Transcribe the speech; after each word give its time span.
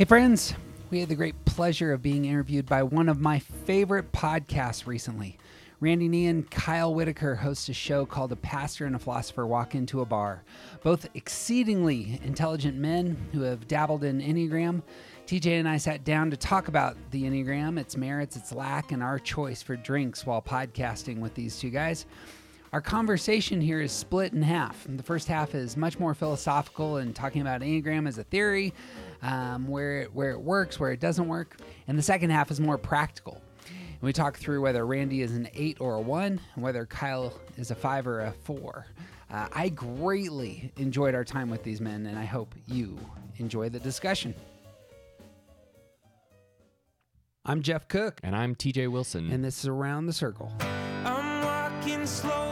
Hey, 0.00 0.06
friends. 0.06 0.54
We 0.90 1.00
had 1.00 1.10
the 1.10 1.14
great 1.14 1.44
pleasure 1.44 1.92
of 1.92 2.00
being 2.00 2.24
interviewed 2.24 2.64
by 2.64 2.82
one 2.82 3.10
of 3.10 3.20
my 3.20 3.38
favorite 3.38 4.12
podcasts 4.12 4.86
recently. 4.86 5.36
Randy 5.78 6.08
Knie 6.08 6.30
and 6.30 6.50
Kyle 6.50 6.94
Whitaker 6.94 7.34
host 7.34 7.68
a 7.68 7.74
show 7.74 8.06
called 8.06 8.32
A 8.32 8.36
Pastor 8.36 8.86
and 8.86 8.96
a 8.96 8.98
Philosopher 8.98 9.46
Walk 9.46 9.74
Into 9.74 10.00
a 10.00 10.06
Bar. 10.06 10.42
Both 10.82 11.06
exceedingly 11.12 12.18
intelligent 12.24 12.78
men 12.78 13.18
who 13.32 13.42
have 13.42 13.68
dabbled 13.68 14.02
in 14.02 14.22
Enneagram. 14.22 14.80
TJ 15.26 15.58
and 15.58 15.68
I 15.68 15.76
sat 15.76 16.02
down 16.02 16.30
to 16.30 16.36
talk 16.38 16.68
about 16.68 16.96
the 17.10 17.24
Enneagram, 17.24 17.78
its 17.78 17.94
merits, 17.94 18.36
its 18.36 18.52
lack, 18.52 18.92
and 18.92 19.02
our 19.02 19.18
choice 19.18 19.60
for 19.60 19.76
drinks 19.76 20.24
while 20.24 20.40
podcasting 20.40 21.18
with 21.18 21.34
these 21.34 21.58
two 21.58 21.68
guys. 21.68 22.06
Our 22.72 22.80
conversation 22.80 23.60
here 23.60 23.80
is 23.80 23.90
split 23.90 24.32
in 24.32 24.42
half. 24.42 24.86
The 24.88 25.02
first 25.02 25.26
half 25.26 25.56
is 25.56 25.76
much 25.76 25.98
more 25.98 26.14
philosophical 26.14 26.98
and 26.98 27.14
talking 27.14 27.40
about 27.42 27.62
Enneagram 27.62 28.06
as 28.06 28.16
a 28.18 28.22
theory, 28.22 28.72
um, 29.22 29.66
where, 29.66 30.02
it, 30.02 30.14
where 30.14 30.30
it 30.30 30.40
works, 30.40 30.78
where 30.78 30.92
it 30.92 31.00
doesn't 31.00 31.26
work. 31.26 31.56
And 31.88 31.98
the 31.98 32.02
second 32.02 32.30
half 32.30 32.50
is 32.52 32.60
more 32.60 32.78
practical. 32.78 33.42
And 33.66 34.02
we 34.02 34.12
talk 34.12 34.36
through 34.38 34.60
whether 34.60 34.86
Randy 34.86 35.22
is 35.22 35.32
an 35.34 35.48
eight 35.52 35.78
or 35.80 35.94
a 35.94 36.00
one, 36.00 36.40
and 36.54 36.62
whether 36.62 36.86
Kyle 36.86 37.32
is 37.56 37.72
a 37.72 37.74
five 37.74 38.06
or 38.06 38.20
a 38.20 38.30
four. 38.44 38.86
Uh, 39.28 39.48
I 39.52 39.68
greatly 39.70 40.72
enjoyed 40.76 41.16
our 41.16 41.24
time 41.24 41.50
with 41.50 41.64
these 41.64 41.80
men, 41.80 42.06
and 42.06 42.16
I 42.16 42.24
hope 42.24 42.54
you 42.68 42.98
enjoy 43.38 43.68
the 43.68 43.80
discussion. 43.80 44.32
I'm 47.44 47.62
Jeff 47.62 47.88
Cook, 47.88 48.20
And 48.22 48.36
I'm 48.36 48.54
TJ 48.54 48.88
Wilson. 48.92 49.32
and 49.32 49.42
this 49.44 49.58
is 49.58 49.66
Around 49.66 50.06
the 50.06 50.12
Circle. 50.12 50.52
I'm 51.04 51.42
walking 51.42 52.06
slowly. 52.06 52.49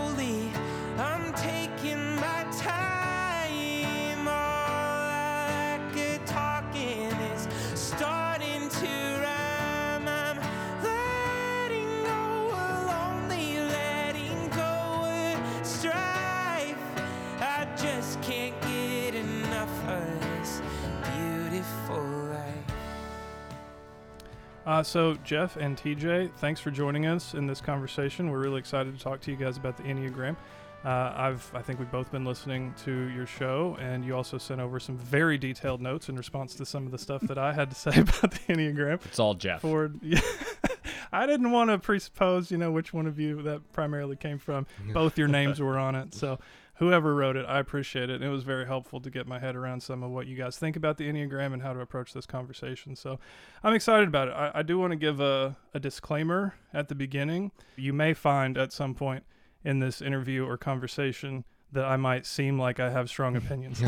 Uh, 24.68 24.82
so, 24.82 25.14
Jeff 25.24 25.56
and 25.56 25.78
TJ, 25.78 26.30
thanks 26.34 26.60
for 26.60 26.70
joining 26.70 27.06
us 27.06 27.32
in 27.32 27.46
this 27.46 27.58
conversation. 27.58 28.30
We're 28.30 28.40
really 28.40 28.58
excited 28.58 28.94
to 28.98 29.02
talk 29.02 29.22
to 29.22 29.30
you 29.30 29.36
guys 29.38 29.56
about 29.56 29.78
the 29.78 29.84
Enneagram. 29.84 30.36
Uh, 30.84 31.10
I've, 31.16 31.50
I 31.54 31.62
think 31.62 31.78
we've 31.78 31.90
both 31.90 32.12
been 32.12 32.26
listening 32.26 32.74
to 32.84 33.08
your 33.08 33.24
show, 33.24 33.78
and 33.80 34.04
you 34.04 34.14
also 34.14 34.36
sent 34.36 34.60
over 34.60 34.78
some 34.78 34.98
very 34.98 35.38
detailed 35.38 35.80
notes 35.80 36.10
in 36.10 36.16
response 36.16 36.54
to 36.56 36.66
some 36.66 36.84
of 36.84 36.92
the 36.92 36.98
stuff 36.98 37.22
that 37.22 37.38
I 37.38 37.54
had 37.54 37.70
to 37.70 37.76
say 37.76 37.90
about 37.98 38.30
the 38.30 38.40
Enneagram. 38.52 39.02
it's 39.06 39.18
all 39.18 39.32
Jeff. 39.32 39.62
Forward, 39.62 40.00
yeah. 40.02 40.20
I 41.12 41.24
didn't 41.24 41.50
want 41.50 41.70
to 41.70 41.78
presuppose, 41.78 42.50
you 42.50 42.58
know, 42.58 42.70
which 42.70 42.92
one 42.92 43.06
of 43.06 43.18
you 43.18 43.40
that 43.44 43.72
primarily 43.72 44.16
came 44.16 44.38
from. 44.38 44.66
Both 44.92 45.16
your 45.16 45.28
names 45.28 45.60
were 45.60 45.78
on 45.78 45.94
it, 45.94 46.12
so 46.12 46.40
whoever 46.78 47.14
wrote 47.14 47.36
it, 47.36 47.44
I 47.46 47.58
appreciate 47.58 48.08
it. 48.10 48.22
It 48.22 48.28
was 48.28 48.44
very 48.44 48.66
helpful 48.66 49.00
to 49.00 49.10
get 49.10 49.26
my 49.26 49.38
head 49.38 49.56
around 49.56 49.82
some 49.82 50.02
of 50.02 50.10
what 50.10 50.26
you 50.26 50.36
guys 50.36 50.58
think 50.58 50.76
about 50.76 50.96
the 50.96 51.08
Enneagram 51.08 51.52
and 51.52 51.62
how 51.62 51.72
to 51.72 51.80
approach 51.80 52.12
this 52.12 52.26
conversation. 52.26 52.96
So 52.96 53.18
I'm 53.62 53.74
excited 53.74 54.08
about 54.08 54.28
it. 54.28 54.32
I, 54.32 54.52
I 54.54 54.62
do 54.62 54.78
want 54.78 54.92
to 54.92 54.96
give 54.96 55.20
a, 55.20 55.56
a 55.74 55.80
disclaimer 55.80 56.54
at 56.72 56.88
the 56.88 56.94
beginning. 56.94 57.52
You 57.76 57.92
may 57.92 58.14
find 58.14 58.56
at 58.56 58.72
some 58.72 58.94
point 58.94 59.24
in 59.64 59.80
this 59.80 60.00
interview 60.00 60.44
or 60.46 60.56
conversation 60.56 61.44
that 61.72 61.84
I 61.84 61.96
might 61.96 62.24
seem 62.24 62.58
like 62.58 62.80
I 62.80 62.90
have 62.90 63.08
strong 63.08 63.36
opinions. 63.36 63.82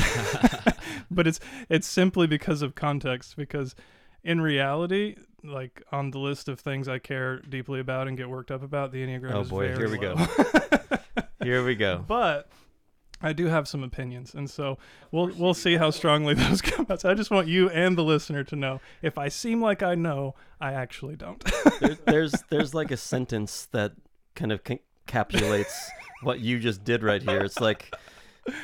but 1.10 1.26
it's 1.26 1.40
it's 1.68 1.86
simply 1.86 2.26
because 2.26 2.60
of 2.60 2.74
context 2.74 3.36
because 3.36 3.74
in 4.22 4.40
reality 4.40 5.16
like 5.42 5.82
on 5.90 6.10
the 6.10 6.18
list 6.18 6.48
of 6.48 6.60
things 6.60 6.88
I 6.88 6.98
care 6.98 7.38
deeply 7.38 7.80
about 7.80 8.06
and 8.06 8.18
get 8.18 8.28
worked 8.28 8.50
up 8.50 8.62
about 8.62 8.92
the 8.92 8.98
Enneagram 8.98 9.32
Oh 9.32 9.40
is 9.40 9.48
boy, 9.48 9.68
here 9.74 9.88
we 9.88 9.96
go. 9.96 10.14
Here 11.42 11.64
we 11.64 11.74
go. 11.74 12.04
but 12.06 12.50
I 13.22 13.32
do 13.32 13.46
have 13.46 13.68
some 13.68 13.82
opinions, 13.82 14.34
and 14.34 14.48
so 14.48 14.78
we'll 15.10 15.30
we'll 15.36 15.54
see 15.54 15.76
how 15.76 15.90
strongly 15.90 16.34
those 16.42 16.62
come 16.62 16.86
out. 16.88 17.02
So 17.02 17.10
I 17.10 17.14
just 17.14 17.30
want 17.30 17.48
you 17.48 17.68
and 17.70 17.96
the 17.96 18.04
listener 18.04 18.44
to 18.44 18.56
know 18.56 18.80
if 19.02 19.18
I 19.18 19.28
seem 19.28 19.60
like 19.60 19.82
I 19.82 19.94
know, 19.94 20.34
I 20.60 20.72
actually 20.72 21.16
don't. 21.16 21.42
There, 21.80 21.98
there's 22.06 22.34
there's 22.48 22.74
like 22.74 22.90
a 22.90 22.96
sentence 22.96 23.68
that 23.72 23.92
kind 24.34 24.52
of 24.52 24.62
encapsulates 24.64 25.88
what 26.22 26.40
you 26.40 26.58
just 26.58 26.84
did 26.84 27.02
right 27.02 27.22
here. 27.22 27.40
It's 27.40 27.60
like 27.60 27.94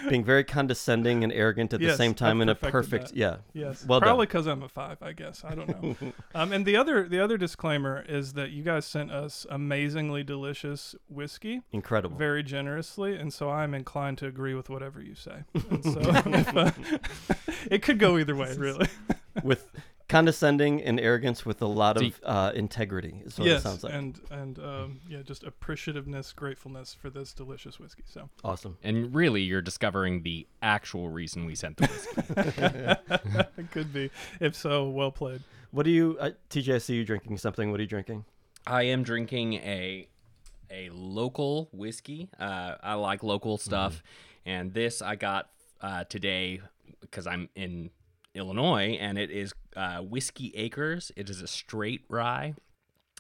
being 0.09 0.25
very 0.25 0.45
condescending 0.45 1.25
and 1.25 1.33
arrogant 1.33 1.73
at 1.73 1.81
the 1.81 1.97
same 1.97 2.15
time 2.15 2.41
in 2.41 2.49
a 2.49 2.55
perfect 2.55 3.09
that. 3.09 3.17
yeah. 3.17 3.37
yes, 3.53 3.85
Well 3.87 4.01
probably 4.01 4.27
because 4.27 4.47
I'm 4.47 4.63
a 4.63 4.69
five, 4.69 5.03
I 5.03 5.13
guess. 5.13 5.45
I 5.45 5.55
don't 5.55 5.69
know. 5.69 6.13
um, 6.35 6.53
and 6.53 6.65
the 6.65 6.77
other 6.77 7.09
the 7.09 7.21
other 7.21 7.37
disclaimer 7.37 8.05
is 8.09 8.35
that 8.35 8.51
you 8.51 8.63
guys 8.63 8.87
sent 8.87 9.11
us 9.11 9.47
amazingly 9.51 10.23
delicious 10.25 10.95
whiskey. 11.09 11.63
Incredible. 11.73 12.17
very 12.17 12.43
generously, 12.43 13.17
and 13.17 13.33
so 13.33 13.51
I'm 13.51 13.75
inclined 13.75 14.19
to 14.19 14.27
agree 14.27 14.55
with 14.55 14.69
whatever 14.69 15.03
you 15.03 15.15
say. 15.15 15.45
And 15.71 15.85
so 15.85 16.01
if, 16.01 16.57
uh, 16.57 16.71
it 17.71 17.83
could 17.83 17.99
go 17.99 18.19
either 18.19 18.35
way, 18.35 18.55
really. 18.57 18.89
with 19.43 19.71
condescending 20.09 20.83
and 20.83 21.01
arrogance 21.01 21.45
with 21.45 21.61
a 21.63 21.67
lot 21.67 21.99
See- 21.99 22.09
of 22.09 22.21
uh, 22.25 22.53
integrity 22.55 23.23
is 23.25 23.39
what 23.39 23.49
yes, 23.49 23.61
it 23.61 23.63
sounds 23.63 23.85
like. 23.85 23.93
and 23.93 24.21
and 24.31 24.59
um, 24.59 25.01
yeah, 25.09 25.23
just 25.23 25.45
appreciativeness, 25.45 26.35
gratefulness 26.35 26.95
for 26.95 27.11
this 27.11 27.33
delicious 27.33 27.81
whiskey. 27.81 28.05
So 28.07 28.29
awesome. 28.45 28.79
and 28.83 29.15
really, 29.15 29.43
you're 29.43 29.63
discovering 29.63 30.23
the 30.23 30.47
actual 30.63 31.09
reason 31.09 31.45
we 31.45 31.55
sent 31.55 31.77
the 31.79 31.87
whiskey. 31.87 33.53
it 33.63 33.71
could 33.73 33.93
be, 33.93 34.11
if 34.41 34.55
so, 34.55 34.89
well 34.89 35.11
played. 35.11 35.43
What 35.71 35.85
do 35.85 35.91
you 35.91 36.17
uh, 36.21 36.31
TJ 36.51 36.75
I 36.75 36.79
see 36.79 36.95
you 36.95 37.05
drinking 37.05 37.39
something. 37.39 37.71
What 37.71 37.81
are 37.81 37.83
you 37.83 37.89
drinking? 37.89 38.25
I 38.67 38.85
am 38.85 39.03
drinking 39.03 39.55
a 39.55 40.09
a 40.71 40.91
local 40.91 41.69
whiskey. 41.73 42.29
Uh, 42.39 42.75
I 42.83 42.95
like 42.95 43.23
local 43.23 43.59
stuff, 43.59 44.03
and 44.45 44.73
this 44.73 45.03
I 45.03 45.17
got 45.17 45.49
uh, 45.81 46.05
today 46.05 46.61
because 47.01 47.27
I'm 47.27 47.49
in 47.55 47.91
Illinois, 48.37 48.97
and 49.01 49.19
it 49.19 49.31
is 49.31 49.53
uh, 49.75 49.99
Whiskey 49.99 50.53
Acres. 50.55 51.11
It 51.17 51.29
is 51.31 51.41
a 51.43 51.47
straight 51.47 52.03
rye. 52.09 52.55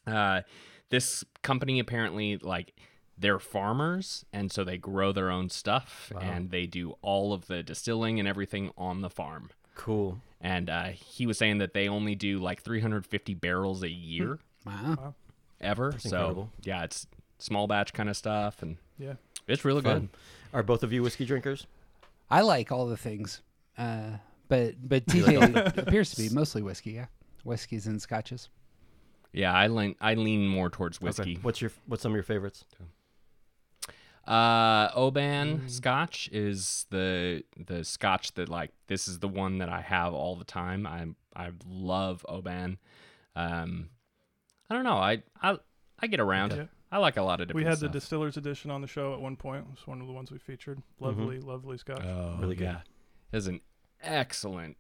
Uh, 0.06 0.42
this 0.90 1.24
company 1.42 1.78
apparently 1.80 2.36
like 2.36 2.74
they're 3.18 3.38
farmers, 3.38 4.24
and 4.32 4.52
so 4.52 4.62
they 4.62 4.76
grow 4.78 5.10
their 5.12 5.30
own 5.30 5.48
stuff, 5.50 6.12
and 6.20 6.50
they 6.50 6.66
do 6.66 6.94
all 7.02 7.32
of 7.32 7.46
the 7.46 7.62
distilling 7.62 8.20
and 8.20 8.28
everything 8.28 8.70
on 8.76 9.00
the 9.00 9.10
farm. 9.10 9.50
Cool. 9.74 10.18
And 10.40 10.68
uh, 10.70 10.84
he 10.90 11.26
was 11.26 11.38
saying 11.38 11.58
that 11.58 11.72
they 11.74 11.88
only 11.88 12.14
do 12.14 12.38
like 12.38 12.62
350 12.62 13.34
barrels 13.34 13.82
a 13.82 13.90
year 13.90 14.38
Wow. 14.64 15.14
ever. 15.60 15.94
so 15.98 16.08
incredible. 16.08 16.50
yeah, 16.62 16.84
it's 16.84 17.06
small 17.38 17.66
batch 17.66 17.92
kind 17.94 18.08
of 18.08 18.16
stuff, 18.16 18.62
and 18.62 18.76
Yeah. 18.98 19.14
it's 19.48 19.64
really 19.64 19.82
Fun. 19.82 20.00
good. 20.00 20.08
Are 20.52 20.62
both 20.62 20.82
of 20.82 20.92
you 20.92 21.02
whiskey 21.02 21.24
drinkers? 21.26 21.66
I 22.30 22.42
like 22.42 22.70
all 22.70 22.86
the 22.86 22.96
things, 22.96 23.40
uh, 23.78 24.18
but 24.48 24.74
but 24.82 25.06
TJ 25.06 25.78
appears 25.78 26.10
to 26.14 26.22
be 26.22 26.28
mostly 26.34 26.62
whiskey. 26.62 26.92
Yeah, 26.92 27.06
whiskeys 27.44 27.86
and 27.86 28.00
scotches. 28.00 28.48
Yeah, 29.32 29.52
I 29.52 29.66
lean 29.66 29.96
I 30.00 30.14
lean 30.14 30.46
more 30.48 30.70
towards 30.70 31.00
whiskey. 31.00 31.32
Okay. 31.32 31.38
What's 31.42 31.60
your 31.60 31.70
what's 31.86 32.02
some 32.02 32.12
of 32.12 32.16
your 32.16 32.22
favorites? 32.22 32.64
Uh, 34.26 34.90
Oban 34.96 35.68
Scotch 35.68 36.28
is 36.32 36.86
the 36.90 37.44
the 37.64 37.84
Scotch 37.84 38.34
that 38.34 38.48
like 38.48 38.72
this 38.88 39.06
is 39.06 39.20
the 39.20 39.28
one 39.28 39.58
that 39.58 39.68
I 39.68 39.80
have 39.80 40.12
all 40.14 40.34
the 40.34 40.44
time. 40.44 40.84
I 40.86 41.06
I 41.36 41.52
love 41.68 42.26
Oban. 42.28 42.78
Um, 43.36 43.90
I 44.68 44.74
don't 44.74 44.82
know. 44.84 44.96
I 44.96 45.22
I 45.40 45.58
I 46.00 46.08
get 46.08 46.18
around. 46.18 46.52
Yeah. 46.56 46.64
I 46.90 46.98
like 46.98 47.16
a 47.16 47.22
lot 47.22 47.40
of 47.40 47.48
different. 47.48 47.64
We 47.64 47.68
had 47.70 47.78
the 47.78 47.88
distillers 47.88 48.36
edition 48.36 48.70
on 48.70 48.80
the 48.80 48.86
show 48.88 49.12
at 49.12 49.20
one 49.20 49.36
point. 49.36 49.64
It 49.68 49.70
was 49.70 49.86
one 49.86 50.00
of 50.00 50.06
the 50.06 50.12
ones 50.12 50.30
we 50.32 50.38
featured. 50.38 50.82
Lovely, 50.98 51.38
lovely 51.40 51.78
scotch. 51.78 52.02
oh, 52.04 52.36
Really 52.40 52.54
good. 52.56 52.64
Yeah, 52.64 52.80
it's 53.32 53.46
an 53.46 53.60
excellent 54.02 54.76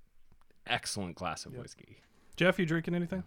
excellent 0.66 1.14
glass 1.14 1.46
of 1.46 1.52
Yep. 1.52 1.62
whiskey. 1.62 1.96
Jeff, 2.36 2.58
you 2.58 2.66
drinking 2.66 2.94
anything? 2.94 3.22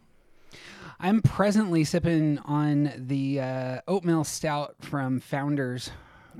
I'm 0.99 1.21
presently 1.21 1.83
sipping 1.85 2.37
on 2.39 2.91
the 2.97 3.39
uh, 3.39 3.81
oatmeal 3.87 4.23
stout 4.23 4.75
from 4.81 5.19
Founders 5.21 5.91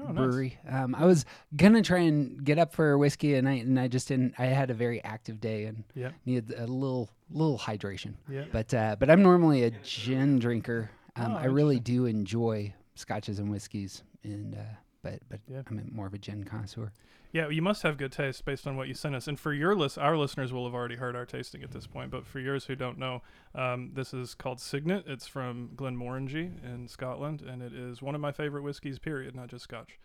Oh, 0.01 0.06
nice. 0.12 0.15
Brewery. 0.15 0.57
Um, 0.68 0.94
I 0.95 1.06
was 1.06 1.25
gonna 1.56 1.81
try 1.81 2.00
and 2.00 2.44
get 2.44 2.57
up 2.59 2.73
for 2.73 2.97
whiskey 2.97 3.35
at 3.35 3.44
night, 3.44 3.65
and 3.65 3.79
I 3.79 3.88
just 3.88 4.07
didn't. 4.07 4.33
I 4.38 4.45
had 4.45 4.69
a 4.69 4.73
very 4.73 5.03
active 5.03 5.41
day 5.41 5.65
and 5.65 5.83
Yeah. 5.95 6.12
needed 6.25 6.53
a 6.57 6.68
little 6.68 7.09
little 7.31 7.57
hydration. 7.57 8.13
Yeah. 8.29 8.45
But 8.51 8.73
uh, 8.73 8.95
but 9.00 9.09
I'm 9.09 9.21
normally 9.23 9.63
a 9.63 9.71
gin 9.83 10.39
drinker. 10.39 10.89
Um, 11.15 11.31
Oh, 11.33 11.35
I 11.35 11.45
really 11.45 11.79
do 11.79 12.06
enjoy 12.06 12.73
scotches 12.95 13.39
and 13.39 13.50
whiskeys, 13.50 14.03
and 14.23 14.56
uh, 14.56 14.59
but 15.01 15.19
but 15.27 15.39
Yeah. 15.47 15.63
I'm 15.68 15.89
more 15.91 16.07
of 16.07 16.13
a 16.13 16.18
gin 16.19 16.44
connoisseur. 16.44 16.91
Yeah, 17.31 17.49
you 17.49 17.61
must 17.61 17.83
have 17.83 17.97
good 17.97 18.11
taste 18.11 18.43
based 18.43 18.65
on 18.65 18.75
what 18.75 18.87
you 18.87 18.95
sent 18.95 19.13
us. 19.13 19.27
And 19.27 19.39
for 19.39 19.53
your 19.53 19.75
list, 19.75 19.99
our 19.99 20.17
listeners 20.17 20.51
will 20.51 20.65
have 20.65 20.73
already 20.73 20.95
heard 20.95 21.15
our 21.15 21.27
tasting 21.27 21.61
at 21.61 21.71
this 21.71 21.85
point. 21.85 22.09
But 22.09 22.25
for 22.25 22.39
yours 22.39 22.65
who 22.65 22.75
don't 22.75 22.97
know, 22.97 23.21
um, 23.53 23.91
this 23.93 24.15
is 24.15 24.33
called 24.33 24.59
Signet. 24.59 25.03
It's 25.05 25.27
from 25.27 25.69
Glenmorangie 25.75 26.63
in 26.63 26.87
Scotland, 26.87 27.41
and 27.41 27.61
it 27.61 27.73
is 27.73 28.01
one 28.01 28.15
of 28.15 28.21
my 28.21 28.31
favorite 28.31 28.63
whiskeys. 28.63 28.97
Period, 28.97 29.35
not 29.35 29.47
just 29.47 29.63
Scotch. 29.63 29.99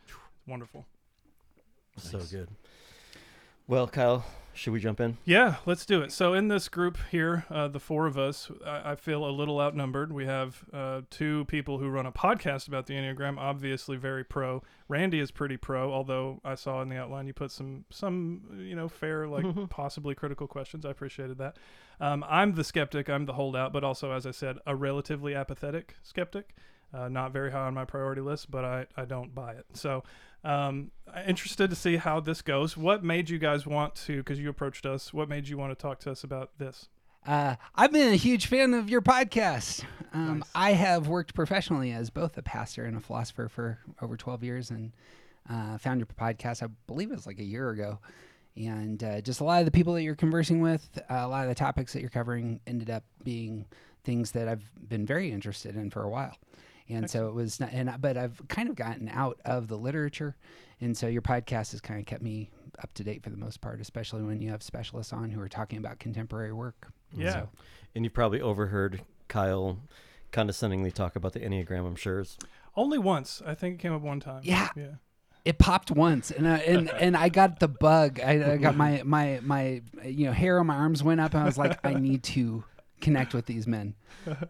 Wonderful. 0.47 0.85
So 1.97 2.19
good. 2.19 2.49
Well, 3.67 3.87
Kyle, 3.89 4.27
Should 4.55 4.73
we 4.73 4.79
jump 4.79 5.01
in? 5.01 5.19
Yeah, 5.25 5.57
let's 5.67 5.85
do 5.85 6.01
it. 6.03 6.13
So 6.13 6.33
in 6.33 6.47
this 6.47 6.69
group 6.69 6.97
here, 7.11 7.45
uh, 7.51 7.67
the 7.69 7.81
four 7.81 8.07
of 8.07 8.17
us, 8.17 8.51
I, 8.65 8.93
I 8.93 8.95
feel 8.95 9.29
a 9.29 9.31
little 9.31 9.61
outnumbered. 9.61 10.13
We 10.13 10.27
have 10.27 10.65
uh, 10.73 11.01
two 11.11 11.45
people 11.47 11.79
who 11.79 11.89
run 11.89 12.07
a 12.07 12.13
podcast 12.13 12.69
about 12.69 12.87
the 12.87 12.95
Enneagram, 12.95 13.37
obviously 13.37 13.97
very 13.97 14.23
pro. 14.23 14.63
Randy 14.89 15.19
is 15.19 15.33
pretty 15.33 15.57
pro, 15.57 15.93
although 15.93 16.41
I 16.45 16.55
saw 16.55 16.81
in 16.83 16.89
the 16.89 16.97
outline 16.97 17.27
you 17.27 17.33
put 17.33 17.51
some 17.51 17.85
some 17.91 18.43
you 18.57 18.77
know 18.77 18.89
fair, 18.89 19.27
like 19.27 19.45
possibly 19.71 20.15
critical 20.15 20.47
questions. 20.47 20.87
I 20.87 20.91
appreciated 20.91 21.39
that. 21.39 21.57
Um, 22.01 22.25
I'm 22.29 22.55
the 22.55 22.65
skeptic. 22.65 23.11
I'm 23.11 23.27
the 23.27 23.35
holdout, 23.35 23.73
but 23.73 23.83
also, 23.83 24.13
as 24.13 24.25
I 24.25 24.31
said, 24.31 24.59
a 24.67 24.77
relatively 24.77 25.35
apathetic 25.35 25.97
skeptic. 26.03 26.55
Uh, 26.93 27.09
not 27.09 27.33
very 27.33 27.51
high 27.51 27.67
on 27.67 27.75
my 27.75 27.85
priority 27.85 28.21
list, 28.21 28.51
but 28.53 28.65
I, 28.65 28.87
I 28.97 29.05
don't 29.05 29.35
buy 29.35 29.55
it. 29.55 29.67
So, 29.73 30.05
um, 30.45 30.91
I'm 31.13 31.29
interested 31.29 31.71
to 31.71 31.77
see 31.77 31.97
how 31.97 32.21
this 32.21 32.43
goes. 32.43 32.77
What 32.77 33.03
made 33.03 33.31
you 33.31 33.39
guys 33.39 33.67
want 33.67 33.95
to, 34.07 34.19
because 34.19 34.39
you 34.39 34.49
approached 34.49 34.85
us, 34.87 35.13
what 35.13 35.29
made 35.29 35.49
you 35.49 35.57
want 35.57 35.77
to 35.77 35.81
talk 35.81 36.01
to 36.01 36.11
us 36.11 36.25
about 36.25 36.59
this? 36.59 36.89
Uh, 37.27 37.57
I've 37.75 37.93
been 37.93 38.13
a 38.13 38.17
huge 38.17 38.47
fan 38.47 38.75
of 38.75 38.91
your 38.91 39.01
podcast. 39.01 39.85
Um, 40.13 40.45
I 40.55 40.73
have 40.73 41.09
worked 41.09 41.35
professionally 41.35 41.91
as 41.93 42.11
both 42.11 42.37
a 42.37 42.43
pastor 42.43 42.85
and 42.85 42.97
a 42.97 43.01
philosopher 43.01 43.49
for 43.49 43.79
over 44.03 44.17
12 44.17 44.45
years 44.45 44.71
and 44.71 44.93
uh, 45.49 45.79
found 45.79 46.01
your 46.01 46.07
podcast, 46.07 46.63
I 46.63 46.69
believe 46.87 47.11
it 47.11 47.15
was 47.15 47.27
like 47.27 47.39
a 47.39 47.45
year 47.45 47.71
ago. 47.71 47.99
And 48.57 49.03
uh, 49.03 49.21
just 49.21 49.41
a 49.41 49.45
lot 49.45 49.61
of 49.61 49.65
the 49.65 49.71
people 49.71 49.95
that 49.95 50.03
you're 50.03 50.15
conversing 50.15 50.61
with, 50.61 50.89
uh, 51.11 51.15
a 51.15 51.29
lot 51.29 51.43
of 51.43 51.49
the 51.49 51.55
topics 51.55 51.93
that 51.93 52.01
you're 52.01 52.11
covering 52.11 52.61
ended 52.67 52.91
up 52.91 53.03
being 53.23 53.67
things 54.05 54.33
that 54.33 54.47
I've 54.47 54.71
been 54.89 55.07
very 55.07 55.33
interested 55.33 55.77
in 55.77 55.91
for 55.91 56.03
a 56.03 56.09
while. 56.09 56.37
And 56.89 57.09
so 57.11 57.29
it 57.29 57.35
was, 57.35 57.61
not, 57.61 57.71
and 57.73 57.89
I- 57.91 57.97
but 57.97 58.17
I've 58.17 58.41
kind 58.49 58.69
of 58.69 58.75
gotten 58.77 59.09
out 59.09 59.41
of 59.45 59.69
the 59.69 59.77
literature, 59.79 60.37
and 60.81 60.97
so 60.97 61.07
your 61.07 61.23
podcast 61.23 61.71
has 61.73 61.81
kind 61.81 61.99
of 61.99 62.07
kept 62.07 62.23
me 62.23 62.51
up 62.83 62.93
to 62.95 63.05
date 63.05 63.23
for 63.23 63.31
the 63.31 63.37
most 63.39 63.61
part, 63.61 63.81
especially 63.81 64.23
when 64.23 64.41
you 64.43 64.51
have 64.51 64.63
specialists 64.63 65.13
on 65.13 65.31
who 65.31 65.41
are 65.41 65.49
talking 65.49 65.79
about 65.79 65.99
contemporary 65.99 66.53
work. 66.53 66.89
Yeah. 67.17 67.33
So- 67.33 67.49
And 67.95 68.05
you 68.05 68.11
probably 68.11 68.41
overheard 68.41 69.01
Kyle 69.29 69.79
condescendingly 70.33 70.91
talk 70.93 71.17
about 71.17 71.33
the 71.33 71.41
Enneagram, 71.41 71.87
I'm 71.87 71.97
sure. 71.97 72.21
is- 72.21 72.37
Only 72.77 72.99
once. 72.99 73.41
I 73.47 73.55
think 73.55 73.77
it 73.77 73.79
came 73.79 73.93
up 73.93 74.03
one 74.03 74.21
time. 74.21 74.41
Yeah. 74.45 74.69
Yeah. 74.77 74.95
it 75.45 75.59
popped 75.59 75.91
once 75.91 76.31
and 76.31 76.49
I, 76.49 76.57
and 76.59 76.89
and 77.01 77.17
I 77.17 77.29
got 77.29 77.61
the 77.61 77.69
bug. 77.69 78.19
I, 78.19 78.53
I 78.53 78.57
got 78.57 78.77
my 78.77 79.03
my 79.05 79.41
my 79.43 79.83
you 80.05 80.25
know 80.27 80.33
hair 80.33 80.59
on 80.59 80.67
my 80.67 80.75
arms 80.75 81.03
went 81.03 81.21
up 81.21 81.35
and 81.35 81.43
I 81.43 81.45
was 81.47 81.59
like 81.59 81.79
I 81.85 81.93
need 81.95 82.23
to 82.25 82.65
connect 83.05 83.35
with 83.35 83.47
these 83.47 83.67
men. 83.67 83.95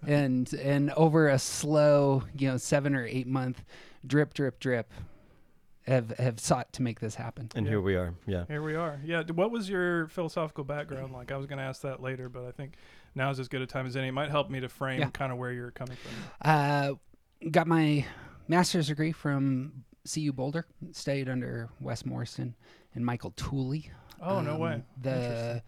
And 0.06 0.52
and 0.54 0.90
over 0.92 1.28
a 1.28 1.38
slow, 1.38 2.22
you 2.38 2.48
know, 2.48 2.56
7 2.56 2.94
or 2.94 3.04
8 3.04 3.26
month 3.26 3.64
drip 4.06 4.32
drip 4.34 4.60
drip 4.60 4.92
have 5.86 6.10
have 6.18 6.40
sought 6.40 6.72
to 6.74 6.82
make 6.82 7.00
this 7.00 7.16
happen. 7.16 7.50
And 7.54 7.66
Yeah. 7.66 7.70
here 7.70 7.80
we 7.80 7.96
are. 7.96 8.14
Yeah. 8.26 8.44
Here 8.48 8.62
we 8.62 8.74
are. 8.74 9.00
Yeah. 9.04 9.22
What 9.34 9.50
was 9.50 9.68
your 9.68 10.06
philosophical 10.08 10.64
background 10.64 11.12
like? 11.12 11.30
I 11.32 11.36
was 11.36 11.46
going 11.46 11.58
to 11.58 11.64
ask 11.64 11.82
that 11.82 12.00
later, 12.00 12.28
but 12.28 12.44
I 12.46 12.52
think 12.52 12.74
now 13.14 13.30
is 13.30 13.38
as 13.38 13.48
good 13.48 13.60
a 13.62 13.66
time 13.66 13.86
as 13.86 13.96
any. 13.96 14.08
It 14.08 14.12
might 14.12 14.30
help 14.30 14.48
me 14.50 14.60
to 14.60 14.68
frame 14.68 15.00
Yeah. 15.00 15.10
kind 15.10 15.30
of 15.32 15.38
where 15.38 15.52
you're 15.52 15.70
coming 15.72 15.96
from. 15.96 16.12
Uh 16.40 16.92
got 17.50 17.66
my 17.66 18.06
master's 18.48 18.86
degree 18.86 19.12
from 19.12 19.84
CU 20.10 20.32
Boulder. 20.32 20.64
Studied 20.92 21.28
under 21.28 21.68
Wes 21.80 22.04
Morriston 22.04 22.54
and 22.94 23.04
Michael 23.04 23.32
Tooley. 23.32 23.90
Oh, 24.22 24.40
no 24.40 24.54
Um, 24.54 24.60
way. 24.60 24.82
The 25.02 25.62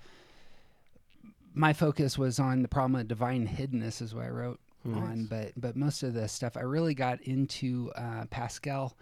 my 1.56 1.72
focus 1.72 2.18
was 2.18 2.38
on 2.38 2.60
the 2.60 2.68
problem 2.68 3.00
of 3.00 3.08
divine 3.08 3.48
hiddenness, 3.48 4.02
is 4.02 4.14
what 4.14 4.26
I 4.26 4.28
wrote 4.28 4.60
on. 4.84 5.26
But 5.28 5.52
but 5.56 5.74
most 5.74 6.02
of 6.02 6.14
the 6.14 6.28
stuff 6.28 6.56
I 6.56 6.60
really 6.60 6.94
got 6.94 7.20
into 7.22 7.90
uh, 7.96 8.26
Pascal 8.30 8.96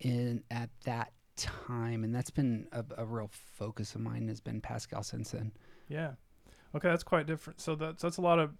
in 0.00 0.42
at 0.50 0.70
that 0.84 1.12
time, 1.36 2.02
and 2.02 2.14
that's 2.14 2.30
been 2.30 2.66
a, 2.72 2.84
a 2.96 3.04
real 3.04 3.30
focus 3.32 3.94
of 3.94 4.00
mine. 4.00 4.28
Has 4.28 4.40
been 4.40 4.60
Pascal 4.60 5.02
since 5.02 5.32
then. 5.32 5.52
Yeah. 5.88 6.12
Okay, 6.74 6.88
that's 6.88 7.02
quite 7.02 7.26
different. 7.26 7.60
So 7.60 7.74
that's 7.74 8.02
that's 8.02 8.16
a 8.16 8.22
lot 8.22 8.38
of 8.38 8.52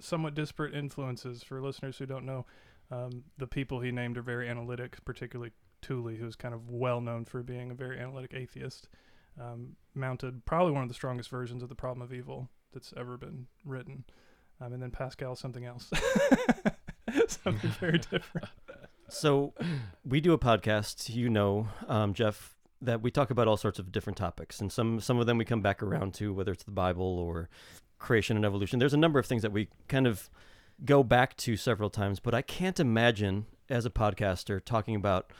somewhat 0.00 0.34
disparate 0.34 0.74
influences 0.74 1.42
for 1.42 1.60
listeners 1.60 1.98
who 1.98 2.06
don't 2.06 2.24
know. 2.24 2.46
Um, 2.90 3.24
the 3.36 3.46
people 3.46 3.80
he 3.80 3.92
named 3.92 4.16
are 4.16 4.22
very 4.22 4.48
analytic, 4.48 5.04
particularly 5.04 5.52
Tooley, 5.82 6.16
who's 6.16 6.36
kind 6.36 6.54
of 6.54 6.70
well 6.70 7.02
known 7.02 7.26
for 7.26 7.42
being 7.42 7.70
a 7.70 7.74
very 7.74 7.98
analytic 7.98 8.32
atheist. 8.32 8.88
Um, 9.38 9.76
mounted 9.94 10.44
probably 10.46 10.72
one 10.72 10.82
of 10.82 10.88
the 10.88 10.94
strongest 10.94 11.28
versions 11.28 11.62
of 11.62 11.68
the 11.68 11.74
problem 11.76 12.02
of 12.02 12.12
evil 12.12 12.48
that's 12.78 12.94
ever 12.96 13.16
been 13.16 13.46
written. 13.64 14.04
Um, 14.60 14.72
and 14.72 14.82
then 14.82 14.92
Pascal, 14.92 15.34
something 15.34 15.64
else, 15.64 15.90
something 17.26 17.70
very 17.80 17.98
different. 17.98 18.48
So 19.08 19.52
we 20.04 20.20
do 20.20 20.32
a 20.32 20.38
podcast, 20.38 21.12
you 21.12 21.28
know, 21.28 21.68
um, 21.88 22.14
Jeff, 22.14 22.54
that 22.80 23.02
we 23.02 23.10
talk 23.10 23.30
about 23.30 23.48
all 23.48 23.56
sorts 23.56 23.80
of 23.80 23.90
different 23.90 24.16
topics, 24.16 24.60
and 24.60 24.70
some 24.70 25.00
some 25.00 25.18
of 25.18 25.26
them 25.26 25.38
we 25.38 25.44
come 25.44 25.60
back 25.60 25.82
around 25.82 26.14
to, 26.14 26.32
whether 26.32 26.52
it's 26.52 26.62
the 26.62 26.70
Bible 26.70 27.18
or 27.18 27.48
creation 27.98 28.36
and 28.36 28.46
evolution. 28.46 28.78
There's 28.78 28.94
a 28.94 28.98
number 28.98 29.18
of 29.18 29.26
things 29.26 29.42
that 29.42 29.50
we 29.50 29.68
kind 29.88 30.06
of 30.06 30.30
go 30.84 31.02
back 31.02 31.36
to 31.38 31.56
several 31.56 31.90
times, 31.90 32.20
but 32.20 32.34
I 32.34 32.42
can't 32.42 32.78
imagine 32.78 33.46
as 33.68 33.84
a 33.84 33.90
podcaster 33.90 34.64
talking 34.64 34.94
about 34.94 35.32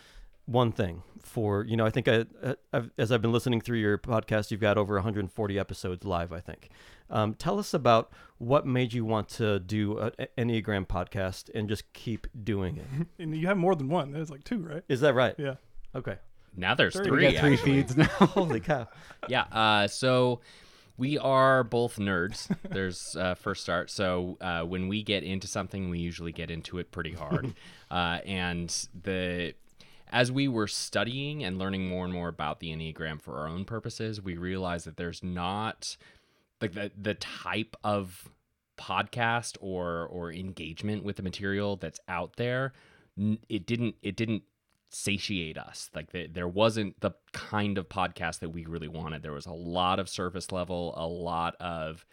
one 0.49 0.73
thing 0.73 1.03
for 1.21 1.63
you 1.65 1.77
know 1.77 1.85
i 1.85 1.91
think 1.91 2.09
I, 2.09 2.25
I, 2.43 2.55
I've, 2.73 2.91
as 2.97 3.13
i've 3.13 3.21
been 3.21 3.33
listening 3.33 3.61
through 3.61 3.77
your 3.79 3.99
podcast 3.99 4.51
you've 4.51 4.63
got 4.63 4.79
over 4.79 4.95
140 4.95 5.59
episodes 5.59 6.07
live 6.07 6.33
i 6.33 6.41
think 6.41 6.71
um, 7.11 7.35
tell 7.35 7.59
us 7.59 7.75
about 7.75 8.11
what 8.39 8.67
made 8.67 8.93
you 8.95 9.05
want 9.05 9.29
to 9.31 9.59
do 9.61 9.99
an 9.99 10.13
enneagram 10.39 10.87
podcast 10.87 11.51
and 11.55 11.69
just 11.69 11.93
keep 11.93 12.27
doing 12.45 12.79
it 12.79 13.07
And 13.19 13.37
you 13.37 13.47
have 13.47 13.57
more 13.59 13.75
than 13.75 13.89
one. 13.89 14.11
There's 14.13 14.31
like 14.31 14.45
two, 14.45 14.59
right? 14.61 14.83
is 14.89 15.01
that 15.01 15.15
right 15.15 15.35
Yeah. 15.39 15.55
okay 15.95 16.17
Now 16.57 16.75
there's 16.75 16.95
Three. 16.97 17.05
three. 17.07 17.33
Got 17.33 17.41
three 17.41 17.57
feeds 17.57 17.95
now. 17.97 18.05
holy 18.07 18.61
cow 18.61 18.89
Yeah. 19.29 19.43
Uh, 19.53 19.87
so 19.89 20.41
we 20.97 21.17
are 21.19 21.63
both 21.63 21.97
nerds. 21.97 22.55
There's 22.69 23.15
uh, 23.17 23.35
first 23.35 23.63
start. 23.63 23.89
So 23.91 24.37
uh, 24.41 24.63
when 24.63 24.89
we 24.89 25.05
get 25.05 25.23
into 25.23 25.47
something, 25.47 25.91
we 25.91 26.01
usually 26.01 26.33
get 26.33 26.51
into 26.51 26.79
it 26.79 26.91
pretty 26.91 27.13
hard. 27.13 27.55
uh, 27.91 28.19
and 28.27 28.69
the 29.05 29.55
as 30.11 30.33
we 30.33 30.49
were 30.49 30.67
studying 30.67 31.45
and 31.45 31.59
learning 31.59 31.89
more 31.89 32.05
and 32.05 32.13
more 32.13 32.29
about 32.29 32.61
the 32.61 32.71
enneagram 32.71 33.21
for 33.21 33.39
our 33.39 33.49
own 33.49 33.65
purposes, 33.65 34.23
we 34.23 34.37
realized 34.37 34.87
that 34.87 34.97
there's 34.97 35.23
not 35.23 35.97
like 36.61 36.73
the 36.73 36.91
the 36.97 37.15
type 37.15 37.77
of 37.85 38.29
podcast 38.79 39.57
or 39.61 40.07
or 40.07 40.33
engagement 40.33 41.05
with 41.05 41.17
the 41.17 41.23
material 41.23 41.77
that's 41.77 42.01
out 42.09 42.37
there. 42.37 42.73
It 43.49 43.67
didn't 43.67 43.97
it 44.03 44.17
didn't 44.17 44.43
satiate 44.91 45.59
us. 45.59 45.91
Like 45.95 46.13
the, 46.13 46.27
there 46.27 46.49
wasn't 46.49 47.01
the 47.01 47.13
kind 47.33 47.79
of 47.79 47.89
podcast 47.89 48.41
that 48.41 48.51
we 48.51 48.65
really 48.65 48.89
wanted. 48.89 49.23
There 49.23 49.33
was 49.33 49.47
a 49.47 49.53
lot 49.53 49.99
of 49.99 50.09
surface 50.09 50.51
level, 50.51 50.95
a 50.97 51.07
lot 51.07 51.55
of 51.61 52.07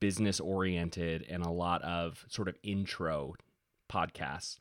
business 0.00 0.40
oriented, 0.40 1.24
and 1.28 1.44
a 1.44 1.50
lot 1.50 1.82
of 1.82 2.24
sort 2.28 2.48
of 2.48 2.56
intro 2.62 3.34
podcasts. 3.90 4.58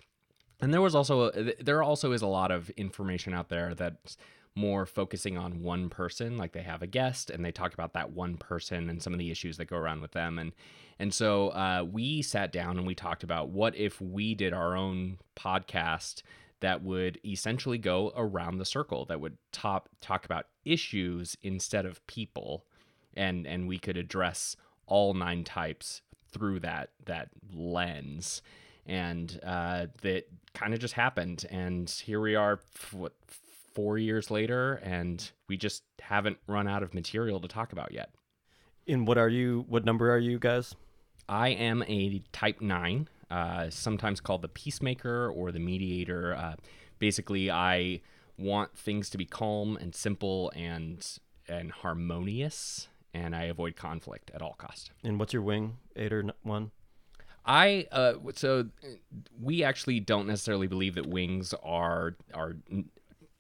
And 0.62 0.74
there 0.74 0.82
was 0.82 0.96
also 0.96 1.32
there 1.32 1.84
also 1.84 2.12
is 2.12 2.22
a 2.22 2.28
lot 2.28 2.52
of 2.52 2.70
information 2.72 3.34
out 3.34 3.50
there 3.50 3.76
that's 3.76 4.18
more 4.56 4.86
focusing 4.86 5.38
on 5.38 5.62
one 5.62 5.90
person 5.90 6.38
like 6.38 6.54
they 6.54 6.62
have 6.62 6.82
a 6.82 6.88
guest 6.88 7.30
and 7.30 7.44
they 7.44 7.52
talk 7.52 7.74
about 7.74 7.94
that 7.94 8.12
one 8.12 8.38
person 8.38 8.90
and 8.90 9.04
some 9.04 9.12
of 9.12 9.20
the 9.20 9.30
issues 9.30 9.58
that 9.58 9.66
go 9.66 9.76
around 9.76 10.02
with 10.02 10.12
them. 10.12 10.40
And 10.40 10.54
and 10.98 11.14
so 11.14 11.50
uh, 11.50 11.86
we 11.90 12.22
sat 12.22 12.54
down 12.54 12.78
and 12.78 12.88
we 12.88 12.96
talked 12.96 13.24
about 13.24 13.50
what 13.50 13.76
if 13.76 14.00
we 14.00 14.34
did 14.34 14.54
our 14.54 14.76
own 14.78 15.18
podcast 15.36 16.22
that 16.62 16.82
would 16.82 17.20
essentially 17.26 17.78
go 17.78 18.14
around 18.16 18.58
the 18.58 18.66
circle 18.66 19.04
that 19.06 19.20
would 19.20 19.38
top 19.52 19.90
talk 20.00 20.24
about 20.24 20.48
issues 20.64 21.36
instead 21.42 21.86
of 21.86 22.06
people. 22.08 22.66
And 23.14 23.46
and 23.46 23.68
we 23.68 23.78
could 23.78 23.98
address 23.98 24.56
all 24.88 25.14
nine 25.14 25.44
types 25.44 26.02
through 26.32 26.62
that 26.62 26.92
that 27.06 27.30
lens 27.54 28.42
and 28.86 29.39
uh, 29.44 29.88
that 30.01 30.25
kind 30.54 30.74
of 30.74 30.80
just 30.80 30.94
happened 30.94 31.46
and 31.50 31.89
here 31.89 32.22
we 32.22 32.36
are 32.36 32.60
what 32.92 33.13
four 33.74 33.98
years 33.98 34.32
later 34.32 34.75
and 34.84 35.32
we 35.50 35.58
just 35.58 35.84
haven't 36.00 36.38
run 36.48 36.68
out 36.68 36.82
of 36.82 36.94
material 36.94 37.42
to 37.42 37.48
talk 37.48 37.74
about 37.74 37.92
yet 37.92 38.12
and 38.88 39.06
what 39.06 39.18
are 39.18 39.27
you 39.27 39.65
what 39.68 39.84
number 39.84 40.13
are 40.13 40.20
you 40.20 40.39
guys 40.39 40.75
I 41.27 41.50
am 41.50 41.84
a 41.88 42.22
type 42.32 42.62
9, 42.62 43.08
uh, 43.32 43.70
sometimes 43.70 44.20
called 44.20 44.42
the 44.42 44.48
peacemaker 44.48 45.30
or 45.30 45.51
the 45.51 45.60
mediator. 45.60 46.36
Uh, 46.36 46.56
basically, 47.00 47.50
I 47.50 48.01
want 48.38 48.77
things 48.77 49.10
to 49.12 49.18
be 49.18 49.25
calm 49.25 49.77
and 49.77 49.96
simple 49.96 50.51
and 50.56 51.06
and 51.48 51.72
harmonious, 51.72 52.88
and 53.13 53.36
I 53.36 53.44
avoid 53.44 53.75
conflict 53.75 54.32
at 54.34 54.42
all 54.42 54.56
cost. 54.58 54.92
and 55.04 55.20
what's 55.20 55.32
your 55.32 55.44
wing 55.44 55.77
eight 55.96 56.12
or 56.12 56.24
one 56.44 56.72
I 57.46 57.88
uh, 57.92 58.14
so 58.34 58.68
we 59.42 59.64
actually 59.64 60.00
don't 60.00 60.28
necessarily 60.28 60.68
believe 60.68 60.96
that 60.96 61.06
wings 61.06 61.54
are 61.64 62.16
are 62.34 62.56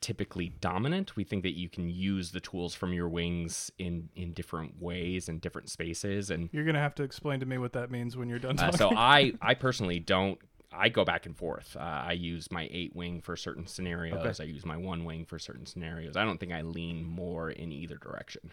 typically 0.01 0.49
dominant. 0.61 1.15
We 1.15 1.23
think 1.23 1.41
that 1.43 1.57
you 1.57 1.67
can 1.67 1.89
use 1.89 2.31
the 2.31 2.39
tools 2.39 2.75
from 2.75 2.93
your 2.93 3.09
wings 3.09 3.71
in 3.79 4.09
in 4.15 4.33
different 4.33 4.79
ways 4.79 5.27
and 5.29 5.41
different 5.41 5.69
spaces 5.69 6.29
and 6.29 6.49
You're 6.51 6.65
gonna 6.65 6.79
have 6.79 6.95
to 6.95 7.03
explain 7.03 7.39
to 7.39 7.45
me 7.45 7.57
what 7.57 7.73
that 7.73 7.89
means 7.89 8.15
when 8.15 8.29
you're 8.29 8.39
done 8.39 8.59
Uh, 8.59 8.71
so 8.71 8.91
I, 8.95 9.33
I 9.41 9.55
personally 9.55 9.99
don't. 9.99 10.37
I 10.71 10.89
go 10.89 11.05
back 11.05 11.25
and 11.25 11.35
forth. 11.35 11.75
Uh, 11.79 11.79
I 11.79 12.11
use 12.11 12.51
my 12.51 12.67
eight 12.69 12.93
wing 12.95 13.21
for 13.21 13.35
certain 13.37 13.65
scenarios. 13.65 14.39
I 14.41 14.43
use 14.43 14.65
my 14.65 14.75
one 14.75 15.05
wing 15.05 15.25
for 15.25 15.39
certain 15.39 15.65
scenarios. 15.65 16.17
I 16.17 16.25
don't 16.25 16.37
think 16.37 16.51
I 16.51 16.61
lean 16.61 17.03
more 17.05 17.49
in 17.49 17.71
either 17.71 17.95
direction. 17.95 18.51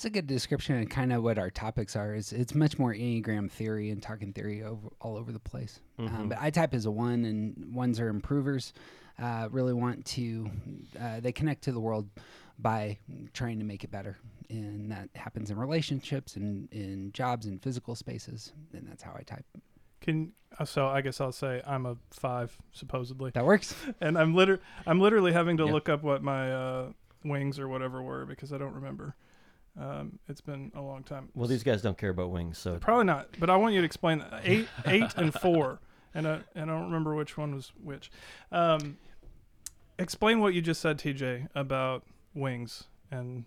It's 0.00 0.06
a 0.06 0.08
good 0.08 0.26
description 0.26 0.80
of 0.80 0.88
kind 0.88 1.12
of 1.12 1.22
what 1.22 1.38
our 1.38 1.50
topics 1.50 1.94
are. 1.94 2.14
Is 2.14 2.32
it's 2.32 2.54
much 2.54 2.78
more 2.78 2.94
Enneagram 2.94 3.50
theory 3.50 3.90
and 3.90 4.02
talking 4.02 4.32
theory 4.32 4.62
over, 4.62 4.88
all 4.98 5.18
over 5.18 5.30
the 5.30 5.38
place. 5.38 5.78
Um, 5.98 6.30
but 6.30 6.38
I 6.40 6.48
type 6.48 6.72
is 6.72 6.86
a 6.86 6.90
one, 6.90 7.26
and 7.26 7.74
ones 7.74 8.00
are 8.00 8.08
improvers. 8.08 8.72
Uh, 9.22 9.48
really 9.50 9.74
want 9.74 10.06
to, 10.06 10.50
uh, 10.98 11.20
they 11.20 11.32
connect 11.32 11.64
to 11.64 11.72
the 11.72 11.80
world 11.80 12.08
by 12.58 12.96
trying 13.34 13.58
to 13.58 13.64
make 13.66 13.84
it 13.84 13.90
better, 13.90 14.16
and 14.48 14.90
that 14.90 15.10
happens 15.14 15.50
in 15.50 15.58
relationships 15.58 16.34
and 16.34 16.72
in 16.72 17.12
jobs 17.12 17.44
and 17.44 17.62
physical 17.62 17.94
spaces, 17.94 18.54
and 18.72 18.88
that's 18.88 19.02
how 19.02 19.12
I 19.14 19.20
type. 19.20 19.44
Can 20.00 20.32
uh, 20.58 20.64
so 20.64 20.86
I 20.86 21.02
guess 21.02 21.20
I'll 21.20 21.30
say 21.30 21.60
I'm 21.66 21.84
a 21.84 21.98
five 22.10 22.56
supposedly, 22.72 23.32
That 23.32 23.44
works. 23.44 23.74
and 24.00 24.16
I'm 24.16 24.34
liter 24.34 24.60
I'm 24.86 24.98
literally 24.98 25.34
having 25.34 25.58
to 25.58 25.66
Yeah. 25.66 25.72
look 25.72 25.90
up 25.90 26.02
what 26.02 26.22
my 26.22 26.50
uh, 26.50 26.92
wings 27.22 27.58
or 27.58 27.68
whatever 27.68 28.00
were 28.02 28.24
because 28.24 28.50
I 28.50 28.56
don't 28.56 28.72
remember. 28.72 29.14
Um, 29.78 30.18
it's 30.28 30.40
been 30.40 30.72
a 30.74 30.80
long 30.80 31.02
time. 31.04 31.28
Well, 31.34 31.48
these 31.48 31.62
guys 31.62 31.82
don't 31.82 31.96
care 31.96 32.10
about 32.10 32.30
wings, 32.30 32.58
so 32.58 32.78
Probably 32.78 33.04
not, 33.04 33.28
but 33.38 33.50
I 33.50 33.56
want 33.56 33.74
you 33.74 33.80
to 33.80 33.86
explain 33.86 34.18
that. 34.18 34.42
eight, 34.44 34.68
eight, 34.86 35.14
and 35.16 35.32
four, 35.32 35.80
and 36.14 36.26
I, 36.26 36.40
and 36.54 36.70
I 36.70 36.74
don't 36.74 36.84
remember 36.86 37.14
which 37.14 37.36
one 37.38 37.54
was 37.54 37.72
which. 37.82 38.10
Um, 38.50 38.98
explain 39.98 40.40
what 40.40 40.54
you 40.54 40.60
just 40.60 40.80
said, 40.80 40.98
TJ, 40.98 41.48
about 41.54 42.04
wings 42.34 42.84
and 43.10 43.44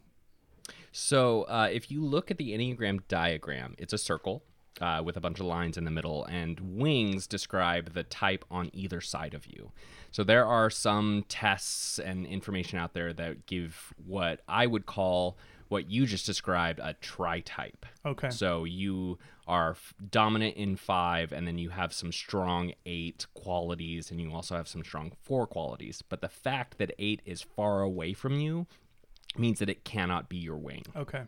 So 0.91 1.43
uh, 1.43 1.69
if 1.71 1.91
you 1.91 2.03
look 2.03 2.31
at 2.31 2.37
the 2.37 2.51
Enneagram 2.51 3.01
diagram, 3.07 3.75
it's 3.77 3.93
a 3.93 3.97
circle 3.97 4.43
uh, 4.81 5.01
with 5.03 5.17
a 5.17 5.19
bunch 5.19 5.39
of 5.39 5.45
lines 5.45 5.77
in 5.77 5.83
the 5.83 5.91
middle, 5.91 6.25
and 6.25 6.59
wings 6.77 7.27
describe 7.27 7.93
the 7.93 8.03
type 8.03 8.43
on 8.49 8.69
either 8.73 9.01
side 9.01 9.33
of 9.33 9.45
you. 9.45 9.71
So 10.11 10.23
there 10.23 10.45
are 10.45 10.69
some 10.69 11.25
tests 11.27 11.99
and 11.99 12.25
information 12.25 12.79
out 12.79 12.93
there 12.93 13.13
that 13.13 13.45
give 13.45 13.93
what 14.05 14.41
I 14.47 14.67
would 14.67 14.85
call 14.85 15.37
what 15.73 15.89
you 15.91 16.05
just 16.05 16.25
described 16.25 16.79
a 16.79 16.93
tri-type. 17.01 17.85
okay, 18.05 18.29
So 18.29 18.63
you 18.63 19.17
are 19.47 19.71
f- 19.71 19.93
dominant 20.09 20.55
in 20.55 20.77
five, 20.77 21.33
and 21.33 21.45
then 21.45 21.57
you 21.57 21.69
have 21.71 21.91
some 21.91 22.11
strong 22.13 22.71
eight 22.85 23.25
qualities, 23.33 24.09
and 24.09 24.21
you 24.21 24.31
also 24.33 24.55
have 24.55 24.67
some 24.69 24.83
strong 24.83 25.11
four 25.21 25.45
qualities. 25.47 26.01
But 26.07 26.21
the 26.21 26.29
fact 26.29 26.77
that 26.77 26.91
eight 26.97 27.21
is 27.25 27.41
far 27.41 27.81
away 27.81 28.13
from 28.13 28.39
you 28.39 28.67
means 29.37 29.59
that 29.59 29.69
it 29.69 29.83
cannot 29.83 30.29
be 30.29 30.37
your 30.37 30.57
wing. 30.57 30.83
okay, 30.95 31.23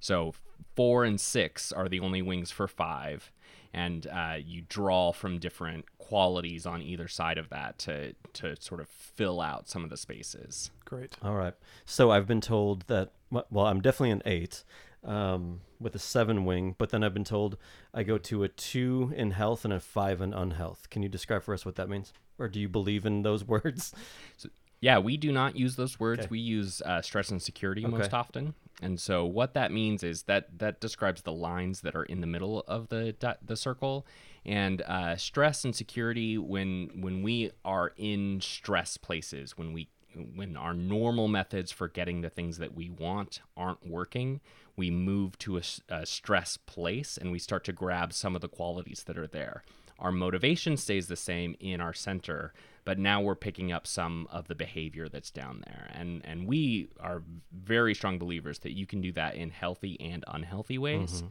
So 0.00 0.34
four 0.74 1.04
and 1.04 1.18
six 1.20 1.72
are 1.72 1.88
the 1.88 2.00
only 2.00 2.20
wings 2.20 2.50
for 2.50 2.68
five, 2.68 3.30
and 3.76 4.06
uh, 4.08 4.36
you 4.44 4.62
draw 4.68 5.12
from 5.12 5.38
different 5.38 5.84
qualities 5.98 6.66
on 6.66 6.82
either 6.82 7.06
side 7.08 7.38
of 7.38 7.48
that 7.50 7.78
to 7.80 8.14
to 8.32 8.56
sort 8.60 8.80
of 8.80 8.88
fill 8.88 9.40
out 9.40 9.68
some 9.68 9.84
of 9.84 9.90
the 9.90 9.96
spaces. 9.96 10.70
great. 10.84 11.12
all 11.22 11.34
right. 11.34 11.54
So 11.84 12.10
I've 12.10 12.26
been 12.26 12.40
told 12.40 12.82
that 12.88 13.12
well, 13.30 13.66
I'm 13.66 13.80
definitely 13.80 14.10
an 14.12 14.22
eight 14.24 14.64
um, 15.04 15.60
with 15.80 15.94
a 15.94 15.98
seven 15.98 16.44
wing, 16.44 16.74
but 16.78 16.90
then 16.90 17.04
I've 17.04 17.14
been 17.14 17.24
told 17.24 17.56
I 17.94 18.02
go 18.02 18.18
to 18.18 18.42
a 18.44 18.48
two 18.48 19.12
in 19.16 19.32
health 19.32 19.64
and 19.64 19.72
a 19.74 19.78
five 19.80 20.20
in 20.20 20.32
unhealth. 20.32 20.88
Can 20.90 21.02
you 21.02 21.08
describe 21.08 21.42
for 21.44 21.54
us 21.54 21.64
what 21.66 21.76
that 21.76 21.88
means, 21.88 22.12
or 22.38 22.48
do 22.48 22.58
you 22.60 22.68
believe 22.68 23.04
in 23.06 23.22
those 23.22 23.44
words? 23.54 23.92
Yeah, 24.80 24.98
we 24.98 25.16
do 25.16 25.32
not 25.32 25.56
use 25.56 25.76
those 25.76 25.98
words. 25.98 26.20
Okay. 26.20 26.28
We 26.30 26.38
use 26.38 26.82
uh, 26.82 27.02
stress 27.02 27.30
and 27.30 27.40
security 27.42 27.84
Okay. 27.84 27.96
most 27.96 28.12
often. 28.12 28.54
And 28.82 29.00
so 29.00 29.24
what 29.24 29.54
that 29.54 29.72
means 29.72 30.02
is 30.02 30.24
that 30.24 30.58
that 30.58 30.80
describes 30.80 31.22
the 31.22 31.32
lines 31.32 31.80
that 31.80 31.94
are 31.94 32.04
in 32.04 32.20
the 32.20 32.26
middle 32.26 32.64
of 32.68 32.88
the 32.88 33.14
the 33.42 33.56
circle. 33.56 34.06
And 34.44 34.82
uh, 34.82 35.16
stress 35.16 35.64
and 35.64 35.74
security 35.74 36.38
when 36.38 36.90
when 37.00 37.22
we 37.22 37.52
are 37.64 37.92
in 37.96 38.40
stress 38.40 38.96
places, 38.96 39.56
when 39.56 39.72
we 39.72 39.88
when 40.34 40.56
our 40.56 40.74
normal 40.74 41.28
methods 41.28 41.70
for 41.70 41.88
getting 41.88 42.20
the 42.20 42.30
things 42.30 42.58
that 42.58 42.74
we 42.74 42.90
want 42.90 43.40
aren't 43.56 43.86
working, 43.86 44.40
we 44.76 44.90
move 44.90 45.38
to 45.38 45.60
a 45.88 46.06
stress 46.06 46.56
place 46.56 47.18
and 47.18 47.32
we 47.32 47.38
start 47.38 47.64
to 47.64 47.72
grab 47.72 48.12
some 48.12 48.34
of 48.34 48.40
the 48.40 48.48
qualities 48.48 49.04
that 49.06 49.18
are 49.18 49.26
there. 49.26 49.62
Our 49.98 50.12
motivation 50.12 50.76
stays 50.76 51.06
the 51.06 51.16
same 51.16 51.56
in 51.60 51.80
our 51.80 51.94
center, 51.94 52.52
but 52.86 53.00
now 53.00 53.20
we're 53.20 53.34
picking 53.34 53.72
up 53.72 53.84
some 53.84 54.28
of 54.30 54.46
the 54.46 54.54
behavior 54.54 55.08
that's 55.08 55.32
down 55.32 55.62
there. 55.66 55.90
And 55.92 56.22
and 56.24 56.46
we 56.46 56.88
are 57.00 57.22
very 57.52 57.94
strong 57.94 58.18
believers 58.18 58.60
that 58.60 58.72
you 58.72 58.86
can 58.86 59.02
do 59.02 59.12
that 59.12 59.34
in 59.34 59.50
healthy 59.50 60.00
and 60.00 60.24
unhealthy 60.28 60.78
ways, 60.78 61.16
mm-hmm. 61.16 61.26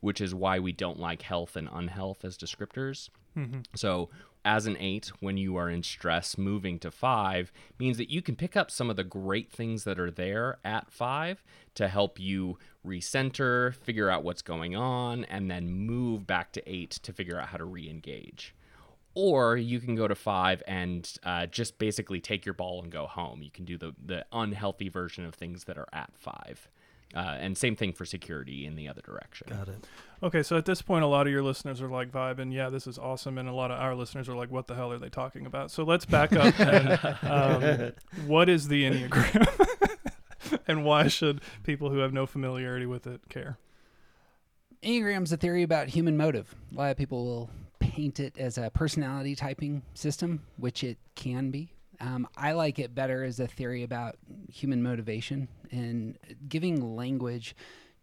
which 0.00 0.20
is 0.20 0.34
why 0.34 0.58
we 0.58 0.72
don't 0.72 0.98
like 0.98 1.22
health 1.22 1.56
and 1.56 1.68
unhealth 1.72 2.24
as 2.24 2.36
descriptors. 2.36 3.10
Mm-hmm. 3.36 3.60
So, 3.76 4.10
as 4.44 4.66
an 4.66 4.76
eight, 4.80 5.12
when 5.20 5.36
you 5.36 5.56
are 5.56 5.70
in 5.70 5.84
stress, 5.84 6.36
moving 6.36 6.80
to 6.80 6.90
five 6.90 7.52
means 7.78 7.96
that 7.98 8.10
you 8.10 8.20
can 8.20 8.34
pick 8.34 8.56
up 8.56 8.68
some 8.68 8.90
of 8.90 8.96
the 8.96 9.04
great 9.04 9.52
things 9.52 9.84
that 9.84 10.00
are 10.00 10.10
there 10.10 10.58
at 10.64 10.90
five 10.90 11.44
to 11.76 11.86
help 11.86 12.18
you 12.18 12.58
recenter, 12.84 13.72
figure 13.72 14.10
out 14.10 14.24
what's 14.24 14.42
going 14.42 14.74
on, 14.74 15.24
and 15.26 15.48
then 15.48 15.70
move 15.70 16.26
back 16.26 16.50
to 16.52 16.62
eight 16.68 16.90
to 16.90 17.12
figure 17.12 17.38
out 17.38 17.48
how 17.48 17.56
to 17.56 17.64
re 17.64 17.88
engage. 17.88 18.52
Or 19.20 19.56
you 19.56 19.80
can 19.80 19.96
go 19.96 20.06
to 20.06 20.14
five 20.14 20.62
and 20.68 21.12
uh, 21.24 21.46
just 21.46 21.78
basically 21.78 22.20
take 22.20 22.46
your 22.46 22.54
ball 22.54 22.80
and 22.80 22.92
go 22.92 23.06
home. 23.06 23.42
You 23.42 23.50
can 23.50 23.64
do 23.64 23.76
the, 23.76 23.92
the 24.04 24.24
unhealthy 24.30 24.88
version 24.88 25.24
of 25.24 25.34
things 25.34 25.64
that 25.64 25.76
are 25.76 25.88
at 25.92 26.12
five. 26.14 26.68
Uh, 27.16 27.36
and 27.40 27.58
same 27.58 27.74
thing 27.74 27.92
for 27.92 28.04
security 28.04 28.64
in 28.64 28.76
the 28.76 28.86
other 28.86 29.00
direction. 29.00 29.48
Got 29.48 29.68
it. 29.68 29.86
Okay, 30.22 30.42
so 30.44 30.56
at 30.56 30.66
this 30.66 30.82
point, 30.82 31.02
a 31.02 31.08
lot 31.08 31.26
of 31.26 31.32
your 31.32 31.42
listeners 31.42 31.82
are 31.82 31.88
like 31.88 32.12
vibing, 32.12 32.52
yeah, 32.52 32.68
this 32.68 32.86
is 32.86 32.96
awesome, 32.96 33.38
and 33.38 33.48
a 33.48 33.52
lot 33.52 33.72
of 33.72 33.80
our 33.80 33.96
listeners 33.96 34.28
are 34.28 34.36
like, 34.36 34.52
what 34.52 34.68
the 34.68 34.76
hell 34.76 34.92
are 34.92 34.98
they 34.98 35.08
talking 35.08 35.46
about? 35.46 35.72
So 35.72 35.82
let's 35.82 36.04
back 36.04 36.32
up. 36.34 36.60
and, 36.60 37.16
um, 37.22 37.92
what 38.26 38.48
is 38.48 38.68
the 38.68 38.84
enneagram, 38.84 40.60
and 40.68 40.84
why 40.84 41.08
should 41.08 41.40
people 41.64 41.90
who 41.90 41.98
have 41.98 42.12
no 42.12 42.24
familiarity 42.24 42.86
with 42.86 43.06
it 43.06 43.22
care? 43.28 43.58
Enneagram's 44.82 45.32
a 45.32 45.36
theory 45.36 45.64
about 45.64 45.88
human 45.88 46.16
motive. 46.16 46.54
A 46.72 46.78
lot 46.78 46.90
of 46.90 46.96
people 46.96 47.24
will 47.24 47.50
paint 47.78 48.20
it 48.20 48.36
as 48.38 48.58
a 48.58 48.70
personality 48.70 49.34
typing 49.34 49.82
system, 49.94 50.42
which 50.56 50.84
it 50.84 50.98
can 51.14 51.50
be. 51.50 51.72
Um, 52.00 52.28
I 52.36 52.52
like 52.52 52.78
it 52.78 52.94
better 52.94 53.24
as 53.24 53.40
a 53.40 53.46
theory 53.46 53.82
about 53.82 54.16
human 54.48 54.82
motivation 54.82 55.48
and 55.70 56.16
giving 56.48 56.96
language 56.96 57.56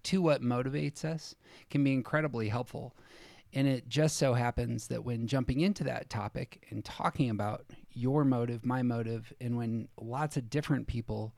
to 0.03 0.21
what 0.21 0.41
motivates 0.41 1.05
us 1.05 1.35
can 1.69 1.83
be 1.83 1.93
incredibly 1.93 2.49
helpful. 2.49 2.93
And 3.53 3.67
it 3.67 3.87
just 3.87 4.17
so 4.17 4.33
happens 4.33 4.87
that 4.87 5.05
when 5.05 5.27
jumping 5.27 5.61
into 5.61 5.85
that 5.85 6.09
topic 6.09 6.65
and 6.69 6.83
talking 6.83 7.29
about 7.29 7.65
your 7.93 8.25
motive, 8.25 8.65
my 8.65 8.83
motive, 8.83 9.31
and 9.39 9.55
when 9.55 9.87
lots 9.99 10.35
of 10.35 10.49
different 10.49 10.87
people 10.87 11.33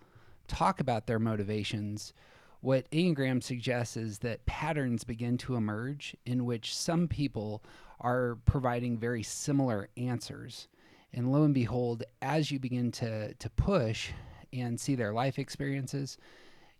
talk 0.47 0.79
about 0.79 1.05
their 1.05 1.19
motivations, 1.19 2.13
what 2.61 2.89
Enneagram 2.89 3.43
suggests 3.43 3.95
is 3.95 4.19
that 4.19 4.45
patterns 4.47 5.03
begin 5.03 5.37
to 5.37 5.55
emerge 5.55 6.15
in 6.25 6.45
which 6.45 6.75
some 6.75 7.07
people 7.07 7.63
are 7.99 8.37
providing 8.45 8.97
very 8.97 9.23
similar 9.23 9.89
answers. 9.97 10.67
And 11.13 11.31
lo 11.31 11.43
and 11.43 11.53
behold, 11.53 12.03
as 12.21 12.51
you 12.51 12.59
begin 12.59 12.91
to, 12.93 13.33
to 13.33 13.49
push 13.51 14.11
and 14.53 14.79
see 14.79 14.95
their 14.95 15.13
life 15.13 15.39
experiences, 15.39 16.17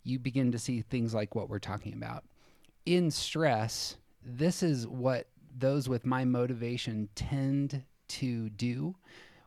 you 0.03 0.19
begin 0.19 0.51
to 0.51 0.59
see 0.59 0.81
things 0.81 1.13
like 1.13 1.36
what 1.36 1.50
we're 1.50 1.59
talking 1.59 1.93
about. 1.93 2.24
In 2.86 3.12
stress, 3.12 3.97
this 4.24 4.63
is 4.63 4.88
what 4.88 5.27
those 5.57 5.89
with 5.89 6.05
my 6.05 6.24
motivation 6.24 7.09
tend 7.15 7.83
to 8.07 8.50
do 8.50 8.95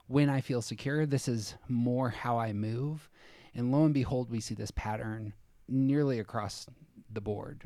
when 0.06 0.28
I 0.28 0.40
feel 0.40 0.60
secure. 0.60 1.06
This 1.06 1.28
is 1.28 1.54
more 1.68 2.10
how 2.10 2.38
I 2.38 2.52
move. 2.52 3.08
And 3.54 3.72
lo 3.72 3.84
and 3.84 3.94
behold, 3.94 4.30
we 4.30 4.40
see 4.40 4.54
this 4.54 4.70
pattern 4.72 5.32
nearly 5.68 6.18
across 6.18 6.66
the 7.12 7.20
board. 7.20 7.62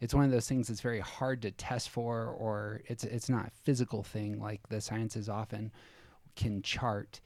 It's 0.00 0.14
one 0.14 0.24
of 0.24 0.30
those 0.30 0.48
things 0.48 0.68
that's 0.68 0.80
very 0.80 1.00
hard 1.00 1.42
to 1.42 1.50
test 1.50 1.90
for, 1.90 2.26
or 2.26 2.82
it's 2.86 3.04
it's 3.04 3.28
not 3.28 3.46
a 3.46 3.50
physical 3.62 4.02
thing 4.02 4.40
like 4.40 4.68
the 4.68 4.80
sciences 4.80 5.28
often 5.28 5.72
can 6.36 6.62
chart. 6.62 7.20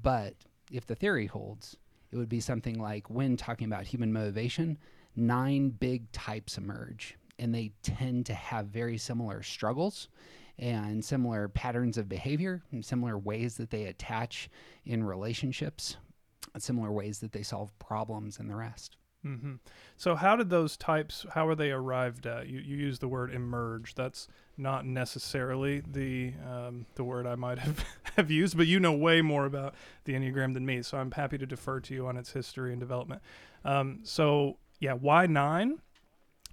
But 0.00 0.34
if 0.70 0.86
the 0.86 0.94
theory 0.94 1.26
holds, 1.26 1.76
it 2.10 2.16
would 2.16 2.28
be 2.28 2.40
something 2.40 2.78
like 2.78 3.10
when 3.10 3.36
talking 3.36 3.66
about 3.66 3.86
human 3.86 4.12
motivation, 4.12 4.78
nine 5.14 5.70
big 5.70 6.10
types 6.12 6.58
emerge, 6.58 7.16
and 7.38 7.54
they 7.54 7.72
tend 7.82 8.26
to 8.26 8.34
have 8.34 8.66
very 8.66 8.98
similar 8.98 9.42
struggles 9.42 10.08
and 10.58 11.04
similar 11.04 11.48
patterns 11.48 11.98
of 11.98 12.08
behavior 12.08 12.62
and 12.72 12.84
similar 12.84 13.18
ways 13.18 13.56
that 13.56 13.70
they 13.70 13.84
attach 13.84 14.48
in 14.86 15.04
relationships, 15.04 15.96
similar 16.58 16.90
ways 16.90 17.18
that 17.18 17.32
they 17.32 17.42
solve 17.42 17.78
problems 17.78 18.38
and 18.38 18.48
the 18.48 18.54
rest. 18.54 18.96
Hmm 19.22 19.54
So, 19.96 20.14
how 20.14 20.36
did 20.36 20.50
those 20.50 20.76
types? 20.76 21.26
How 21.32 21.46
are 21.48 21.54
they 21.54 21.70
arrived 21.70 22.26
at? 22.26 22.48
You 22.48 22.60
you 22.60 22.76
use 22.76 22.98
the 22.98 23.08
word 23.08 23.32
emerge. 23.32 23.94
That's 23.94 24.28
not 24.56 24.86
necessarily 24.86 25.80
the 25.80 26.34
um, 26.48 26.86
the 26.94 27.04
word 27.04 27.26
I 27.26 27.34
might 27.34 27.58
have 27.58 27.84
have 28.16 28.30
used, 28.30 28.56
but 28.56 28.66
you 28.66 28.80
know 28.80 28.92
way 28.92 29.22
more 29.22 29.44
about 29.44 29.74
the 30.04 30.14
enneagram 30.14 30.54
than 30.54 30.64
me. 30.64 30.82
So 30.82 30.98
I'm 30.98 31.10
happy 31.10 31.38
to 31.38 31.46
defer 31.46 31.80
to 31.80 31.94
you 31.94 32.06
on 32.06 32.16
its 32.16 32.32
history 32.32 32.72
and 32.72 32.80
development. 32.80 33.22
Um, 33.64 34.00
so 34.02 34.58
yeah, 34.80 34.92
why 34.92 35.26
nine? 35.26 35.80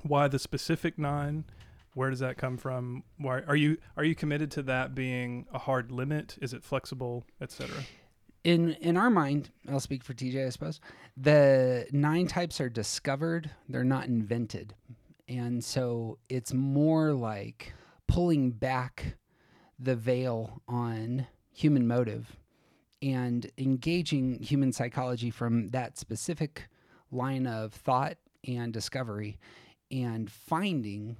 Why 0.01 0.27
the 0.27 0.39
specific 0.39 0.97
nine? 0.97 1.45
Where 1.93 2.09
does 2.09 2.19
that 2.19 2.37
come 2.37 2.57
from? 2.57 3.03
Why 3.17 3.41
are 3.41 3.55
you 3.55 3.77
are 3.95 4.03
you 4.03 4.15
committed 4.15 4.51
to 4.51 4.63
that 4.63 4.95
being 4.95 5.45
a 5.53 5.59
hard 5.59 5.91
limit? 5.91 6.37
Is 6.41 6.53
it 6.53 6.63
flexible, 6.63 7.25
etc.? 7.39 7.83
In 8.43 8.73
in 8.73 8.97
our 8.97 9.09
mind, 9.09 9.49
I'll 9.69 9.79
speak 9.79 10.03
for 10.03 10.13
TJ, 10.13 10.45
I 10.45 10.49
suppose. 10.49 10.79
The 11.15 11.87
nine 11.91 12.27
types 12.27 12.59
are 12.59 12.69
discovered; 12.69 13.49
they're 13.69 13.83
not 13.83 14.07
invented, 14.07 14.75
and 15.27 15.63
so 15.63 16.17
it's 16.29 16.53
more 16.53 17.13
like 17.13 17.73
pulling 18.07 18.51
back 18.51 19.17
the 19.79 19.95
veil 19.95 20.61
on 20.67 21.27
human 21.51 21.87
motive 21.87 22.35
and 23.01 23.49
engaging 23.57 24.39
human 24.39 24.71
psychology 24.71 25.29
from 25.29 25.69
that 25.71 25.97
specific 25.97 26.67
line 27.11 27.45
of 27.47 27.73
thought 27.73 28.17
and 28.47 28.73
discovery, 28.73 29.37
and 29.91 30.29
finding 30.29 31.17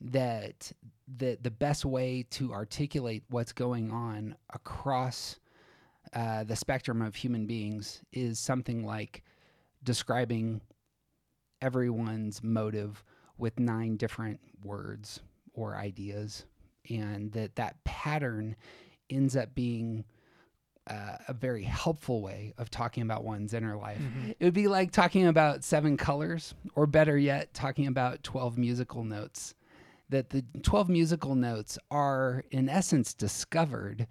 that 0.00 0.72
the 1.08 1.38
the 1.40 1.50
best 1.50 1.84
way 1.84 2.24
to 2.30 2.52
articulate 2.52 3.24
what's 3.30 3.52
going 3.52 3.90
on 3.90 4.36
across 4.52 5.38
uh, 6.14 6.44
the 6.44 6.56
spectrum 6.56 7.02
of 7.02 7.14
human 7.14 7.46
beings 7.46 8.02
is 8.12 8.38
something 8.38 8.84
like 8.84 9.22
describing 9.82 10.60
everyone's 11.60 12.42
motive 12.42 13.02
with 13.38 13.58
nine 13.58 13.96
different 13.96 14.40
words 14.64 15.20
or 15.54 15.74
ideas, 15.76 16.44
and 16.88 17.32
that 17.32 17.56
that 17.56 17.82
pattern 17.84 18.56
ends 19.10 19.36
up 19.36 19.54
being 19.54 20.04
uh, 20.88 21.16
a 21.28 21.32
very 21.32 21.64
helpful 21.64 22.20
way 22.22 22.52
of 22.58 22.70
talking 22.70 23.02
about 23.02 23.24
one's 23.24 23.52
inner 23.54 23.76
life. 23.76 24.00
It 24.38 24.44
would 24.44 24.54
be 24.54 24.68
like 24.68 24.92
talking 24.92 25.26
about 25.26 25.64
seven 25.64 25.96
colors, 25.96 26.54
or 26.74 26.86
better 26.86 27.18
yet, 27.18 27.52
talking 27.54 27.86
about 27.88 28.22
12 28.22 28.56
musical 28.56 29.02
notes. 29.04 29.54
That 30.10 30.30
the 30.30 30.44
12 30.62 30.88
musical 30.88 31.34
notes 31.34 31.78
are, 31.90 32.44
in 32.52 32.68
essence, 32.68 33.12
discovered. 33.14 34.06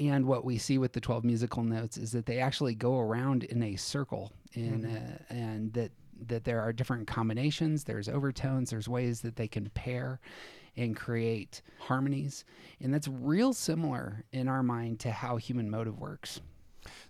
And 0.00 0.26
what 0.26 0.44
we 0.44 0.56
see 0.56 0.78
with 0.78 0.94
the 0.94 1.00
12 1.00 1.24
musical 1.24 1.62
notes 1.62 1.98
is 1.98 2.12
that 2.12 2.24
they 2.24 2.38
actually 2.38 2.74
go 2.74 2.98
around 2.98 3.44
in 3.44 3.62
a 3.62 3.76
circle, 3.76 4.32
in, 4.54 4.86
uh, 4.86 5.22
and 5.32 5.72
that, 5.74 5.92
that 6.26 6.44
there 6.44 6.60
are 6.60 6.72
different 6.72 7.06
combinations, 7.06 7.84
there's 7.84 8.08
overtones, 8.08 8.70
there's 8.70 8.88
ways 8.88 9.20
that 9.20 9.36
they 9.36 9.46
can 9.46 9.68
pair 9.70 10.18
and 10.76 10.96
create 10.96 11.60
harmonies. 11.78 12.44
And 12.80 12.94
that's 12.94 13.08
real 13.08 13.52
similar 13.52 14.24
in 14.32 14.48
our 14.48 14.62
mind 14.62 15.00
to 15.00 15.10
how 15.10 15.36
human 15.36 15.70
motive 15.70 15.98
works. 15.98 16.40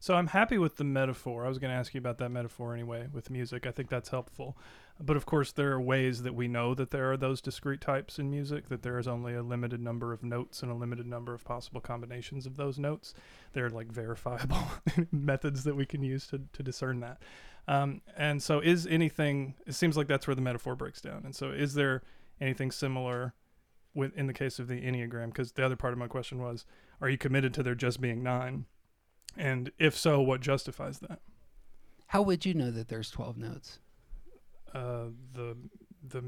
So 0.00 0.14
I'm 0.14 0.26
happy 0.26 0.58
with 0.58 0.76
the 0.76 0.84
metaphor. 0.84 1.44
I 1.44 1.48
was 1.48 1.58
going 1.58 1.70
to 1.70 1.76
ask 1.76 1.94
you 1.94 1.98
about 1.98 2.18
that 2.18 2.30
metaphor 2.30 2.74
anyway 2.74 3.06
with 3.12 3.30
music. 3.30 3.66
I 3.66 3.70
think 3.70 3.88
that's 3.88 4.08
helpful. 4.08 4.56
But 5.02 5.16
of 5.16 5.24
course, 5.24 5.50
there 5.50 5.72
are 5.72 5.80
ways 5.80 6.22
that 6.24 6.34
we 6.34 6.46
know 6.46 6.74
that 6.74 6.90
there 6.90 7.10
are 7.10 7.16
those 7.16 7.40
discrete 7.40 7.80
types 7.80 8.18
in 8.18 8.30
music, 8.30 8.68
that 8.68 8.82
there 8.82 8.98
is 8.98 9.08
only 9.08 9.34
a 9.34 9.42
limited 9.42 9.80
number 9.80 10.12
of 10.12 10.22
notes 10.22 10.62
and 10.62 10.70
a 10.70 10.74
limited 10.74 11.06
number 11.06 11.32
of 11.32 11.42
possible 11.42 11.80
combinations 11.80 12.44
of 12.44 12.56
those 12.56 12.78
notes. 12.78 13.14
There 13.54 13.64
are 13.64 13.70
like 13.70 13.90
verifiable 13.90 14.62
methods 15.10 15.64
that 15.64 15.74
we 15.74 15.86
can 15.86 16.02
use 16.02 16.26
to, 16.28 16.42
to 16.52 16.62
discern 16.62 17.00
that. 17.00 17.22
Um, 17.66 18.02
and 18.16 18.42
so, 18.42 18.60
is 18.60 18.86
anything, 18.86 19.54
it 19.66 19.74
seems 19.74 19.96
like 19.96 20.06
that's 20.06 20.26
where 20.26 20.34
the 20.34 20.42
metaphor 20.42 20.76
breaks 20.76 21.00
down. 21.00 21.22
And 21.24 21.34
so, 21.34 21.50
is 21.50 21.74
there 21.74 22.02
anything 22.40 22.70
similar 22.70 23.34
with, 23.94 24.14
in 24.16 24.26
the 24.26 24.34
case 24.34 24.58
of 24.58 24.68
the 24.68 24.82
Enneagram? 24.82 25.26
Because 25.26 25.52
the 25.52 25.64
other 25.64 25.76
part 25.76 25.94
of 25.94 25.98
my 25.98 26.08
question 26.08 26.40
was, 26.40 26.66
are 27.00 27.08
you 27.08 27.16
committed 27.16 27.54
to 27.54 27.62
there 27.62 27.74
just 27.74 28.00
being 28.00 28.22
nine? 28.22 28.66
And 29.36 29.72
if 29.78 29.96
so, 29.96 30.20
what 30.20 30.40
justifies 30.40 30.98
that? 30.98 31.20
How 32.08 32.22
would 32.22 32.44
you 32.44 32.52
know 32.52 32.70
that 32.70 32.88
there's 32.88 33.10
12 33.10 33.38
notes? 33.38 33.78
Uh, 34.74 35.06
the 35.32 35.56
the 36.08 36.22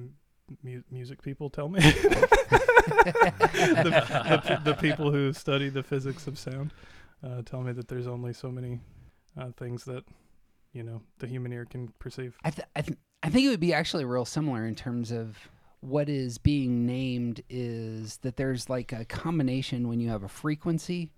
mu- 0.63 0.83
music 0.91 1.23
people 1.23 1.51
tell 1.51 1.69
me. 1.69 1.81
the, 1.81 1.91
the, 4.45 4.61
the 4.65 4.75
people 4.75 5.11
who 5.11 5.33
study 5.33 5.69
the 5.69 5.83
physics 5.83 6.27
of 6.27 6.39
sound 6.39 6.73
uh, 7.25 7.43
tell 7.43 7.61
me 7.63 7.73
that 7.73 7.89
there's 7.89 8.07
only 8.07 8.33
so 8.33 8.51
many 8.51 8.81
uh, 9.41 9.51
things 9.57 9.85
that 9.85 10.05
you 10.73 10.83
know 10.83 11.01
the 11.19 11.27
human 11.27 11.53
ear 11.53 11.65
can 11.65 11.89
perceive. 11.99 12.37
I, 12.45 12.51
th- 12.51 12.69
I, 12.75 12.83
th- 12.83 12.99
I 13.23 13.31
think 13.31 13.47
it 13.47 13.51
would 13.51 13.61
be 13.61 13.73
actually 13.73 14.05
real 14.05 14.25
similar 14.25 14.67
in 14.67 14.75
terms 14.75 15.11
of 15.11 15.37
what 15.81 16.09
is 16.09 16.39
being 16.39 16.87
named 16.87 17.43
is 17.49 18.19
that 18.19 18.37
there's 18.37 18.71
like 18.71 18.93
a 18.93 19.05
combination 19.05 19.89
when 19.89 20.01
you 20.01 20.09
have 20.09 20.23
a 20.23 20.29
frequency 20.29 21.11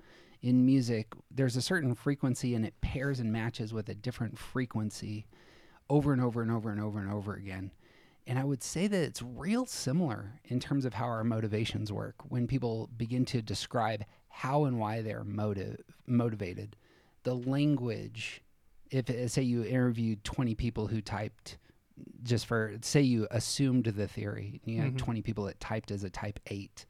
in 0.44 0.66
music, 0.66 1.14
there's 1.30 1.56
a 1.56 1.62
certain 1.62 1.94
frequency 1.94 2.54
and 2.54 2.66
it 2.66 2.78
pairs 2.82 3.18
and 3.18 3.32
matches 3.32 3.72
with 3.72 3.88
a 3.88 3.94
different 3.94 4.38
frequency 4.38 5.26
over 5.90 6.12
and 6.12 6.22
over 6.22 6.42
and 6.42 6.50
over 6.50 6.70
and 6.70 6.80
over 6.80 6.98
and 6.98 7.10
over 7.10 7.34
again. 7.34 7.70
And 8.26 8.38
I 8.38 8.44
would 8.44 8.62
say 8.62 8.86
that 8.86 9.02
it's 9.02 9.20
real 9.20 9.66
similar 9.66 10.40
in 10.46 10.58
terms 10.58 10.84
of 10.86 10.94
how 10.94 11.04
our 11.04 11.24
motivations 11.24 11.92
work 11.92 12.14
when 12.30 12.46
people 12.46 12.88
begin 12.96 13.24
to 13.26 13.42
describe 13.42 14.04
how 14.28 14.64
and 14.64 14.78
why 14.78 15.02
they're 15.02 15.24
motive 15.24 15.82
motivated. 16.06 16.76
The 17.24 17.34
language, 17.34 18.42
if 18.90 19.10
uh, 19.10 19.28
say 19.28 19.42
you 19.42 19.62
interviewed 19.64 20.24
20 20.24 20.54
people 20.54 20.86
who 20.86 21.00
typed 21.02 21.58
just 22.22 22.46
for 22.46 22.76
say 22.80 23.02
you 23.02 23.28
assumed 23.30 23.84
the 23.84 24.08
theory, 24.08 24.60
you 24.64 24.80
had 24.80 24.94
Mhm. 24.94 24.98
20 24.98 25.22
people 25.22 25.44
that 25.44 25.60
typed 25.60 25.90
as 25.90 26.02
a 26.02 26.10
type 26.10 26.40
8 26.46 26.86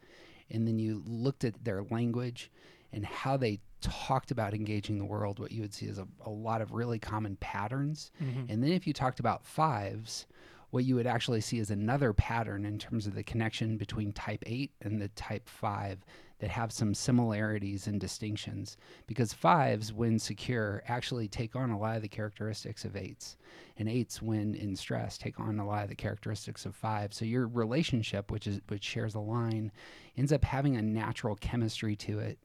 and 0.50 0.66
then 0.68 0.78
you 0.78 1.02
looked 1.06 1.42
at 1.44 1.64
their 1.64 1.82
language 1.84 2.50
and 2.94 3.04
how 3.04 3.36
they 3.36 3.60
talked 3.80 4.30
about 4.30 4.54
engaging 4.54 4.98
the 4.98 5.04
world, 5.04 5.38
what 5.38 5.52
you 5.52 5.60
would 5.60 5.74
see 5.74 5.86
is 5.86 5.98
a, 5.98 6.06
a 6.24 6.30
lot 6.30 6.62
of 6.62 6.72
really 6.72 6.98
common 6.98 7.36
patterns. 7.36 8.10
Mhm. 8.22 8.46
And 8.48 8.62
then 8.62 8.72
if 8.72 8.86
you 8.86 8.92
talked 8.92 9.20
about 9.20 9.44
fives, 9.44 10.26
what 10.70 10.84
you 10.84 10.96
would 10.96 11.06
actually 11.06 11.40
see 11.40 11.58
is 11.58 11.70
another 11.70 12.12
pattern 12.12 12.64
in 12.64 12.78
terms 12.78 13.06
of 13.06 13.14
the 13.14 13.22
connection 13.22 13.76
between 13.76 14.12
type 14.12 14.42
8 14.46 14.72
and 14.80 15.00
the 15.00 15.08
type 15.08 15.48
5 15.48 16.04
that 16.40 16.50
have 16.50 16.72
some 16.72 16.94
similarities 16.94 17.86
and 17.86 18.00
distinctions. 18.00 18.76
Because 19.06 19.32
fives, 19.32 19.92
when 19.92 20.18
secure, 20.18 20.82
actually 20.88 21.28
take 21.28 21.54
on 21.54 21.70
a 21.70 21.78
lot 21.78 21.94
of 21.96 22.02
the 22.02 22.08
characteristics 22.08 22.84
of 22.84 22.96
eights. 22.96 23.36
And 23.76 23.88
eights, 23.88 24.20
when 24.20 24.54
in 24.56 24.74
stress, 24.74 25.16
take 25.16 25.38
on 25.38 25.60
a 25.60 25.66
lot 25.66 25.84
of 25.84 25.90
the 25.90 25.94
characteristics 25.94 26.66
of 26.66 26.74
fives 26.74 27.18
So 27.18 27.24
your 27.24 27.46
relationship, 27.46 28.32
which 28.32 28.46
is 28.48 28.60
which 28.68 28.82
shares 28.82 29.14
a 29.14 29.20
line, 29.20 29.70
ends 30.16 30.32
up 30.32 30.44
having 30.44 30.76
a 30.76 30.82
natural 30.82 31.36
chemistry 31.36 31.94
to 31.96 32.18
it 32.18 32.38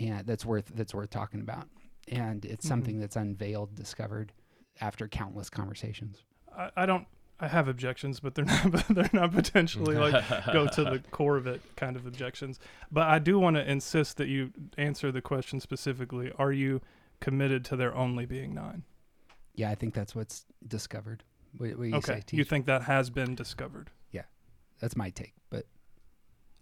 and 0.00 0.26
that's 0.26 0.44
worth 0.44 0.72
that's 0.74 0.94
worth 0.94 1.10
talking 1.10 1.40
about. 1.40 1.68
And 2.08 2.44
it's 2.44 2.64
Mhm. 2.64 2.68
something 2.68 2.98
that's 2.98 3.14
unveiled, 3.16 3.76
discovered 3.76 4.32
after 4.80 5.06
countless 5.06 5.50
conversations. 5.50 6.24
I, 6.56 6.70
I 6.76 6.86
don't. 6.86 7.06
I 7.42 7.48
have 7.48 7.68
objections, 7.68 8.20
but 8.20 8.34
they're 8.34 8.44
not. 8.64 8.88
They're 8.88 9.10
not 9.12 9.32
potentially 9.32 9.96
like 9.96 10.24
go 10.52 10.66
to 10.66 10.84
the 10.84 10.98
core 11.10 11.36
of 11.36 11.46
it 11.46 11.62
kind 11.76 11.96
of 11.96 12.06
objections. 12.06 12.58
But 12.90 13.06
I 13.06 13.18
do 13.18 13.38
want 13.38 13.56
to 13.56 13.70
insist 13.70 14.16
that 14.16 14.28
you 14.28 14.52
answer 14.76 15.12
the 15.12 15.22
question 15.22 15.60
specifically. 15.60 16.32
Are 16.38 16.52
you 16.52 16.80
committed 17.20 17.64
to 17.66 17.76
there 17.76 17.94
only 17.94 18.26
being 18.26 18.54
nine? 18.54 18.82
Yeah, 19.54 19.70
I 19.70 19.74
think 19.74 19.94
that's 19.94 20.14
what's 20.14 20.46
discovered. 20.66 21.22
What, 21.56 21.76
what 21.76 21.88
you 21.88 21.94
okay. 21.96 22.22
say? 22.26 22.36
you 22.36 22.44
think 22.44 22.66
that 22.66 22.82
has 22.82 23.10
been 23.10 23.34
discovered? 23.34 23.90
Yeah, 24.10 24.22
that's 24.80 24.96
my 24.96 25.10
take. 25.10 25.34
But 25.50 25.66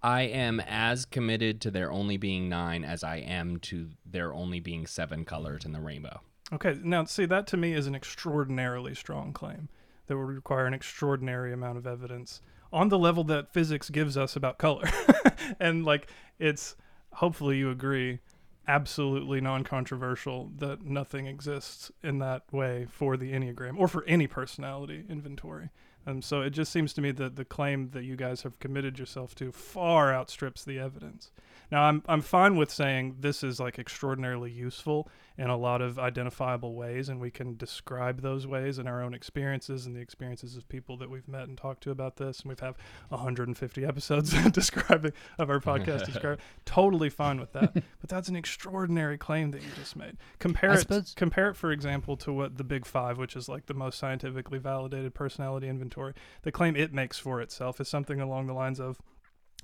I 0.02 0.22
am 0.22 0.61
as 0.61 1.04
committed 1.04 1.61
to 1.62 1.70
there 1.70 1.90
only 1.90 2.16
being 2.16 2.48
nine 2.48 2.84
as 2.84 3.02
I 3.02 3.16
am 3.16 3.58
to 3.61 3.88
there 4.06 4.32
only 4.32 4.61
being 4.61 4.87
seven 4.87 5.24
colors 5.24 5.64
in 5.64 5.72
the 5.72 5.80
rainbow. 5.80 6.20
Okay. 6.52 6.78
Now, 6.82 7.04
see, 7.04 7.26
that 7.26 7.46
to 7.48 7.56
me 7.56 7.74
is 7.74 7.87
an 7.87 7.94
extraordinarily 7.94 8.94
strong 8.94 9.32
claim 9.32 9.68
that 10.06 10.16
would 10.16 10.28
require 10.28 10.66
an 10.66 10.74
extraordinary 10.74 11.52
amount 11.52 11.78
of 11.78 11.87
evidence 11.87 12.40
on 12.72 12.88
the 12.88 12.98
level 12.98 13.24
that 13.24 13.52
physics 13.52 13.90
gives 13.90 14.16
us 14.16 14.37
about 14.37 14.58
color. 14.58 14.88
and, 15.61 15.84
like, 15.84 16.08
it's 16.38 16.76
hopefully 17.14 17.58
you 17.58 17.70
agree 17.70 18.20
absolutely 18.66 19.40
non-controversial 19.40 20.52
that 20.58 20.84
nothing 20.84 21.26
exists 21.26 21.90
in 22.02 22.18
that 22.18 22.42
way 22.52 22.87
for 22.90 23.16
the 23.16 23.32
enneagram 23.32 23.78
or 23.78 23.88
for 23.88 24.04
any 24.04 24.26
personality 24.26 25.04
inventory 25.08 25.70
um, 26.09 26.23
so 26.23 26.40
it 26.40 26.51
just 26.51 26.73
seems 26.73 26.92
to 26.94 27.01
me 27.01 27.11
that 27.12 27.37
the 27.37 27.44
claim 27.44 27.90
that 27.90 28.05
you 28.05 28.16
guys 28.16 28.42
have 28.42 28.59
committed 28.59 28.99
yourself 28.99 29.35
to 29.37 29.53
far 29.53 30.12
outstrips 30.12 30.64
the 30.64 30.79
evidence 30.79 31.31
now 31.70 31.83
i'm, 31.85 32.02
I'm 32.09 32.20
fine 32.20 32.57
with 32.57 32.70
saying 32.70 33.16
this 33.20 33.42
is 33.42 33.61
like 33.61 33.78
extraordinarily 33.78 34.50
useful 34.50 35.09
in 35.38 35.48
a 35.48 35.57
lot 35.57 35.81
of 35.81 36.00
identifiable 36.00 36.74
ways 36.74 37.09
and 37.09 37.20
we 37.20 37.31
can 37.31 37.57
describe 37.57 38.22
those 38.22 38.44
ways 38.46 38.78
in 38.81 38.88
our 38.88 39.02
own 39.02 39.14
experiences 39.14 39.87
and 39.87 39.94
the 39.94 40.00
experiences 40.00 40.57
of 40.57 40.68
people 40.68 40.96
that 40.96 41.09
we've 41.09 41.28
met 41.28 41.46
and 41.46 41.57
talked 41.57 41.81
to 41.85 41.92
about 41.92 42.16
this 42.16 42.40
and 42.40 42.48
we've 42.48 42.59
have 42.59 42.76
150 43.11 43.85
episodes 43.85 44.35
describing 44.50 45.12
of 45.38 45.48
our 45.48 45.61
podcast 45.61 46.07
describe. 46.07 46.40
Totally 46.64 47.09
fine 47.09 47.38
with 47.38 47.52
that 47.52 47.72
but 47.72 48.09
that's 48.09 48.28
an 48.28 48.35
extraordinary 48.35 49.16
claim 49.16 49.52
that 49.52 49.62
you 49.62 49.68
just 49.76 49.94
made. 49.94 50.16
Compare 50.40 50.72
I 50.72 50.74
it 50.74 50.81
suppose- 50.81 51.14
compare 51.16 51.50
it 51.50 51.54
for 51.54 51.70
example 51.70 52.16
to 52.18 52.33
what 52.33 52.57
the 52.59 52.64
big 52.64 52.85
five 52.85 53.16
which 53.16 53.37
is 53.37 53.48
like 53.48 53.66
the 53.66 53.74
most 53.74 53.96
scientifically 53.98 54.59
validated 54.59 55.14
personality 55.14 55.68
inventory 55.68 56.14
the 56.42 56.50
claim 56.50 56.74
it 56.74 56.92
makes 56.92 57.16
for 57.16 57.40
itself 57.40 57.81
is 57.81 57.88
something 57.88 58.20
along 58.20 58.48
the 58.48 58.54
lines 58.54 58.81
of 58.81 58.98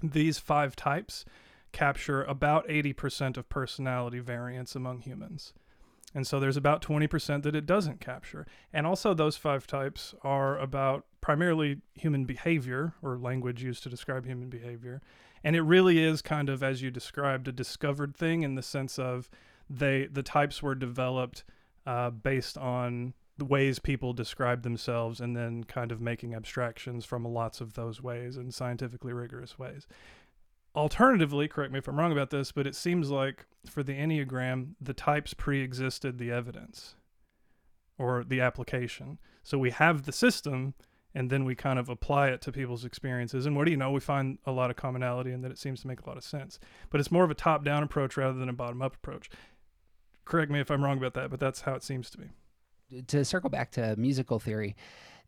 these 0.03 0.39
five 0.39 0.77
types 0.77 1.25
capture 1.75 2.23
about 2.23 2.67
80% 2.69 3.37
of 3.37 3.49
personality 3.51 4.21
variance 4.21 4.75
among 4.75 5.01
humans 5.01 5.53
and 6.15 6.27
so 6.27 6.39
there's 6.39 6.57
about 6.57 6.81
20% 6.81 7.43
that 7.43 7.57
it 7.57 7.67
doesn't 7.67 8.01
capture. 8.01 8.47
And 8.73 8.87
also, 8.87 9.13
those 9.13 9.37
five 9.37 9.67
types 9.67 10.15
are 10.23 10.57
about 10.59 11.05
primarily 11.21 11.81
human 11.95 12.25
behavior 12.25 12.95
or 13.03 13.19
language 13.19 13.63
used 13.63 13.83
to 13.83 13.89
describe 13.89 14.25
human 14.25 14.49
behavior. 14.49 15.03
And 15.43 15.57
it 15.57 15.63
really 15.63 16.03
is 16.03 16.23
kind 16.23 16.49
of, 16.49 16.63
as 16.63 16.81
you 16.81 16.91
described, 16.91 17.49
a 17.49 17.53
discovered 17.53 18.17
thing 18.17 18.43
in 18.43 18.55
the 18.55 18.63
sense 18.63 18.99
of 18.99 19.29
they 19.69 20.07
the 20.07 20.23
types 20.23 20.63
were 20.63 20.75
developed 20.75 21.43
uh, 21.87 22.11
based 22.11 22.57
on 22.57 23.15
the 23.37 23.45
ways 23.45 23.79
people 23.79 24.13
describe 24.13 24.63
themselves 24.63 25.21
and 25.21 25.35
then 25.35 25.65
kind 25.65 25.91
of 25.91 26.01
making 26.01 26.35
abstractions 26.35 27.05
from 27.05 27.25
lots 27.25 27.61
of 27.61 27.73
those 27.73 28.01
ways 28.01 28.37
in 28.37 28.53
scientifically 28.53 29.13
rigorous 29.13 29.59
ways. 29.59 29.89
Alternatively, 30.77 31.47
correct 31.47 31.73
me 31.73 31.79
if 31.79 31.87
I'm 31.87 31.99
wrong 31.99 32.13
about 32.13 32.31
this, 32.31 32.51
but 32.51 32.67
it 32.67 32.75
seems 32.75 33.11
like 33.11 33.47
for 33.69 33.83
the 33.83 33.93
Enneagram, 33.93 34.75
the 34.81 34.95
types 34.95 35.33
pre 35.33 35.61
existed 35.61 36.19
the 36.19 36.33
evidence 36.33 36.97
or 37.97 38.25
the 38.25 38.41
application. 38.41 39.19
So 39.45 39.57
we 39.57 39.71
have 39.71 40.03
the 40.03 40.13
system 40.13 40.75
and 41.15 41.31
then 41.31 41.45
we 41.45 41.55
kind 41.55 41.79
of 41.79 41.89
apply 41.89 42.29
it 42.29 42.41
to 42.43 42.51
people's 42.51 42.85
experiences. 42.85 43.47
And 43.47 43.55
what 43.55 43.67
do 43.67 43.71
you 43.71 43.77
know? 43.77 43.93
We 43.93 44.01
find 44.01 44.39
a 44.47 44.51
lot 44.51 44.71
of 44.71 44.77
commonality 44.77 45.31
and 45.31 45.45
that 45.45 45.53
it 45.53 45.59
seems 45.59 45.81
to 45.83 45.87
make 45.87 46.01
a 46.01 46.09
lot 46.09 46.17
of 46.17 46.25
sense. 46.25 46.59
But 46.91 46.99
it's 46.99 47.13
more 47.13 47.23
of 47.23 47.31
a 47.31 47.35
top 47.35 47.65
down 47.65 47.85
approach 47.85 48.17
rather 48.17 48.37
than 48.37 48.49
a 48.49 48.53
bottom 48.53 48.83
up 48.83 48.97
approach. 48.97 49.31
Correct 50.25 50.51
me 50.51 50.59
if 50.59 50.73
I'm 50.73 50.83
wrong 50.83 50.99
about 50.99 51.15
that, 51.15 51.31
but 51.31 51.39
that's 51.39 51.61
how 51.61 51.75
it 51.75 51.85
seems 51.85 52.11
to 52.11 52.21
me 52.21 52.31
to 53.07 53.25
circle 53.25 53.51
back 53.51 53.71
to 53.73 53.95
musical 53.97 54.39
theory, 54.39 54.77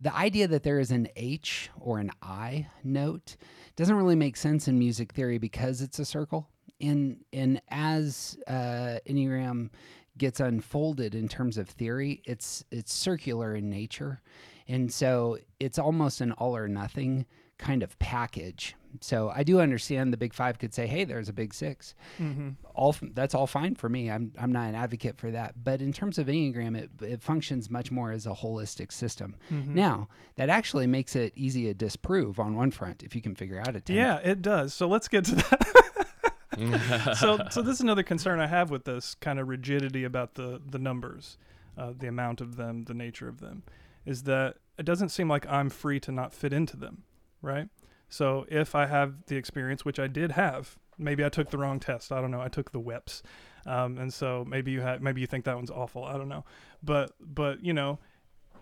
the 0.01 0.15
idea 0.15 0.47
that 0.49 0.63
there 0.63 0.79
is 0.79 0.91
an 0.91 1.09
H 1.17 1.71
or 1.81 1.99
an 1.99 2.11
I 2.23 2.69
note 2.85 3.37
doesn't 3.77 3.95
really 3.95 4.17
make 4.17 4.37
sense 4.37 4.69
in 4.69 4.79
music 4.79 5.13
theory 5.13 5.39
because 5.39 5.81
it's 5.81 5.99
a 5.99 6.05
circle. 6.05 6.49
And 6.81 7.25
and 7.33 7.63
as 7.69 8.37
uh, 8.47 8.99
Enneagram 9.09 9.71
gets 10.19 10.41
unfolded 10.41 11.15
in 11.15 11.29
terms 11.29 11.57
of 11.57 11.69
theory, 11.69 12.23
it's 12.27 12.65
it's 12.71 12.93
circular 12.93 13.55
in 13.55 13.71
nature, 13.71 14.21
and 14.69 14.93
so 14.93 15.39
it's 15.59 15.79
almost 15.79 16.21
an 16.21 16.33
all 16.33 16.55
or 16.55 16.69
nothing 16.69 17.25
kind 17.59 17.83
of 17.83 17.99
package. 17.99 18.75
So 19.03 19.31
I 19.35 19.43
do 19.43 19.61
understand 19.61 20.13
the 20.13 20.17
big 20.17 20.33
five 20.33 20.59
could 20.59 20.75
say, 20.75 20.87
"Hey, 20.87 21.05
there's 21.05 21.29
a 21.29 21.33
big 21.33 21.55
6 21.55 21.95
mm-hmm. 22.21 22.51
All 22.75 22.95
that's 23.15 23.35
all 23.35 23.47
fine 23.47 23.75
for 23.75 23.89
me. 23.89 24.11
I'm 24.11 24.33
I'm 24.39 24.53
not 24.53 24.69
an 24.69 24.75
advocate 24.75 25.17
for 25.19 25.31
that. 25.31 25.63
But 25.63 25.81
in 25.81 25.93
terms 25.93 26.19
of 26.19 26.27
Enneagram, 26.27 26.77
it 26.77 26.91
it 27.03 27.23
functions 27.23 27.71
much 27.71 27.91
more 27.91 28.13
as 28.13 28.27
a 28.27 28.31
holistic 28.33 28.93
system. 28.93 29.37
Mm-hmm. 29.51 29.75
Now 29.75 30.09
that 30.37 30.49
actually 30.49 30.87
makes 30.87 31.17
it 31.17 31.33
easy 31.37 31.65
to 31.65 31.75
disprove 31.75 32.39
on 32.39 32.55
one 32.55 32.71
front 32.71 33.03
if 33.03 33.15
you 33.15 33.23
can 33.23 33.35
figure 33.35 33.61
out 33.61 33.77
a 33.77 33.81
10. 33.81 33.97
Yeah, 33.97 34.17
it 34.19 34.43
does. 34.43 34.75
So 34.75 34.87
let's 34.89 35.09
get 35.09 35.25
to 35.27 35.35
that. 35.37 37.17
so 37.19 37.39
so 37.51 37.63
this 37.63 37.75
is 37.75 37.81
another 37.81 38.03
concern 38.03 38.41
I 38.41 38.47
have 38.47 38.71
with 38.71 38.85
this 38.85 39.15
kind 39.15 39.39
of 39.39 39.49
rigidity 39.49 40.05
about 40.05 40.35
the 40.35 40.61
the 40.65 40.79
numbers, 40.79 41.39
uh, 41.77 41.93
the 41.97 42.09
amount 42.09 42.41
of 42.41 42.57
them, 42.57 42.85
the 42.85 42.95
nature 42.95 43.29
of 43.29 43.41
them, 43.41 43.63
is 44.05 44.23
that 44.25 44.57
it 44.79 44.85
doesn't 44.85 45.09
seem 45.09 45.29
like 45.29 45.47
I'm 45.47 45.71
free 45.71 46.01
to 46.01 46.13
not 46.13 46.33
fit 46.35 46.53
into 46.53 46.77
them 46.77 47.05
right? 47.47 47.69
So 48.09 48.47
if 48.49 48.75
I 48.75 48.87
have 48.87 49.27
the 49.27 49.37
experience, 49.37 49.85
which 49.85 49.99
I 49.99 50.07
did 50.07 50.33
have, 50.33 50.77
maybe 50.99 51.25
I 51.25 51.29
took 51.29 51.51
the 51.51 51.59
wrong 51.59 51.81
test. 51.81 52.13
I 52.13 52.21
don't 52.21 52.31
know. 52.31 52.41
I 52.41 52.49
took 52.49 52.73
the 52.73 52.81
WIPS, 52.81 53.23
um, 53.67 53.99
and 53.99 54.13
so 54.13 54.45
maybe 54.49 54.71
you 54.71 54.81
had, 54.81 55.03
maybe 55.03 55.21
you 55.21 55.27
think 55.27 55.45
that 55.45 55.57
one's 55.57 55.71
awful. 55.71 56.05
I 56.05 56.17
don't 56.17 56.29
know, 56.29 56.45
but 56.83 57.13
but 57.21 57.65
you 57.65 57.73
know, 57.73 57.99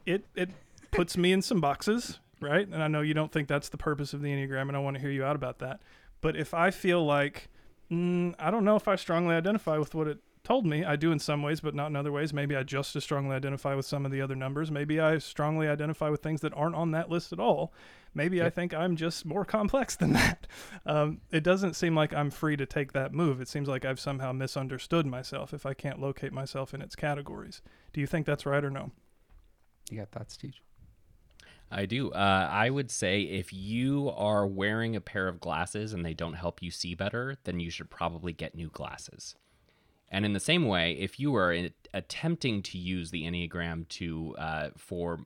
it 0.07 0.24
it 0.35 0.50
puts 0.90 1.16
me 1.16 1.33
in 1.33 1.42
some 1.42 1.61
boxes, 1.61 2.20
right? 2.40 2.66
And 2.66 2.83
I 2.83 2.88
know 2.88 3.02
you 3.02 3.14
don't 3.14 3.30
think 3.30 3.48
that's 3.48 3.68
the 3.68 3.76
purpose 3.76 4.14
of 4.14 4.22
the 4.22 4.28
enneagram, 4.28 4.68
and 4.68 4.76
I 4.76 4.80
want 4.80 4.96
to 4.96 5.00
hear 5.00 5.11
you 5.11 5.24
out 5.24 5.37
about 5.37 5.59
that. 5.59 5.80
But 6.20 6.37
if 6.37 6.54
I 6.54 6.70
feel 6.70 7.04
like 7.04 7.48
mm, 7.90 8.35
I 8.38 8.50
don't 8.50 8.64
know 8.64 8.76
if 8.76 8.88
I 8.88 8.96
strongly 8.96 9.35
identify 9.35 9.78
with 9.78 9.94
what 9.94 10.09
it 10.09 10.18
told 10.42 10.66
me 10.66 10.85
I 10.85 10.96
do 10.96 11.11
in 11.11 11.18
some 11.18 11.42
ways, 11.42 11.61
but 11.61 11.74
not 11.74 11.87
in 11.87 11.96
other 11.96 12.12
ways. 12.12 12.33
Maybe 12.33 12.54
I 12.54 12.62
just 12.62 12.94
as 12.94 13.02
strongly 13.02 13.35
identify 13.35 13.74
with 13.74 13.87
some 13.87 14.04
of 14.04 14.12
the 14.12 14.20
other 14.20 14.37
numbers. 14.37 14.70
Maybe 14.70 15.00
I 15.00 15.18
strongly 15.18 15.66
identify 15.66 16.11
with 16.11 16.22
things 16.22 16.42
that 16.42 16.52
aren't 16.54 16.76
on 16.76 16.90
that 16.90 17.09
list 17.09 17.33
at 17.33 17.40
all. 17.40 17.72
Maybe 18.14 18.37
yep. 18.37 18.46
I 18.46 18.50
think 18.50 18.72
I'm 18.72 18.96
just 18.96 19.24
more 19.24 19.44
complex 19.44 19.96
than 19.96 20.12
that. 20.12 20.46
Um, 20.87 21.20
it 21.31 21.42
doesn't 21.42 21.74
seem 21.74 21.94
like 21.96 22.12
I'm 22.12 22.31
free 22.31 22.57
to 22.57 22.66
take 22.66 22.92
that 22.92 23.12
move. 23.12 23.40
It 23.40 23.48
seems 23.48 23.68
like 23.68 23.85
I've 23.85 23.98
somehow 23.98 24.33
misunderstood 24.33 25.07
myself 25.07 25.53
if 25.53 25.66
I 25.66 25.74
can't 25.74 26.00
locate 26.00 26.33
myself 26.33 26.74
in 26.74 26.81
its 26.81 26.94
categories. 26.94 27.62
Do 27.92 28.00
you 28.00 28.07
think 28.07 28.27
that's 28.27 28.46
right 28.46 28.64
or 28.64 28.70
no? 28.70 28.92
You 29.90 29.98
got 29.98 30.11
thoughts, 30.11 30.35
Steve? 30.35 30.61
I 31.70 31.87
do. 31.87 32.11
Uh, 32.11 32.48
I 32.50 32.70
would 32.70 32.90
say 32.90 33.22
if 33.22 33.53
you 33.53 34.12
are 34.14 34.46
wearing 34.46 34.94
a 34.94 35.00
pair 35.00 35.27
of 35.27 35.40
glasses 35.40 35.92
and 35.92 36.05
they 36.05 36.14
don't 36.14 36.35
help 36.35 36.62
you 36.62 36.70
see 36.70 36.94
better, 36.94 37.37
then 37.44 37.59
you 37.59 37.70
should 37.70 37.90
probably 37.90 38.33
get 38.33 38.55
new 38.55 38.68
glasses. 38.68 39.35
And 40.11 40.24
in 40.24 40.35
the 40.35 40.40
same 40.40 40.66
way, 40.66 40.92
if 40.92 41.18
you 41.18 41.35
are 41.35 41.53
in, 41.53 41.72
attempting 41.92 42.62
to 42.62 42.79
use 42.79 43.11
the 43.11 43.24
Enneagram 43.24 43.88
to 43.88 44.37
uh, 44.38 44.68
for 44.77 45.20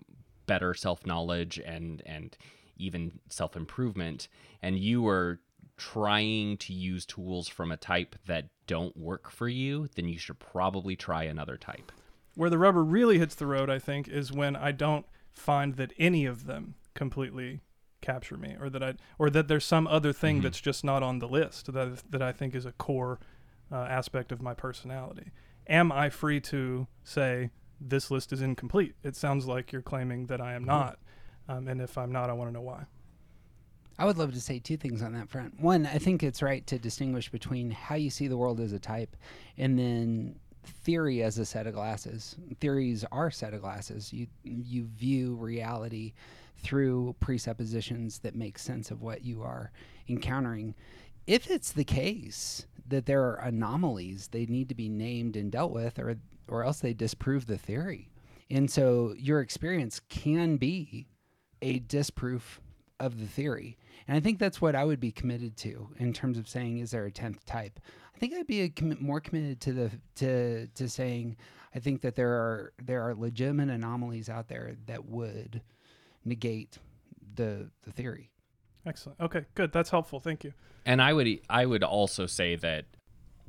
better 0.46 0.72
self 0.72 1.05
knowledge 1.05 1.61
and 1.64 2.03
and 2.07 2.37
even 2.79 3.21
self 3.29 3.57
improvement, 3.57 4.29
and 4.62 4.79
you 4.79 5.07
are 5.07 5.41
trying 5.77 6.57
to 6.59 6.73
use 6.73 7.07
tools 7.07 7.49
from 7.49 7.71
a 7.71 7.77
type 7.77 8.17
that 8.27 8.49
don't 8.67 8.97
work 8.97 9.31
for 9.31 9.49
you, 9.49 9.88
then 9.95 10.09
you 10.09 10.19
should 10.19 10.38
probably 10.38 10.97
try 10.97 11.23
another 11.23 11.57
type. 11.57 11.93
Where 12.35 12.51
the 12.51 12.59
rubber 12.59 12.85
really 12.85 13.19
hits 13.19 13.35
the 13.35 13.47
road, 13.47 13.71
I 13.71 13.79
think, 13.79 14.09
is 14.09 14.33
when 14.33 14.57
I 14.57 14.73
don't 14.73 15.07
find 15.33 15.75
that 15.77 15.93
any 15.99 16.27
of 16.27 16.47
them 16.47 16.75
completely 16.95 17.61
capture 18.01 18.37
me, 18.37 18.57
or 18.61 18.69
that 18.71 18.83
I, 18.83 18.95
or 19.19 19.31
that 19.31 19.49
there's 19.49 19.64
some 19.64 19.87
other 19.87 20.12
thing 20.12 20.37
mm-hmm. 20.37 20.45
that's 20.45 20.61
just 20.61 20.85
not 20.85 21.03
on 21.03 21.19
the 21.19 21.29
list 21.29 21.73
that 21.73 22.11
that 22.11 22.23
I 22.23 22.33
think 22.33 22.55
is 22.55 22.67
a 22.67 22.73
core 22.73 23.19
uh, 23.73 23.77
aspect 23.77 24.33
of 24.33 24.43
my 24.43 24.55
personality. 24.55 25.31
Am 25.67 25.93
I 25.93 26.09
free 26.09 26.41
to 26.43 26.87
say 27.05 27.51
this 27.81 28.11
list 28.11 28.33
is 28.33 28.41
incomplete? 28.41 28.95
It 29.03 29.17
sounds 29.17 29.47
like 29.47 29.73
you're 29.73 29.83
claiming 29.83 30.27
that 30.27 30.41
I 30.41 30.55
am 30.55 30.62
mm-hmm. 30.62 30.71
not, 30.71 30.99
um, 31.48 31.68
and 31.68 31.80
if 31.80 31.96
I'm 31.96 32.12
not, 32.12 32.30
I 32.30 32.34
want 32.34 32.50
to 32.50 32.54
know 32.54 32.61
why. 32.61 32.84
I 33.98 34.04
would 34.04 34.18
love 34.18 34.32
to 34.34 34.40
say 34.40 34.61
two 34.61 34.76
things 34.76 35.02
on 35.02 35.12
that 35.14 35.28
front. 35.28 35.58
One, 35.61 35.84
I 35.84 35.98
think 35.98 36.22
it's 36.22 36.40
right 36.40 36.64
to 36.68 36.78
distinguish 36.78 37.30
between 37.30 37.70
how 37.72 37.96
you 37.96 38.11
see 38.11 38.28
the 38.28 38.37
world 38.37 38.61
as 38.61 38.72
a 38.72 38.78
type 38.78 39.16
and 39.56 39.76
then 39.76 40.37
theory 40.64 41.22
as 41.22 41.38
a 41.38 41.44
set 41.44 41.66
of 41.66 41.74
glasses. 41.74 42.37
Theories 42.61 43.04
are 43.11 43.30
set 43.30 43.54
of 43.54 43.62
glasses. 43.62 44.12
You 44.12 44.28
you 44.44 44.87
view 44.87 45.34
reality 45.34 46.12
through 46.58 47.16
presuppositions 47.18 48.20
that 48.20 48.37
make 48.37 48.58
sense 48.58 48.90
of 48.90 49.02
what 49.02 49.24
you 49.24 49.42
are 49.42 49.72
encountering. 50.08 50.74
If 51.26 51.50
it's 51.50 51.72
the 51.72 51.84
case 51.84 52.66
that 52.87 53.06
there 53.06 53.22
are 53.22 53.40
anomalies, 53.40 54.28
they 54.28 54.46
need 54.46 54.68
to 54.68 54.74
be 54.74 54.88
named 54.88 55.37
and 55.37 55.50
dealt 55.50 55.72
with, 55.72 55.98
or 55.98 56.16
or 56.46 56.62
else 56.62 56.78
they 56.78 56.94
disprove 56.94 57.46
the 57.46 57.58
theory. 57.58 58.11
And 58.48 58.70
so 58.70 59.14
your 59.18 59.40
experience 59.40 60.00
can 60.08 60.56
be 60.56 61.08
a 61.62 61.79
disproof 61.81 62.61
of 63.01 63.21
the 63.21 63.27
theory. 63.27 63.77
And 64.07 64.16
I 64.16 64.21
think 64.21 64.38
that's 64.38 64.61
what 64.61 64.75
I 64.75 64.85
would 64.85 65.01
be 65.01 65.12
committed 65.12 65.57
to 65.59 65.88
in 65.99 66.12
terms 66.12 66.38
of 66.38 66.49
saying, 66.49 66.79
is 66.79 66.90
there 66.90 67.05
a 67.05 67.11
tenth 67.11 67.44
type? 67.44 67.79
I 68.14 68.18
think 68.18 68.35
I'd 68.35 68.47
be 68.47 68.68
com- 68.71 68.97
more 69.01 69.21
committed 69.21 69.61
to 69.62 69.73
the 69.73 69.90
to 70.16 70.66
to 70.66 70.88
saying, 70.88 71.37
I 71.75 71.79
think 71.79 72.01
that 72.01 72.16
there 72.16 72.31
are 72.31 72.73
there 72.83 73.03
are 73.03 73.14
legitimate 73.14 73.71
anomalies 73.71 74.29
out 74.29 74.49
there 74.49 74.77
that 74.87 75.05
would 75.05 75.62
negate 76.25 76.79
the 77.35 77.71
the 77.83 77.92
theory. 77.92 78.31
Excellent. 78.87 79.21
Okay, 79.21 79.44
good. 79.55 79.73
That's 79.73 79.90
helpful. 79.90 80.18
Thank 80.18 80.44
you. 80.44 80.53
And 80.85 81.03
I 81.03 81.12
would 81.12 81.29
I 81.49 81.66
would 81.66 81.85
also 81.85 82.27
say 82.27 82.57
that 82.57 82.87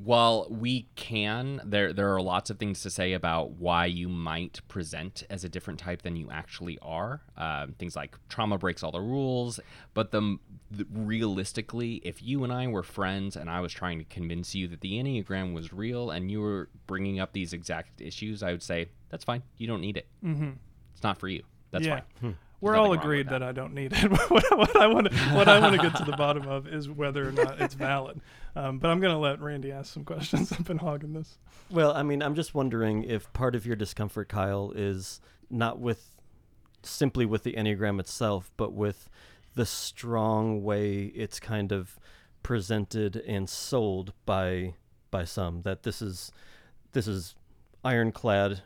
while 0.04 0.48
we 0.50 0.88
can 0.96 1.62
there 1.66 1.92
there 1.92 2.14
are 2.14 2.22
lots 2.22 2.50
of 2.50 2.58
things 2.58 2.82
to 2.82 2.90
say 2.90 3.12
about 3.14 3.52
why 3.52 3.86
you 3.86 4.08
might 4.08 4.62
present 4.70 5.24
as 5.30 5.44
a 5.44 5.50
different 5.50 5.80
type 5.80 6.02
than 6.04 6.16
you 6.16 6.30
actually 6.32 6.80
are. 6.82 7.22
Uh, 7.38 7.68
things 7.78 7.96
like 7.96 8.16
trauma 8.30 8.58
breaks 8.58 8.84
all 8.84 8.92
the 8.92 9.00
rules 9.00 9.60
but 9.94 10.12
the, 10.12 10.38
the, 10.72 10.86
realistically 10.94 12.02
if 12.04 12.22
you 12.22 12.44
and 12.44 12.52
i 12.52 12.68
were 12.68 12.84
friends 12.84 13.36
and 13.38 13.50
i 13.50 13.62
was 13.62 13.72
trying 13.72 13.98
to 13.98 14.04
convince 14.06 14.54
you 14.54 14.68
that 14.68 14.82
the 14.82 14.94
enneagram 14.94 15.54
was 15.54 15.72
real 15.72 16.12
and 16.12 16.30
you 16.30 16.42
were 16.42 16.70
bringing 16.86 17.20
up 17.20 17.32
these 17.32 17.54
exact 17.54 18.02
issues 18.02 18.44
i 18.44 18.52
would 18.52 18.64
say 18.64 18.90
that's 19.10 19.24
fine. 19.24 19.42
You 19.58 19.68
don't 19.68 19.82
need 19.82 19.98
it. 19.98 20.08
Mm-hmm. 20.24 20.52
it's 20.94 21.04
not 21.04 21.18
for 21.18 21.28
you. 21.28 21.44
That's 21.72 21.86
yeah. 21.86 22.02
fine. 22.20 22.32
Hmm 22.32 22.38
we're 22.62 22.76
all 22.76 22.94
agreed 22.94 23.28
that. 23.28 23.40
that. 23.40 23.44
I 23.44 23.52
don't 23.52 23.74
need 23.74 23.94
it. 23.94 24.12
what, 24.12 24.30
what, 24.58 24.76
I 24.76 24.88
want 24.88 25.12
to 25.12 25.18
what 25.36 25.48
I 25.48 25.60
want 25.60 25.76
to 25.76 25.82
get 25.82 25.96
to 25.98 26.04
the 26.04 26.18
bottom 26.18 26.48
of 26.48 26.68
is 26.68 26.90
whether 26.90 27.28
or 27.28 27.32
not 27.32 27.62
it's 27.62 27.74
valid. 27.74 28.22
Um, 28.56 28.80
but 28.80 28.90
I'm 28.90 29.00
going 29.00 29.14
to 29.14 29.20
let 29.20 29.40
Randy 29.42 29.72
ask 29.72 29.94
some 29.94 30.04
questions. 30.04 30.52
I've 30.60 30.66
been 30.66 30.80
hogging 30.80 31.14
this. 31.14 31.38
Well, 31.70 31.94
I 31.94 32.04
mean, 32.04 32.22
I'm 32.22 32.36
just 32.36 32.54
wondering 32.54 33.04
if 33.04 33.32
part 33.34 33.56
of 33.56 33.66
your 33.66 33.76
discomfort, 33.76 34.28
Kyle, 34.28 34.72
is 34.76 35.22
not 35.50 35.80
with 35.80 36.16
simply 36.84 37.26
with 37.26 37.44
the 37.44 37.54
enneagram 37.54 38.00
itself, 38.00 38.52
but 38.58 38.74
with 38.74 39.10
the 39.56 39.66
strong 39.66 40.64
way 40.64 41.12
it's 41.16 41.40
kind 41.40 41.72
of 41.72 42.00
presented 42.44 43.18
and 43.28 43.50
sold 43.50 44.14
by 44.26 44.74
by 45.12 45.24
some. 45.24 45.62
That 45.62 45.84
this 45.84 46.02
is 46.02 46.32
this 46.92 47.08
is 47.08 47.36
ironclad 47.84 48.62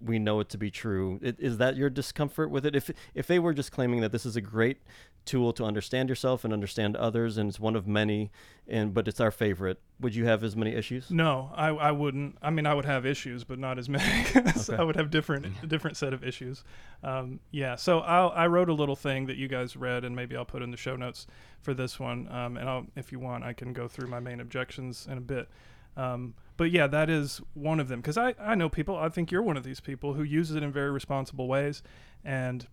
we 0.00 0.18
know 0.18 0.40
it 0.40 0.48
to 0.50 0.58
be 0.58 0.70
true. 0.70 1.18
It, 1.22 1.36
is 1.38 1.58
that 1.58 1.76
your 1.76 1.90
discomfort 1.90 2.50
with 2.50 2.66
it? 2.66 2.76
If 2.76 2.90
if 3.14 3.26
they 3.26 3.38
were 3.38 3.54
just 3.54 3.72
claiming 3.72 4.00
that 4.00 4.12
this 4.12 4.26
is 4.26 4.36
a 4.36 4.40
great 4.40 4.78
tool 5.24 5.52
to 5.52 5.64
understand 5.64 6.08
yourself 6.08 6.44
and 6.44 6.52
understand 6.52 6.96
others, 6.96 7.36
and 7.36 7.48
it's 7.48 7.58
one 7.58 7.74
of 7.74 7.86
many, 7.86 8.30
and 8.68 8.94
but 8.94 9.08
it's 9.08 9.20
our 9.20 9.30
favorite, 9.30 9.80
would 10.00 10.14
you 10.14 10.24
have 10.26 10.44
as 10.44 10.54
many 10.54 10.72
issues? 10.72 11.10
No, 11.10 11.50
I, 11.54 11.68
I 11.68 11.92
wouldn't. 11.92 12.36
I 12.42 12.50
mean, 12.50 12.66
I 12.66 12.74
would 12.74 12.84
have 12.84 13.04
issues, 13.06 13.44
but 13.44 13.58
not 13.58 13.78
as 13.78 13.88
many. 13.88 14.24
so 14.56 14.74
okay. 14.74 14.82
I 14.82 14.84
would 14.84 14.96
have 14.96 15.10
different 15.10 15.46
a 15.62 15.66
different 15.66 15.96
set 15.96 16.12
of 16.12 16.22
issues. 16.22 16.64
Um, 17.02 17.40
yeah. 17.50 17.76
So 17.76 18.00
I'll, 18.00 18.30
I 18.34 18.46
wrote 18.46 18.68
a 18.68 18.74
little 18.74 18.96
thing 18.96 19.26
that 19.26 19.36
you 19.36 19.48
guys 19.48 19.76
read, 19.76 20.04
and 20.04 20.14
maybe 20.14 20.36
I'll 20.36 20.44
put 20.44 20.62
in 20.62 20.70
the 20.70 20.76
show 20.76 20.96
notes 20.96 21.26
for 21.60 21.74
this 21.74 21.98
one. 21.98 22.28
Um, 22.30 22.56
and 22.56 22.68
I'll, 22.68 22.86
if 22.96 23.12
you 23.12 23.18
want, 23.18 23.44
I 23.44 23.52
can 23.52 23.72
go 23.72 23.88
through 23.88 24.08
my 24.08 24.20
main 24.20 24.40
objections 24.40 25.06
in 25.10 25.18
a 25.18 25.22
bit. 25.22 25.48
Um, 25.96 26.34
but 26.56 26.70
yeah, 26.70 26.86
that 26.86 27.10
is 27.10 27.40
one 27.54 27.80
of 27.80 27.88
them 27.88 28.00
because 28.00 28.16
I 28.16 28.34
I 28.38 28.54
know 28.54 28.68
people. 28.68 28.96
I 28.96 29.08
think 29.08 29.30
you're 29.30 29.42
one 29.42 29.56
of 29.56 29.64
these 29.64 29.80
people 29.80 30.14
who 30.14 30.22
uses 30.22 30.56
it 30.56 30.62
in 30.62 30.72
very 30.72 30.90
responsible 30.90 31.48
ways, 31.48 31.82
and 32.24 32.66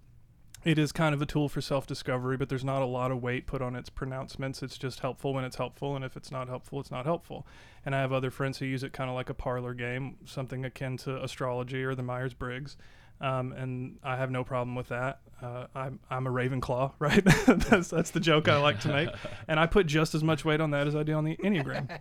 it 0.63 0.79
is 0.79 0.93
kind 0.93 1.13
of 1.13 1.21
a 1.21 1.25
tool 1.25 1.49
for 1.49 1.59
self-discovery. 1.59 2.37
But 2.37 2.49
there's 2.49 2.63
not 2.63 2.81
a 2.81 2.85
lot 2.85 3.11
of 3.11 3.21
weight 3.21 3.47
put 3.47 3.61
on 3.61 3.75
its 3.75 3.89
pronouncements. 3.89 4.63
It's 4.63 4.77
just 4.77 5.01
helpful 5.01 5.33
when 5.33 5.43
it's 5.43 5.57
helpful, 5.57 5.95
and 5.95 6.05
if 6.05 6.15
it's 6.15 6.31
not 6.31 6.47
helpful, 6.47 6.79
it's 6.79 6.91
not 6.91 7.05
helpful. 7.05 7.45
And 7.85 7.93
I 7.93 7.99
have 7.99 8.13
other 8.13 8.31
friends 8.31 8.59
who 8.59 8.65
use 8.65 8.83
it 8.83 8.93
kind 8.93 9.09
of 9.09 9.15
like 9.15 9.29
a 9.29 9.33
parlor 9.33 9.73
game, 9.73 10.17
something 10.25 10.63
akin 10.63 10.97
to 10.97 11.21
astrology 11.21 11.83
or 11.83 11.95
the 11.95 12.03
Myers 12.03 12.33
Briggs. 12.33 12.77
Um, 13.21 13.51
and 13.53 13.99
I 14.03 14.17
have 14.17 14.31
no 14.31 14.43
problem 14.43 14.75
with 14.75 14.87
that. 14.89 15.21
Uh, 15.41 15.67
I'm 15.75 15.99
I'm 16.09 16.25
a 16.25 16.29
Ravenclaw, 16.29 16.93
right? 16.99 17.23
that's 17.69 17.89
that's 17.89 18.11
the 18.11 18.19
joke 18.19 18.47
I 18.47 18.57
like 18.57 18.79
to 18.81 18.87
make, 18.87 19.09
and 19.47 19.59
I 19.59 19.65
put 19.65 19.87
just 19.87 20.15
as 20.15 20.23
much 20.23 20.45
weight 20.45 20.61
on 20.61 20.71
that 20.71 20.87
as 20.87 20.95
I 20.95 21.03
do 21.03 21.13
on 21.13 21.25
the 21.25 21.35
Enneagram. 21.37 21.99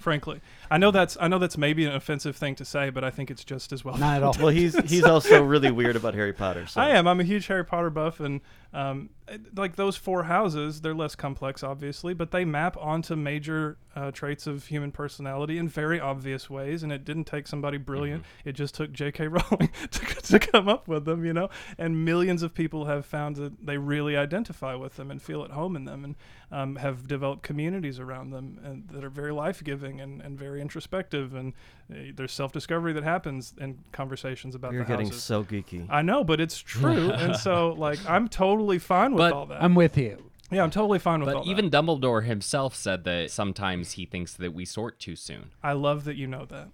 frankly, 0.00 0.40
I 0.70 0.78
know 0.78 0.90
that's 0.90 1.16
I 1.20 1.28
know 1.28 1.38
that's 1.38 1.56
maybe 1.56 1.84
an 1.86 1.94
offensive 1.94 2.36
thing 2.36 2.54
to 2.56 2.64
say, 2.64 2.90
but 2.90 3.02
I 3.02 3.10
think 3.10 3.30
it's 3.30 3.44
just 3.44 3.72
as 3.72 3.84
well. 3.84 3.96
Not 3.96 4.16
at 4.16 4.22
all. 4.22 4.32
Well, 4.42 4.50
he's 4.50 4.76
he's 4.90 5.04
also 5.04 5.42
really 5.44 5.70
weird 5.70 5.94
about 5.94 6.14
Harry 6.14 6.32
Potter. 6.32 6.66
So. 6.66 6.80
I 6.80 6.88
am. 6.90 7.06
I'm 7.06 7.20
a 7.20 7.24
huge 7.24 7.46
Harry 7.46 7.64
Potter 7.64 7.90
buff, 7.90 8.18
and 8.18 8.40
um, 8.74 9.10
like 9.54 9.76
those 9.76 9.96
four 9.96 10.24
houses, 10.24 10.80
they're 10.80 10.94
less 10.94 11.14
complex, 11.14 11.62
obviously, 11.62 12.14
but 12.14 12.30
they 12.30 12.44
map 12.44 12.76
onto 12.78 13.14
major 13.16 13.76
uh, 13.94 14.10
traits 14.10 14.46
of 14.46 14.66
human 14.66 14.90
personality 14.90 15.58
in 15.58 15.68
very 15.68 16.00
obvious 16.00 16.48
ways. 16.48 16.82
And 16.82 16.90
it 16.90 17.04
didn't 17.04 17.24
take 17.24 17.46
somebody 17.46 17.76
brilliant; 17.76 18.24
it 18.44 18.52
just 18.52 18.74
took 18.74 18.92
J.K. 18.92 19.28
Rowling 19.28 19.70
to, 19.90 20.00
to 20.00 20.38
come 20.38 20.68
up 20.68 20.88
with 20.88 21.04
them, 21.04 21.24
you 21.24 21.32
know. 21.32 21.50
And 21.76 22.04
millions 22.04 22.42
of 22.42 22.54
people 22.54 22.86
have 22.86 23.04
found 23.04 23.36
that 23.36 23.66
they 23.66 23.76
really 23.76 24.16
identify 24.16 24.74
with 24.74 24.96
them 24.96 25.10
and 25.10 25.20
feel 25.20 25.44
at 25.44 25.50
home 25.50 25.76
in 25.76 25.84
them, 25.84 26.04
and 26.04 26.16
um, 26.52 26.76
have 26.76 27.08
developed 27.08 27.42
communities 27.42 27.98
around 27.98 28.30
them 28.30 28.60
and 28.62 28.88
that 28.90 29.02
are 29.02 29.10
very 29.10 29.32
life 29.32 29.64
giving 29.64 30.00
and, 30.00 30.20
and 30.22 30.38
very 30.38 30.60
introspective. 30.60 31.34
And 31.34 31.54
uh, 31.90 32.12
there's 32.14 32.30
self 32.32 32.52
discovery 32.52 32.92
that 32.92 33.02
happens 33.04 33.54
in 33.58 33.78
conversations 33.90 34.54
about 34.54 34.72
You're 34.72 34.84
the 34.84 34.88
getting 34.88 35.06
houses. 35.06 35.24
so 35.24 35.42
geeky. 35.42 35.86
I 35.90 36.02
know, 36.02 36.22
but 36.22 36.40
it's 36.40 36.58
true, 36.58 37.10
and 37.10 37.34
so 37.34 37.72
like 37.78 37.98
I'm 38.08 38.28
totally 38.28 38.78
fine 38.78 39.14
with 39.14 39.18
But 39.20 39.32
all 39.32 39.46
that. 39.46 39.62
I'm 39.62 39.74
with 39.74 39.96
you. 39.98 40.30
yeah, 40.50 40.62
I'm 40.62 40.70
totally 40.70 40.98
fine 40.98 41.20
with 41.20 41.30
all 41.34 41.42
But 41.42 41.48
even 41.50 41.70
that. 41.70 41.82
Dumbledore 41.84 42.24
himself 42.24 42.74
said 42.76 43.04
that 43.04 43.30
sometimes 43.30 43.92
he 43.92 44.04
thinks 44.04 44.34
that 44.34 44.52
we 44.52 44.64
sort 44.66 44.98
too 45.00 45.16
soon. 45.16 45.50
I 45.62 45.72
love 45.72 46.04
that 46.04 46.16
you 46.16 46.26
know 46.26 46.44
that. 46.46 46.68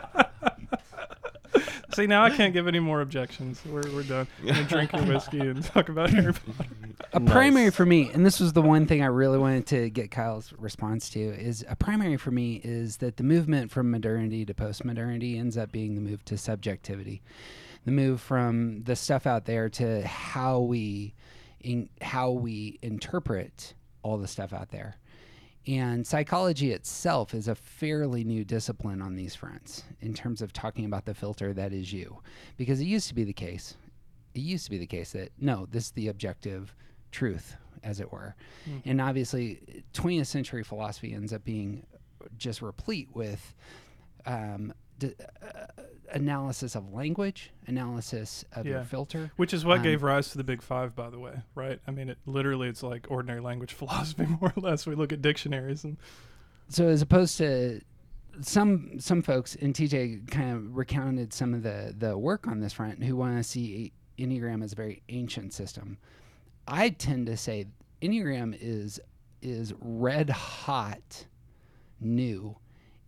See, 1.92 2.06
now 2.06 2.22
I 2.24 2.30
can't 2.30 2.52
give 2.52 2.66
any 2.68 2.78
more 2.78 3.00
objections. 3.00 3.60
We're, 3.66 3.82
we're 3.92 4.02
done. 4.02 4.26
I'm 4.40 4.46
gonna 4.46 4.64
drink 4.64 4.92
your 4.92 5.04
whiskey 5.04 5.40
and 5.40 5.62
talk 5.64 5.88
about 5.88 6.10
Harry 6.10 6.32
Potter. 6.32 6.70
A 7.12 7.18
Nice. 7.20 7.32
primary 7.32 7.70
for 7.70 7.84
me, 7.84 8.10
and 8.12 8.24
this 8.24 8.38
was 8.38 8.52
the 8.52 8.62
one 8.62 8.86
thing 8.86 9.02
I 9.02 9.06
really 9.06 9.38
wanted 9.38 9.66
to 9.68 9.90
get 9.90 10.10
Kyle's 10.10 10.52
response 10.58 11.10
to, 11.10 11.20
is 11.20 11.64
a 11.68 11.74
primary 11.76 12.16
for 12.16 12.30
me 12.30 12.60
is 12.62 12.98
that 12.98 13.16
the 13.16 13.24
movement 13.24 13.70
from 13.70 13.90
modernity 13.90 14.44
to 14.44 14.54
postmodernity 14.54 15.38
ends 15.38 15.56
up 15.56 15.72
being 15.72 15.94
the 15.96 16.00
move 16.00 16.24
to 16.26 16.38
subjectivity, 16.38 17.22
the 17.84 17.90
move 17.90 18.20
from 18.20 18.82
the 18.84 18.94
stuff 18.94 19.26
out 19.26 19.46
there 19.46 19.68
to 19.70 20.06
how 20.06 20.60
we, 20.60 21.14
in, 21.60 21.88
how 22.02 22.30
we 22.30 22.78
interpret 22.82 23.74
all 24.02 24.16
the 24.18 24.28
stuff 24.28 24.52
out 24.52 24.70
there. 24.70 24.96
And 25.70 26.04
psychology 26.04 26.72
itself 26.72 27.32
is 27.32 27.46
a 27.46 27.54
fairly 27.54 28.24
new 28.24 28.44
discipline 28.44 29.00
on 29.00 29.14
these 29.14 29.36
fronts 29.36 29.84
in 30.00 30.14
terms 30.14 30.42
of 30.42 30.52
talking 30.52 30.84
about 30.84 31.04
the 31.04 31.14
filter 31.14 31.52
that 31.52 31.72
is 31.72 31.92
you. 31.92 32.18
Because 32.56 32.80
it 32.80 32.86
used 32.86 33.06
to 33.06 33.14
be 33.14 33.22
the 33.22 33.32
case, 33.32 33.76
it 34.34 34.40
used 34.40 34.64
to 34.64 34.70
be 34.72 34.78
the 34.78 34.86
case 34.86 35.12
that 35.12 35.30
no, 35.38 35.68
this 35.70 35.84
is 35.86 35.90
the 35.92 36.08
objective 36.08 36.74
truth, 37.12 37.54
as 37.84 38.00
it 38.00 38.10
were. 38.10 38.34
And 38.84 39.00
obviously, 39.00 39.84
20th 39.94 40.26
century 40.26 40.64
philosophy 40.64 41.14
ends 41.14 41.32
up 41.32 41.44
being 41.44 41.86
just 42.36 42.62
replete 42.62 43.08
with 43.14 43.54
um, 44.26 44.74
d- 45.00 45.14
uh, 45.42 45.82
analysis 46.12 46.74
of 46.74 46.92
language, 46.92 47.50
analysis 47.66 48.44
of 48.52 48.66
your 48.66 48.78
Yeah. 48.78 48.84
filter. 48.84 49.30
Which 49.36 49.52
is 49.54 49.64
what 49.64 49.78
Um, 49.78 49.84
gave 49.84 50.02
rise 50.02 50.30
to 50.30 50.38
the 50.38 50.44
Big 50.44 50.60
Five, 50.62 50.94
by 50.96 51.08
the 51.10 51.18
way, 51.18 51.40
right? 51.54 51.80
I 51.86 51.90
mean, 51.92 52.08
it 52.08 52.18
literally 52.26 52.68
it's 52.68 52.82
like 52.82 53.06
ordinary 53.10 53.40
language 53.40 53.72
philosophy, 53.80 54.26
more 54.40 54.52
or 54.56 54.60
less. 54.60 54.86
We 54.86 54.94
look 54.94 55.12
at 55.12 55.22
dictionaries 55.22 55.84
and 55.84 55.96
so 56.68 56.86
as 56.88 57.02
opposed 57.02 57.36
to 57.38 57.80
some 58.42 59.00
some 59.00 59.22
folks 59.22 59.56
and 59.56 59.74
TJ 59.74 60.28
kind 60.30 60.52
of 60.56 60.76
recounted 60.76 61.32
some 61.32 61.52
of 61.54 61.62
the 61.64 61.94
the 61.96 62.16
work 62.16 62.46
on 62.46 62.60
this 62.60 62.72
front 62.72 63.02
who 63.02 63.16
want 63.16 63.36
to 63.36 63.42
see 63.42 63.92
Enneagram 64.18 64.62
as 64.62 64.72
a 64.72 64.76
very 64.76 65.02
ancient 65.08 65.52
system. 65.52 65.98
I 66.68 66.90
tend 66.90 67.26
to 67.26 67.36
say 67.36 67.66
Enneagram 68.02 68.56
is 68.60 69.00
is 69.42 69.74
red 69.80 70.30
hot 70.30 71.26
new 72.00 72.56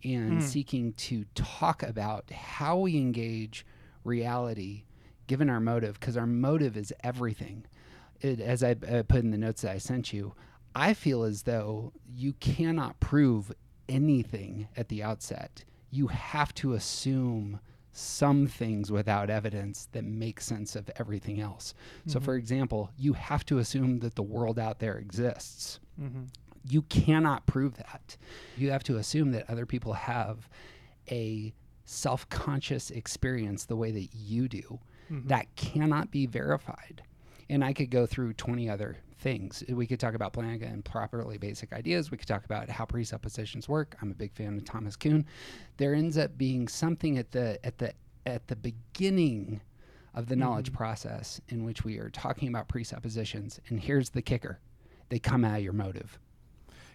and 0.03 0.33
Hmm. 0.33 0.39
seeking 0.39 0.93
to 0.93 1.25
talk 1.35 1.81
about 1.83 2.29
how 2.31 2.77
we 2.79 2.97
engage 2.97 3.65
reality 4.03 4.83
given 5.27 5.49
our 5.49 5.59
motive 5.61 5.99
because 5.99 6.17
our 6.17 6.27
motive 6.27 6.75
is 6.75 6.93
everything 7.03 7.65
it, 8.21 8.39
as 8.39 8.63
I 8.63 8.71
uh, 8.87 9.03
put 9.03 9.19
in 9.23 9.31
the 9.31 9.37
notes 9.37 9.61
that 9.63 9.71
I 9.71 9.77
sent 9.77 10.13
you, 10.13 10.33
I 10.75 10.93
feel 10.93 11.23
as 11.23 11.43
though 11.43 11.91
you 12.07 12.33
cannot 12.33 12.99
prove 12.99 13.51
anything 13.89 14.67
at 14.77 14.87
the 14.89 15.03
outset. 15.03 15.63
You 15.91 16.07
have 16.07 16.53
to 16.55 16.73
assume 16.73 17.59
some 17.91 18.47
things 18.47 18.91
without 18.91 19.29
evidence 19.29 19.87
that 19.91 20.03
make 20.03 20.41
sense 20.41 20.75
of 20.75 20.89
everything 20.95 21.39
else. 21.39 21.73
So, 22.07 22.19
for 22.19 22.35
example, 22.35 22.89
you 22.97 23.13
have 23.13 23.45
to 23.47 23.57
assume 23.59 23.99
that 23.99 24.15
the 24.15 24.23
world 24.23 24.57
out 24.57 24.79
there 24.79 24.97
exists. 24.97 25.79
You 26.67 26.83
cannot 26.83 27.45
prove 27.45 27.75
that. 27.75 28.17
You 28.57 28.71
have 28.71 28.83
to 28.83 28.97
assume 28.97 29.31
that 29.31 29.49
other 29.49 29.65
people 29.65 29.93
have 29.93 30.47
a 31.09 31.53
self 31.85 32.27
conscious 32.29 32.91
experience 32.91 33.65
the 33.65 33.75
way 33.75 33.91
that 33.91 34.09
you 34.13 34.47
do. 34.47 34.79
Mm-hmm. 35.11 35.27
That 35.27 35.55
cannot 35.55 36.11
be 36.11 36.25
verified. 36.25 37.03
And 37.49 37.63
I 37.63 37.73
could 37.73 37.89
go 37.89 38.05
through 38.05 38.33
20 38.33 38.69
other 38.69 38.97
things. 39.19 39.63
We 39.69 39.87
could 39.87 39.99
talk 39.99 40.15
about 40.15 40.33
Plantinga 40.33 40.71
and 40.71 40.83
properly 40.83 41.37
basic 41.37 41.73
ideas. 41.73 42.11
We 42.11 42.17
could 42.17 42.27
talk 42.27 42.45
about 42.45 42.69
how 42.69 42.85
presuppositions 42.85 43.67
work. 43.67 43.95
I'm 44.01 44.11
a 44.11 44.15
big 44.15 44.33
fan 44.33 44.57
of 44.57 44.65
Thomas 44.65 44.95
Kuhn. 44.95 45.25
There 45.77 45.93
ends 45.93 46.17
up 46.17 46.37
being 46.37 46.67
something 46.67 47.17
at 47.17 47.31
the 47.31 47.59
at 47.65 47.77
the 47.77 47.93
at 48.25 48.47
the 48.47 48.55
beginning 48.55 49.61
of 50.13 50.27
the 50.27 50.35
knowledge 50.35 50.67
mm-hmm. 50.67 50.77
process 50.77 51.41
in 51.49 51.63
which 51.63 51.83
we 51.83 51.97
are 51.97 52.09
talking 52.09 52.47
about 52.47 52.67
presuppositions. 52.67 53.59
And 53.69 53.79
here's 53.79 54.09
the 54.09 54.21
kicker: 54.21 54.59
they 55.09 55.19
come 55.19 55.43
out 55.45 55.57
of 55.57 55.63
your 55.63 55.73
motive. 55.73 56.19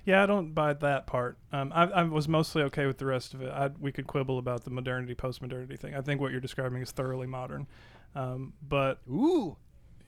Yeah, 0.08 0.22
I 0.22 0.26
don't 0.26 0.54
buy 0.54 0.72
that 0.72 1.06
part. 1.06 1.36
Um, 1.52 1.70
I, 1.74 1.82
I 1.84 2.02
was 2.04 2.28
mostly 2.28 2.62
okay 2.62 2.86
with 2.86 2.96
the 2.96 3.04
rest 3.04 3.34
of 3.34 3.42
it. 3.42 3.50
I, 3.50 3.68
we 3.78 3.92
could 3.92 4.06
quibble 4.06 4.38
about 4.38 4.64
the 4.64 4.70
modernity, 4.70 5.14
post-modernity 5.14 5.76
thing. 5.76 5.94
I 5.94 6.00
think 6.00 6.18
what 6.18 6.32
you're 6.32 6.40
describing 6.40 6.80
is 6.80 6.90
thoroughly 6.92 7.26
modern. 7.26 7.66
Um, 8.14 8.54
but 8.66 9.00
Ooh, 9.06 9.58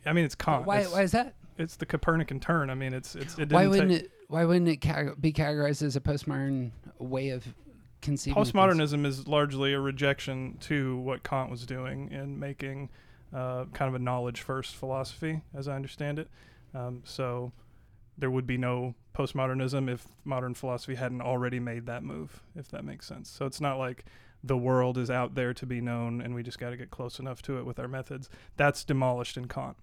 I 0.07 0.15
mean, 0.15 0.25
it's 0.25 0.35
Kant. 0.35 0.65
why? 0.65 0.79
It's, 0.79 0.91
Why 0.91 1.03
is 1.03 1.13
that? 1.13 1.35
it's 1.59 1.77
the 1.77 1.85
Copernican 1.85 2.41
turn. 2.41 2.71
I 2.71 2.75
mean, 2.75 2.95
it's 2.95 3.15
it's 3.15 3.35
it 3.35 3.51
didn't 3.51 3.53
Why 3.53 3.67
wouldn't 3.67 3.91
take, 3.91 4.05
it? 4.05 4.11
Why 4.29 4.47
wouldn't 4.47 4.69
it 4.69 5.21
be 5.21 5.35
categorized 5.35 5.83
as 5.83 5.97
a 5.97 6.01
postmodern 6.01 6.71
way 6.99 7.29
of 7.29 7.47
conceiving? 8.01 8.43
postmodernism 8.43 9.05
is 9.05 9.29
largely 9.29 9.75
a 9.75 9.81
rejection 9.81 10.57
to 10.61 10.97
what 11.01 11.25
Kant 11.25 11.51
was 11.51 11.67
doing 11.67 12.11
in 12.11 12.39
making 12.39 12.89
uh, 13.35 13.67
kind 13.75 13.91
of 13.91 13.95
a 13.97 14.03
knowledge 14.03 14.41
first 14.41 14.77
philosophy, 14.77 15.43
as 15.55 15.69
I 15.69 15.77
understand 15.77 16.19
it. 16.19 16.31
Um, 16.75 17.03
so 17.05 17.53
there 18.17 18.31
would 18.31 18.47
be 18.47 18.57
no 18.57 18.95
postmodernism 19.15 19.91
if 19.91 20.07
modern 20.25 20.55
philosophy 20.55 20.95
hadn't 20.95 21.21
already 21.21 21.61
made 21.61 21.87
that 21.87 22.03
move, 22.03 22.43
if 22.55 22.69
that 22.71 22.85
makes 22.85 23.07
sense. 23.07 23.31
So 23.31 23.47
it's 23.47 23.61
not 23.61 23.79
like 23.79 24.05
the 24.43 24.57
world 24.57 24.97
is 24.97 25.11
out 25.11 25.35
there 25.35 25.53
to 25.55 25.67
be 25.67 25.81
known 25.81 26.21
and 26.21 26.35
we 26.35 26.43
just 26.43 26.59
got 26.59 26.71
to 26.71 26.77
get 26.77 26.91
close 26.91 27.19
enough 27.19 27.43
to 27.43 27.59
it 27.59 27.67
with 27.67 27.79
our 27.79 27.89
methods. 27.89 28.31
That's 28.57 28.85
demolished 28.85 29.37
in 29.37 29.49
Kant 29.49 29.77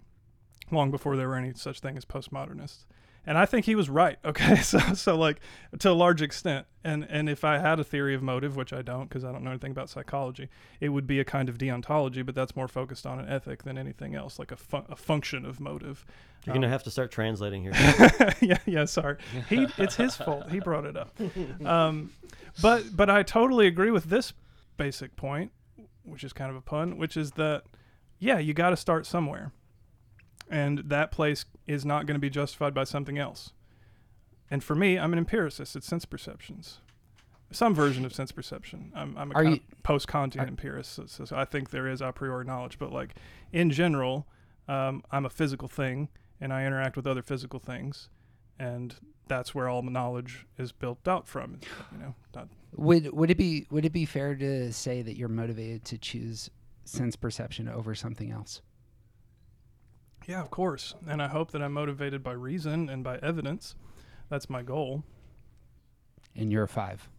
long 0.72 0.92
before 0.92 1.16
there 1.16 1.30
were 1.30 1.36
any 1.36 1.54
such 1.54 1.80
thing 1.80 1.98
as 1.98 2.06
postmodernists. 2.06 2.86
And 3.28 3.38
I 3.38 3.46
think 3.46 3.66
he 3.66 3.76
was 3.76 3.90
right. 3.90 4.18
Okay, 4.26 4.58
so 4.58 4.80
so 4.94 5.16
like 5.18 5.40
to 5.80 5.90
a 5.90 5.92
large 5.92 6.22
extent, 6.22 6.66
and 6.84 7.06
and 7.10 7.30
if 7.30 7.44
I 7.44 7.60
had 7.60 7.80
a 7.80 7.84
theory 7.84 8.16
of 8.16 8.22
motive, 8.22 8.56
which 8.56 8.74
I 8.74 8.82
don't 8.82 9.08
because 9.08 9.24
I 9.24 9.32
don't 9.32 9.44
know 9.44 9.52
anything 9.52 9.72
about 9.72 9.90
psychology, 9.90 10.50
it 10.80 10.90
would 10.90 11.08
be 11.08 11.20
a 11.20 11.26
kind 11.26 11.50
of 11.50 11.58
deontology, 11.58 12.26
but 12.26 12.36
that's 12.36 12.56
more 12.56 12.68
focused 12.68 13.06
on 13.06 13.20
an 13.20 13.28
ethic 13.28 13.63
than 13.63 13.78
anything 13.78 14.16
else, 14.16 14.40
like 14.40 14.52
a, 14.52 14.58
a 14.90 14.96
function 14.96 15.46
of 15.46 15.60
motive. 15.60 16.06
You're 16.46 16.54
gonna 16.54 16.70
have 16.70 16.84
to 16.84 16.92
start 16.92 17.12
translating 17.12 17.63
here. 17.63 17.74
yeah, 18.42 18.58
yeah. 18.66 18.86
Sorry, 18.86 19.18
he. 19.50 19.68
It's 19.78 19.96
his 19.96 20.16
fault. 20.16 20.50
He 20.50 20.60
brought 20.60 20.86
it 20.86 20.96
up. 20.98 21.18
Um, 21.66 22.12
but 22.62 22.96
but 22.96 23.10
I 23.10 23.24
totally 23.24 23.68
agree 23.68 23.92
with 23.92 24.06
this 24.06 24.34
basic 24.78 25.16
point, 25.16 25.52
which 26.04 26.24
is 26.24 26.34
kind 26.34 26.50
of 26.50 26.56
a 26.56 26.62
pun, 26.62 26.98
which 26.98 27.18
is 27.18 27.32
that 27.32 27.63
yeah, 28.20 28.40
you 28.40 28.54
got 28.54 28.72
to 28.72 28.78
start 28.78 29.06
somewhere, 29.06 29.52
and 30.50 30.80
that 30.86 31.12
place 31.12 31.46
is 31.66 31.86
not 31.86 32.06
going 32.06 32.16
to 32.16 32.20
be 32.20 32.30
justified 32.30 32.74
by 32.74 32.84
something 32.84 33.18
else. 33.18 33.52
And 34.50 34.64
for 34.64 34.76
me, 34.76 34.98
I'm 34.98 35.12
an 35.12 35.20
empiricist. 35.20 35.76
It's 35.76 35.88
sense 35.88 36.06
perceptions, 36.06 36.80
some 37.52 37.76
version 37.76 38.06
of 38.06 38.14
sense 38.14 38.32
perception. 38.32 38.92
I'm, 38.96 39.18
I'm 39.18 39.32
a 39.32 39.34
kind 39.34 39.50
you- 39.50 39.54
of 39.56 39.84
post-Kantian 39.84 40.48
empiricist, 40.48 40.96
so, 40.96 41.06
so, 41.06 41.26
so 41.26 41.36
I 41.36 41.46
think 41.46 41.70
there 41.70 41.88
is 41.88 42.02
a 42.02 42.12
priori 42.12 42.46
knowledge. 42.46 42.80
But 42.80 42.92
like 42.94 43.16
in 43.52 43.72
general, 43.72 44.28
um, 44.68 45.04
I'm 45.12 45.26
a 45.26 45.30
physical 45.30 45.68
thing, 45.68 46.10
and 46.40 46.54
I 46.54 46.66
interact 46.66 46.96
with 46.96 47.06
other 47.08 47.22
physical 47.22 47.60
things, 47.60 48.10
and 48.60 48.96
that's 49.28 49.54
where 49.54 49.68
all 49.68 49.82
knowledge 49.82 50.46
is 50.58 50.72
built 50.72 51.06
out 51.08 51.28
from. 51.28 51.60
You 51.92 51.98
know, 52.00 52.16
not 52.34 52.48
Would 52.78 53.12
would 53.12 53.30
it 53.30 53.38
be 53.38 53.68
would 53.70 53.84
it 53.84 53.92
be 53.92 54.06
fair 54.06 54.34
to 54.36 54.72
say 54.72 55.02
that 55.02 55.18
you're 55.18 55.28
motivated 55.28 55.84
to 55.86 55.98
choose 55.98 56.50
sense 56.86 57.18
perception 57.18 57.68
over 57.68 57.94
something 57.96 58.32
else? 58.32 58.62
Yeah, 60.28 60.42
of 60.42 60.52
course. 60.52 60.94
And 61.08 61.22
I 61.22 61.28
hope 61.30 61.52
that 61.52 61.62
I'm 61.62 61.74
motivated 61.74 62.22
by 62.22 62.34
reason 62.34 62.90
and 62.90 63.04
by 63.04 63.18
evidence. 63.20 63.76
That's 64.30 64.50
my 64.50 64.62
goal. 64.62 65.04
And 66.36 66.52
you're 66.52 66.63
a 66.63 66.68
five. 66.68 67.10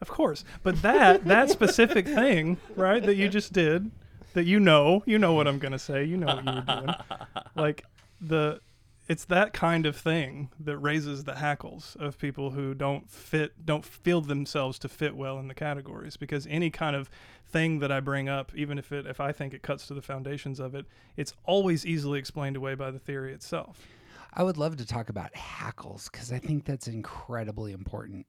Of 0.00 0.08
course. 0.08 0.44
But 0.62 0.80
that 0.82 1.24
that 1.24 1.50
specific 1.50 2.06
thing, 2.06 2.58
right, 2.76 3.02
that 3.02 3.16
you 3.16 3.28
just 3.28 3.52
did, 3.52 3.90
that 4.34 4.44
you 4.44 4.60
know, 4.60 5.02
you 5.06 5.18
know 5.18 5.32
what 5.32 5.48
I'm 5.48 5.58
going 5.58 5.72
to 5.72 5.78
say, 5.78 6.04
you 6.04 6.16
know 6.16 6.26
what 6.26 6.44
you 6.44 6.52
were 6.52 6.80
doing. 6.80 6.94
Like 7.56 7.84
the 8.20 8.60
it's 9.08 9.24
that 9.26 9.52
kind 9.52 9.86
of 9.86 9.96
thing 9.96 10.50
that 10.58 10.78
raises 10.78 11.24
the 11.24 11.36
hackles 11.36 11.96
of 12.00 12.18
people 12.18 12.50
who 12.50 12.74
don't 12.74 13.10
fit 13.10 13.64
don't 13.64 13.84
feel 13.84 14.20
themselves 14.20 14.78
to 14.80 14.88
fit 14.88 15.16
well 15.16 15.38
in 15.38 15.48
the 15.48 15.54
categories 15.54 16.16
because 16.16 16.46
any 16.50 16.70
kind 16.70 16.96
of 16.96 17.08
thing 17.48 17.78
that 17.78 17.92
I 17.92 18.00
bring 18.00 18.28
up 18.28 18.52
even 18.54 18.78
if 18.78 18.92
it 18.92 19.06
if 19.06 19.20
I 19.20 19.32
think 19.32 19.54
it 19.54 19.62
cuts 19.62 19.86
to 19.88 19.94
the 19.94 20.02
foundations 20.02 20.60
of 20.60 20.74
it 20.74 20.86
it's 21.16 21.34
always 21.44 21.86
easily 21.86 22.18
explained 22.18 22.56
away 22.56 22.74
by 22.74 22.90
the 22.90 22.98
theory 22.98 23.32
itself. 23.32 23.86
I 24.38 24.42
would 24.42 24.58
love 24.58 24.76
to 24.76 24.86
talk 24.86 25.08
about 25.08 25.34
hackles 25.34 26.10
because 26.10 26.30
I 26.30 26.38
think 26.38 26.66
that's 26.66 26.88
incredibly 26.88 27.72
important. 27.72 28.26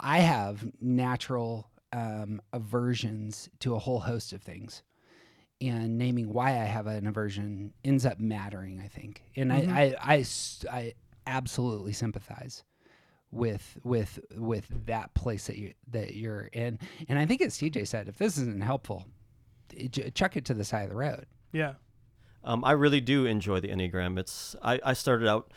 I 0.00 0.18
have 0.18 0.62
natural 0.82 1.70
um, 1.94 2.42
aversions 2.52 3.48
to 3.60 3.74
a 3.74 3.78
whole 3.78 4.00
host 4.00 4.34
of 4.34 4.42
things. 4.42 4.82
And 5.60 5.96
naming 5.96 6.32
why 6.32 6.50
I 6.50 6.64
have 6.64 6.86
an 6.86 7.06
aversion 7.06 7.72
ends 7.84 8.04
up 8.04 8.20
mattering, 8.20 8.80
I 8.84 8.88
think. 8.88 9.22
And 9.36 9.52
I 9.52 9.94
I 10.02 10.24
I 10.70 10.92
absolutely 11.26 11.92
sympathize 11.94 12.62
with 13.30 13.78
with 13.82 14.18
with 14.36 14.66
that 14.86 15.14
place 15.14 15.46
that 15.46 15.56
you 15.56 15.72
that 15.88 16.14
you're 16.14 16.48
in. 16.52 16.78
And 17.08 17.18
I 17.18 17.24
think 17.26 17.40
as 17.40 17.56
TJ 17.56 17.86
said, 17.88 18.08
if 18.08 18.18
this 18.18 18.36
isn't 18.36 18.62
helpful, 18.62 19.06
it, 19.72 20.14
chuck 20.14 20.36
it 20.36 20.44
to 20.46 20.54
the 20.54 20.64
side 20.64 20.84
of 20.84 20.90
the 20.90 20.96
road. 20.96 21.26
Yeah. 21.52 21.74
Um, 22.44 22.64
I 22.64 22.72
really 22.72 23.00
do 23.00 23.24
enjoy 23.26 23.60
the 23.60 23.68
Enneagram. 23.68 24.18
It's 24.18 24.54
I, 24.62 24.78
I 24.84 24.92
started 24.92 25.26
out 25.26 25.52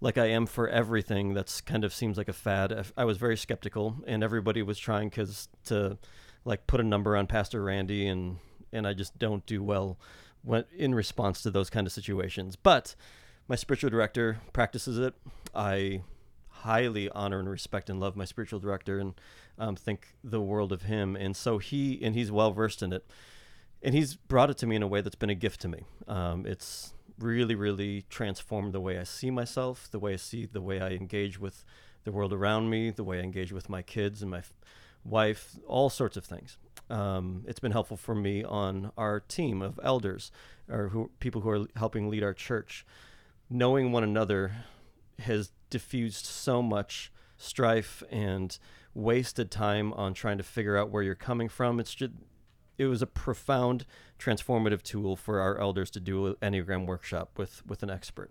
like 0.00 0.18
I 0.18 0.26
am 0.26 0.46
for 0.46 0.68
everything 0.68 1.32
that's 1.32 1.60
kind 1.60 1.84
of 1.84 1.94
seems 1.94 2.18
like 2.18 2.28
a 2.28 2.32
fad. 2.34 2.72
I- 2.72 3.02
I 3.02 3.04
was 3.04 3.18
very 3.18 3.36
skeptical, 3.36 3.96
and 4.06 4.22
everybody 4.24 4.62
was 4.62 4.78
trying 4.78 5.10
cause 5.10 5.48
to 5.66 5.96
like 6.44 6.66
put 6.66 6.80
a 6.80 6.84
number 6.84 7.16
on 7.16 7.26
Pastor 7.26 7.62
Randy, 7.62 8.06
and 8.06 8.36
and 8.74 8.86
I 8.86 8.92
just 8.92 9.18
don't 9.18 9.46
do 9.46 9.62
well 9.62 9.98
when 10.42 10.64
in 10.76 10.94
response 10.94 11.42
to 11.42 11.50
those 11.50 11.70
kind 11.70 11.86
of 11.86 11.92
situations. 11.92 12.56
But 12.56 12.94
my 13.48 13.56
spiritual 13.56 13.90
director 13.90 14.38
practices 14.52 14.98
it. 14.98 15.14
I 15.54 16.02
highly 16.48 17.08
honor 17.10 17.38
and 17.38 17.48
respect 17.48 17.88
and 17.88 18.00
love 18.00 18.16
my 18.16 18.24
spiritual 18.24 18.58
director, 18.58 18.98
and 18.98 19.14
um, 19.58 19.76
think 19.76 20.14
the 20.22 20.40
world 20.40 20.72
of 20.72 20.82
him. 20.82 21.16
And 21.16 21.36
so 21.36 21.58
he 21.58 22.02
and 22.02 22.14
he's 22.14 22.30
well 22.30 22.52
versed 22.52 22.82
in 22.82 22.92
it 22.92 23.04
and 23.84 23.94
he's 23.94 24.16
brought 24.16 24.50
it 24.50 24.56
to 24.58 24.66
me 24.66 24.76
in 24.76 24.82
a 24.82 24.88
way 24.88 25.02
that's 25.02 25.14
been 25.14 25.30
a 25.30 25.34
gift 25.34 25.60
to 25.60 25.68
me. 25.68 25.84
Um, 26.08 26.46
it's 26.46 26.94
really, 27.18 27.54
really 27.54 28.04
transformed 28.08 28.72
the 28.72 28.80
way 28.80 28.98
I 28.98 29.04
see 29.04 29.30
myself, 29.30 29.88
the 29.90 29.98
way 29.98 30.14
I 30.14 30.16
see 30.16 30.46
the 30.46 30.62
way 30.62 30.80
I 30.80 30.90
engage 30.90 31.38
with 31.38 31.64
the 32.04 32.10
world 32.10 32.32
around 32.32 32.70
me, 32.70 32.90
the 32.90 33.04
way 33.04 33.18
I 33.20 33.22
engage 33.22 33.52
with 33.52 33.68
my 33.68 33.82
kids 33.82 34.22
and 34.22 34.30
my 34.30 34.38
f- 34.38 34.52
wife, 35.04 35.56
all 35.66 35.90
sorts 35.90 36.16
of 36.16 36.24
things. 36.24 36.56
Um, 36.90 37.44
it's 37.46 37.60
been 37.60 37.72
helpful 37.72 37.96
for 37.96 38.14
me 38.14 38.44
on 38.44 38.92
our 38.96 39.20
team 39.20 39.62
of 39.62 39.80
elders 39.82 40.30
or 40.68 40.88
who 40.88 41.10
people 41.18 41.40
who 41.40 41.50
are 41.50 41.66
helping 41.76 42.10
lead 42.10 42.22
our 42.22 42.34
church. 42.34 42.84
Knowing 43.48 43.92
one 43.92 44.04
another 44.04 44.52
has 45.20 45.52
diffused 45.70 46.26
so 46.26 46.62
much 46.62 47.12
strife 47.36 48.02
and 48.10 48.58
wasted 48.94 49.50
time 49.50 49.92
on 49.94 50.14
trying 50.14 50.38
to 50.38 50.44
figure 50.44 50.76
out 50.76 50.90
where 50.90 51.02
you're 51.02 51.14
coming 51.14 51.48
from. 51.48 51.80
It's 51.80 51.94
just 51.94 52.12
it 52.78 52.86
was 52.86 53.02
a 53.02 53.06
profound 53.06 53.86
transformative 54.18 54.82
tool 54.82 55.16
for 55.16 55.40
our 55.40 55.58
elders 55.58 55.90
to 55.90 56.00
do 56.00 56.26
an 56.26 56.34
enneagram 56.42 56.86
workshop 56.86 57.30
with 57.36 57.64
with 57.66 57.82
an 57.82 57.90
expert 57.90 58.30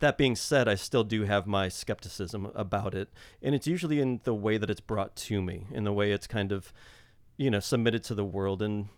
that 0.00 0.18
being 0.18 0.36
said 0.36 0.68
i 0.68 0.74
still 0.74 1.04
do 1.04 1.24
have 1.24 1.46
my 1.46 1.68
skepticism 1.68 2.50
about 2.54 2.94
it 2.94 3.08
and 3.42 3.54
it's 3.54 3.66
usually 3.66 4.00
in 4.00 4.20
the 4.24 4.34
way 4.34 4.56
that 4.56 4.70
it's 4.70 4.80
brought 4.80 5.14
to 5.16 5.40
me 5.42 5.66
in 5.72 5.84
the 5.84 5.92
way 5.92 6.12
it's 6.12 6.26
kind 6.26 6.52
of 6.52 6.72
you 7.38 7.50
know 7.50 7.60
submitted 7.60 8.04
to 8.04 8.14
the 8.14 8.24
world 8.24 8.60
and 8.60 8.88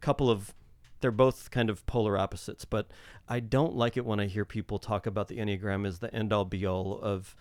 couple 0.00 0.30
of 0.30 0.54
they're 1.00 1.10
both 1.10 1.50
kind 1.50 1.68
of 1.68 1.84
polar 1.86 2.16
opposites 2.16 2.64
but 2.64 2.90
i 3.28 3.40
don't 3.40 3.74
like 3.74 3.96
it 3.96 4.06
when 4.06 4.20
i 4.20 4.26
hear 4.26 4.44
people 4.44 4.78
talk 4.78 5.06
about 5.06 5.26
the 5.26 5.38
enneagram 5.38 5.84
as 5.84 5.98
the 5.98 6.14
end 6.14 6.32
all 6.32 6.44
be 6.44 6.64
all 6.64 7.00
of 7.02 7.34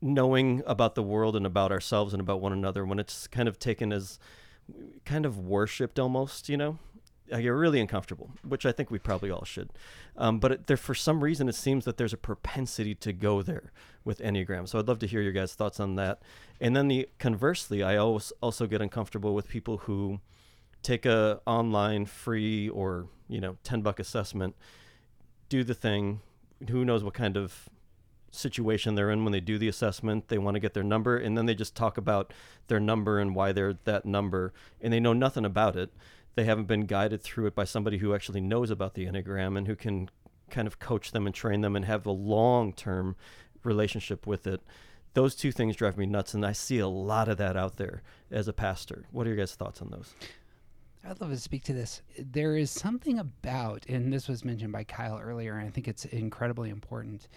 knowing 0.00 0.62
about 0.66 0.94
the 0.94 1.02
world 1.02 1.36
and 1.36 1.46
about 1.46 1.72
ourselves 1.72 2.14
and 2.14 2.20
about 2.20 2.40
one 2.40 2.52
another 2.52 2.84
when 2.84 2.98
it's 2.98 3.26
kind 3.26 3.48
of 3.48 3.58
taken 3.58 3.92
as 3.92 4.18
kind 5.04 5.24
of 5.26 5.38
worshipped 5.38 5.98
almost, 5.98 6.48
you 6.48 6.56
know. 6.56 6.78
I 7.32 7.40
get 7.40 7.48
really 7.48 7.80
uncomfortable, 7.80 8.30
which 8.46 8.64
I 8.64 8.72
think 8.72 8.90
we 8.90 8.98
probably 8.98 9.30
all 9.30 9.44
should. 9.44 9.70
Um, 10.16 10.38
but 10.38 10.52
it, 10.52 10.66
there, 10.66 10.76
for 10.76 10.94
some 10.94 11.22
reason, 11.22 11.48
it 11.48 11.54
seems 11.54 11.84
that 11.84 11.96
there's 11.96 12.12
a 12.12 12.18
propensity 12.18 12.94
to 12.96 13.12
go 13.12 13.42
there 13.42 13.72
with 14.04 14.18
Enneagram. 14.20 14.68
So 14.68 14.78
I'd 14.78 14.88
love 14.88 15.00
to 15.00 15.06
hear 15.06 15.20
your 15.20 15.32
guys' 15.32 15.54
thoughts 15.54 15.80
on 15.80 15.96
that. 15.96 16.22
And 16.60 16.76
then 16.76 16.88
the 16.88 17.08
conversely, 17.18 17.82
I 17.82 17.96
always 17.96 18.32
also 18.40 18.66
get 18.66 18.80
uncomfortable 18.80 19.34
with 19.34 19.48
people 19.48 19.78
who 19.78 20.20
take 20.82 21.04
a 21.04 21.40
online 21.46 22.06
free 22.06 22.68
or 22.68 23.08
you 23.28 23.40
know 23.40 23.56
ten 23.64 23.82
buck 23.82 23.98
assessment, 23.98 24.54
do 25.48 25.64
the 25.64 25.74
thing. 25.74 26.20
Who 26.70 26.84
knows 26.84 27.02
what 27.04 27.14
kind 27.14 27.36
of 27.36 27.68
situation 28.30 28.94
they're 28.94 29.10
in 29.10 29.24
when 29.24 29.32
they 29.32 29.40
do 29.40 29.58
the 29.58 29.68
assessment. 29.68 30.28
They 30.28 30.38
want 30.38 30.54
to 30.54 30.60
get 30.60 30.74
their 30.74 30.84
number, 30.84 31.16
and 31.16 31.36
then 31.36 31.46
they 31.46 31.54
just 31.54 31.74
talk 31.74 31.98
about 31.98 32.32
their 32.68 32.80
number 32.80 33.18
and 33.18 33.34
why 33.34 33.52
they're 33.52 33.74
that 33.84 34.04
number, 34.04 34.52
and 34.80 34.92
they 34.92 35.00
know 35.00 35.12
nothing 35.12 35.44
about 35.44 35.76
it. 35.76 35.92
They 36.36 36.44
haven't 36.44 36.66
been 36.66 36.82
guided 36.86 37.22
through 37.22 37.46
it 37.46 37.54
by 37.54 37.64
somebody 37.64 37.98
who 37.98 38.14
actually 38.14 38.42
knows 38.42 38.70
about 38.70 38.94
the 38.94 39.06
Enneagram 39.06 39.56
and 39.56 39.66
who 39.66 39.74
can 39.74 40.10
kind 40.50 40.68
of 40.68 40.78
coach 40.78 41.12
them 41.12 41.26
and 41.26 41.34
train 41.34 41.62
them 41.62 41.74
and 41.74 41.84
have 41.86 42.06
a 42.06 42.12
long 42.12 42.72
term 42.72 43.16
relationship 43.64 44.26
with 44.26 44.46
it. 44.46 44.60
Those 45.14 45.34
two 45.34 45.50
things 45.50 45.76
drive 45.76 45.96
me 45.96 46.04
nuts, 46.04 46.34
and 46.34 46.44
I 46.44 46.52
see 46.52 46.78
a 46.78 46.86
lot 46.86 47.28
of 47.28 47.38
that 47.38 47.56
out 47.56 47.78
there 47.78 48.02
as 48.30 48.48
a 48.48 48.52
pastor. 48.52 49.06
What 49.10 49.26
are 49.26 49.30
your 49.30 49.38
guys' 49.38 49.54
thoughts 49.54 49.80
on 49.80 49.90
those? 49.90 50.14
I'd 51.08 51.20
love 51.20 51.30
to 51.30 51.38
speak 51.38 51.64
to 51.64 51.72
this. 51.72 52.02
There 52.18 52.54
is 52.56 52.70
something 52.70 53.18
about, 53.18 53.86
and 53.88 54.12
this 54.12 54.28
was 54.28 54.44
mentioned 54.44 54.72
by 54.72 54.84
Kyle 54.84 55.18
earlier, 55.18 55.56
and 55.56 55.66
I 55.66 55.70
think 55.70 55.88
it's 55.88 56.04
incredibly 56.04 56.68
important 56.68 57.28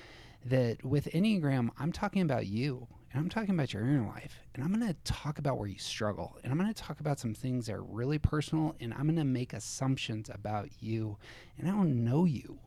that 0.45 0.83
with 0.83 1.05
Enneagram, 1.13 1.69
I'm 1.77 1.93
talking 1.93 2.21
about 2.21 2.47
you 2.47 2.87
and 3.11 3.19
I'm 3.19 3.29
talking 3.29 3.51
about 3.51 3.73
your 3.73 3.83
inner 3.83 4.05
life. 4.07 4.39
And 4.53 4.63
I'm 4.63 4.71
going 4.73 4.87
to 4.87 4.95
talk 5.03 5.39
about 5.39 5.57
where 5.57 5.67
you 5.67 5.79
struggle. 5.79 6.37
And 6.43 6.51
I'm 6.51 6.59
going 6.59 6.71
to 6.71 6.79
talk 6.79 6.99
about 6.99 7.19
some 7.19 7.33
things 7.33 7.65
that 7.65 7.73
are 7.75 7.83
really 7.83 8.19
personal. 8.19 8.75
And 8.79 8.93
I'm 8.93 9.03
going 9.03 9.15
to 9.15 9.23
make 9.23 9.53
assumptions 9.53 10.29
about 10.31 10.69
you. 10.79 11.17
And 11.57 11.67
I 11.67 11.71
don't 11.71 12.03
know 12.03 12.25
you. 12.25 12.59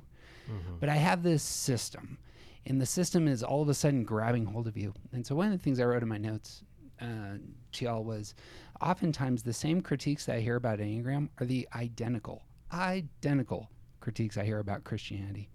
But 0.81 0.88
I 0.88 0.96
have 0.96 1.22
this 1.22 1.42
system. 1.44 2.18
And 2.66 2.81
the 2.81 2.87
system 2.87 3.28
is 3.28 3.42
all 3.44 3.62
of 3.62 3.68
a 3.68 3.74
sudden 3.74 4.02
grabbing 4.05 4.46
hold 4.46 4.66
of 4.66 4.76
you. 4.76 4.94
And 5.12 5.24
so 5.24 5.35
one 5.37 5.46
of 5.46 5.52
the 5.52 5.59
things 5.62 5.78
I 5.78 5.85
wrote 5.85 6.02
in 6.02 6.09
my 6.09 6.18
notes 6.18 6.62
uh, 7.00 7.38
to 7.72 7.85
y'all 7.85 8.05
was 8.05 8.35
oftentimes 8.81 9.42
the 9.42 9.52
same 9.52 9.81
critiques 9.81 10.26
that 10.26 10.37
I 10.37 10.40
hear 10.40 10.57
about 10.57 10.78
Enneagram 10.81 11.28
are 11.38 11.46
the 11.46 11.68
identical, 11.74 12.42
identical 12.72 13.70
critiques 14.00 14.37
I 14.37 14.44
hear 14.44 14.59
about 14.59 14.83
Christianity. 14.85 15.50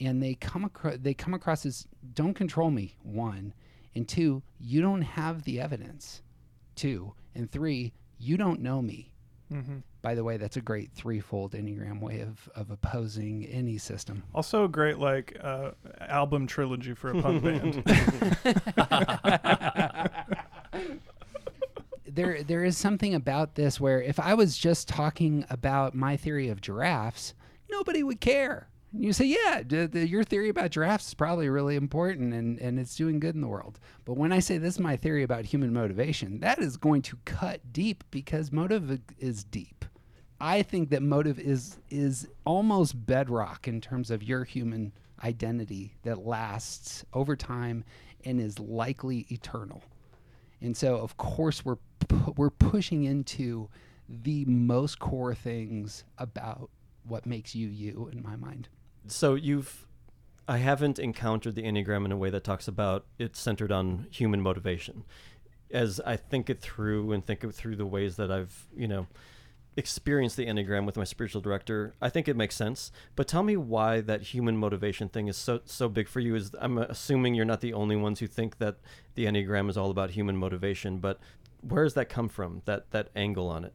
And 0.00 0.22
they 0.22 0.34
come 0.34 0.64
across 0.64 0.96
they 1.00 1.14
come 1.14 1.32
across 1.34 1.64
as 1.66 1.86
don't 2.14 2.34
control 2.34 2.70
me, 2.70 2.96
one, 3.02 3.54
and 3.94 4.08
two, 4.08 4.42
you 4.58 4.80
don't 4.80 5.02
have 5.02 5.44
the 5.44 5.60
evidence. 5.60 6.22
Two, 6.74 7.12
and 7.34 7.50
three, 7.50 7.92
you 8.18 8.36
don't 8.36 8.60
know 8.60 8.80
me. 8.80 9.12
Mm-hmm. 9.52 9.78
By 10.00 10.14
the 10.14 10.24
way, 10.24 10.36
that's 10.36 10.56
a 10.56 10.60
great 10.60 10.90
threefold 10.92 11.52
Enneagram 11.52 12.00
way 12.00 12.20
of, 12.20 12.48
of 12.56 12.70
opposing 12.70 13.44
any 13.46 13.78
system. 13.78 14.24
Also, 14.34 14.64
a 14.64 14.68
great 14.68 14.98
like 14.98 15.36
uh, 15.40 15.72
album 16.00 16.46
trilogy 16.46 16.94
for 16.94 17.10
a 17.10 17.22
punk 17.22 17.42
band. 17.84 17.84
there 22.06 22.42
there 22.42 22.64
is 22.64 22.76
something 22.76 23.14
about 23.14 23.54
this 23.54 23.78
where 23.80 24.02
if 24.02 24.18
I 24.18 24.34
was 24.34 24.56
just 24.56 24.88
talking 24.88 25.44
about 25.50 25.94
my 25.94 26.16
theory 26.16 26.48
of 26.48 26.60
giraffes, 26.60 27.34
nobody 27.70 28.02
would 28.02 28.20
care. 28.20 28.68
You 28.94 29.12
say, 29.14 29.24
yeah, 29.24 29.62
d- 29.62 29.86
d- 29.86 30.02
your 30.04 30.22
theory 30.22 30.50
about 30.50 30.70
giraffes 30.70 31.08
is 31.08 31.14
probably 31.14 31.48
really 31.48 31.76
important 31.76 32.34
and, 32.34 32.58
and 32.58 32.78
it's 32.78 32.94
doing 32.94 33.20
good 33.20 33.34
in 33.34 33.40
the 33.40 33.48
world. 33.48 33.80
But 34.04 34.18
when 34.18 34.32
I 34.32 34.40
say 34.40 34.58
this 34.58 34.74
is 34.74 34.80
my 34.80 34.96
theory 34.96 35.22
about 35.22 35.46
human 35.46 35.72
motivation, 35.72 36.40
that 36.40 36.58
is 36.58 36.76
going 36.76 37.00
to 37.02 37.18
cut 37.24 37.72
deep 37.72 38.04
because 38.10 38.52
motive 38.52 39.00
is 39.18 39.44
deep. 39.44 39.86
I 40.40 40.62
think 40.62 40.90
that 40.90 41.02
motive 41.02 41.38
is 41.38 41.78
is 41.88 42.28
almost 42.44 43.06
bedrock 43.06 43.68
in 43.68 43.80
terms 43.80 44.10
of 44.10 44.22
your 44.24 44.44
human 44.44 44.92
identity 45.22 45.94
that 46.02 46.26
lasts 46.26 47.04
over 47.14 47.36
time 47.36 47.84
and 48.24 48.40
is 48.40 48.58
likely 48.58 49.26
eternal. 49.30 49.82
And 50.60 50.76
so, 50.76 50.96
of 50.96 51.16
course, 51.16 51.64
we're 51.64 51.78
pu- 52.08 52.34
we're 52.36 52.50
pushing 52.50 53.04
into 53.04 53.68
the 54.08 54.44
most 54.46 54.98
core 54.98 55.34
things 55.34 56.04
about 56.18 56.70
what 57.04 57.24
makes 57.24 57.54
you 57.54 57.68
you, 57.68 58.10
in 58.12 58.22
my 58.22 58.36
mind. 58.36 58.68
So 59.06 59.34
you've 59.34 59.86
I 60.48 60.58
haven't 60.58 60.98
encountered 60.98 61.54
the 61.54 61.62
Enneagram 61.62 62.04
in 62.04 62.12
a 62.12 62.16
way 62.16 62.30
that 62.30 62.44
talks 62.44 62.66
about 62.66 63.06
it's 63.18 63.40
centered 63.40 63.70
on 63.70 64.06
human 64.10 64.40
motivation. 64.40 65.04
As 65.70 66.00
I 66.04 66.16
think 66.16 66.50
it 66.50 66.60
through 66.60 67.12
and 67.12 67.24
think 67.24 67.44
it 67.44 67.52
through 67.52 67.76
the 67.76 67.86
ways 67.86 68.16
that 68.16 68.30
I've, 68.30 68.66
you 68.76 68.88
know, 68.88 69.06
experienced 69.76 70.36
the 70.36 70.46
Enneagram 70.46 70.84
with 70.84 70.96
my 70.96 71.04
spiritual 71.04 71.40
director, 71.40 71.94
I 72.02 72.10
think 72.10 72.28
it 72.28 72.36
makes 72.36 72.54
sense. 72.54 72.92
But 73.16 73.28
tell 73.28 73.42
me 73.42 73.56
why 73.56 74.00
that 74.02 74.22
human 74.22 74.56
motivation 74.56 75.08
thing 75.08 75.28
is 75.28 75.36
so 75.36 75.60
so 75.64 75.88
big 75.88 76.08
for 76.08 76.20
you. 76.20 76.34
Is 76.34 76.50
I'm 76.60 76.78
assuming 76.78 77.34
you're 77.34 77.44
not 77.44 77.60
the 77.60 77.72
only 77.72 77.96
ones 77.96 78.20
who 78.20 78.26
think 78.26 78.58
that 78.58 78.76
the 79.14 79.24
Enneagram 79.26 79.70
is 79.70 79.76
all 79.76 79.90
about 79.90 80.10
human 80.10 80.36
motivation, 80.36 80.98
but 80.98 81.20
where 81.62 81.84
does 81.84 81.94
that 81.94 82.08
come 82.08 82.28
from? 82.28 82.62
That 82.64 82.90
that 82.90 83.08
angle 83.16 83.48
on 83.48 83.64
it? 83.64 83.72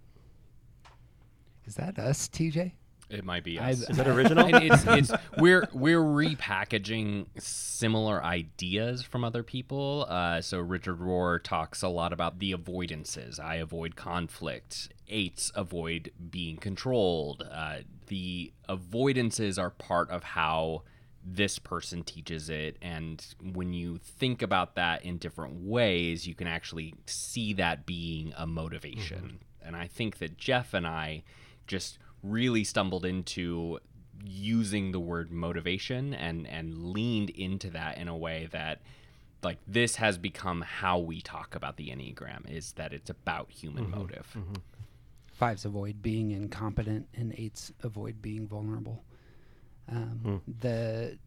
Is 1.65 1.75
that 1.75 1.97
us, 1.97 2.28
TJ? 2.28 2.73
It 3.10 3.24
might 3.24 3.43
be 3.43 3.58
I- 3.60 3.72
us. 3.72 3.89
Is 3.89 3.97
that 3.97 4.08
original? 4.08 4.47
It's, 4.53 4.84
it's 4.86 5.12
we're 5.38 5.68
we're 5.74 6.01
repackaging 6.01 7.28
similar 7.39 8.24
ideas 8.24 9.01
from 9.03 9.24
other 9.24 9.43
people. 9.43 10.05
Uh, 10.10 10.41
so 10.41 10.60
Richard 10.60 10.99
Rohr 10.99 11.41
talks 11.41 11.82
a 11.82 11.88
lot 11.88 12.12
about 12.12 12.39
the 12.39 12.51
avoidances. 12.53 13.39
I 13.39 13.55
avoid 13.55 13.95
conflict. 13.95 14.89
Eights 15.08 15.51
avoid 15.55 16.12
being 16.30 16.58
controlled. 16.58 17.47
Uh, 17.49 17.78
the 18.08 18.51
avoidances 18.68 19.58
are 19.60 19.70
part 19.70 20.10
of 20.10 20.24
how 20.24 20.84
this 21.30 21.60
person 21.60 22.03
teaches 22.03 22.49
it 22.49 22.78
and 22.82 23.36
when 23.41 23.74
you 23.74 23.97
think 23.97 24.41
about 24.41 24.76
that 24.76 25.03
in 25.03 25.18
different 25.18 25.53
ways 25.55 26.26
you 26.26 26.34
can 26.34 26.47
actually 26.47 26.93
see 27.05 27.51
that 27.51 27.86
being 27.86 28.34
a 28.38 28.47
motivation 28.47 29.38
and 29.62 29.76
i 29.76 29.86
think 29.86 30.20
that 30.20 30.38
jeff 30.38 30.74
and 30.74 30.88
i 30.88 31.22
just 31.66 31.99
really 32.30 32.63
stumbled 32.63 33.05
into 33.05 33.80
using 34.25 34.91
the 34.91 34.99
word 34.99 35.32
motivation 35.32 36.13
and 36.13 36.47
and 36.47 36.91
leaned 36.91 37.30
into 37.32 37.69
that 37.69 37.97
in 37.97 38.07
a 38.07 38.17
way 38.17 38.47
that 38.51 38.82
like 39.43 39.59
this 39.67 39.95
has 39.95 40.17
become 40.17 40.61
how 40.61 40.97
we 40.97 41.21
talk 41.21 41.55
about 41.55 41.78
the 41.78 41.89
enneagram 41.89 42.49
is 42.49 42.73
that 42.73 42.93
it's 42.93 43.09
about 43.09 43.51
human 43.51 43.86
mm-hmm. 43.86 43.99
motive. 43.99 44.28
Mm-hmm. 44.38 44.53
Fives 45.32 45.65
avoid 45.65 46.01
being 46.01 46.32
incompetent, 46.32 47.07
and 47.13 47.34
eights 47.38 47.71
avoid 47.84 48.21
being 48.21 48.47
vulnerable. 48.47 49.03
Um, 49.89 50.19
hmm. 50.23 50.51
The 50.59 51.17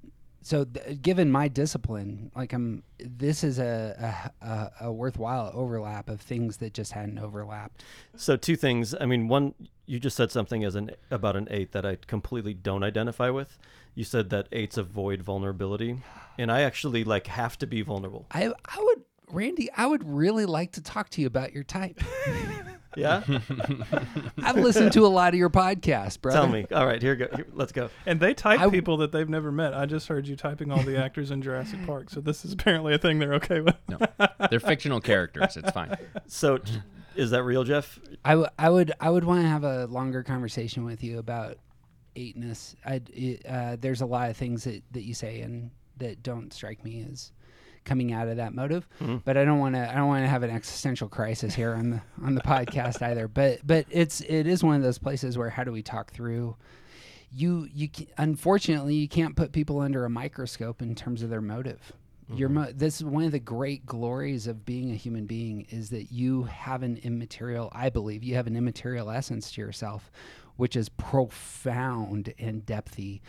so 0.43 0.64
th- 0.64 1.03
given 1.03 1.30
my 1.30 1.49
discipline, 1.49 2.30
like 2.34 2.53
I'm, 2.53 2.82
this 2.99 3.45
is 3.45 3.59
a, 3.59 4.32
a 4.43 4.47
a 4.47 4.70
a 4.86 4.93
worthwhile 4.93 5.51
overlap 5.55 6.09
of 6.09 6.20
things 6.20 6.59
that 6.59 6.72
just 6.72 6.93
hadn't 6.93 7.18
overlapped. 7.18 7.84
So 8.16 8.36
two 8.36 8.57
things. 8.57 8.95
I 8.99 9.07
mean, 9.07 9.28
one, 9.28 9.55
you 9.86 10.01
just 10.01 10.16
said 10.16 10.30
something 10.30 10.64
as 10.64 10.74
an 10.74 10.93
about 11.11 11.36
an 11.36 11.47
eight 11.51 11.72
that 11.72 11.84
I 11.84 11.99
completely 12.07 12.55
don't 12.55 12.82
identify 12.82 13.30
with. 13.30 13.59
You 13.95 14.05
said 14.05 14.30
that 14.30 14.49
eights 14.53 14.78
avoid 14.78 15.22
vulnerability, 15.22 15.99
and 16.38 16.51
I 16.51 16.62
actually 16.62 17.05
like 17.05 17.26
have 17.26 17.59
to 17.59 17.66
be 17.66 17.82
vulnerable. 17.82 18.26
I 18.30 18.53
I 18.64 18.78
would 18.78 19.05
Randy, 19.32 19.70
I 19.76 19.86
would 19.86 20.09
really 20.09 20.47
like 20.47 20.72
to 20.72 20.82
talk 20.82 21.11
to 21.11 21.20
you 21.20 21.26
about 21.26 21.53
your 21.53 21.64
type. 21.64 22.01
Yeah, 22.97 23.22
I've 24.43 24.57
listened 24.57 24.93
to 24.93 25.07
a 25.07 25.09
lot 25.09 25.32
of 25.32 25.38
your 25.38 25.51
podcast, 25.51 26.20
bro. 26.20 26.32
tell 26.32 26.49
me. 26.49 26.66
All 26.72 26.86
right, 26.86 27.01
here 27.01 27.14
go. 27.16 27.28
Here, 27.34 27.47
let's 27.53 27.72
go. 27.72 27.88
And 28.07 28.18
they 28.18 28.34
type 28.34 28.59
I 28.61 28.64
w- 28.64 28.80
people 28.80 28.97
that 28.99 29.12
they've 29.12 29.28
never 29.28 29.53
met. 29.53 29.74
I 29.74 29.86
just 29.86 30.09
heard 30.09 30.26
you 30.26 30.34
typing 30.36 30.72
all 30.72 30.82
the 30.82 30.97
actors 30.99 31.30
in 31.30 31.41
Jurassic 31.43 31.84
Park, 31.86 32.11
so 32.11 32.20
this 32.20 32.45
is 32.45 32.53
apparently 32.53 32.93
a 32.95 32.99
thing 32.99 33.18
they're 33.18 33.34
okay 33.34 33.61
with. 33.61 33.76
no 33.88 33.99
they're 34.51 34.59
fictional 34.61 35.01
characters 35.01 35.57
it's 35.57 35.70
fine 35.70 35.97
So, 36.26 36.59
is 37.14 37.30
that 37.30 37.43
real, 37.45 37.62
Jeff? 37.64 37.99
I, 38.24 38.30
w- 38.30 38.49
I 38.59 38.68
would 38.70 38.93
I 39.01 39.11
would 39.11 39.24
want 39.24 39.43
to 39.43 39.49
have 39.49 39.64
a 39.64 39.86
longer 39.86 40.22
conversation 40.22 40.84
with 40.84 41.03
you 41.05 41.18
about 41.18 41.59
eightness. 42.16 42.74
I 42.84 43.01
uh, 43.49 43.76
there's 43.80 44.01
a 44.01 44.07
lot 44.07 44.30
of 44.30 44.36
things 44.36 44.64
that, 44.64 44.82
that 44.93 45.03
you 45.05 45.14
say 45.14 45.41
and 45.43 45.70
that 45.99 46.22
don't 46.22 46.53
strike 46.53 46.84
me 46.84 47.07
as 47.11 47.30
coming 47.85 48.12
out 48.12 48.28
of 48.28 48.37
that 48.37 48.55
motive. 48.55 48.89
Mm-hmm. 49.01 49.18
But 49.24 49.37
I 49.37 49.45
don't 49.45 49.59
want 49.59 49.74
to 49.74 49.91
I 49.91 49.95
don't 49.95 50.09
want 50.09 50.24
to 50.24 50.28
have 50.28 50.43
an 50.43 50.51
existential 50.51 51.09
crisis 51.09 51.55
here 51.55 51.74
on 51.74 51.91
the 51.91 52.03
on 52.22 52.35
the 52.35 52.43
podcast 52.43 53.03
either. 53.07 53.28
But 53.28 53.61
but 53.64 53.87
it's 53.91 54.20
it 54.22 54.47
is 54.47 54.62
one 54.62 54.76
of 54.76 54.83
those 54.83 54.99
places 54.99 55.37
where 55.37 55.51
how 55.51 55.64
do 55.64 55.72
we 55.72 55.83
talk 55.83 56.12
through 56.12 56.57
you 57.33 57.68
you 57.72 57.89
unfortunately 58.18 58.95
you 58.95 59.09
can't 59.09 59.37
put 59.37 59.53
people 59.53 59.81
under 59.81 60.05
a 60.05 60.11
microscope 60.11 60.83
in 60.83 60.95
terms 60.95 61.22
of 61.22 61.31
their 61.31 61.41
motive. 61.41 61.93
Your 62.33 62.49
mm-hmm. 62.49 62.59
mo- 62.59 62.72
this 62.72 62.97
is 62.97 63.05
one 63.05 63.24
of 63.24 63.33
the 63.33 63.41
great 63.41 63.87
glories 63.87 64.47
of 64.47 64.64
being 64.64 64.93
a 64.93 64.95
human 64.95 65.26
being 65.26 65.66
is 65.70 65.91
that 65.91 66.12
you 66.12 66.45
have 66.45 66.83
an 66.83 66.99
immaterial 67.03 67.70
I 67.72 67.91
believe 67.91 68.22
you 68.22 68.37
have 68.37 68.47
an 68.47 68.57
immaterial 68.57 69.11
essence 69.11 69.51
to 69.53 69.61
yourself 69.61 70.11
which 70.57 70.76
is 70.76 70.89
profound 70.91 72.35
and 72.39 72.64
depthy 72.66 73.20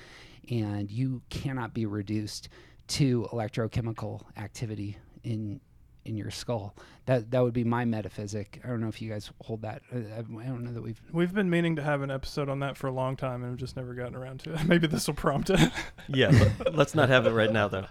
and 0.50 0.92
you 0.92 1.22
cannot 1.30 1.74
be 1.74 1.86
reduced 1.86 2.50
to 2.92 3.28
electrochemical 3.32 4.22
activity 4.38 4.98
in 5.24 5.60
in 6.04 6.18
your 6.18 6.32
skull. 6.32 6.76
That 7.06 7.30
that 7.32 7.44
would 7.44 7.54
be 7.54 7.64
my 7.64 7.86
metaphysic. 7.86 8.60
I 8.64 8.68
don't 8.68 8.82
know 8.82 8.88
if 8.88 9.02
you 9.02 9.10
guys 9.10 9.32
hold 9.42 9.62
that. 9.62 9.84
Uh, 9.94 10.00
I, 10.16 10.20
I 10.20 10.46
don't 10.46 10.64
know 10.64 10.74
that 10.74 10.82
we've 10.82 11.00
We've 11.12 11.34
been 11.34 11.50
meaning 11.50 11.76
to 11.76 11.84
have 11.84 12.02
an 12.02 12.10
episode 12.10 12.50
on 12.50 12.60
that 12.62 12.76
for 12.76 12.88
a 12.88 12.92
long 12.92 13.16
time, 13.16 13.44
and 13.44 13.52
we've 13.52 13.60
just 13.60 13.76
never 13.76 13.94
gotten 13.94 14.16
around 14.16 14.40
to 14.42 14.54
it. 14.54 14.64
Maybe 14.68 14.88
this 14.88 15.08
will 15.08 15.14
prompt 15.14 15.50
it. 15.50 15.60
Yeah, 16.08 16.30
let, 16.30 16.76
let's 16.76 16.96
not 16.96 17.10
have 17.10 17.28
it 17.28 17.32
right 17.32 17.52
now, 17.52 17.68
though. 17.70 17.86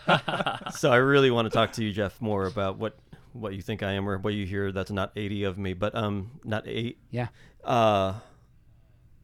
so 0.74 0.90
I 0.90 0.96
really 0.96 1.30
want 1.30 1.46
to 1.46 1.50
talk 1.50 1.72
to 1.72 1.84
you, 1.84 1.92
Jeff, 1.92 2.20
more 2.20 2.46
about 2.46 2.78
what 2.78 2.96
what 3.34 3.54
you 3.54 3.62
think 3.62 3.82
I 3.82 3.92
am 3.92 4.08
or 4.08 4.18
what 4.18 4.34
you 4.34 4.46
hear. 4.46 4.72
That's 4.72 4.90
not 4.90 5.12
eighty 5.14 5.44
of 5.44 5.58
me, 5.58 5.74
but 5.74 5.94
um, 5.94 6.32
not 6.44 6.66
eight. 6.66 6.98
yeah. 7.10 7.28
Uh, 7.62 8.14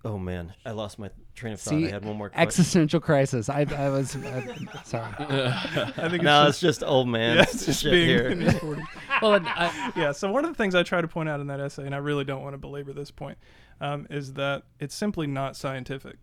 oh 0.09 0.19
man, 0.19 0.55
I 0.65 0.71
lost 0.71 0.99
my 0.99 1.11
train 1.35 1.53
of 1.53 1.61
thought. 1.61 1.71
See, 1.71 1.87
I 1.87 1.91
had 1.91 2.05
one 2.05 2.17
more. 2.17 2.31
question. 2.31 2.47
existential 2.47 3.01
crisis. 3.01 3.49
I 3.49 3.67
I 3.77 3.89
was 3.91 4.17
uh, 4.17 4.55
sorry. 4.85 5.13
I 5.19 5.91
think 6.09 6.15
it's 6.15 6.23
No, 6.25 6.47
just, 6.47 6.49
it's 6.49 6.61
just 6.61 6.83
old 6.83 7.09
man 7.09 7.37
yeah, 7.37 7.43
it's 7.43 7.67
just 7.67 7.83
shit 7.83 7.93
being 7.93 8.09
here. 8.09 8.29
in 8.29 8.41
his 8.41 8.55
40s. 8.65 8.83
well 9.23 9.41
I, 9.45 9.93
yeah 9.97 10.13
so 10.13 10.31
one 10.31 10.45
of 10.45 10.51
the 10.51 10.57
things 10.57 10.75
i 10.75 10.83
try 10.83 11.01
to 11.01 11.09
point 11.09 11.29
out 11.29 11.41
in 11.41 11.47
that 11.49 11.61
essay 11.61 11.85
and 11.87 11.95
i 11.95 11.99
really 11.99 12.25
don't 12.25 12.43
want 12.43 12.55
to 12.55 12.59
belabor 12.59 12.93
this 12.93 13.11
point 13.11 13.39
um, 13.81 14.07
is 14.11 14.33
that 14.35 14.63
it's 14.81 14.95
simply 14.95 15.27
not 15.27 15.57
scientific 15.57 16.17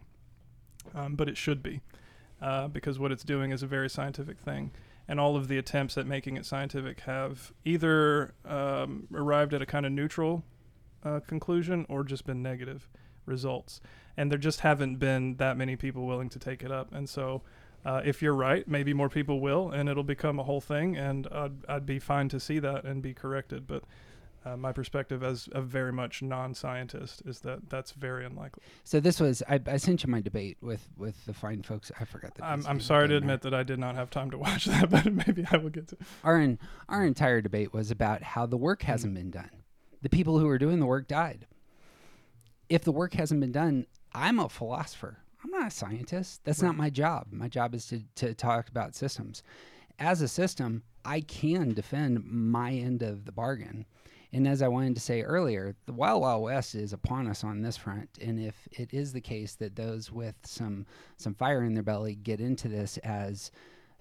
um, 0.93 1.15
but 1.15 1.27
it 1.29 1.37
should 1.37 1.61
be 1.63 1.81
uh, 2.41 2.67
because 2.67 2.99
what 2.99 3.11
it's 3.11 3.23
doing 3.23 3.51
is 3.51 3.63
a 3.63 3.67
very 3.67 3.89
scientific 3.89 4.37
thing 4.39 4.71
and 5.07 5.19
all 5.19 5.35
of 5.35 5.47
the 5.47 5.57
attempts 5.57 5.97
at 5.97 6.05
making 6.07 6.35
it 6.37 6.45
scientific 6.45 7.01
have 7.01 7.51
either 7.63 8.33
um, 8.45 9.07
arrived 9.13 9.53
at 9.53 9.61
a 9.61 9.65
kind 9.65 9.85
of 9.85 9.91
neutral 9.91 10.43
uh, 11.03 11.19
conclusion 11.27 11.85
or 11.89 12.03
just 12.03 12.25
been 12.25 12.41
negative 12.41 12.87
results 13.25 13.81
and 14.17 14.31
there 14.31 14.37
just 14.37 14.61
haven't 14.61 14.97
been 14.97 15.35
that 15.37 15.57
many 15.57 15.75
people 15.75 16.05
willing 16.05 16.29
to 16.29 16.39
take 16.39 16.63
it 16.63 16.71
up 16.71 16.93
and 16.93 17.09
so 17.09 17.41
uh, 17.85 18.01
if 18.03 18.21
you're 18.21 18.33
right, 18.33 18.67
maybe 18.67 18.93
more 18.93 19.09
people 19.09 19.39
will, 19.39 19.69
and 19.69 19.87
it'll 19.87 20.03
become 20.03 20.39
a 20.39 20.43
whole 20.43 20.59
thing, 20.59 20.97
and 20.97 21.27
I'd, 21.31 21.65
I'd 21.69 21.85
be 21.85 21.99
fine 21.99 22.29
to 22.29 22.39
see 22.39 22.57
that 22.57 22.83
and 22.83 22.99
be 22.99 23.13
corrected. 23.13 23.67
But 23.67 23.83
uh, 24.43 24.57
my 24.57 24.71
perspective 24.71 25.23
as 25.23 25.49
a 25.51 25.61
very 25.61 25.91
much 25.91 26.21
non-scientist 26.21 27.23
is 27.25 27.39
that 27.41 27.69
that's 27.69 27.91
very 27.91 28.25
unlikely. 28.25 28.63
So 28.83 28.99
this 28.99 29.19
was 29.19 29.43
I, 29.47 29.59
I 29.67 29.77
sent 29.77 30.03
you 30.03 30.09
my 30.09 30.21
debate 30.21 30.57
with 30.61 30.87
with 30.97 31.25
the 31.25 31.33
fine 31.33 31.61
folks. 31.61 31.91
I 31.99 32.05
forgot 32.05 32.35
the. 32.35 32.45
I'm. 32.45 32.65
I'm 32.65 32.79
sorry 32.79 33.07
to 33.07 33.15
admit 33.15 33.41
that 33.41 33.53
I 33.53 33.61
did 33.61 33.77
not 33.77 33.95
have 33.95 34.09
time 34.09 34.31
to 34.31 34.37
watch 34.39 34.65
that, 34.65 34.89
but 34.89 35.05
maybe 35.11 35.45
I 35.51 35.57
will 35.57 35.69
get 35.69 35.87
to. 35.89 35.97
our 36.23 36.57
our 36.89 37.05
entire 37.05 37.41
debate 37.41 37.71
was 37.73 37.91
about 37.91 38.23
how 38.23 38.47
the 38.47 38.57
work 38.57 38.81
hasn't 38.83 39.13
been 39.13 39.29
done. 39.31 39.49
The 40.01 40.09
people 40.09 40.39
who 40.39 40.45
were 40.45 40.59
doing 40.59 40.79
the 40.79 40.85
work 40.85 41.07
died. 41.07 41.45
If 42.69 42.83
the 42.83 42.91
work 42.91 43.13
hasn't 43.13 43.41
been 43.41 43.51
done, 43.51 43.85
I'm 44.13 44.39
a 44.39 44.49
philosopher. 44.49 45.19
I'm 45.43 45.51
not 45.51 45.67
a 45.67 45.71
scientist. 45.71 46.41
That's 46.43 46.61
not 46.61 46.75
my 46.75 46.89
job. 46.89 47.27
My 47.31 47.47
job 47.47 47.75
is 47.75 47.85
to, 47.87 48.01
to 48.15 48.33
talk 48.33 48.69
about 48.69 48.95
systems. 48.95 49.43
As 49.99 50.21
a 50.21 50.27
system, 50.27 50.81
I 51.03 51.21
can 51.21 51.73
defend 51.73 52.25
my 52.25 52.71
end 52.71 53.03
of 53.03 53.25
the 53.25 53.31
bargain. 53.31 53.85
And 54.33 54.47
as 54.47 54.61
I 54.61 54.67
wanted 54.67 54.95
to 54.95 55.01
say 55.01 55.21
earlier, 55.21 55.75
the 55.85 55.93
Wild 55.93 56.21
Wild 56.21 56.43
West 56.43 56.75
is 56.75 56.91
upon 56.91 57.27
us 57.27 57.43
on 57.43 57.61
this 57.61 57.77
front. 57.77 58.09
And 58.19 58.39
if 58.39 58.67
it 58.71 58.93
is 58.93 59.13
the 59.13 59.21
case 59.21 59.55
that 59.55 59.75
those 59.75 60.11
with 60.11 60.35
some 60.43 60.85
some 61.17 61.35
fire 61.35 61.63
in 61.63 61.73
their 61.73 61.83
belly 61.83 62.15
get 62.15 62.41
into 62.41 62.67
this 62.67 62.97
as 62.97 63.51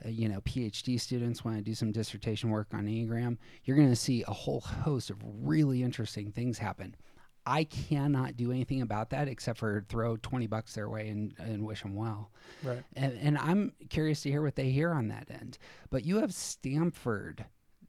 uh, 0.04 0.08
you 0.08 0.28
know, 0.28 0.40
PhD 0.40 1.00
students 1.00 1.44
want 1.44 1.56
to 1.56 1.62
do 1.62 1.74
some 1.74 1.92
dissertation 1.92 2.50
work 2.50 2.68
on 2.72 2.86
Enneagram, 2.86 3.36
you're 3.64 3.76
going 3.76 3.90
to 3.90 3.96
see 3.96 4.24
a 4.26 4.32
whole 4.32 4.60
host 4.60 5.10
of 5.10 5.18
really 5.22 5.82
interesting 5.82 6.32
things 6.32 6.58
happen. 6.58 6.96
I 7.46 7.64
cannot 7.64 8.36
do 8.36 8.50
anything 8.50 8.80
about 8.80 9.10
that 9.10 9.28
except 9.28 9.58
for 9.58 9.84
throw 9.88 10.16
20 10.16 10.46
bucks 10.46 10.74
their 10.74 10.88
way 10.88 11.08
and, 11.08 11.34
and 11.38 11.64
wish 11.64 11.82
them 11.82 11.94
well. 11.94 12.30
Right. 12.62 12.82
And, 12.94 13.18
and 13.20 13.38
I'm 13.38 13.72
curious 13.90 14.22
to 14.22 14.30
hear 14.30 14.42
what 14.42 14.56
they 14.56 14.70
hear 14.70 14.92
on 14.92 15.08
that 15.08 15.28
end. 15.30 15.58
But 15.90 16.04
you 16.04 16.20
have 16.20 16.32
Stanford 16.32 17.44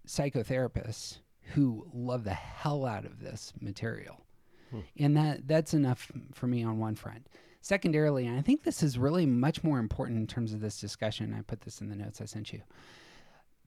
psychotherapists 0.08 1.20
who 1.54 1.88
love 1.94 2.24
the 2.24 2.34
hell 2.34 2.86
out 2.86 3.06
of 3.06 3.20
this 3.20 3.54
material. 3.60 4.26
Hmm. 4.72 4.80
And 4.98 5.18
that 5.18 5.48
that's 5.48 5.74
enough 5.74 6.12
for 6.34 6.48
me 6.48 6.64
on 6.64 6.80
one 6.80 6.96
front. 6.96 7.28
Secondarily, 7.62 8.28
and 8.28 8.38
I 8.38 8.42
think 8.42 8.64
this 8.64 8.84
is 8.84 8.98
really 8.98 9.26
much 9.26 9.64
more 9.64 9.80
important 9.80 10.20
in 10.20 10.28
terms 10.28 10.54
of 10.54 10.62
this 10.62 10.80
discussion. 10.80 11.34
I 11.34 11.42
put 11.42 11.62
this 11.62 11.82
in 11.82 11.90
the 11.90 11.96
notes 11.96 12.22
I 12.22 12.26
sent 12.26 12.54
you. 12.54 12.62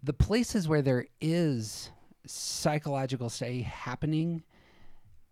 The 0.05 0.12
places 0.12 0.68
where 0.68 0.82
there 0.82 1.07
is 1.20 1.91
psychological 2.24 3.28
study 3.28 3.62
happening 3.62 4.45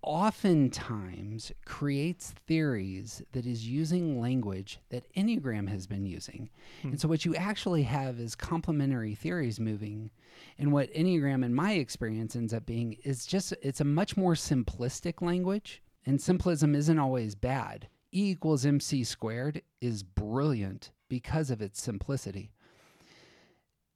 oftentimes 0.02 1.52
creates 1.64 2.34
theories 2.46 3.22
that 3.32 3.46
is 3.46 3.66
using 3.66 4.20
language 4.20 4.80
that 4.90 5.12
Enneagram 5.14 5.68
has 5.68 5.86
been 5.86 6.06
using. 6.06 6.50
Hmm. 6.82 6.88
And 6.88 7.00
so 7.00 7.08
what 7.08 7.24
you 7.24 7.34
actually 7.34 7.82
have 7.84 8.20
is 8.20 8.34
complementary 8.34 9.14
theories 9.14 9.58
moving. 9.58 10.10
And 10.58 10.72
what 10.72 10.92
Enneagram 10.94 11.44
in 11.44 11.54
my 11.54 11.72
experience 11.72 12.36
ends 12.36 12.54
up 12.54 12.66
being 12.66 12.96
is 13.04 13.26
just 13.26 13.52
it's 13.62 13.80
a 13.80 13.84
much 13.84 14.16
more 14.16 14.34
simplistic 14.34 15.22
language. 15.22 15.82
And 16.04 16.18
simplism 16.18 16.76
isn't 16.76 16.98
always 16.98 17.34
bad. 17.34 17.88
E 18.12 18.30
equals 18.30 18.64
MC 18.64 19.02
squared 19.04 19.62
is 19.80 20.02
brilliant 20.02 20.92
because 21.08 21.50
of 21.50 21.60
its 21.60 21.82
simplicity. 21.82 22.50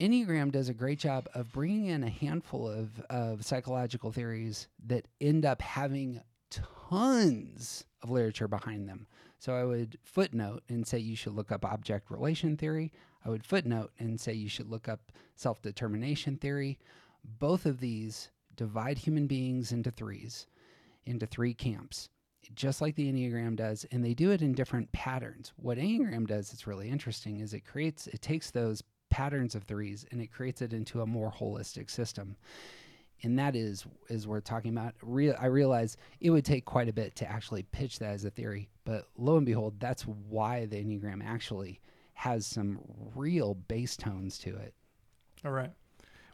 Enneagram 0.01 0.51
does 0.51 0.71
a 0.71 0.75
great 0.75 0.99
job 0.99 1.29
of 1.35 1.53
bringing 1.53 1.87
in 1.87 2.03
a 2.03 2.09
handful 2.09 2.67
of, 2.67 3.01
of 3.11 3.45
psychological 3.45 4.11
theories 4.11 4.67
that 4.87 5.07
end 5.21 5.45
up 5.45 5.61
having 5.61 6.23
tons 6.51 7.85
of 8.03 8.11
literature 8.11 8.49
behind 8.49 8.89
them. 8.89 9.07
So 9.39 9.55
I 9.55 9.65
would 9.65 9.99
footnote 10.03 10.63
and 10.71 10.87
say 10.87 10.99
you 10.99 11.17
should 11.17 11.35
look 11.35 11.53
up 11.53 11.67
object 11.67 12.11
relation 12.11 12.57
theory. 12.57 12.93
I 13.27 13.29
would 13.29 13.45
footnote 13.45 13.93
and 13.99 14.19
say 14.19 14.33
you 14.33 14.49
should 14.49 14.71
look 14.71 14.89
up 14.89 15.13
self 15.37 15.61
determination 15.61 16.37
theory. 16.37 16.79
Both 17.39 17.67
of 17.67 17.81
these 17.81 18.31
divide 18.57 18.97
human 18.97 19.27
beings 19.27 19.71
into 19.71 19.91
threes, 19.91 20.47
into 21.05 21.27
three 21.27 21.53
camps, 21.53 22.09
just 22.55 22.81
like 22.81 22.95
the 22.97 23.13
Enneagram 23.13 23.55
does, 23.55 23.85
and 23.93 24.03
they 24.03 24.15
do 24.15 24.31
it 24.31 24.41
in 24.41 24.55
different 24.55 24.91
patterns. 24.93 25.53
What 25.57 25.77
Enneagram 25.77 26.27
does, 26.27 26.55
it's 26.55 26.67
really 26.67 26.89
interesting, 26.89 27.41
is 27.41 27.53
it 27.53 27.67
creates, 27.67 28.07
it 28.07 28.23
takes 28.23 28.51
those 28.51 28.83
patterns 29.11 29.55
of 29.55 29.65
threes 29.65 30.07
and 30.11 30.21
it 30.21 30.33
creates 30.33 30.63
it 30.63 30.73
into 30.73 31.03
a 31.03 31.07
more 31.07 31.31
holistic 31.31 31.91
system. 31.91 32.37
And 33.23 33.39
that 33.39 33.55
is 33.55 33.85
is 34.09 34.27
we're 34.27 34.41
talking 34.41 34.71
about. 34.71 34.95
Real, 35.03 35.35
I 35.39 35.47
realize 35.47 35.99
it 36.21 36.31
would 36.31 36.45
take 36.45 36.65
quite 36.65 36.89
a 36.89 36.93
bit 36.93 37.15
to 37.17 37.31
actually 37.31 37.65
pitch 37.65 37.99
that 37.99 38.15
as 38.15 38.25
a 38.25 38.31
theory, 38.31 38.71
but 38.85 39.09
lo 39.19 39.37
and 39.37 39.45
behold, 39.45 39.79
that's 39.79 40.05
why 40.05 40.65
the 40.65 40.83
Enneagram 40.83 41.23
actually 41.23 41.81
has 42.15 42.47
some 42.47 42.79
real 43.15 43.55
bass 43.55 43.97
tones 43.97 44.39
to 44.39 44.57
it. 44.57 44.75
All 45.45 45.51
right. 45.51 45.71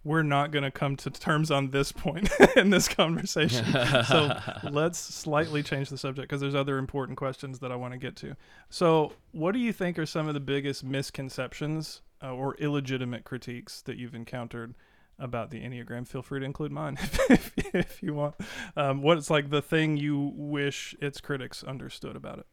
We're 0.04 0.22
not 0.22 0.52
going 0.52 0.62
to 0.62 0.70
come 0.70 0.94
to 0.98 1.10
terms 1.10 1.50
on 1.50 1.70
this 1.70 1.90
point 1.90 2.30
in 2.56 2.70
this 2.70 2.86
conversation. 2.86 3.64
so 4.08 4.38
let's 4.62 4.98
slightly 4.98 5.64
change 5.64 5.88
the 5.88 5.98
subject 5.98 6.28
because 6.28 6.40
there's 6.40 6.54
other 6.54 6.78
important 6.78 7.18
questions 7.18 7.58
that 7.58 7.72
I 7.72 7.76
want 7.76 7.92
to 7.92 7.98
get 7.98 8.14
to. 8.16 8.36
So, 8.70 9.12
what 9.32 9.52
do 9.52 9.58
you 9.58 9.72
think 9.72 9.98
are 9.98 10.06
some 10.06 10.28
of 10.28 10.34
the 10.34 10.40
biggest 10.40 10.84
misconceptions 10.84 12.02
uh, 12.22 12.32
or 12.32 12.54
illegitimate 12.56 13.24
critiques 13.24 13.82
that 13.82 13.96
you've 13.96 14.14
encountered 14.14 14.74
about 15.18 15.50
the 15.50 15.60
Enneagram? 15.60 16.06
Feel 16.06 16.22
free 16.22 16.40
to 16.40 16.46
include 16.46 16.72
mine 16.72 16.96
if, 17.30 17.52
if 17.74 18.02
you 18.02 18.14
want. 18.14 18.34
Um, 18.76 19.02
what's 19.02 19.30
like 19.30 19.50
the 19.50 19.62
thing 19.62 19.96
you 19.96 20.32
wish 20.34 20.94
its 21.00 21.20
critics 21.20 21.62
understood 21.64 22.16
about 22.16 22.38
it? 22.40 22.46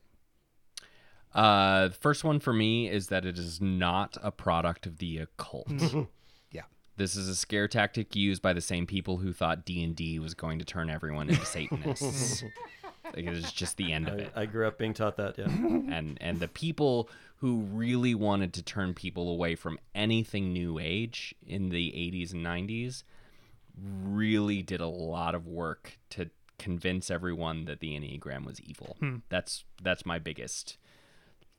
Uh, 1.33 1.87
the 1.87 1.95
first 1.95 2.23
one 2.23 2.39
for 2.39 2.53
me 2.53 2.87
is 2.89 3.07
that 3.07 3.25
it 3.25 3.39
is 3.39 3.59
not 3.59 4.17
a 4.21 4.31
product 4.31 4.85
of 4.85 4.97
the 4.99 5.17
occult. 5.19 5.67
Yeah. 6.51 6.61
This 6.97 7.15
is 7.15 7.27
a 7.27 7.35
scare 7.35 7.67
tactic 7.67 8.15
used 8.15 8.43
by 8.43 8.53
the 8.53 8.61
same 8.61 8.85
people 8.85 9.17
who 9.17 9.33
thought 9.33 9.65
D 9.65 9.83
and 9.83 9.95
D 9.95 10.19
was 10.19 10.35
going 10.35 10.59
to 10.59 10.65
turn 10.65 10.91
everyone 10.91 11.27
into 11.29 11.43
Satanists. 11.43 12.43
like 13.05 13.25
it 13.25 13.33
is 13.33 13.51
just 13.51 13.77
the 13.77 13.91
end 13.91 14.07
of 14.07 14.19
it. 14.19 14.31
I, 14.35 14.41
I 14.41 14.45
grew 14.45 14.67
up 14.67 14.77
being 14.77 14.93
taught 14.93 15.17
that. 15.17 15.37
Yeah. 15.37 15.45
and 15.47 16.17
and 16.21 16.39
the 16.39 16.47
people 16.47 17.09
who 17.37 17.59
really 17.59 18.15
wanted 18.15 18.53
to 18.53 18.61
turn 18.61 18.93
people 18.93 19.29
away 19.29 19.55
from 19.55 19.77
anything 19.93 20.53
new 20.53 20.79
age 20.79 21.35
in 21.45 21.69
the 21.69 21.91
80s 21.91 22.31
and 22.31 22.45
90s 22.45 23.03
really 23.77 24.61
did 24.61 24.79
a 24.79 24.87
lot 24.87 25.35
of 25.35 25.45
work 25.45 25.97
to 26.11 26.29
convince 26.57 27.11
everyone 27.11 27.65
that 27.65 27.81
the 27.81 27.99
enneagram 27.99 28.45
was 28.45 28.61
evil 28.61 28.95
hmm. 28.99 29.17
that's 29.27 29.65
that's 29.81 30.05
my 30.05 30.19
biggest 30.19 30.77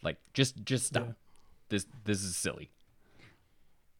like 0.02 0.16
just 0.32 0.64
just 0.64 0.86
stop 0.86 1.08
this 1.68 1.86
this 2.04 2.22
is 2.22 2.36
silly 2.36 2.70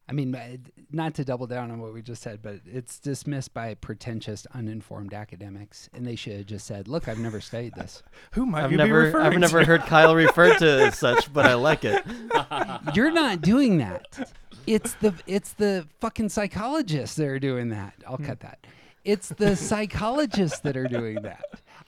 I 0.07 0.13
mean, 0.13 0.35
uh, 0.35 0.57
not 0.91 1.15
to 1.15 1.25
double 1.25 1.47
down 1.47 1.71
on 1.71 1.79
what 1.79 1.93
we 1.93 2.01
just 2.01 2.21
said, 2.21 2.41
but 2.41 2.59
it's 2.65 2.99
dismissed 2.99 3.53
by 3.53 3.73
pretentious, 3.73 4.45
uninformed 4.53 5.13
academics, 5.13 5.89
and 5.93 6.05
they 6.05 6.15
should 6.15 6.37
have 6.37 6.45
just 6.45 6.67
said, 6.67 6.87
"Look, 6.87 7.07
I've 7.07 7.17
never 7.17 7.41
studied 7.41 7.73
this." 7.73 8.03
Who 8.31 8.45
might 8.45 8.65
I've 8.65 8.71
you 8.71 8.77
be 8.77 8.83
never, 8.83 8.99
referring 8.99 9.25
I've 9.25 9.39
never 9.39 9.65
heard 9.65 9.81
Kyle 9.81 10.15
referred 10.15 10.59
to 10.59 10.85
as 10.85 10.97
such, 10.99 11.33
but 11.33 11.45
I 11.45 11.55
like 11.55 11.83
it. 11.85 12.03
You're 12.93 13.11
not 13.11 13.41
doing 13.41 13.79
that. 13.79 14.31
It's 14.67 14.93
the 14.95 15.13
it's 15.25 15.53
the 15.53 15.87
fucking 16.01 16.29
psychologists 16.29 17.15
that 17.15 17.27
are 17.27 17.39
doing 17.39 17.69
that. 17.69 17.95
I'll 18.07 18.17
cut 18.17 18.41
that. 18.41 18.59
It's 19.03 19.29
the 19.29 19.55
psychologists 19.55 20.59
that 20.59 20.77
are 20.77 20.87
doing 20.87 21.21
that. 21.23 21.43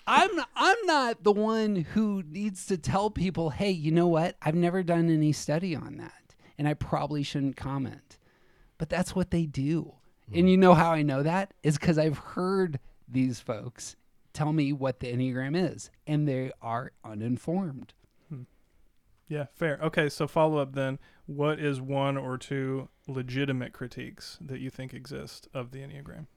I'm 0.08 0.30
I'm 0.56 0.78
not 0.86 1.24
the 1.24 1.32
one 1.32 1.76
who 1.94 2.24
needs 2.28 2.66
to 2.68 2.78
tell 2.78 3.10
people, 3.10 3.50
"Hey, 3.52 3.72
you 3.72 3.92
know 3.92 4.08
what? 4.08 4.38
I've 4.42 4.56
never 4.56 4.82
done 4.84 5.10
any 5.10 5.34
study 5.34 5.76
on 5.76 5.98
that, 5.98 6.27
and 6.58 6.68
I 6.68 6.74
probably 6.74 7.24
shouldn't 7.24 7.58
comment." 7.58 8.18
But 8.78 8.90
that's 8.90 9.16
what 9.16 9.32
they 9.32 9.46
do. 9.46 9.96
And 10.34 10.46
mm. 10.46 10.52
you 10.52 10.58
know 10.58 10.74
how 10.74 10.92
I 10.92 11.02
know 11.02 11.24
that 11.24 11.54
is 11.64 11.78
cuz 11.78 11.98
I've 11.98 12.18
heard 12.18 12.80
these 13.08 13.40
folks 13.40 13.96
tell 14.34 14.54
me 14.54 14.72
what 14.72 15.00
the 15.00 15.12
Enneagram 15.12 15.56
is, 15.56 15.90
and 16.06 16.28
they 16.28 16.52
are 16.62 16.92
uninformed. 17.04 17.94
Hmm. 18.30 18.44
Yeah, 19.28 19.46
fair. 19.54 19.80
Okay, 19.82 20.10
so 20.10 20.28
follow 20.28 20.58
up 20.60 20.74
then. 20.74 21.00
What 21.26 21.60
is 21.60 21.82
one 21.82 22.18
or 22.18 22.38
two 22.38 22.90
legitimate 23.08 23.74
critiques 23.74 24.38
that 24.42 24.60
you 24.60 24.70
think 24.70 24.94
exist 24.94 25.48
of 25.54 25.72
the 25.72 25.80
Enneagram? 25.80 26.28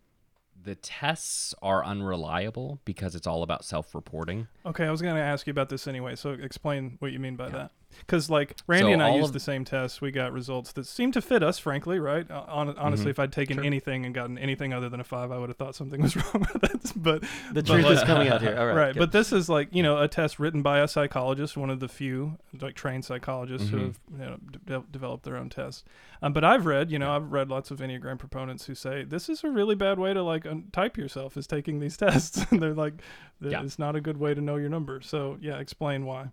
the 0.63 0.75
tests 0.75 1.55
are 1.63 1.85
unreliable 1.85 2.81
because 2.85 3.15
it's 3.15 3.27
all 3.27 3.43
about 3.43 3.65
self-reporting 3.65 4.49
Okay, 4.67 4.85
I 4.85 4.91
was 4.91 5.03
going 5.03 5.15
to 5.15 5.23
ask 5.23 5.47
you 5.47 5.51
about 5.51 5.69
this 5.69 5.87
anyway, 5.87 6.17
so 6.17 6.31
explain 6.31 6.97
what 6.99 7.13
you 7.13 7.19
mean 7.19 7.37
by 7.37 7.49
that. 7.49 7.73
Because, 7.99 8.31
like, 8.31 8.57
Randy 8.67 8.89
So 8.91 8.93
and 8.95 9.03
I 9.03 9.15
used 9.15 9.29
of- 9.29 9.33
the 9.35 9.41
same 9.41 9.65
test. 9.65 10.01
We 10.01 10.11
got 10.11 10.33
results 10.33 10.73
that 10.73 10.87
seemed 10.87 11.13
to 11.15 11.21
fit 11.21 11.43
us, 11.43 11.59
frankly, 11.59 11.99
right? 11.99 12.29
Uh, 12.31 12.45
hon- 12.47 12.77
honestly, 12.79 13.07
Mhm. 13.07 13.11
if 13.11 13.19
I'd 13.19 13.33
taken 13.33 13.57
Sure. 13.57 13.65
anything 13.65 14.05
and 14.07 14.15
gotten 14.15 14.39
anything 14.39 14.73
other 14.73 14.89
than 14.89 15.01
a 15.01 15.05
five, 15.05 15.31
I 15.33 15.39
would 15.39 15.49
have 15.49 15.57
thought 15.57 15.75
something 15.75 16.01
was 16.01 16.15
wrong 16.35 16.47
with 16.53 16.65
it. 16.65 16.93
But 16.97 17.23
The 17.23 17.29
but 17.55 17.67
truth 17.67 17.85
like- 17.85 17.95
is 17.97 18.03
coming 18.05 18.29
out 18.29 18.41
here. 18.43 18.57
All 18.59 18.67
right. 18.67 18.75
right, 18.77 18.93
good. 18.95 18.99
but 19.01 19.13
this 19.13 19.33
is 19.33 19.49
like 19.49 19.69
you 19.73 19.83
know 19.83 19.99
a 20.03 20.09
test 20.09 20.39
written 20.39 20.63
by 20.63 20.81
a 20.81 20.89
psychologist, 20.89 21.57
one 21.57 21.71
of 21.71 21.81
the 21.81 21.89
few 21.89 22.39
like 22.61 22.75
trained 22.75 23.05
psychologists 23.05 23.69
who 23.71 23.77
Mhm. 23.79 23.83
have 23.87 23.99
you 24.13 24.19
know, 24.19 24.37
de- 24.65 24.85
developed 24.91 25.25
their 25.25 25.37
own 25.37 25.49
test. 25.49 25.87
Um, 26.23 26.33
but 26.33 26.45
I've 26.45 26.67
read, 26.67 26.91
you 26.91 26.99
know, 26.99 27.15
I've 27.15 27.33
read 27.33 27.49
lots 27.49 27.71
of 27.71 27.79
Enneagram 27.79 28.19
proponents 28.19 28.67
who 28.67 28.75
say 28.75 29.05
this 29.05 29.29
is 29.29 29.43
a 29.45 29.51
really 29.51 29.75
bad 29.75 29.99
way 29.99 30.13
to 30.15 30.23
like 30.23 30.47
un- 30.47 30.65
type 30.73 30.97
yourself 30.97 31.37
is 31.37 31.47
taking 31.47 31.81
these 31.81 31.97
tests. 31.97 32.45
and 32.51 32.61
they're 32.63 32.75
like, 32.75 32.95
Yeah. 33.41 33.63
it's 33.63 33.79
not 33.79 33.97
a 33.97 34.01
good 34.01 34.19
way 34.19 34.35
to 34.35 34.41
know 34.41 34.57
your 34.57 34.69
number. 34.69 35.01
So 35.01 35.39
yeah, 35.41 35.59
explain 35.59 36.05
why. 36.05 36.31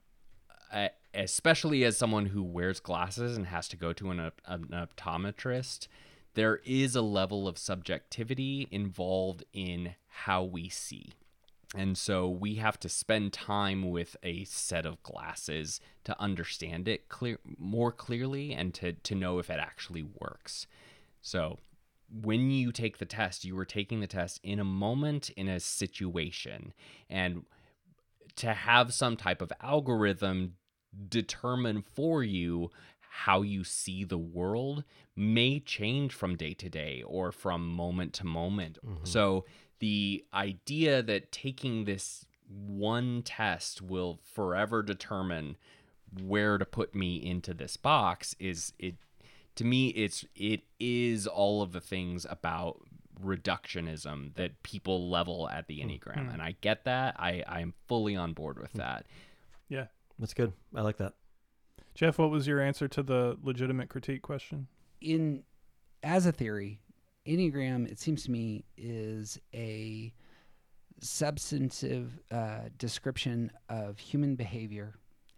uh, 0.73 0.89
especially 1.17 1.83
as 1.83 1.97
someone 1.97 2.27
who 2.27 2.43
wears 2.43 2.79
glasses 2.79 3.35
and 3.35 3.47
has 3.47 3.67
to 3.69 3.75
go 3.75 3.91
to 3.91 4.11
an, 4.11 4.31
an 4.45 4.67
optometrist, 4.71 5.87
there 6.35 6.61
is 6.63 6.95
a 6.95 7.01
level 7.01 7.47
of 7.47 7.57
subjectivity 7.57 8.67
involved 8.69 9.43
in 9.51 9.95
how 10.07 10.43
we 10.43 10.69
see. 10.69 11.13
And 11.75 11.97
so 11.97 12.29
we 12.29 12.55
have 12.55 12.79
to 12.81 12.87
spend 12.87 13.33
time 13.33 13.89
with 13.89 14.15
a 14.23 14.45
set 14.45 14.85
of 14.85 15.01
glasses 15.03 15.81
to 16.05 16.17
understand 16.21 16.87
it 16.87 17.09
clear 17.09 17.39
more 17.57 17.91
clearly 17.91 18.53
and 18.53 18.73
to, 18.75 18.93
to 18.93 19.15
know 19.15 19.39
if 19.39 19.49
it 19.49 19.59
actually 19.59 20.03
works. 20.03 20.67
So 21.21 21.57
when 22.09 22.51
you 22.51 22.71
take 22.71 22.99
the 22.99 23.05
test, 23.05 23.43
you 23.43 23.57
are 23.57 23.65
taking 23.65 23.99
the 23.99 24.07
test 24.07 24.39
in 24.43 24.59
a 24.59 24.63
moment 24.63 25.31
in 25.31 25.47
a 25.49 25.59
situation. 25.59 26.73
And 27.09 27.43
to 28.37 28.53
have 28.53 28.93
some 28.93 29.17
type 29.17 29.41
of 29.41 29.51
algorithm 29.59 30.53
determine 31.09 31.81
for 31.81 32.23
you 32.23 32.69
how 33.09 33.41
you 33.41 33.63
see 33.63 34.03
the 34.03 34.17
world 34.17 34.83
may 35.15 35.59
change 35.59 36.13
from 36.13 36.35
day 36.35 36.53
to 36.53 36.69
day 36.69 37.03
or 37.05 37.31
from 37.31 37.67
moment 37.67 38.13
to 38.13 38.25
moment. 38.25 38.77
Mm-hmm. 38.85 39.05
So 39.05 39.45
the 39.79 40.23
idea 40.33 41.01
that 41.01 41.31
taking 41.31 41.85
this 41.85 42.25
one 42.47 43.23
test 43.23 43.81
will 43.81 44.19
forever 44.23 44.83
determine 44.83 45.57
where 46.23 46.57
to 46.57 46.65
put 46.65 46.95
me 46.95 47.15
into 47.17 47.53
this 47.53 47.75
box 47.75 48.35
is 48.39 48.71
it 48.79 48.95
to 49.55 49.65
me 49.65 49.89
it's 49.89 50.23
it 50.35 50.61
is 50.79 51.27
all 51.27 51.61
of 51.61 51.73
the 51.73 51.81
things 51.81 52.25
about 52.29 52.81
reductionism 53.21 54.33
that 54.35 54.61
people 54.63 55.09
level 55.09 55.49
at 55.49 55.67
the 55.67 55.79
enneagram. 55.79 56.17
Mm-hmm. 56.17 56.29
And 56.33 56.41
i 56.41 56.55
get 56.61 56.85
that. 56.85 57.15
I 57.17 57.43
i 57.47 57.61
am 57.61 57.73
fully 57.87 58.15
on 58.15 58.33
board 58.33 58.59
with 58.59 58.69
mm-hmm. 58.69 58.79
that. 58.79 59.05
Yeah, 59.69 59.87
That's 60.19 60.33
good. 60.33 60.53
I 60.75 60.81
like 60.81 60.97
that. 60.97 61.13
Jeff, 61.93 62.17
what 62.17 62.29
was 62.29 62.47
your 62.47 62.61
answer 62.61 62.87
to 62.87 63.01
the 63.01 63.37
legitimate 63.41 63.89
critique 63.89 64.21
question? 64.21 64.67
in 65.01 65.43
as 66.03 66.25
a 66.25 66.31
theory, 66.31 66.79
Enneagram, 67.25 67.89
it 67.89 67.99
seems 67.99 68.23
to 68.23 68.31
me, 68.31 68.63
is 68.77 69.39
a 69.53 70.13
substantive 71.01 72.19
uh, 72.31 72.69
description 72.77 73.51
of 73.69 73.99
human 73.99 74.35
behavior 74.35 74.95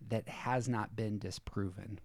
that 0.08 0.28
has 0.28 0.70
not 0.70 0.96
been 0.96 1.18
disproven. 1.20 2.00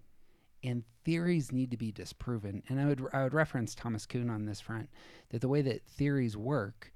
And 0.63 0.83
theories 1.03 1.51
need 1.51 1.71
to 1.71 1.77
be 1.77 1.91
disproven. 1.91 2.63
And 2.67 2.79
I 2.81 2.85
would 2.85 3.05
I 3.13 3.23
would 3.23 3.33
reference 3.33 3.75
Thomas 3.75 4.05
Kuhn 4.05 4.29
on 4.29 4.45
this 4.45 4.59
front 4.59 4.89
that 5.29 5.41
the 5.41 5.47
way 5.47 5.61
that 5.61 5.85
theories 5.85 6.35
work 6.35 6.91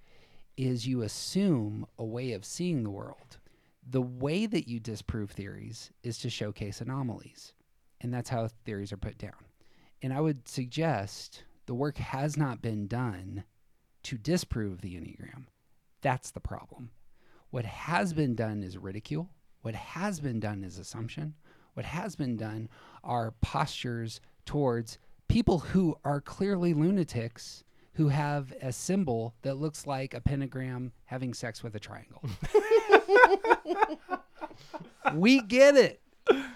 is 0.57 0.87
you 0.87 1.03
assume 1.03 1.85
a 1.97 2.03
way 2.03 2.33
of 2.33 2.43
seeing 2.43 2.83
the 2.83 2.89
world. 2.89 3.37
The 3.91 4.01
way 4.01 4.45
that 4.45 4.67
you 4.67 4.79
disprove 4.79 5.31
theories 5.31 5.89
is 6.03 6.19
to 6.19 6.29
showcase 6.29 6.79
anomalies. 6.79 7.53
And 8.01 8.13
that's 8.13 8.29
how 8.29 8.47
theories 8.63 8.93
are 8.93 8.97
put 8.97 9.17
down. 9.17 9.45
And 10.01 10.13
I 10.13 10.21
would 10.21 10.47
suggest 10.47 11.43
the 11.65 11.73
work 11.73 11.97
has 11.97 12.37
not 12.37 12.61
been 12.61 12.87
done 12.87 13.45
to 14.03 14.17
disprove 14.17 14.81
the 14.81 14.93
Enneagram. 14.93 15.45
That's 16.01 16.29
the 16.31 16.39
problem. 16.39 16.91
What 17.49 17.65
has 17.65 18.13
been 18.13 18.35
done 18.35 18.61
is 18.61 18.77
ridicule. 18.77 19.29
What 19.63 19.75
has 19.75 20.19
been 20.19 20.39
done 20.39 20.63
is 20.63 20.77
assumption. 20.77 21.33
What 21.73 21.85
has 21.85 22.15
been 22.15 22.37
done 22.37 22.69
are 23.03 23.33
postures 23.41 24.21
towards 24.45 24.99
people 25.27 25.59
who 25.59 25.97
are 26.05 26.21
clearly 26.21 26.73
lunatics 26.73 27.63
who 27.99 28.07
have 28.07 28.53
a 28.61 28.71
symbol 28.71 29.35
that 29.41 29.55
looks 29.55 29.85
like 29.85 30.13
a 30.13 30.21
pentagram 30.21 30.93
having 31.03 31.33
sex 31.33 31.61
with 31.61 31.75
a 31.75 31.79
triangle. 31.81 32.23
we 35.15 35.41
get 35.41 35.75
it. 35.75 35.99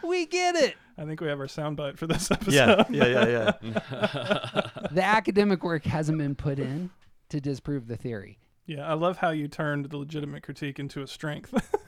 We 0.07 0.25
get 0.25 0.55
it. 0.55 0.75
I 0.97 1.03
think 1.03 1.19
we 1.19 1.27
have 1.27 1.41
our 1.41 1.47
soundbite 1.47 1.97
for 1.97 2.07
this 2.07 2.31
episode. 2.31 2.53
Yeah, 2.53 2.85
yeah, 2.89 3.27
yeah, 3.27 3.51
yeah. 3.61 4.87
The 4.89 5.03
academic 5.03 5.65
work 5.65 5.83
hasn't 5.83 6.17
been 6.17 6.33
put 6.33 6.59
in 6.59 6.91
to 7.27 7.41
disprove 7.41 7.87
the 7.87 7.97
theory. 7.97 8.39
Yeah, 8.65 8.87
I 8.87 8.93
love 8.93 9.17
how 9.17 9.31
you 9.31 9.49
turned 9.49 9.89
the 9.89 9.97
legitimate 9.97 10.43
critique 10.43 10.79
into 10.79 11.01
a 11.01 11.07
strength. 11.07 11.53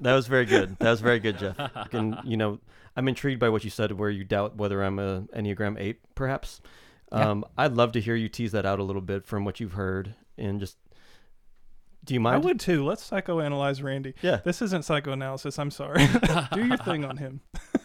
That 0.00 0.14
was 0.14 0.26
very 0.26 0.46
good. 0.46 0.76
That 0.80 0.90
was 0.90 1.00
very 1.00 1.20
good, 1.20 1.38
Jeff. 1.38 1.56
And 1.92 2.18
you 2.24 2.36
know, 2.36 2.58
I'm 2.96 3.06
intrigued 3.06 3.38
by 3.38 3.50
what 3.50 3.62
you 3.62 3.70
said, 3.70 3.92
where 3.92 4.10
you 4.10 4.24
doubt 4.24 4.56
whether 4.56 4.82
I'm 4.82 4.98
a 4.98 5.22
Enneagram 5.36 5.78
Eight, 5.78 6.00
perhaps. 6.16 6.60
Yeah. 7.12 7.30
Um, 7.30 7.44
I'd 7.58 7.74
love 7.74 7.92
to 7.92 8.00
hear 8.00 8.14
you 8.14 8.28
tease 8.28 8.52
that 8.52 8.64
out 8.64 8.78
a 8.78 8.82
little 8.82 9.02
bit 9.02 9.26
from 9.26 9.44
what 9.44 9.60
you've 9.60 9.74
heard, 9.74 10.14
and 10.38 10.58
just 10.58 10.78
do 12.04 12.14
you 12.14 12.20
mind? 12.20 12.36
I 12.36 12.38
would 12.38 12.58
too. 12.58 12.84
Let's 12.84 13.08
psychoanalyze 13.08 13.82
Randy. 13.82 14.14
Yeah. 14.22 14.40
This 14.44 14.62
isn't 14.62 14.84
psychoanalysis. 14.84 15.58
I'm 15.58 15.70
sorry. 15.70 16.06
Do 16.52 16.66
your 16.66 16.76
thing 16.78 17.04
on 17.04 17.16
him. 17.16 17.40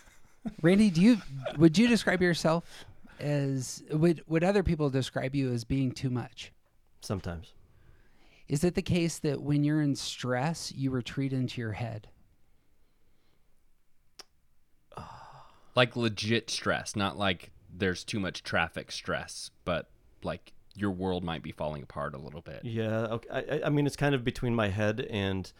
Randy, 0.62 0.90
do 0.90 1.02
you 1.02 1.18
would 1.58 1.78
you 1.78 1.88
describe 1.88 2.22
yourself 2.22 2.86
as 3.20 3.84
would 3.92 4.24
would 4.28 4.44
other 4.44 4.64
people 4.64 4.90
describe 4.90 5.36
you 5.36 5.52
as 5.52 5.66
being 5.66 5.92
too 5.92 6.10
much? 6.10 6.54
Sometimes. 7.02 7.54
Is 8.48 8.64
it 8.64 8.76
the 8.76 8.82
case 8.82 9.20
that 9.20 9.42
when 9.42 9.66
you're 9.66 9.82
in 9.82 9.96
stress, 9.96 10.72
you 10.72 10.90
retreat 10.90 11.34
into 11.34 11.60
your 11.60 11.74
head? 11.74 12.08
like 15.76 15.96
legit 15.96 16.50
stress, 16.50 16.96
not 16.96 17.18
like 17.20 17.52
there's 17.78 18.04
too 18.04 18.20
much 18.20 18.44
traffic 18.44 18.92
stress, 18.92 19.52
but 19.66 19.90
like 20.24 20.54
your 20.76 20.92
world 20.92 21.24
might 21.24 21.42
be 21.44 21.52
falling 21.52 21.82
apart 21.84 22.14
a 22.14 22.18
little 22.18 22.42
bit. 22.42 22.62
Yeah. 22.64 23.06
Okay. 23.06 23.30
I, 23.32 23.40
I- 23.56 23.62
I 23.66 23.70
mean, 23.70 23.86
it's 23.88 23.96
kind 23.96 24.14
of 24.16 24.24
between 24.24 24.54
my 24.56 24.70
head 24.70 25.02
and 25.10 25.52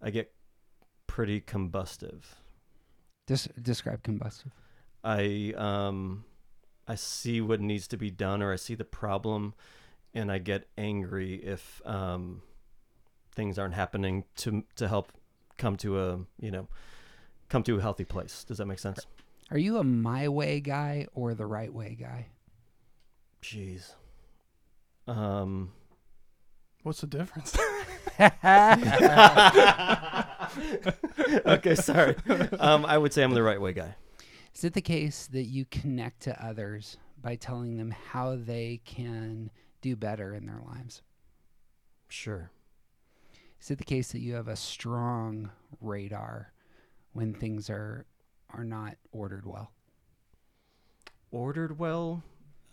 I 0.00 0.10
get 0.10 0.32
pretty 1.06 1.40
combustive. 1.40 2.22
Des- 3.26 3.52
describe 3.60 4.02
combustive. 4.02 4.52
I 5.04 5.52
um 5.56 6.24
I 6.88 6.94
see 6.96 7.40
what 7.40 7.60
needs 7.60 7.86
to 7.88 7.96
be 7.96 8.10
done 8.10 8.42
or 8.42 8.52
I 8.52 8.56
see 8.56 8.74
the 8.74 8.84
problem 8.84 9.54
and 10.14 10.30
I 10.32 10.38
get 10.38 10.68
angry 10.76 11.34
if 11.36 11.80
um 11.86 12.42
things 13.34 13.58
aren't 13.58 13.74
happening 13.74 14.24
to 14.36 14.64
to 14.76 14.88
help 14.88 15.12
come 15.58 15.76
to 15.78 16.00
a, 16.00 16.18
you 16.40 16.50
know, 16.50 16.68
come 17.48 17.62
to 17.64 17.78
a 17.78 17.80
healthy 17.80 18.04
place. 18.04 18.44
Does 18.44 18.58
that 18.58 18.66
make 18.66 18.78
sense? 18.78 19.06
Are 19.52 19.58
you 19.58 19.76
a 19.76 19.84
my 19.84 20.28
way 20.28 20.60
guy 20.60 21.06
or 21.12 21.34
the 21.34 21.44
right 21.44 21.72
way 21.72 21.94
guy? 22.00 22.28
Jeez. 23.42 23.92
Um 25.06 25.72
What's 26.82 27.02
the 27.02 27.06
difference? 27.06 27.54
okay, 31.46 31.74
sorry. 31.74 32.16
Um 32.58 32.86
I 32.86 32.96
would 32.96 33.12
say 33.12 33.22
I'm 33.22 33.34
the 33.34 33.42
right 33.42 33.60
way 33.60 33.74
guy. 33.74 33.94
Is 34.54 34.64
it 34.64 34.72
the 34.72 34.80
case 34.80 35.26
that 35.26 35.44
you 35.44 35.66
connect 35.66 36.22
to 36.22 36.42
others 36.42 36.96
by 37.20 37.36
telling 37.36 37.76
them 37.76 37.90
how 37.90 38.36
they 38.36 38.80
can 38.86 39.50
do 39.82 39.96
better 39.96 40.34
in 40.34 40.46
their 40.46 40.62
lives? 40.66 41.02
Sure. 42.08 42.50
Is 43.60 43.70
it 43.70 43.76
the 43.76 43.84
case 43.84 44.12
that 44.12 44.20
you 44.20 44.32
have 44.32 44.48
a 44.48 44.56
strong 44.56 45.50
radar 45.78 46.54
when 47.12 47.34
things 47.34 47.68
are 47.68 48.06
are 48.52 48.64
not 48.64 48.96
ordered 49.12 49.46
well? 49.46 49.72
Ordered 51.30 51.78
well? 51.78 52.22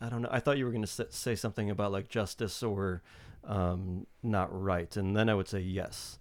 I 0.01 0.09
don't 0.09 0.21
know. 0.21 0.29
I 0.31 0.39
thought 0.39 0.57
you 0.57 0.65
were 0.65 0.71
going 0.71 0.85
to 0.85 1.07
say 1.11 1.35
something 1.35 1.69
about 1.69 1.91
like 1.91 2.09
justice 2.09 2.61
or 2.63 3.01
um, 3.43 4.05
not 4.23 4.49
right, 4.51 4.95
and 4.97 5.15
then 5.15 5.29
I 5.29 5.33
would 5.33 5.47
say 5.47 5.59
yes. 5.59 6.19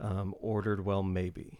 Um, 0.00 0.34
ordered 0.40 0.84
well, 0.84 1.02
maybe. 1.02 1.58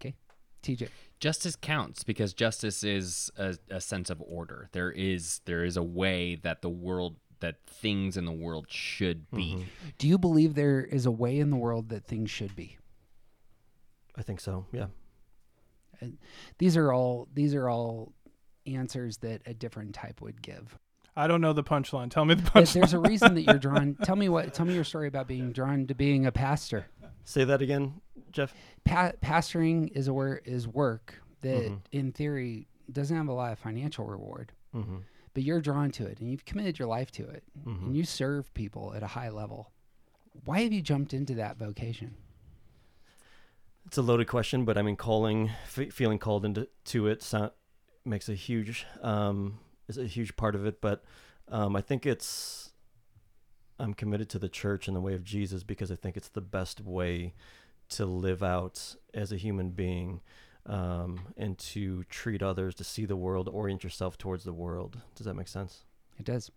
Okay, 0.00 0.14
TJ. 0.62 0.88
Justice 1.20 1.56
counts 1.56 2.04
because 2.04 2.32
justice 2.32 2.82
is 2.82 3.30
a, 3.36 3.56
a 3.70 3.80
sense 3.80 4.08
of 4.10 4.20
order. 4.26 4.68
There 4.72 4.90
is 4.90 5.40
there 5.44 5.64
is 5.64 5.76
a 5.76 5.82
way 5.82 6.36
that 6.36 6.62
the 6.62 6.70
world 6.70 7.16
that 7.40 7.56
things 7.66 8.16
in 8.16 8.24
the 8.24 8.32
world 8.32 8.66
should 8.68 9.30
be. 9.30 9.56
Mhm. 9.56 9.64
Do 9.98 10.08
you 10.08 10.16
believe 10.18 10.54
there 10.54 10.82
is 10.82 11.06
a 11.06 11.10
way 11.10 11.38
in 11.38 11.50
the 11.50 11.56
world 11.56 11.90
that 11.90 12.06
things 12.06 12.30
should 12.30 12.56
be? 12.56 12.78
I 14.16 14.22
think 14.22 14.40
so. 14.40 14.64
Yeah. 14.72 14.86
These 16.58 16.76
are 16.76 16.92
all 16.92 17.28
these 17.34 17.54
are 17.54 17.68
all 17.68 18.12
answers 18.66 19.18
that 19.18 19.42
a 19.46 19.54
different 19.54 19.94
type 19.94 20.20
would 20.20 20.42
give. 20.42 20.78
I 21.18 21.26
don't 21.28 21.40
know 21.40 21.52
the 21.54 21.64
punchline. 21.64 22.10
Tell 22.10 22.24
me 22.24 22.34
the 22.34 22.42
punchline. 22.42 22.72
there's 22.74 22.92
a 22.92 22.98
reason 22.98 23.34
that 23.34 23.42
you're 23.42 23.58
drawn. 23.58 23.94
Tell 24.02 24.16
me 24.16 24.28
what. 24.28 24.52
Tell 24.52 24.66
me 24.66 24.74
your 24.74 24.84
story 24.84 25.08
about 25.08 25.26
being 25.28 25.52
drawn 25.52 25.86
to 25.86 25.94
being 25.94 26.26
a 26.26 26.32
pastor. 26.32 26.86
Say 27.24 27.44
that 27.44 27.62
again, 27.62 28.00
Jeff. 28.32 28.54
Pa- 28.84 29.12
pastoring 29.22 29.90
is 29.92 30.08
a 30.08 30.12
wor- 30.12 30.42
is 30.44 30.68
work 30.68 31.22
that, 31.40 31.64
Mhm. 31.70 31.78
in 31.90 32.12
theory, 32.12 32.68
doesn't 32.92 33.16
have 33.16 33.28
a 33.28 33.32
lot 33.32 33.52
of 33.52 33.58
financial 33.58 34.04
reward, 34.04 34.52
Mm-hmm. 34.74 34.98
but 35.34 35.42
you're 35.42 35.60
drawn 35.60 35.90
to 35.92 36.06
it 36.06 36.20
and 36.20 36.30
you've 36.30 36.44
committed 36.44 36.78
your 36.78 36.86
life 36.88 37.10
to 37.12 37.26
it, 37.28 37.42
Mhm. 37.66 37.86
and 37.86 37.96
you 37.96 38.04
serve 38.04 38.52
people 38.54 38.92
at 38.94 39.02
a 39.02 39.08
high 39.08 39.30
level. 39.30 39.72
Why 40.44 40.60
have 40.62 40.72
you 40.72 40.82
jumped 40.82 41.14
into 41.14 41.34
that 41.36 41.56
vocation? 41.56 42.14
It's 43.86 43.98
a 43.98 44.02
loaded 44.02 44.26
question, 44.26 44.64
but 44.64 44.76
I 44.76 44.82
mean, 44.82 44.96
calling, 44.96 45.50
f- 45.64 45.92
feeling 45.92 46.18
called 46.18 46.44
into 46.44 46.68
to 46.86 47.06
it, 47.06 47.22
so, 47.22 47.52
makes 48.04 48.28
a 48.28 48.34
huge 48.34 48.86
um, 49.02 49.58
is 49.88 49.98
a 49.98 50.06
huge 50.06 50.36
part 50.36 50.54
of 50.54 50.66
it. 50.66 50.80
But 50.80 51.04
um, 51.48 51.76
I 51.76 51.80
think 51.80 52.04
it's 52.04 52.72
I'm 53.78 53.94
committed 53.94 54.28
to 54.30 54.38
the 54.38 54.48
church 54.48 54.88
and 54.88 54.96
the 54.96 55.00
way 55.00 55.14
of 55.14 55.24
Jesus 55.24 55.62
because 55.62 55.90
I 55.90 55.96
think 55.96 56.16
it's 56.16 56.28
the 56.28 56.40
best 56.40 56.80
way 56.80 57.34
to 57.90 58.06
live 58.06 58.42
out 58.42 58.96
as 59.14 59.32
a 59.32 59.36
human 59.36 59.70
being 59.70 60.20
um, 60.66 61.20
and 61.36 61.56
to 61.58 62.04
treat 62.04 62.42
others, 62.42 62.74
to 62.76 62.84
see 62.84 63.04
the 63.04 63.16
world, 63.16 63.48
orient 63.48 63.84
yourself 63.84 64.18
towards 64.18 64.44
the 64.44 64.52
world. 64.52 64.98
Does 65.14 65.26
that 65.26 65.34
make 65.34 65.48
sense? 65.48 65.84
It 66.18 66.24
does. 66.24 66.50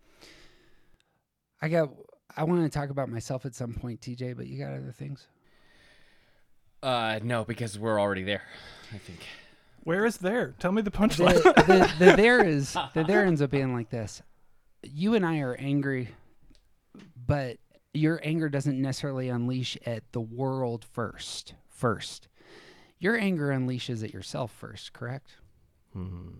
I 1.62 1.68
got. 1.68 1.90
I 2.36 2.44
want 2.44 2.62
to 2.62 2.78
talk 2.78 2.90
about 2.90 3.08
myself 3.08 3.44
at 3.44 3.56
some 3.56 3.74
point, 3.74 4.00
TJ, 4.00 4.36
but 4.36 4.46
you 4.46 4.58
got 4.58 4.72
other 4.72 4.94
things. 4.96 5.26
Uh, 6.82 7.20
no, 7.22 7.44
because 7.44 7.78
we're 7.78 8.00
already 8.00 8.22
there. 8.22 8.42
I 8.92 8.98
think. 8.98 9.20
Where 9.84 10.04
is 10.04 10.18
there? 10.18 10.54
Tell 10.58 10.72
me 10.72 10.82
the 10.82 10.90
the, 10.90 10.96
punchline. 10.96 11.42
the, 11.42 11.92
the 11.98 12.12
there 12.16 12.44
is 12.44 12.76
the 12.94 13.04
there 13.04 13.24
ends 13.24 13.40
up 13.42 13.50
being 13.50 13.74
like 13.74 13.90
this. 13.90 14.22
You 14.82 15.14
and 15.14 15.24
I 15.24 15.40
are 15.40 15.54
angry, 15.54 16.08
but 17.26 17.58
your 17.92 18.20
anger 18.22 18.48
doesn't 18.48 18.80
necessarily 18.80 19.28
unleash 19.28 19.76
at 19.86 20.04
the 20.12 20.20
world 20.20 20.84
first. 20.84 21.54
First, 21.68 22.28
your 22.98 23.18
anger 23.18 23.48
unleashes 23.48 24.04
at 24.04 24.12
yourself 24.12 24.52
first. 24.52 24.92
Correct? 24.92 25.36
Hmm. 25.92 26.30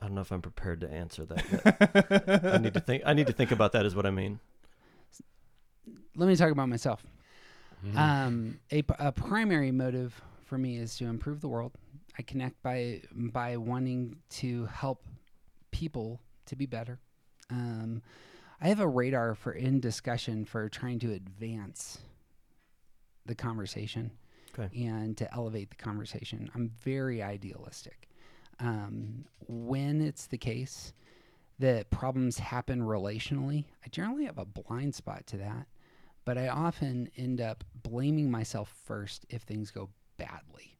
I 0.00 0.06
don't 0.06 0.14
know 0.14 0.20
if 0.20 0.30
I'm 0.30 0.42
prepared 0.42 0.80
to 0.82 0.90
answer 0.90 1.24
that 1.24 1.44
yet. 1.50 2.44
I 2.54 2.58
need 2.58 2.74
to 2.74 2.80
think. 2.80 3.02
I 3.06 3.14
need 3.14 3.26
to 3.26 3.32
think 3.32 3.50
about 3.50 3.72
that. 3.72 3.86
Is 3.86 3.94
what 3.94 4.06
I 4.06 4.10
mean. 4.10 4.40
Let 6.14 6.28
me 6.28 6.36
talk 6.36 6.50
about 6.50 6.68
myself. 6.68 7.04
Mhm. 7.86 7.96
Um, 7.96 8.60
a, 8.72 8.82
a 8.98 9.12
primary 9.12 9.70
motive 9.70 10.20
for 10.44 10.58
me 10.58 10.76
is 10.78 10.96
to 10.98 11.06
improve 11.06 11.40
the 11.40 11.48
world. 11.48 11.72
I 12.18 12.22
connect 12.22 12.62
by 12.62 13.02
by 13.12 13.56
wanting 13.56 14.16
to 14.30 14.66
help 14.66 15.04
people 15.70 16.20
to 16.46 16.56
be 16.56 16.66
better. 16.66 16.98
Um, 17.50 18.02
I 18.60 18.68
have 18.68 18.80
a 18.80 18.88
radar 18.88 19.34
for 19.34 19.52
in 19.52 19.80
discussion 19.80 20.44
for 20.44 20.68
trying 20.68 20.98
to 21.00 21.12
advance 21.12 21.98
the 23.26 23.34
conversation 23.34 24.10
Okay. 24.58 24.86
and 24.86 25.16
to 25.18 25.32
elevate 25.34 25.70
the 25.70 25.76
conversation. 25.76 26.50
I'm 26.54 26.70
very 26.82 27.22
idealistic. 27.22 28.08
Um, 28.60 29.26
when 29.48 30.00
it's 30.00 30.26
the 30.26 30.38
case 30.38 30.94
that 31.58 31.90
problems 31.90 32.38
happen 32.38 32.80
relationally, 32.80 33.64
I 33.84 33.88
generally 33.90 34.24
have 34.24 34.38
a 34.38 34.46
blind 34.46 34.94
spot 34.94 35.26
to 35.28 35.36
that 35.38 35.66
but 36.26 36.36
I 36.36 36.48
often 36.48 37.08
end 37.16 37.40
up 37.40 37.64
blaming 37.82 38.30
myself 38.30 38.68
first 38.84 39.24
if 39.30 39.42
things 39.42 39.70
go 39.70 39.88
badly. 40.18 40.76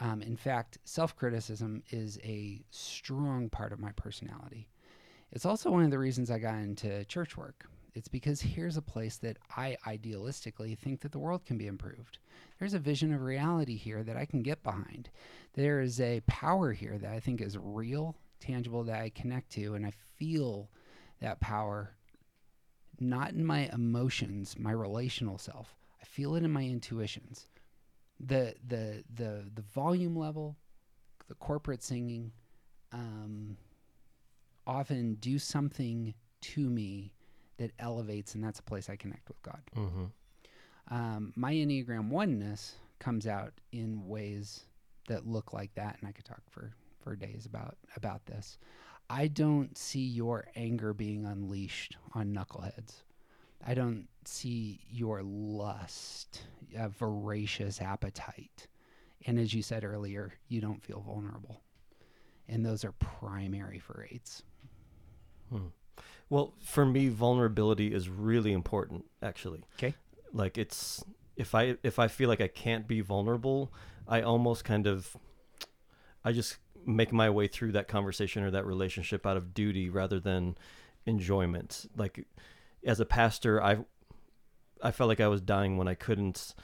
Um, 0.00 0.20
in 0.20 0.36
fact, 0.36 0.78
self 0.84 1.16
criticism 1.16 1.82
is 1.90 2.18
a 2.24 2.60
strong 2.70 3.48
part 3.48 3.72
of 3.72 3.78
my 3.78 3.92
personality. 3.92 4.68
It's 5.30 5.46
also 5.46 5.70
one 5.70 5.84
of 5.84 5.90
the 5.90 5.98
reasons 5.98 6.30
I 6.30 6.38
got 6.38 6.56
into 6.56 7.04
church 7.04 7.36
work. 7.36 7.66
It's 7.94 8.08
because 8.08 8.40
here's 8.40 8.76
a 8.76 8.82
place 8.82 9.16
that 9.18 9.36
I 9.56 9.76
idealistically 9.86 10.76
think 10.76 11.00
that 11.00 11.12
the 11.12 11.18
world 11.18 11.44
can 11.44 11.56
be 11.56 11.66
improved. 11.66 12.18
There's 12.58 12.74
a 12.74 12.78
vision 12.78 13.12
of 13.12 13.22
reality 13.22 13.76
here 13.76 14.02
that 14.02 14.16
I 14.16 14.24
can 14.24 14.42
get 14.42 14.62
behind. 14.62 15.10
There 15.54 15.80
is 15.80 16.00
a 16.00 16.22
power 16.26 16.72
here 16.72 16.98
that 16.98 17.12
I 17.12 17.20
think 17.20 17.40
is 17.40 17.56
real, 17.58 18.16
tangible, 18.40 18.82
that 18.84 19.00
I 19.00 19.10
connect 19.10 19.50
to, 19.52 19.74
and 19.74 19.86
I 19.86 19.92
feel 20.16 20.70
that 21.20 21.40
power 21.40 21.94
not 23.00 23.30
in 23.30 23.44
my 23.44 23.70
emotions, 23.72 24.56
my 24.58 24.72
relational 24.72 25.38
self. 25.38 25.74
I 26.00 26.04
feel 26.04 26.34
it 26.34 26.44
in 26.44 26.50
my 26.50 26.62
intuitions. 26.64 27.48
The 28.20 28.54
the 28.66 29.04
the 29.14 29.44
the 29.54 29.62
volume 29.74 30.16
level, 30.16 30.56
the 31.28 31.34
corporate 31.34 31.82
singing, 31.82 32.32
um, 32.92 33.56
often 34.66 35.14
do 35.14 35.38
something 35.38 36.14
to 36.40 36.68
me 36.68 37.12
that 37.58 37.72
elevates, 37.78 38.34
and 38.34 38.42
that's 38.42 38.60
a 38.60 38.62
place 38.64 38.88
I 38.88 38.96
connect 38.96 39.28
with 39.28 39.42
God. 39.42 39.60
Mm-hmm. 39.76 40.04
Um, 40.88 41.32
my 41.36 41.52
Enneagram 41.52 42.08
oneness 42.08 42.74
comes 42.98 43.26
out 43.26 43.52
in 43.72 44.06
ways 44.06 44.64
that 45.08 45.26
look 45.26 45.52
like 45.52 45.74
that, 45.74 45.96
and 45.98 46.08
I 46.08 46.12
could 46.12 46.24
talk 46.24 46.42
for 46.50 46.72
for 47.00 47.16
days 47.16 47.46
about 47.46 47.76
about 47.96 48.24
this. 48.26 48.58
I 49.12 49.26
don't 49.26 49.76
see 49.76 50.00
your 50.00 50.46
anger 50.56 50.94
being 50.94 51.26
unleashed 51.26 51.98
on 52.14 52.34
knuckleheads. 52.34 53.02
I 53.64 53.74
don't 53.74 54.08
see 54.24 54.80
your 54.90 55.22
lust, 55.22 56.40
a 56.74 56.88
voracious 56.88 57.82
appetite. 57.82 58.68
And 59.26 59.38
as 59.38 59.52
you 59.52 59.60
said 59.60 59.84
earlier, 59.84 60.32
you 60.48 60.62
don't 60.62 60.82
feel 60.82 61.00
vulnerable. 61.00 61.60
And 62.48 62.64
those 62.64 62.86
are 62.86 62.92
primary 62.92 63.78
for 63.78 64.08
eights. 64.10 64.44
Hmm. 65.50 65.66
Well, 66.30 66.54
for 66.64 66.86
me, 66.86 67.10
vulnerability 67.10 67.92
is 67.92 68.08
really 68.08 68.52
important. 68.52 69.04
actually. 69.22 69.62
Okay. 69.78 69.94
Like 70.32 70.56
it's 70.56 71.04
if 71.36 71.54
I 71.54 71.76
if 71.82 71.98
I 71.98 72.08
feel 72.08 72.30
like 72.30 72.40
I 72.40 72.48
can't 72.48 72.88
be 72.88 73.02
vulnerable, 73.02 73.74
I 74.08 74.22
almost 74.22 74.64
kind 74.64 74.86
of, 74.86 75.14
I 76.24 76.32
just 76.32 76.56
make 76.86 77.12
my 77.12 77.30
way 77.30 77.46
through 77.46 77.72
that 77.72 77.88
conversation 77.88 78.42
or 78.42 78.50
that 78.50 78.66
relationship 78.66 79.26
out 79.26 79.36
of 79.36 79.54
duty 79.54 79.88
rather 79.90 80.20
than 80.20 80.56
enjoyment. 81.06 81.86
Like 81.96 82.26
as 82.84 83.00
a 83.00 83.04
pastor, 83.04 83.62
I 83.62 83.78
I 84.82 84.90
felt 84.90 85.08
like 85.08 85.20
I 85.20 85.28
was 85.28 85.40
dying 85.40 85.76
when 85.76 85.88
I 85.88 85.94
couldn't 85.94 86.54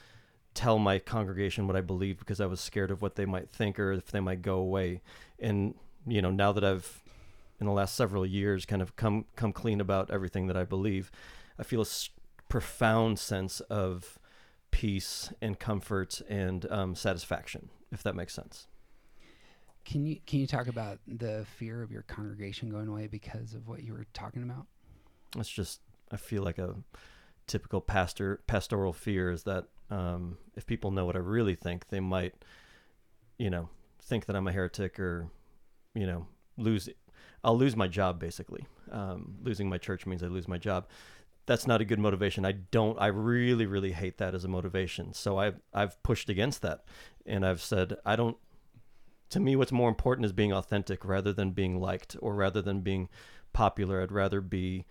tell 0.53 0.79
my 0.79 0.99
congregation 0.99 1.67
what 1.67 1.75
I 1.75 1.81
believed 1.81 2.19
because 2.19 2.41
I 2.41 2.45
was 2.45 2.59
scared 2.59 2.91
of 2.91 3.01
what 3.01 3.15
they 3.15 3.25
might 3.25 3.49
think 3.49 3.79
or 3.79 3.93
if 3.93 4.11
they 4.11 4.19
might 4.19 4.41
go 4.41 4.57
away. 4.57 5.01
And 5.39 5.75
you 6.05 6.21
know, 6.21 6.31
now 6.31 6.51
that 6.51 6.63
I've 6.63 7.01
in 7.59 7.65
the 7.65 7.73
last 7.73 7.95
several 7.95 8.25
years 8.25 8.65
kind 8.65 8.81
of 8.81 8.95
come 8.95 9.25
come 9.35 9.53
clean 9.53 9.81
about 9.81 10.11
everything 10.11 10.47
that 10.47 10.57
I 10.57 10.63
believe, 10.63 11.11
I 11.57 11.63
feel 11.63 11.81
a 11.81 11.83
s- 11.83 12.09
profound 12.47 13.19
sense 13.19 13.59
of 13.61 14.17
peace 14.71 15.31
and 15.41 15.59
comfort 15.59 16.21
and 16.29 16.65
um, 16.71 16.95
satisfaction, 16.95 17.69
if 17.91 18.01
that 18.03 18.15
makes 18.15 18.33
sense. 18.33 18.67
Can 19.89 20.05
you 20.05 20.17
can 20.27 20.39
you 20.39 20.45
talk 20.45 20.67
about 20.67 20.99
the 21.07 21.47
fear 21.57 21.81
of 21.81 21.91
your 21.91 22.03
congregation 22.03 22.69
going 22.69 22.87
away 22.87 23.07
because 23.07 23.55
of 23.55 23.67
what 23.67 23.81
you 23.81 23.93
were 23.93 24.05
talking 24.13 24.43
about? 24.43 24.67
It's 25.35 25.49
just 25.49 25.81
I 26.11 26.17
feel 26.17 26.43
like 26.43 26.59
a 26.59 26.75
typical 27.47 27.81
pastor 27.81 28.41
pastoral 28.45 28.93
fear 28.93 29.31
is 29.31 29.43
that 29.43 29.65
um, 29.89 30.37
if 30.55 30.67
people 30.67 30.91
know 30.91 31.05
what 31.05 31.15
I 31.15 31.19
really 31.19 31.55
think, 31.55 31.89
they 31.89 31.99
might, 31.99 32.35
you 33.39 33.49
know, 33.49 33.69
think 33.99 34.27
that 34.27 34.35
I'm 34.35 34.47
a 34.47 34.51
heretic 34.51 34.99
or, 34.99 35.27
you 35.95 36.05
know, 36.05 36.27
lose. 36.55 36.87
I'll 37.43 37.57
lose 37.57 37.75
my 37.75 37.87
job 37.87 38.19
basically. 38.19 38.67
Um, 38.91 39.37
losing 39.41 39.69
my 39.69 39.79
church 39.79 40.05
means 40.05 40.21
I 40.21 40.27
lose 40.27 40.47
my 40.47 40.59
job. 40.59 40.87
That's 41.47 41.65
not 41.65 41.81
a 41.81 41.85
good 41.85 41.97
motivation. 41.97 42.45
I 42.45 42.51
don't. 42.51 42.99
I 43.01 43.07
really, 43.07 43.65
really 43.65 43.93
hate 43.93 44.19
that 44.19 44.35
as 44.35 44.43
a 44.43 44.47
motivation. 44.47 45.15
So 45.15 45.39
I've 45.39 45.59
I've 45.73 46.01
pushed 46.03 46.29
against 46.29 46.61
that, 46.61 46.83
and 47.25 47.43
I've 47.43 47.61
said 47.61 47.97
I 48.05 48.15
don't. 48.15 48.37
To 49.31 49.39
me, 49.39 49.55
what's 49.55 49.71
more 49.71 49.89
important 49.89 50.25
is 50.25 50.33
being 50.33 50.51
authentic 50.51 51.05
rather 51.05 51.31
than 51.31 51.51
being 51.51 51.79
liked 51.79 52.15
or 52.19 52.33
rather 52.33 52.61
than 52.61 52.81
being 52.81 53.09
popular. 53.53 54.01
I'd 54.01 54.11
rather 54.11 54.41
be 54.41 54.85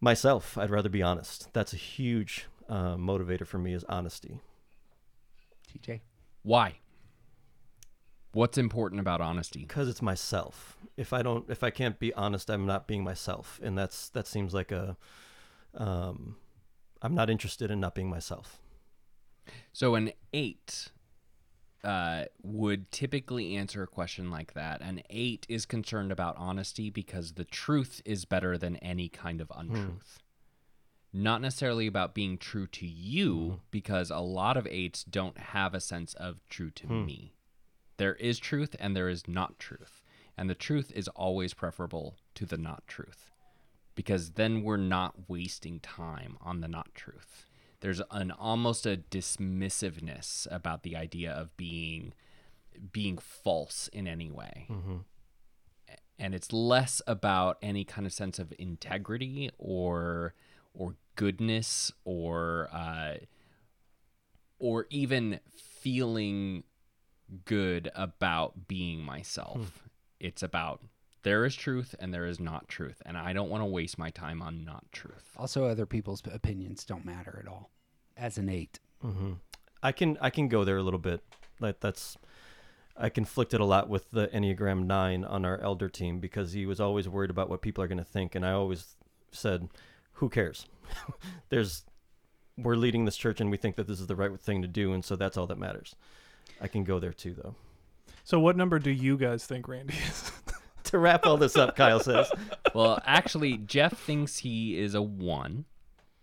myself. 0.00 0.58
I'd 0.58 0.70
rather 0.70 0.88
be 0.88 1.02
honest. 1.02 1.48
That's 1.52 1.72
a 1.72 1.76
huge 1.76 2.46
uh, 2.68 2.96
motivator 2.96 3.46
for 3.46 3.58
me 3.58 3.72
is 3.72 3.84
honesty. 3.84 4.40
TJ. 5.72 6.00
Why? 6.42 6.78
What's 8.32 8.58
important 8.58 9.00
about 9.00 9.20
honesty? 9.20 9.60
because 9.60 9.88
it's 9.88 10.02
myself. 10.02 10.76
If 10.96 11.12
I 11.12 11.22
don't, 11.22 11.48
if 11.48 11.62
I 11.62 11.70
can't 11.70 11.98
be 11.98 12.12
honest, 12.14 12.50
I'm 12.50 12.66
not 12.66 12.86
being 12.86 13.02
myself, 13.02 13.58
and 13.62 13.78
that's 13.78 14.10
that 14.10 14.26
seems 14.26 14.52
like 14.52 14.70
a, 14.72 14.96
um, 15.74 16.36
I'm 17.00 17.14
not 17.14 17.30
interested 17.30 17.70
in 17.70 17.80
not 17.80 17.94
being 17.94 18.10
myself. 18.10 18.60
So 19.72 19.94
an 19.94 20.12
eight 20.34 20.88
uh, 21.86 22.24
would 22.42 22.90
typically 22.90 23.54
answer 23.54 23.82
a 23.82 23.86
question 23.86 24.28
like 24.28 24.54
that. 24.54 24.80
An 24.82 25.02
eight 25.08 25.46
is 25.48 25.64
concerned 25.64 26.10
about 26.10 26.36
honesty 26.36 26.90
because 26.90 27.34
the 27.34 27.44
truth 27.44 28.02
is 28.04 28.24
better 28.24 28.58
than 28.58 28.76
any 28.76 29.08
kind 29.08 29.40
of 29.40 29.48
hmm. 29.50 29.60
untruth. 29.60 30.18
Not 31.12 31.40
necessarily 31.40 31.86
about 31.86 32.14
being 32.14 32.36
true 32.36 32.66
to 32.66 32.86
you, 32.86 33.34
hmm. 33.34 33.54
because 33.70 34.10
a 34.10 34.18
lot 34.18 34.56
of 34.56 34.66
eights 34.66 35.04
don't 35.04 35.38
have 35.38 35.74
a 35.74 35.80
sense 35.80 36.12
of 36.14 36.40
true 36.48 36.70
to 36.72 36.86
hmm. 36.86 37.06
me. 37.06 37.34
There 37.98 38.16
is 38.16 38.38
truth 38.38 38.74
and 38.80 38.96
there 38.96 39.08
is 39.08 39.28
not 39.28 39.58
truth. 39.60 40.02
And 40.36 40.50
the 40.50 40.54
truth 40.54 40.92
is 40.94 41.08
always 41.08 41.54
preferable 41.54 42.16
to 42.34 42.44
the 42.44 42.58
not 42.58 42.86
truth 42.88 43.30
because 43.94 44.32
then 44.32 44.62
we're 44.62 44.76
not 44.76 45.14
wasting 45.28 45.80
time 45.80 46.36
on 46.42 46.60
the 46.60 46.68
not 46.68 46.94
truth. 46.94 47.46
There's 47.80 48.00
an 48.10 48.30
almost 48.30 48.86
a 48.86 48.96
dismissiveness 49.10 50.46
about 50.50 50.82
the 50.82 50.96
idea 50.96 51.32
of 51.32 51.56
being 51.56 52.12
being 52.92 53.18
false 53.18 53.88
in 53.92 54.06
any 54.06 54.30
way. 54.30 54.66
And 56.18 56.34
it's 56.34 56.52
less 56.52 57.02
about 57.06 57.58
any 57.62 57.84
kind 57.84 58.06
of 58.06 58.12
sense 58.12 58.38
of 58.38 58.52
integrity 58.58 59.50
or 59.58 60.34
or 60.74 60.96
goodness 61.14 61.92
or 62.04 62.68
uh, 62.72 63.14
or 64.58 64.86
even 64.90 65.40
feeling 65.54 66.64
good 67.44 67.90
about 67.94 68.66
being 68.68 69.00
myself. 69.00 69.58
It's 70.20 70.42
about 70.42 70.80
there 71.26 71.44
is 71.44 71.56
truth 71.56 71.92
and 71.98 72.14
there 72.14 72.24
is 72.24 72.38
not 72.38 72.68
truth, 72.68 73.02
and 73.04 73.18
I 73.18 73.32
don't 73.32 73.50
want 73.50 73.60
to 73.60 73.66
waste 73.66 73.98
my 73.98 74.10
time 74.10 74.40
on 74.40 74.64
not 74.64 74.84
truth. 74.92 75.32
Also, 75.36 75.64
other 75.64 75.84
people's 75.84 76.22
opinions 76.32 76.84
don't 76.84 77.04
matter 77.04 77.42
at 77.42 77.50
all. 77.50 77.72
As 78.16 78.38
an 78.38 78.48
eight, 78.48 78.78
mm-hmm. 79.04 79.32
I 79.82 79.90
can 79.90 80.16
I 80.20 80.30
can 80.30 80.46
go 80.46 80.62
there 80.62 80.76
a 80.76 80.84
little 80.84 81.00
bit. 81.00 81.24
Like 81.58 81.80
that's 81.80 82.16
I 82.96 83.08
conflicted 83.08 83.58
a 83.58 83.64
lot 83.64 83.88
with 83.88 84.08
the 84.12 84.28
Enneagram 84.28 84.86
Nine 84.86 85.24
on 85.24 85.44
our 85.44 85.58
elder 85.58 85.88
team 85.88 86.20
because 86.20 86.52
he 86.52 86.64
was 86.64 86.78
always 86.78 87.08
worried 87.08 87.30
about 87.30 87.50
what 87.50 87.60
people 87.60 87.82
are 87.82 87.88
going 87.88 87.98
to 87.98 88.04
think, 88.04 88.36
and 88.36 88.46
I 88.46 88.52
always 88.52 88.94
said, 89.32 89.68
"Who 90.12 90.28
cares? 90.28 90.66
There's 91.48 91.82
we're 92.56 92.76
leading 92.76 93.04
this 93.04 93.16
church, 93.16 93.40
and 93.40 93.50
we 93.50 93.56
think 93.56 93.74
that 93.74 93.88
this 93.88 94.00
is 94.00 94.06
the 94.06 94.14
right 94.14 94.38
thing 94.40 94.62
to 94.62 94.68
do, 94.68 94.92
and 94.92 95.04
so 95.04 95.16
that's 95.16 95.36
all 95.36 95.48
that 95.48 95.58
matters." 95.58 95.96
I 96.60 96.68
can 96.68 96.84
go 96.84 97.00
there 97.00 97.12
too, 97.12 97.34
though. 97.34 97.56
So, 98.22 98.38
what 98.38 98.56
number 98.56 98.78
do 98.78 98.90
you 98.90 99.16
guys 99.16 99.44
think 99.44 99.66
Randy 99.66 99.94
is? 100.08 100.30
to 100.90 100.98
wrap 100.98 101.26
all 101.26 101.36
this 101.36 101.56
up, 101.56 101.76
Kyle 101.76 102.00
says, 102.00 102.30
well, 102.74 103.00
actually, 103.04 103.58
Jeff 103.58 103.92
thinks 103.98 104.38
he 104.38 104.78
is 104.78 104.94
a 104.94 105.02
one 105.02 105.64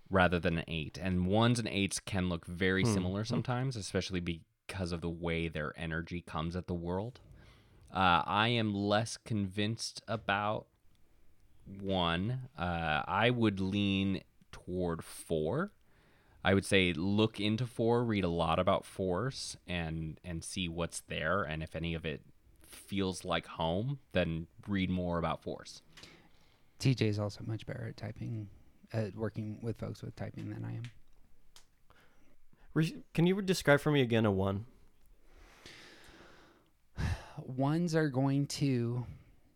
rather 0.10 0.40
than 0.40 0.60
an 0.60 0.66
eight, 0.68 1.00
and 1.02 1.26
ones 1.26 1.60
and 1.60 1.68
eights 1.68 2.00
can 2.00 2.30
look 2.30 2.46
very 2.46 2.86
similar 2.86 3.26
sometimes, 3.26 3.76
especially 3.76 4.20
because 4.20 4.92
of 4.92 5.02
the 5.02 5.10
way 5.10 5.48
their 5.48 5.74
energy 5.76 6.22
comes 6.22 6.56
at 6.56 6.68
the 6.68 6.74
world. 6.74 7.20
Uh, 7.94 8.24
I 8.26 8.50
am 8.50 8.74
less 8.74 9.18
convinced 9.18 10.02
about 10.08 10.66
one. 11.82 12.50
Uh, 12.58 13.02
I 13.08 13.30
would 13.30 13.60
lean 13.60 14.22
toward 14.52 15.04
four. 15.04 15.72
I 16.44 16.54
would 16.54 16.66
say 16.66 16.94
look 16.94 17.40
into 17.40 17.66
four, 17.66 18.04
read 18.04 18.24
a 18.24 18.30
lot 18.30 18.60
about 18.60 18.86
fours, 18.86 19.58
and 19.68 20.20
and 20.24 20.44
see 20.44 20.68
what's 20.68 21.02
there, 21.08 21.44
and 21.44 21.64
if 21.64 21.76
any 21.76 21.94
of 21.94 22.06
it 22.06 22.22
feels 22.94 23.26
like 23.26 23.48
home, 23.48 23.98
then 24.12 24.46
read 24.68 24.88
more 24.88 25.18
about 25.18 25.42
Force. 25.42 25.82
TJ 26.80 27.02
is 27.02 27.18
also 27.18 27.44
much 27.48 27.66
better 27.66 27.88
at 27.88 27.98
typing, 27.98 28.48
at 28.92 29.16
working 29.16 29.58
with 29.64 29.80
folks 29.80 30.04
with 30.04 30.16
typing 30.16 30.52
than 30.52 30.64
I 30.64 30.76
am. 30.76 30.84
"Can 33.16 33.26
you 33.26 33.42
describe 33.42 33.80
for 33.80 33.92
me 33.92 34.02
again 34.02 34.28
a 34.28 34.32
one?" 34.32 34.68
Ones 37.38 37.96
are 37.96 38.10
going 38.10 38.46
to 38.62 39.08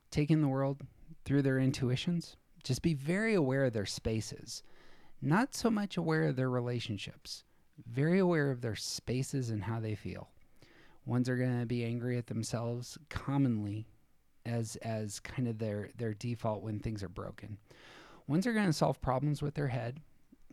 take 0.09 0.31
in 0.31 0.41
the 0.41 0.47
world 0.47 0.81
through 1.23 1.43
their 1.43 1.59
intuitions. 1.59 2.37
Just 2.63 2.81
be 2.81 2.95
very 2.95 3.35
aware 3.35 3.65
of 3.65 3.73
their 3.73 3.85
spaces, 3.85 4.63
not 5.21 5.53
so 5.53 5.69
much 5.69 5.95
aware 5.95 6.23
of 6.23 6.37
their 6.37 6.49
relationships. 6.49 7.43
Very 7.85 8.17
aware 8.17 8.49
of 8.49 8.61
their 8.61 8.75
spaces 8.75 9.51
and 9.51 9.65
how 9.65 9.79
they 9.79 9.93
feel. 9.93 10.31
Ones 11.07 11.29
are 11.29 11.37
going 11.37 11.61
to 11.61 11.65
be 11.65 11.85
angry 11.85 12.17
at 12.17 12.27
themselves 12.27 12.97
commonly 13.09 13.87
as 14.45 14.75
as 14.77 15.21
kind 15.21 15.47
of 15.47 15.57
their 15.57 15.89
their 15.97 16.13
default 16.13 16.61
when 16.61 16.79
things 16.79 17.01
are 17.01 17.09
broken. 17.09 17.57
Ones 18.27 18.45
are 18.45 18.53
going 18.53 18.65
to 18.65 18.73
solve 18.73 19.01
problems 19.01 19.41
with 19.41 19.55
their 19.55 19.69
head. 19.69 20.01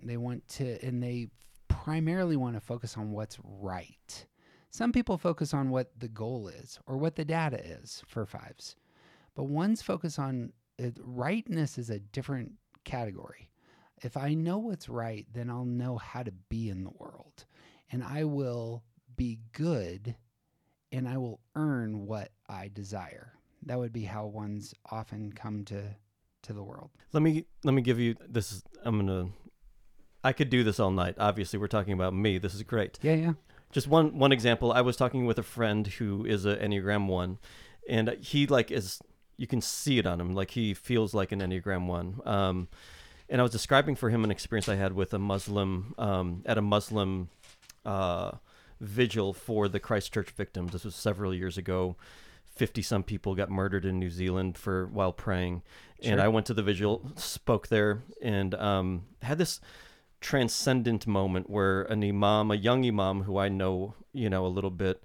They 0.00 0.16
want 0.16 0.46
to 0.50 0.78
and 0.86 1.02
they 1.02 1.26
primarily 1.66 2.36
want 2.36 2.54
to 2.54 2.60
focus 2.60 2.96
on 2.96 3.10
what's 3.10 3.36
right. 3.42 4.26
Some 4.70 4.92
people 4.92 5.18
focus 5.18 5.52
on 5.52 5.70
what 5.70 5.90
the 5.98 6.08
goal 6.08 6.46
is 6.46 6.78
or 6.86 6.98
what 6.98 7.16
the 7.16 7.24
data 7.24 7.60
is 7.64 8.04
for 8.06 8.24
fives. 8.24 8.76
But 9.34 9.44
ones 9.44 9.82
focus 9.82 10.20
on 10.20 10.52
it, 10.78 10.98
rightness 11.02 11.78
is 11.78 11.90
a 11.90 11.98
different 11.98 12.52
category. 12.84 13.50
If 14.02 14.16
I 14.16 14.34
know 14.34 14.58
what's 14.58 14.88
right, 14.88 15.26
then 15.32 15.50
I'll 15.50 15.64
know 15.64 15.98
how 15.98 16.22
to 16.22 16.32
be 16.48 16.70
in 16.70 16.84
the 16.84 16.90
world. 16.90 17.44
And 17.90 18.04
I 18.04 18.22
will 18.22 18.84
be 19.16 19.40
good 19.52 20.14
and 20.94 21.08
I 21.08 21.18
will 21.18 21.40
earn 21.56 22.06
what 22.06 22.30
I 22.48 22.70
desire. 22.72 23.32
That 23.66 23.78
would 23.78 23.92
be 23.92 24.04
how 24.04 24.26
ones 24.26 24.74
often 24.90 25.32
come 25.32 25.64
to 25.66 25.82
to 26.42 26.52
the 26.52 26.62
world. 26.62 26.90
Let 27.12 27.22
me 27.22 27.46
let 27.64 27.74
me 27.74 27.82
give 27.82 27.98
you 27.98 28.14
this. 28.28 28.52
Is, 28.52 28.62
I'm 28.84 28.98
gonna. 28.98 29.30
I 30.22 30.32
could 30.32 30.50
do 30.50 30.62
this 30.62 30.78
all 30.80 30.90
night. 30.90 31.16
Obviously, 31.18 31.58
we're 31.58 31.66
talking 31.66 31.92
about 31.92 32.14
me. 32.14 32.38
This 32.38 32.54
is 32.54 32.62
great. 32.62 32.98
Yeah, 33.02 33.14
yeah. 33.14 33.32
Just 33.72 33.88
one 33.88 34.18
one 34.18 34.32
example. 34.32 34.72
I 34.72 34.82
was 34.82 34.96
talking 34.96 35.26
with 35.26 35.38
a 35.38 35.42
friend 35.42 35.86
who 35.86 36.24
is 36.24 36.46
a 36.46 36.56
Enneagram 36.56 37.08
one, 37.08 37.38
and 37.88 38.16
he 38.20 38.46
like 38.46 38.70
is 38.70 39.00
you 39.36 39.46
can 39.46 39.60
see 39.60 39.98
it 39.98 40.06
on 40.06 40.20
him. 40.20 40.32
Like 40.32 40.52
he 40.52 40.74
feels 40.74 41.12
like 41.12 41.32
an 41.32 41.40
Enneagram 41.40 41.86
one. 41.86 42.20
Um, 42.24 42.68
and 43.28 43.40
I 43.40 43.42
was 43.42 43.50
describing 43.52 43.96
for 43.96 44.10
him 44.10 44.22
an 44.22 44.30
experience 44.30 44.68
I 44.68 44.76
had 44.76 44.92
with 44.92 45.12
a 45.14 45.18
Muslim 45.18 45.94
um, 45.98 46.42
at 46.44 46.58
a 46.58 46.62
Muslim 46.62 47.30
uh, 47.84 48.32
vigil 48.80 49.32
for 49.32 49.68
the 49.68 49.80
Christchurch 49.80 50.30
victims. 50.30 50.72
This 50.72 50.84
was 50.84 50.94
several 50.94 51.34
years 51.34 51.58
ago. 51.58 51.96
Fifty 52.44 52.82
some 52.82 53.02
people 53.02 53.34
got 53.34 53.50
murdered 53.50 53.84
in 53.84 53.98
New 53.98 54.10
Zealand 54.10 54.56
for 54.56 54.86
while 54.86 55.12
praying, 55.12 55.62
and 56.02 56.20
I 56.20 56.28
went 56.28 56.46
to 56.46 56.54
the 56.54 56.62
vigil, 56.62 57.10
spoke 57.16 57.66
there, 57.66 58.02
and 58.22 58.54
um, 58.54 59.06
had 59.22 59.38
this 59.38 59.60
transcendent 60.20 61.06
moment 61.06 61.50
where 61.50 61.82
an 61.82 62.02
imam, 62.02 62.50
a 62.50 62.54
young 62.54 62.86
imam 62.86 63.24
who 63.24 63.36
I 63.38 63.48
know, 63.48 63.94
you 64.12 64.30
know, 64.30 64.46
a 64.46 64.48
little 64.48 64.70
bit, 64.70 65.02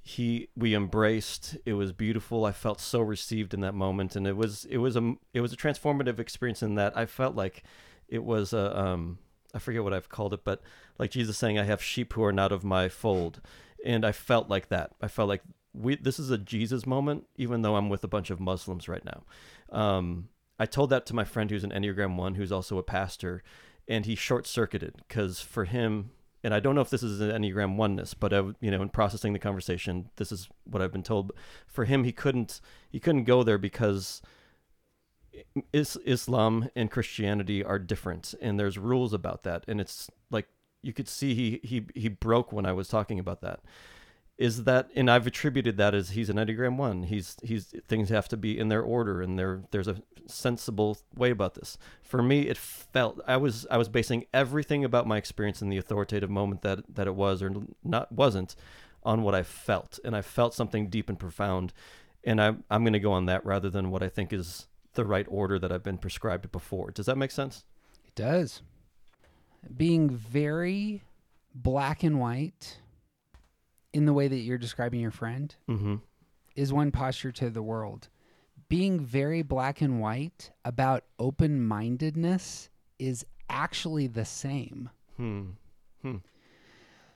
he 0.00 0.48
we 0.56 0.74
embraced. 0.74 1.56
It 1.66 1.72
was 1.72 1.92
beautiful. 1.92 2.44
I 2.44 2.52
felt 2.52 2.80
so 2.80 3.00
received 3.00 3.54
in 3.54 3.60
that 3.60 3.74
moment, 3.74 4.14
and 4.14 4.26
it 4.26 4.36
was 4.36 4.64
it 4.66 4.78
was 4.78 4.96
a 4.96 5.14
it 5.32 5.40
was 5.40 5.52
a 5.52 5.56
transformative 5.56 6.18
experience 6.18 6.62
in 6.62 6.76
that 6.76 6.96
I 6.96 7.06
felt 7.06 7.34
like 7.34 7.64
it 8.08 8.22
was 8.22 8.52
a 8.52 8.78
um 8.78 9.18
I 9.54 9.58
forget 9.58 9.84
what 9.84 9.94
I've 9.94 10.08
called 10.08 10.34
it, 10.34 10.44
but 10.44 10.60
like 10.98 11.10
Jesus 11.10 11.38
saying, 11.38 11.58
"I 11.58 11.64
have 11.64 11.82
sheep 11.82 12.12
who 12.12 12.24
are 12.24 12.32
not 12.32 12.52
of 12.52 12.64
my 12.64 12.88
fold," 12.88 13.40
and 13.84 14.04
I 14.04 14.12
felt 14.12 14.48
like 14.48 14.68
that. 14.68 14.92
I 15.00 15.08
felt 15.08 15.28
like 15.28 15.42
we 15.72 15.96
this 15.96 16.18
is 16.18 16.30
a 16.30 16.38
Jesus 16.38 16.86
moment, 16.86 17.24
even 17.36 17.62
though 17.62 17.76
I'm 17.76 17.88
with 17.88 18.04
a 18.04 18.08
bunch 18.08 18.30
of 18.30 18.40
Muslims 18.40 18.88
right 18.88 19.04
now. 19.04 19.24
Um, 19.70 20.28
I 20.58 20.66
told 20.66 20.90
that 20.90 21.06
to 21.06 21.14
my 21.14 21.24
friend 21.24 21.50
who's 21.50 21.64
an 21.64 21.72
Enneagram 21.72 22.16
one, 22.16 22.36
who's 22.36 22.52
also 22.52 22.78
a 22.78 22.82
pastor, 22.82 23.42
and 23.88 24.06
he 24.06 24.14
short 24.14 24.46
circuited 24.46 24.94
because 25.08 25.40
for 25.40 25.64
him, 25.64 26.10
and 26.44 26.54
I 26.54 26.60
don't 26.60 26.74
know 26.74 26.80
if 26.80 26.90
this 26.90 27.02
is 27.02 27.20
an 27.20 27.30
Enneagram 27.30 27.76
oneness, 27.76 28.14
but 28.14 28.32
I, 28.32 28.38
you 28.60 28.70
know, 28.70 28.82
in 28.82 28.88
processing 28.88 29.32
the 29.32 29.38
conversation, 29.38 30.10
this 30.16 30.30
is 30.30 30.48
what 30.64 30.80
I've 30.80 30.92
been 30.92 31.02
told. 31.02 31.32
For 31.66 31.84
him, 31.84 32.04
he 32.04 32.12
couldn't 32.12 32.60
he 32.90 33.00
couldn't 33.00 33.24
go 33.24 33.42
there 33.42 33.58
because 33.58 34.22
is, 35.72 35.96
Islam 36.04 36.68
and 36.74 36.90
Christianity 36.90 37.64
are 37.64 37.78
different, 37.78 38.34
and 38.40 38.58
there's 38.58 38.78
rules 38.78 39.12
about 39.12 39.42
that, 39.44 39.64
and 39.68 39.80
it's 39.80 40.10
like 40.30 40.46
you 40.82 40.92
could 40.92 41.08
see 41.08 41.34
he 41.34 41.60
he 41.62 41.86
he 41.94 42.08
broke 42.08 42.52
when 42.52 42.66
I 42.66 42.72
was 42.72 42.88
talking 42.88 43.18
about 43.18 43.40
that. 43.40 43.60
Is 44.36 44.64
that 44.64 44.90
and 44.96 45.10
I've 45.10 45.26
attributed 45.26 45.76
that 45.76 45.94
as 45.94 46.10
he's 46.10 46.28
an 46.28 46.36
Enneagram 46.36 46.76
one. 46.76 47.04
He's 47.04 47.36
he's 47.42 47.74
things 47.86 48.08
have 48.08 48.28
to 48.28 48.36
be 48.36 48.58
in 48.58 48.68
their 48.68 48.82
order, 48.82 49.22
and 49.22 49.38
there 49.38 49.62
there's 49.70 49.88
a 49.88 50.02
sensible 50.26 50.98
way 51.14 51.30
about 51.30 51.54
this. 51.54 51.78
For 52.02 52.22
me, 52.22 52.48
it 52.48 52.56
felt 52.56 53.20
I 53.26 53.36
was 53.36 53.66
I 53.70 53.76
was 53.76 53.88
basing 53.88 54.26
everything 54.34 54.84
about 54.84 55.06
my 55.06 55.18
experience 55.18 55.62
in 55.62 55.68
the 55.68 55.78
authoritative 55.78 56.30
moment 56.30 56.62
that 56.62 56.80
that 56.94 57.06
it 57.06 57.14
was 57.14 57.42
or 57.42 57.52
not 57.82 58.10
wasn't 58.12 58.56
on 59.04 59.22
what 59.22 59.34
I 59.34 59.42
felt, 59.42 59.98
and 60.04 60.16
I 60.16 60.22
felt 60.22 60.54
something 60.54 60.88
deep 60.88 61.08
and 61.08 61.18
profound, 61.18 61.72
and 62.24 62.40
I 62.40 62.48
I'm 62.70 62.82
going 62.82 62.94
to 62.94 63.00
go 63.00 63.12
on 63.12 63.26
that 63.26 63.44
rather 63.44 63.70
than 63.70 63.90
what 63.90 64.02
I 64.02 64.08
think 64.08 64.32
is 64.32 64.66
the 64.94 65.04
right 65.04 65.26
order 65.28 65.58
that 65.58 65.70
I've 65.72 65.82
been 65.82 65.98
prescribed 65.98 66.50
before. 66.52 66.90
Does 66.90 67.06
that 67.06 67.18
make 67.18 67.30
sense? 67.30 67.64
It 68.06 68.14
does. 68.14 68.62
Being 69.76 70.10
very 70.10 71.02
black 71.54 72.02
and 72.02 72.20
white 72.20 72.80
in 73.92 74.06
the 74.06 74.12
way 74.12 74.28
that 74.28 74.38
you're 74.38 74.58
describing 74.58 75.00
your 75.00 75.10
friend 75.10 75.54
Mm-hmm. 75.68 75.96
is 76.56 76.72
one 76.72 76.90
posture 76.90 77.32
to 77.32 77.50
the 77.50 77.62
world. 77.62 78.08
Being 78.68 78.98
very 79.00 79.42
black 79.42 79.80
and 79.80 80.00
white 80.00 80.50
about 80.64 81.04
open 81.18 81.64
mindedness 81.64 82.70
is 82.98 83.24
actually 83.48 84.06
the 84.06 84.24
same. 84.24 84.90
Hmm. 85.16 85.50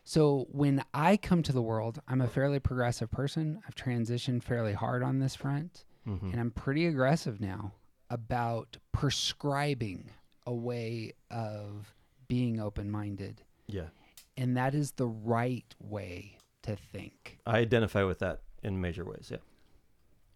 So 0.05 0.47
when 0.51 0.83
I 0.95 1.19
come 1.19 1.43
to 1.43 1.53
the 1.53 1.61
world, 1.61 2.01
I'm 2.09 2.23
a 2.23 2.29
fairly 2.29 2.61
progressive 2.61 3.11
person. 3.11 3.61
I've 3.67 3.75
transitioned 3.75 4.43
fairly 4.43 4.73
hard 4.73 5.03
on 5.03 5.19
this 5.19 5.35
front, 5.35 5.85
Mm-hmm. 6.09 6.31
and 6.31 6.41
I'm 6.41 6.51
pretty 6.51 6.87
aggressive 6.87 7.41
now 7.41 7.73
about 8.11 8.79
prescribing 8.93 10.11
a 10.47 10.55
way 10.55 11.13
of 11.31 11.95
being 12.29 12.59
open 12.61 12.91
minded. 12.91 13.43
Yeah. 13.67 13.89
And 14.37 14.57
that 14.57 14.75
is 14.75 14.93
the 14.93 15.07
right 15.07 15.67
way 15.79 16.39
to 16.63 16.77
think. 16.77 17.39
I 17.47 17.59
identify 17.59 18.05
with 18.05 18.21
that 18.21 18.41
in 18.63 18.81
major 18.81 19.05
ways. 19.05 19.29
Yeah. 19.31 19.39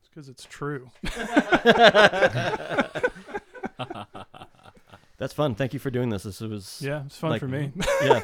It's 0.01 0.09
because 0.11 0.29
it's 0.29 0.45
true. 0.45 0.91
That's 5.19 5.33
fun. 5.33 5.55
Thank 5.55 5.73
you 5.73 5.79
for 5.79 5.91
doing 5.91 6.09
this. 6.11 6.25
This 6.25 6.41
was 6.41 6.83
Yeah, 6.85 7.05
it's 7.07 7.17
fun 7.17 7.31
Like- 7.31 7.41
for 7.41 7.49
me. 7.49 7.71
yeah. 8.03 8.21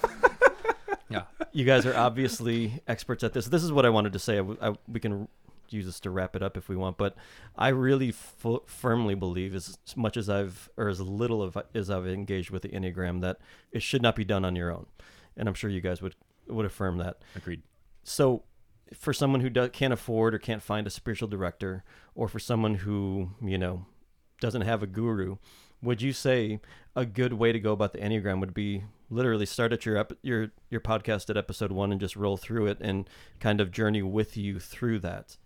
Yeah. 1.08 1.22
You 1.52 1.64
guys 1.64 1.86
are 1.86 1.96
obviously 1.96 2.82
experts 2.88 3.22
at 3.24 3.32
this. 3.32 3.46
This 3.46 3.62
is 3.62 3.70
what 3.72 3.86
I 3.86 3.90
wanted 3.90 4.12
to 4.14 4.18
say. 4.18 4.34
I 4.34 4.38
w 4.38 4.56
I 4.60 4.74
we 4.88 5.00
can 5.00 5.28
use 5.72 5.86
this 5.86 6.00
to 6.00 6.10
wrap 6.10 6.34
it 6.36 6.42
up 6.42 6.56
if 6.56 6.68
we 6.68 6.76
want, 6.76 6.96
but 6.98 7.16
I 7.56 7.68
really 7.68 8.10
f- 8.10 8.44
firmly 8.66 9.14
believe, 9.14 9.54
as 9.54 9.78
much 9.96 10.16
as 10.16 10.28
I've 10.28 10.68
or 10.76 10.88
as 10.88 11.00
little 11.00 11.42
of 11.42 11.56
as 11.74 11.90
I've 11.90 12.06
engaged 12.06 12.50
with 12.50 12.62
the 12.62 12.68
Enneagram, 12.68 13.20
that 13.20 13.38
it 13.72 13.82
should 13.82 14.02
not 14.02 14.16
be 14.16 14.24
done 14.24 14.44
on 14.44 14.56
your 14.56 14.72
own, 14.72 14.86
and 15.36 15.48
I'm 15.48 15.54
sure 15.54 15.70
you 15.70 15.80
guys 15.80 16.00
would 16.02 16.14
would 16.48 16.66
affirm 16.66 16.98
that. 16.98 17.18
Agreed. 17.36 17.62
So, 18.02 18.44
for 18.94 19.12
someone 19.12 19.40
who 19.40 19.50
do- 19.50 19.68
can't 19.68 19.92
afford 19.92 20.34
or 20.34 20.38
can't 20.38 20.62
find 20.62 20.86
a 20.86 20.90
spiritual 20.90 21.28
director, 21.28 21.84
or 22.14 22.28
for 22.28 22.38
someone 22.38 22.76
who 22.76 23.30
you 23.42 23.58
know 23.58 23.86
doesn't 24.40 24.62
have 24.62 24.82
a 24.82 24.86
guru, 24.86 25.36
would 25.82 26.00
you 26.00 26.12
say 26.12 26.60
a 26.96 27.04
good 27.04 27.34
way 27.34 27.52
to 27.52 27.60
go 27.60 27.72
about 27.72 27.92
the 27.92 27.98
enneagram 27.98 28.40
would 28.40 28.54
be 28.54 28.84
literally 29.10 29.46
start 29.46 29.72
at 29.72 29.86
your 29.86 29.96
ep- 29.96 30.18
your 30.22 30.50
your 30.70 30.80
podcast 30.80 31.30
at 31.30 31.36
episode 31.36 31.72
one 31.72 31.92
and 31.92 32.00
just 32.00 32.16
roll 32.16 32.36
through 32.36 32.66
it 32.66 32.78
and 32.80 33.08
kind 33.40 33.60
of 33.60 33.70
journey 33.70 34.02
with 34.02 34.36
you 34.36 34.58
through 34.58 34.98
that? 34.98 35.36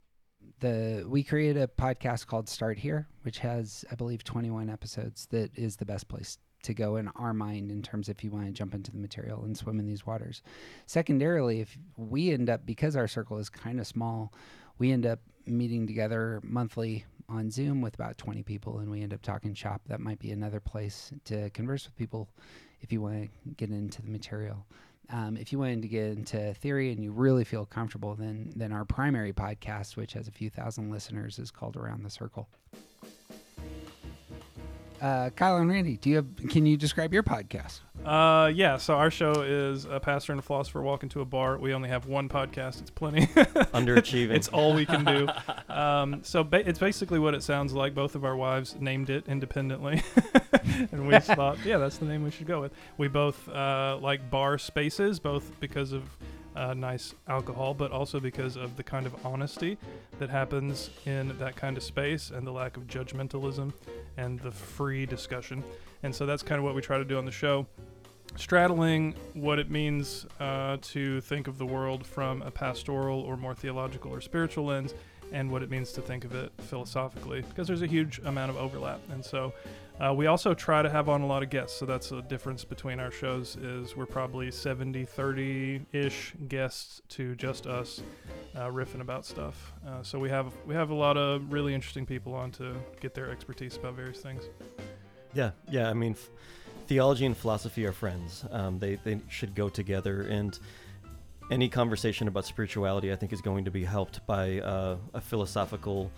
The 0.61 1.05
we 1.09 1.22
created 1.22 1.62
a 1.62 1.66
podcast 1.66 2.26
called 2.26 2.48
Start 2.48 2.78
Here, 2.78 3.09
which 3.22 3.38
has 3.38 3.84
I 3.90 3.94
believe 3.94 4.24
21 4.24 4.70
episodes. 4.70 5.26
That 5.30 5.50
is 5.57 5.76
the 5.76 5.84
best 5.84 6.09
place 6.09 6.38
to 6.62 6.74
go 6.74 6.96
in 6.96 7.09
our 7.16 7.34
mind 7.34 7.70
in 7.70 7.82
terms 7.82 8.09
if 8.09 8.22
you 8.22 8.30
want 8.30 8.46
to 8.46 8.53
jump 8.53 8.74
into 8.74 8.92
the 8.92 8.98
material 8.98 9.44
and 9.44 9.57
swim 9.57 9.80
in 9.80 9.86
these 9.86 10.07
waters. 10.07 10.42
Secondarily, 10.86 11.61
if 11.61 11.76
we 11.96 12.30
end 12.30 12.48
up 12.48 12.64
because 12.64 12.96
our 12.96 13.09
circle 13.09 13.38
is 13.38 13.48
kind 13.48 13.80
of 13.80 13.86
small, 13.86 14.32
we 14.78 14.92
end 14.92 15.05
up 15.05 15.20
meeting 15.44 15.86
together 15.86 16.40
monthly 16.44 17.05
on 17.28 17.50
Zoom 17.50 17.80
with 17.80 17.94
about 17.94 18.18
20 18.18 18.42
people 18.42 18.78
and 18.78 18.90
we 18.90 19.03
end 19.03 19.12
up 19.12 19.22
talking 19.22 19.55
shop. 19.55 19.82
That 19.88 20.00
might 20.00 20.18
be 20.18 20.30
another 20.30 20.61
place 20.61 21.12
to 21.24 21.50
converse 21.50 21.84
with 21.86 21.96
people 21.96 22.28
if 22.80 22.92
you 22.92 23.00
want 23.00 23.22
to 23.22 23.50
get 23.57 23.70
into 23.70 24.03
the 24.03 24.11
material. 24.11 24.66
Um, 25.12 25.36
if 25.36 25.52
you 25.52 25.58
wanted 25.58 25.82
to 25.82 25.88
get 25.88 26.04
into 26.04 26.54
theory 26.54 26.90
and 26.90 27.04
you 27.04 27.12
really 27.12 27.44
feel 27.44 27.66
comfortable, 27.66 28.14
then 28.14 28.50
then 28.56 28.72
our 28.72 28.86
primary 28.86 29.32
podcast, 29.32 29.94
which 29.96 30.14
has 30.14 30.26
a 30.26 30.32
few 30.32 30.48
thousand 30.48 30.90
listeners, 30.90 31.38
is 31.38 31.50
called 31.50 31.76
Around 31.76 32.02
the 32.02 32.10
Circle. 32.10 32.48
Uh, 35.03 35.30
Kyle 35.30 35.57
and 35.57 35.68
Randy, 35.68 35.96
do 35.96 36.11
you 36.11 36.16
have? 36.16 36.26
Can 36.48 36.64
you 36.64 36.76
describe 36.76 37.12
your 37.12 37.24
podcast? 37.24 37.80
Uh, 38.05 38.46
yeah. 38.55 38.76
So 38.76 38.94
our 38.94 39.11
show 39.11 39.32
is 39.42 39.84
a 39.84 39.98
pastor 39.98 40.30
and 40.30 40.38
a 40.38 40.42
philosopher 40.42 40.80
walk 40.80 41.03
into 41.03 41.20
a 41.20 41.24
bar. 41.24 41.59
We 41.59 41.74
only 41.74 41.88
have 41.88 42.07
one 42.07 42.28
podcast. 42.28 42.80
It's 42.80 42.90
plenty. 42.90 43.26
Underachieving. 43.26 44.30
it's 44.30 44.46
all 44.46 44.74
we 44.74 44.86
can 44.86 45.05
do. 45.05 45.28
Um, 45.68 46.20
so 46.22 46.44
ba- 46.44 46.68
it's 46.68 46.78
basically 46.78 47.18
what 47.18 47.34
it 47.34 47.42
sounds 47.42 47.72
like. 47.72 47.94
Both 47.94 48.14
of 48.14 48.26
our 48.26 48.36
wives 48.36 48.76
named 48.78 49.09
it 49.09 49.24
independently, 49.26 50.03
and 50.92 51.09
we 51.09 51.18
thought, 51.18 51.57
yeah, 51.64 51.78
that's 51.78 51.96
the 51.96 52.05
name 52.05 52.22
we 52.22 52.30
should 52.30 52.46
go 52.46 52.61
with. 52.61 52.72
We 52.98 53.09
both 53.09 53.48
uh, 53.48 53.98
like 54.00 54.30
bar 54.30 54.59
spaces, 54.59 55.18
both 55.18 55.59
because 55.61 55.92
of 55.92 56.03
uh, 56.57 56.74
nice 56.74 57.14
alcohol, 57.28 57.74
but 57.74 57.90
also 57.90 58.20
because 58.20 58.57
of 58.57 58.76
the 58.76 58.82
kind 58.82 59.07
of 59.07 59.26
honesty 59.26 59.78
that 60.18 60.30
happens 60.30 60.90
in 61.07 61.36
that 61.38 61.57
kind 61.57 61.76
of 61.76 61.82
space 61.82 62.30
and 62.30 62.46
the 62.46 62.50
lack 62.50 62.76
of 62.76 62.86
judgmentalism 62.86 63.72
and 64.16 64.40
the 64.40 64.50
free 64.50 65.07
discussion. 65.07 65.64
And 66.03 66.14
so 66.14 66.26
that's 66.26 66.42
kind 66.42 66.59
of 66.59 66.64
what 66.64 66.74
we 66.74 66.82
try 66.82 66.98
to 66.98 67.05
do 67.05 67.18
on 67.18 67.24
the 67.24 67.32
show 67.32 67.66
straddling 68.36 69.14
what 69.34 69.59
it 69.59 69.70
means 69.70 70.26
uh, 70.40 70.78
to 70.80 71.20
think 71.20 71.48
of 71.48 71.59
the 71.59 71.66
world 71.66 72.07
from 72.07 72.40
a 72.42 72.50
pastoral 72.50 73.20
or 73.20 73.36
more 73.36 73.55
theological 73.55 74.11
or 74.11 74.22
spiritual 74.22 74.64
lens, 74.64 74.94
and 75.32 75.50
what 75.50 75.62
it 75.62 75.70
means 75.70 75.92
to 75.92 76.00
think 76.00 76.24
of 76.24 76.34
it 76.34 76.53
philosophically 76.59 77.42
because 77.42 77.66
there's 77.66 77.82
a 77.82 77.86
huge 77.86 78.18
amount 78.24 78.50
of 78.50 78.57
overlap 78.57 79.00
and 79.11 79.24
so 79.24 79.53
uh, 80.01 80.12
we 80.12 80.26
also 80.26 80.55
try 80.55 80.82
to 80.82 80.90
have 80.90 81.09
on 81.09 81.20
a 81.20 81.26
lot 81.26 81.43
of 81.43 81.51
guests 81.51 81.78
so 81.78 81.86
that's 81.86 82.12
a 82.12 82.22
difference 82.22 82.64
between 82.64 82.99
our 82.99 83.11
shows 83.11 83.57
is 83.57 83.97
we're 83.97 84.07
probably 84.07 84.51
70 84.51 85.05
30 85.05 85.82
ish 85.93 86.34
guests 86.49 87.03
to 87.09 87.34
just 87.36 87.66
us 87.66 88.03
uh, 88.57 88.66
riffing 88.66 89.01
about 89.01 89.24
stuff 89.24 89.72
uh, 89.86 90.03
so 90.03 90.18
we 90.18 90.28
have 90.28 90.53
we 90.66 90.74
have 90.74 90.90
a 90.90 90.95
lot 90.95 91.16
of 91.16 91.53
really 91.53 91.74
interesting 91.74 92.07
people 92.07 92.34
on 92.34 92.51
to 92.51 92.74
get 93.01 93.14
their 93.14 93.30
expertise 93.30 93.76
about 93.76 93.95
various 93.95 94.20
things 94.20 94.45
Yeah, 95.34 95.53
yeah. 95.70 95.88
I 95.88 95.95
mean, 95.95 96.12
f- 96.12 96.30
theology 96.86 97.26
and 97.26 97.36
philosophy 97.36 97.86
are 97.86 97.93
friends. 97.93 98.45
Um, 98.51 98.78
they 98.78 98.97
they 98.97 99.20
should 99.28 99.55
go 99.55 99.68
together, 99.68 100.22
and 100.22 100.59
any 101.51 101.68
conversation 101.68 102.28
about 102.28 102.45
spirituality, 102.45 103.12
I 103.12 103.16
think, 103.16 103.32
is 103.32 103.40
going 103.40 103.64
to 103.64 103.70
be 103.70 103.84
helped 103.84 104.24
by 104.26 104.61
uh, 104.61 104.97
a 105.14 105.20
philosophical 105.20 106.11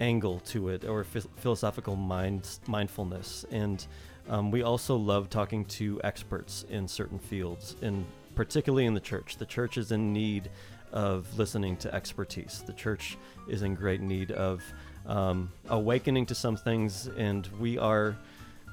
angle 0.00 0.40
to 0.40 0.68
it, 0.68 0.84
or 0.84 1.04
phil- 1.04 1.30
philosophical 1.36 1.96
mind 1.96 2.58
mindfulness. 2.66 3.44
And 3.50 3.86
um, 4.28 4.50
we 4.50 4.62
also 4.62 4.96
love 4.96 5.30
talking 5.30 5.64
to 5.66 6.00
experts 6.04 6.64
in 6.68 6.88
certain 6.88 7.18
fields, 7.18 7.76
and 7.82 8.04
particularly 8.34 8.86
in 8.86 8.94
the 8.94 9.00
church. 9.00 9.36
The 9.36 9.46
church 9.46 9.78
is 9.78 9.92
in 9.92 10.12
need 10.12 10.50
of 10.92 11.38
listening 11.38 11.76
to 11.78 11.94
expertise. 11.94 12.62
The 12.66 12.72
church 12.72 13.16
is 13.48 13.62
in 13.62 13.74
great 13.74 14.00
need 14.00 14.30
of 14.32 14.62
um, 15.06 15.50
awakening 15.68 16.26
to 16.26 16.34
some 16.34 16.56
things, 16.56 17.08
and 17.16 17.46
we 17.58 17.78
are 17.78 18.16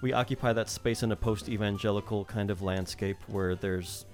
we 0.01 0.11
occupy 0.11 0.51
that 0.53 0.69
space 0.69 1.01
in 1.01 1.11
a 1.11 1.15
post-evangelical 1.15 2.25
kind 2.25 2.51
of 2.51 2.61
landscape 2.61 3.17
where 3.27 3.55
there's 3.55 4.05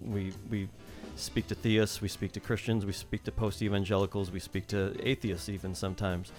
we 0.00 0.32
we 0.50 0.68
speak 1.16 1.46
to 1.46 1.54
theists, 1.54 2.00
we 2.00 2.08
speak 2.08 2.32
to 2.32 2.40
Christians, 2.40 2.84
we 2.84 2.92
speak 2.92 3.24
to 3.24 3.32
post-evangelicals, 3.32 4.30
we 4.30 4.40
speak 4.40 4.66
to 4.68 4.94
atheists 5.02 5.48
even 5.48 5.74
sometimes, 5.74 6.30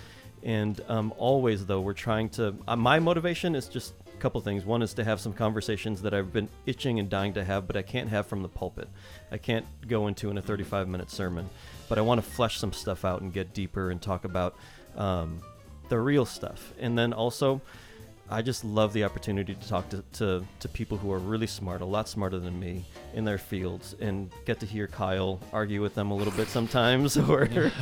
and 0.43 0.79
um, 0.87 1.13
always 1.17 1.65
though 1.65 1.81
we're 1.81 1.93
trying 1.93 2.29
to. 2.29 2.55
Uh, 2.67 2.75
my 2.75 2.99
motivation 2.99 3.55
is 3.55 3.67
just 3.67 3.93
a 4.13 4.17
couple 4.17 4.39
things. 4.41 4.65
One 4.65 4.81
is 4.81 4.93
to 4.95 5.03
have 5.03 5.19
some 5.19 5.33
conversations 5.33 6.01
that 6.01 6.13
I've 6.13 6.33
been 6.33 6.49
itching 6.65 6.99
and 6.99 7.09
dying 7.09 7.33
to 7.33 7.43
have, 7.43 7.67
but 7.67 7.75
I 7.75 7.81
can't 7.81 8.09
have 8.09 8.27
from 8.27 8.41
the 8.41 8.49
pulpit. 8.49 8.89
I 9.31 9.37
can't 9.37 9.65
go 9.87 10.07
into 10.07 10.29
in 10.29 10.37
a 10.37 10.41
35-minute 10.41 11.09
sermon, 11.09 11.49
but 11.89 11.97
I 11.97 12.01
want 12.01 12.23
to 12.23 12.29
flesh 12.29 12.57
some 12.57 12.73
stuff 12.73 13.05
out 13.05 13.21
and 13.21 13.33
get 13.33 13.53
deeper 13.53 13.91
and 13.91 14.01
talk 14.01 14.25
about 14.25 14.55
um, 14.95 15.41
the 15.89 15.99
real 15.99 16.25
stuff, 16.25 16.73
and 16.79 16.97
then 16.97 17.13
also. 17.13 17.61
I 18.29 18.41
just 18.41 18.65
love 18.65 18.91
the 18.93 19.03
opportunity 19.05 19.55
to 19.55 19.67
talk 19.69 19.89
to, 19.89 20.03
to, 20.13 20.43
to 20.59 20.67
people 20.69 20.97
who 20.97 21.11
are 21.13 21.19
really 21.19 21.47
smart, 21.47 21.81
a 21.81 21.85
lot 21.85 22.09
smarter 22.09 22.39
than 22.39 22.59
me 22.59 22.83
in 23.13 23.23
their 23.23 23.37
fields, 23.37 23.95
and 24.01 24.29
get 24.45 24.59
to 24.59 24.65
hear 24.65 24.87
Kyle 24.87 25.39
argue 25.53 25.81
with 25.81 25.95
them 25.95 26.11
a 26.11 26.15
little 26.15 26.33
bit 26.33 26.47
sometimes. 26.49 27.17
Or, 27.29 27.45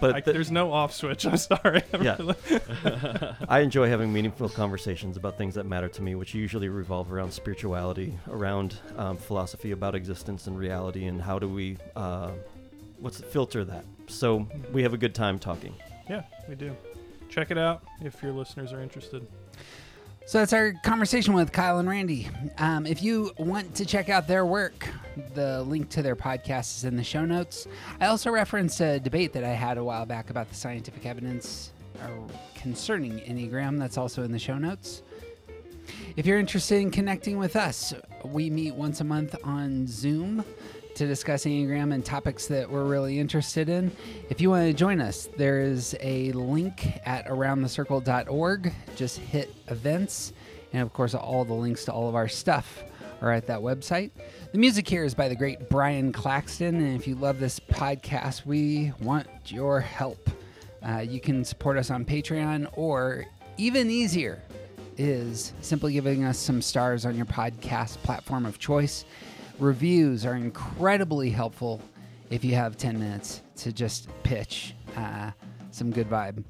but 0.00 0.14
I, 0.16 0.20
the- 0.20 0.32
there's 0.32 0.50
no 0.50 0.72
off 0.72 0.92
switch 0.92 1.24
i'm 1.26 1.36
sorry 1.36 1.82
Yeah. 2.00 2.16
I 3.48 3.60
enjoy 3.60 3.88
having 3.88 4.12
meaningful 4.12 4.48
conversations 4.48 5.16
about 5.16 5.38
things 5.38 5.54
that 5.54 5.64
matter 5.64 5.88
to 5.88 6.02
me, 6.02 6.14
which 6.14 6.34
usually 6.34 6.68
revolve 6.68 7.12
around 7.12 7.32
spirituality, 7.32 8.18
around 8.28 8.76
um, 8.96 9.16
philosophy 9.16 9.70
about 9.70 9.94
existence 9.94 10.46
and 10.48 10.58
reality, 10.58 11.04
and 11.06 11.20
how 11.22 11.38
do 11.38 11.48
we, 11.48 11.76
uh, 11.96 12.30
what's 12.98 13.20
filter 13.20 13.64
that. 13.64 13.84
So 14.08 14.46
we 14.72 14.82
have 14.82 14.92
a 14.94 14.98
good 14.98 15.14
time 15.14 15.38
talking. 15.38 15.74
yeah 16.08 16.22
we 16.48 16.54
do 16.56 16.76
check 17.32 17.50
it 17.50 17.56
out 17.56 17.82
if 18.02 18.22
your 18.22 18.32
listeners 18.32 18.74
are 18.74 18.82
interested 18.82 19.26
So 20.26 20.38
that's 20.38 20.52
our 20.52 20.74
conversation 20.84 21.32
with 21.32 21.50
Kyle 21.50 21.78
and 21.78 21.88
Randy. 21.88 22.28
Um, 22.58 22.84
if 22.84 23.02
you 23.02 23.32
want 23.38 23.74
to 23.76 23.86
check 23.86 24.10
out 24.10 24.28
their 24.28 24.44
work, 24.44 24.86
the 25.34 25.62
link 25.62 25.88
to 25.90 26.02
their 26.02 26.14
podcast 26.14 26.76
is 26.76 26.84
in 26.84 26.94
the 26.96 27.02
show 27.02 27.24
notes. 27.24 27.66
I 28.00 28.06
also 28.06 28.30
referenced 28.30 28.80
a 28.80 29.00
debate 29.00 29.32
that 29.32 29.44
I 29.44 29.48
had 29.54 29.78
a 29.78 29.84
while 29.84 30.04
back 30.06 30.30
about 30.30 30.48
the 30.50 30.54
scientific 30.54 31.06
evidence 31.06 31.72
concerning 32.54 33.18
Enneagram. 33.20 33.78
That's 33.78 33.96
also 33.98 34.22
in 34.22 34.30
the 34.30 34.38
show 34.38 34.58
notes. 34.58 35.02
If 36.16 36.26
you're 36.26 36.38
interested 36.38 36.80
in 36.80 36.90
connecting 36.90 37.38
with 37.38 37.56
us, 37.56 37.94
we 38.24 38.50
meet 38.50 38.74
once 38.74 39.00
a 39.00 39.04
month 39.04 39.34
on 39.42 39.86
Zoom 39.88 40.44
to 40.94 41.06
discuss 41.06 41.44
Enneagram 41.44 41.94
and 41.94 42.04
topics 42.04 42.46
that 42.46 42.70
we're 42.70 42.84
really 42.84 43.18
interested 43.18 43.68
in. 43.68 43.90
If 44.28 44.40
you 44.40 44.50
want 44.50 44.66
to 44.66 44.72
join 44.72 45.00
us, 45.00 45.28
there 45.36 45.60
is 45.60 45.96
a 46.00 46.32
link 46.32 46.86
at 47.06 47.26
aroundthecircle.org. 47.26 48.72
Just 48.96 49.18
hit 49.18 49.54
events, 49.68 50.32
and 50.72 50.82
of 50.82 50.92
course, 50.92 51.14
all 51.14 51.44
the 51.44 51.54
links 51.54 51.84
to 51.86 51.92
all 51.92 52.08
of 52.08 52.14
our 52.14 52.28
stuff 52.28 52.84
are 53.22 53.30
at 53.30 53.46
that 53.46 53.60
website. 53.60 54.10
The 54.52 54.58
music 54.58 54.88
here 54.88 55.04
is 55.04 55.14
by 55.14 55.28
the 55.28 55.36
great 55.36 55.70
Brian 55.70 56.12
Claxton, 56.12 56.76
and 56.76 56.96
if 56.96 57.06
you 57.06 57.14
love 57.14 57.38
this 57.38 57.58
podcast, 57.58 58.44
we 58.44 58.92
want 59.00 59.26
your 59.46 59.80
help. 59.80 60.28
Uh, 60.86 60.98
you 60.98 61.20
can 61.20 61.44
support 61.44 61.78
us 61.78 61.90
on 61.90 62.04
Patreon, 62.04 62.68
or 62.72 63.24
even 63.56 63.90
easier, 63.90 64.42
is 64.98 65.52
simply 65.60 65.92
giving 65.92 66.24
us 66.24 66.38
some 66.38 66.60
stars 66.60 67.06
on 67.06 67.16
your 67.16 67.26
podcast 67.26 67.96
platform 67.98 68.44
of 68.44 68.58
choice. 68.58 69.04
Reviews 69.62 70.26
are 70.26 70.34
incredibly 70.34 71.30
helpful 71.30 71.80
if 72.30 72.42
you 72.42 72.56
have 72.56 72.76
10 72.76 72.98
minutes 72.98 73.42
to 73.58 73.72
just 73.72 74.08
pitch 74.24 74.74
uh, 74.96 75.30
some 75.70 75.92
good 75.92 76.10
vibe. 76.10 76.42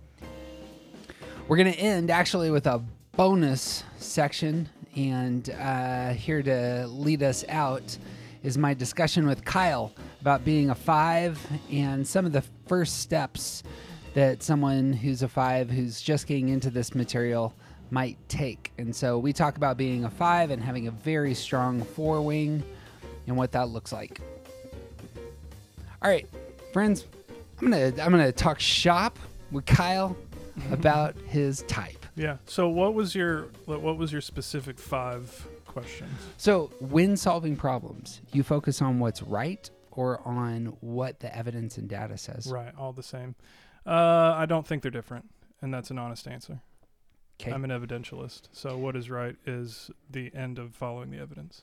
We're 1.47 1.59
going 1.59 1.71
to 1.71 1.79
end 1.79 2.11
actually 2.11 2.51
with 2.51 2.67
a 2.67 2.83
bonus 3.15 3.85
section, 3.99 4.67
and 4.97 5.51
uh, 5.51 6.15
here 6.15 6.43
to 6.43 6.87
lead 6.87 7.23
us 7.23 7.45
out 7.51 7.99
is 8.43 8.57
my 8.57 8.73
discussion 8.73 9.27
with 9.27 9.45
Kyle 9.45 9.93
about 10.23 10.43
being 10.43 10.71
a 10.71 10.75
five 10.75 11.39
and 11.71 12.09
some 12.09 12.25
of 12.25 12.33
the 12.33 12.43
first 12.67 13.01
steps 13.01 13.63
that 14.15 14.43
someone 14.43 14.95
who's 14.95 15.23
a 15.23 15.29
five 15.29 15.69
who's 15.69 16.01
just 16.01 16.27
getting 16.27 16.49
into 16.49 16.71
this 16.71 16.95
material 16.95 17.53
might 17.91 18.17
take. 18.31 18.73
And 18.79 18.97
so 18.97 19.19
we 19.19 19.35
talk 19.35 19.59
about 19.59 19.77
being 19.77 20.07
a 20.07 20.11
five 20.11 20.51
and 20.51 20.63
having 20.65 20.89
a 20.89 20.91
very 20.91 21.35
strong 21.35 21.83
four 21.83 22.23
wing 22.23 22.63
and 23.27 23.37
what 23.37 23.53
that 23.53 23.69
looks 23.69 23.93
like. 23.93 24.21
All 26.03 26.11
right, 26.11 26.27
friends, 26.73 27.07
I'm 27.61 27.71
gonna 27.71 27.93
I'm 28.01 28.11
gonna 28.11 28.33
talk 28.33 28.59
shop 28.59 29.19
with 29.51 29.67
Kyle 29.67 30.17
about 30.71 31.17
his 31.27 31.63
type. 31.63 32.05
Yeah. 32.17 32.39
So 32.47 32.69
what 32.69 32.95
was 32.95 33.15
your 33.15 33.49
what 33.67 33.97
was 33.97 34.13
your 34.13 34.21
specific 34.21 34.79
five 34.79 35.47
questions? 35.67 36.13
So 36.37 36.71
when 36.81 37.17
solving 37.17 37.57
problems, 37.57 38.21
you 38.33 38.43
focus 38.43 38.83
on 38.83 38.99
what's 38.99 39.23
right 39.23 39.69
or 39.91 40.21
on 40.27 40.77
what 40.81 41.21
the 41.21 41.35
evidence 41.37 41.79
and 41.79 41.89
data 41.89 42.19
says. 42.19 42.49
Right. 42.51 42.73
All 42.77 42.93
the 42.93 43.03
same. 43.03 43.35
Uh, 43.87 44.35
I 44.37 44.47
don't 44.47 44.67
think 44.67 44.83
they're 44.83 44.91
different, 44.91 45.29
and 45.61 45.73
that's 45.73 45.91
an 45.91 45.99
honest 45.99 46.27
answer. 46.29 46.61
Okay. 47.41 47.51
I'm 47.51 47.65
an 47.65 47.71
evidentialist, 47.71 48.43
so 48.53 48.77
what 48.79 48.95
is 48.95 49.11
right 49.11 49.37
is 49.47 49.91
the 50.09 50.31
end 50.35 50.59
of 50.59 50.75
following 50.77 51.11
the 51.11 51.19
evidence. 51.19 51.63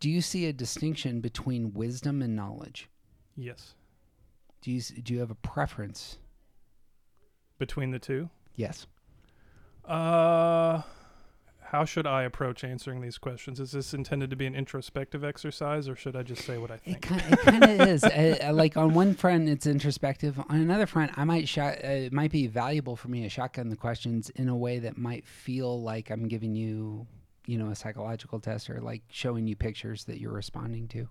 Do 0.00 0.08
you 0.10 0.20
see 0.20 0.46
a 0.46 0.52
distinction 0.52 1.20
between 1.20 1.72
wisdom 1.74 2.22
and 2.22 2.36
knowledge? 2.36 2.88
Yes. 3.36 3.74
Do 4.62 4.70
you 4.70 4.80
do 4.80 5.14
you 5.14 5.20
have 5.20 5.30
a 5.30 5.34
preference? 5.36 6.18
Between 7.58 7.90
the 7.90 7.98
two. 7.98 8.30
Yes. 8.54 8.86
Uh, 9.84 10.82
how 11.60 11.84
should 11.84 12.06
I 12.06 12.22
approach 12.22 12.62
answering 12.64 13.00
these 13.00 13.18
questions? 13.18 13.58
Is 13.60 13.72
this 13.72 13.92
intended 13.94 14.30
to 14.30 14.36
be 14.36 14.46
an 14.46 14.54
introspective 14.54 15.24
exercise, 15.24 15.88
or 15.88 15.96
should 15.96 16.14
I 16.16 16.22
just 16.22 16.44
say 16.44 16.58
what 16.58 16.70
I 16.70 16.74
It 16.74 16.80
think? 16.82 17.02
kind, 17.02 17.22
it 17.32 17.38
kind 17.40 17.64
of 17.64 17.80
is. 17.88 18.04
Uh, 18.08 18.36
uh, 18.48 18.52
like 18.52 18.76
on 18.76 18.94
one 18.94 19.14
front, 19.14 19.48
it's 19.48 19.66
introspective. 19.66 20.38
On 20.38 20.60
another 20.60 20.86
front, 20.86 21.16
I 21.18 21.24
might 21.24 21.48
shot. 21.48 21.78
Uh, 21.84 21.88
it 21.88 22.12
might 22.12 22.30
be 22.30 22.46
valuable 22.46 22.96
for 22.96 23.08
me 23.08 23.22
to 23.22 23.28
shotgun 23.28 23.68
the 23.70 23.76
questions 23.76 24.30
in 24.30 24.48
a 24.48 24.56
way 24.56 24.78
that 24.78 24.96
might 24.96 25.26
feel 25.26 25.82
like 25.82 26.10
I'm 26.10 26.28
giving 26.28 26.54
you, 26.54 27.06
you 27.48 27.56
know, 27.56 27.70
a 27.70 27.74
psychological 27.74 28.38
test 28.38 28.68
or 28.68 28.78
like 28.78 29.02
showing 29.08 29.46
you 29.46 29.56
pictures 29.56 30.04
that 30.04 30.20
you're 30.20 30.32
responding 30.32 30.86
to. 30.86 31.08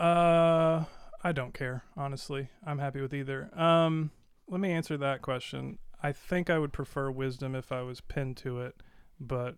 Uh, 0.00 0.84
I 1.24 1.32
don't 1.32 1.52
care, 1.52 1.82
honestly. 1.96 2.50
I'm 2.64 2.78
happy 2.78 3.00
with 3.00 3.12
either. 3.12 3.50
Um, 3.58 4.12
let 4.48 4.60
me 4.60 4.70
answer 4.70 4.96
that 4.98 5.22
question. 5.22 5.78
I 6.00 6.12
think 6.12 6.50
I 6.50 6.58
would 6.60 6.72
prefer 6.72 7.10
wisdom 7.10 7.56
if 7.56 7.72
I 7.72 7.82
was 7.82 8.00
pinned 8.00 8.36
to 8.38 8.60
it, 8.60 8.76
but 9.18 9.56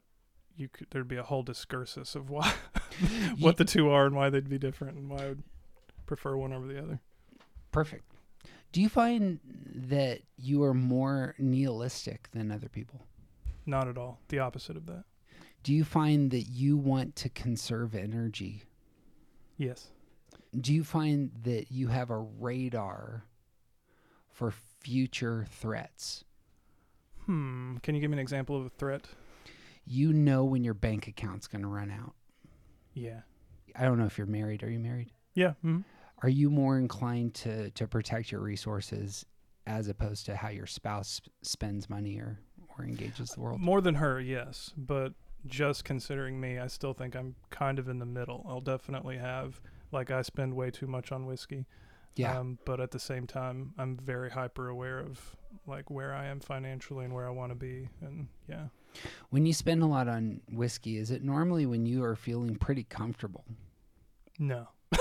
you 0.57 0.69
could 0.69 0.87
there'd 0.91 1.09
be 1.09 1.17
a 1.17 1.23
whole 1.23 1.45
discursus 1.45 2.17
of 2.17 2.31
why 2.31 2.55
what 3.39 3.59
the 3.59 3.65
two 3.65 3.91
are 3.91 4.07
and 4.07 4.17
why 4.17 4.31
they'd 4.31 4.49
be 4.49 4.59
different 4.59 4.97
and 4.97 5.11
why 5.11 5.25
I 5.25 5.29
would 5.29 5.43
prefer 6.07 6.37
one 6.37 6.55
over 6.55 6.67
the 6.67 6.83
other. 6.83 7.01
Perfect. 7.71 8.05
Do 8.73 8.81
you 8.81 8.89
find 8.89 9.41
that 9.75 10.23
you 10.39 10.63
are 10.63 10.75
more 10.75 11.35
nihilistic 11.39 12.31
than 12.33 12.51
other 12.51 12.71
people? 12.71 13.03
Not 13.67 13.89
at 13.89 13.99
all. 13.99 14.21
The 14.29 14.39
opposite 14.39 14.79
of 14.79 14.87
that. 14.87 15.05
Do 15.63 15.73
you 15.73 15.85
find 15.85 16.31
that 16.33 16.43
you 16.43 16.77
want 16.77 17.17
to 17.17 17.29
conserve 17.29 17.95
energy? 17.95 18.65
Yes. 19.57 19.89
Do 20.59 20.75
you 20.75 20.85
find 20.85 21.31
that 21.45 21.71
you 21.71 21.89
have 21.89 22.11
a 22.11 22.19
radar 22.19 23.25
for 24.31 24.51
future 24.81 25.47
threats? 25.51 26.25
Hmm. 27.27 27.77
Can 27.79 27.95
you 27.95 28.01
give 28.01 28.11
me 28.11 28.17
an 28.17 28.19
example 28.21 28.57
of 28.57 28.67
a 28.67 28.71
threat? 28.71 29.03
You 29.85 30.13
know 30.13 30.45
when 30.45 30.65
your 30.65 30.75
bank 30.75 31.07
account's 31.07 31.47
going 31.47 31.63
to 31.63 31.69
run 31.69 31.91
out. 31.91 32.15
Yeah. 32.95 33.21
I 33.77 33.85
don't 33.85 33.99
know 33.99 34.05
if 34.07 34.19
you're 34.19 34.27
married. 34.27 34.63
Are 34.63 34.71
you 34.71 34.79
married? 34.81 35.11
Yeah. 35.35 35.53
hmm 35.63 35.81
are 36.23 36.29
you 36.29 36.51
more 36.51 36.79
inclined 36.79 37.35
to 37.35 37.71
to 37.71 37.87
protect 37.89 38.31
your 38.31 38.41
resources 38.41 39.27
as 39.67 39.89
opposed 39.89 40.25
to 40.27 40.37
how 40.37 40.51
your 40.51 40.67
spouse 40.67 41.21
spends 41.43 41.91
money 41.91 42.17
or 42.19 42.39
or 42.79 42.85
engages 42.85 43.31
the 43.31 43.41
world? 43.41 43.61
More 43.61 43.81
than 43.81 43.97
her, 43.97 44.21
yes, 44.21 44.73
but 44.77 45.15
just 45.47 45.85
considering 45.85 46.41
me, 46.41 46.59
I 46.59 46.67
still 46.67 46.95
think 46.95 47.15
I'm 47.15 47.35
kind 47.51 47.79
of 47.79 47.89
in 47.89 47.99
the 47.99 48.07
middle. 48.07 48.45
I'll 48.49 48.61
definitely 48.61 49.19
have 49.19 49.61
like 49.91 50.11
I 50.11 50.23
spend 50.23 50.55
way 50.55 50.71
too 50.71 50.87
much 50.87 51.13
on 51.13 51.27
whiskey. 51.27 51.67
Yeah. 52.15 52.39
Um, 52.39 52.59
but 52.65 52.81
at 52.81 52.91
the 52.91 52.99
same 52.99 53.27
time, 53.27 53.73
I'm 53.79 53.97
very 53.97 54.31
hyper 54.31 54.69
aware 54.69 54.99
of 54.99 55.37
like 55.67 55.91
where 55.91 56.15
I 56.15 56.27
am 56.27 56.41
financially 56.41 57.05
and 57.05 57.15
where 57.15 57.27
I 57.27 57.31
want 57.31 57.53
to 57.53 57.57
be, 57.57 57.89
and 58.01 58.29
yeah. 58.49 58.67
when 59.31 59.47
you 59.47 59.53
spend 59.53 59.83
a 59.83 59.87
lot 59.87 60.09
on 60.09 60.41
whiskey, 60.51 60.99
is 60.99 61.11
it 61.11 61.23
normally 61.23 61.67
when 61.67 61.87
you 61.87 62.05
are 62.05 62.17
feeling 62.17 62.57
pretty 62.57 62.85
comfortable? 62.85 63.45
No. 64.39 64.69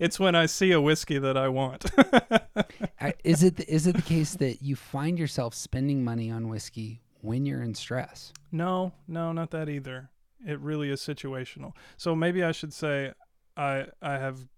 it's 0.00 0.18
when 0.20 0.34
I 0.34 0.46
see 0.46 0.72
a 0.72 0.80
whiskey 0.80 1.18
that 1.18 1.36
I 1.36 1.48
want. 1.48 1.90
Is 3.24 3.42
it 3.42 3.56
the, 3.56 3.72
is 3.72 3.86
it 3.86 3.96
the 3.96 4.02
case 4.02 4.34
that 4.34 4.62
you 4.62 4.76
find 4.76 5.18
yourself 5.18 5.54
spending 5.54 6.04
money 6.04 6.30
on 6.30 6.48
whiskey 6.48 7.00
when 7.22 7.46
you're 7.46 7.62
in 7.62 7.74
stress? 7.74 8.32
no, 8.52 8.92
no, 9.06 9.32
not 9.32 9.50
that 9.50 9.68
either. 9.68 10.10
It 10.46 10.58
really 10.60 10.90
is 10.90 11.00
situational. 11.00 11.72
So 11.96 12.16
maybe 12.16 12.42
I 12.42 12.52
should 12.52 12.72
say 12.72 13.12
I 13.56 13.86
I 14.00 14.12
have 14.12 14.48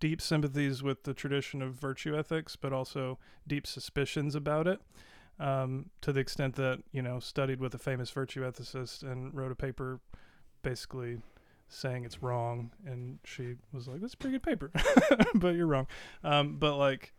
deep 0.00 0.20
sympathies 0.20 0.82
with 0.82 1.04
the 1.04 1.14
tradition 1.14 1.60
of 1.62 1.74
virtue 1.74 2.16
ethics, 2.16 2.56
but 2.56 2.72
also 2.72 3.18
deep 3.46 3.66
suspicions 3.66 4.34
about 4.34 4.66
it. 4.66 4.80
Um, 5.40 5.90
to 6.00 6.12
the 6.12 6.20
extent 6.20 6.56
that 6.56 6.82
you 6.90 7.02
know 7.02 7.20
studied 7.20 7.60
with 7.60 7.74
a 7.74 7.78
famous 7.78 8.10
virtue 8.10 8.42
ethicist 8.42 9.02
and 9.02 9.34
wrote 9.34 9.52
a 9.52 9.56
paper, 9.56 10.00
basically 10.62 11.18
saying 11.68 12.04
it's 12.04 12.22
wrong, 12.22 12.72
and 12.84 13.18
she 13.24 13.56
was 13.72 13.86
like, 13.86 14.00
"That's 14.00 14.14
a 14.14 14.16
pretty 14.16 14.38
good 14.38 14.42
paper, 14.42 14.72
but 15.34 15.54
you're 15.54 15.66
wrong." 15.66 15.86
Um, 16.24 16.56
but 16.58 16.76
like, 16.76 17.12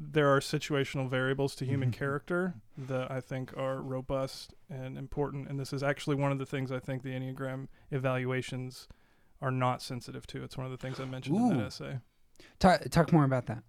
there 0.00 0.32
are 0.32 0.38
situational 0.38 1.10
variables 1.10 1.56
to 1.56 1.64
human 1.66 1.90
Mhm. 1.90 1.94
character 1.94 2.54
that 2.76 3.10
I 3.10 3.20
think 3.20 3.56
are 3.56 3.82
robust 3.82 4.54
and 4.70 4.96
important, 4.96 5.48
and 5.48 5.58
this 5.58 5.72
is 5.72 5.82
actually 5.82 6.14
one 6.14 6.30
of 6.30 6.38
the 6.38 6.46
things 6.46 6.70
I 6.70 6.78
think 6.78 7.02
the 7.02 7.10
Enneagram 7.10 7.66
evaluations 7.90 8.86
are 9.40 9.50
not 9.50 9.82
sensitive 9.82 10.24
to. 10.28 10.44
It's 10.44 10.56
one 10.56 10.66
of 10.66 10.70
the 10.72 10.78
things 10.78 11.00
I 11.00 11.04
mentioned 11.04 11.36
in 11.36 11.48
that 11.58 11.66
essay. 11.66 11.98
Talk, 12.60 12.82
talk 12.90 13.12
more 13.12 13.24
about 13.24 13.46
that. 13.46 13.64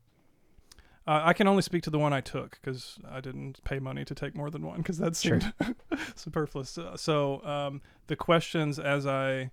Uh, 1.08 1.22
I 1.26 1.34
can 1.34 1.48
only 1.48 1.64
speak 1.64 1.82
to 1.84 1.90
the 1.90 1.98
one 1.98 2.14
I 2.14 2.22
took 2.22 2.60
because 2.62 3.00
I 3.10 3.20
didn't 3.22 3.64
pay 3.64 3.80
money 3.80 4.06
to 4.06 4.14
take 4.14 4.36
more 4.36 4.52
than 4.52 4.62
one 4.64 4.78
because 4.78 5.00
that 5.00 5.16
Sure. 5.16 5.40
seemed 5.40 5.76
superfluous. 6.16 6.78
Uh, 6.78 6.96
so 6.96 7.44
um, 7.44 7.82
the 8.06 8.16
questions, 8.16 8.78
as 8.78 9.08
I 9.08 9.50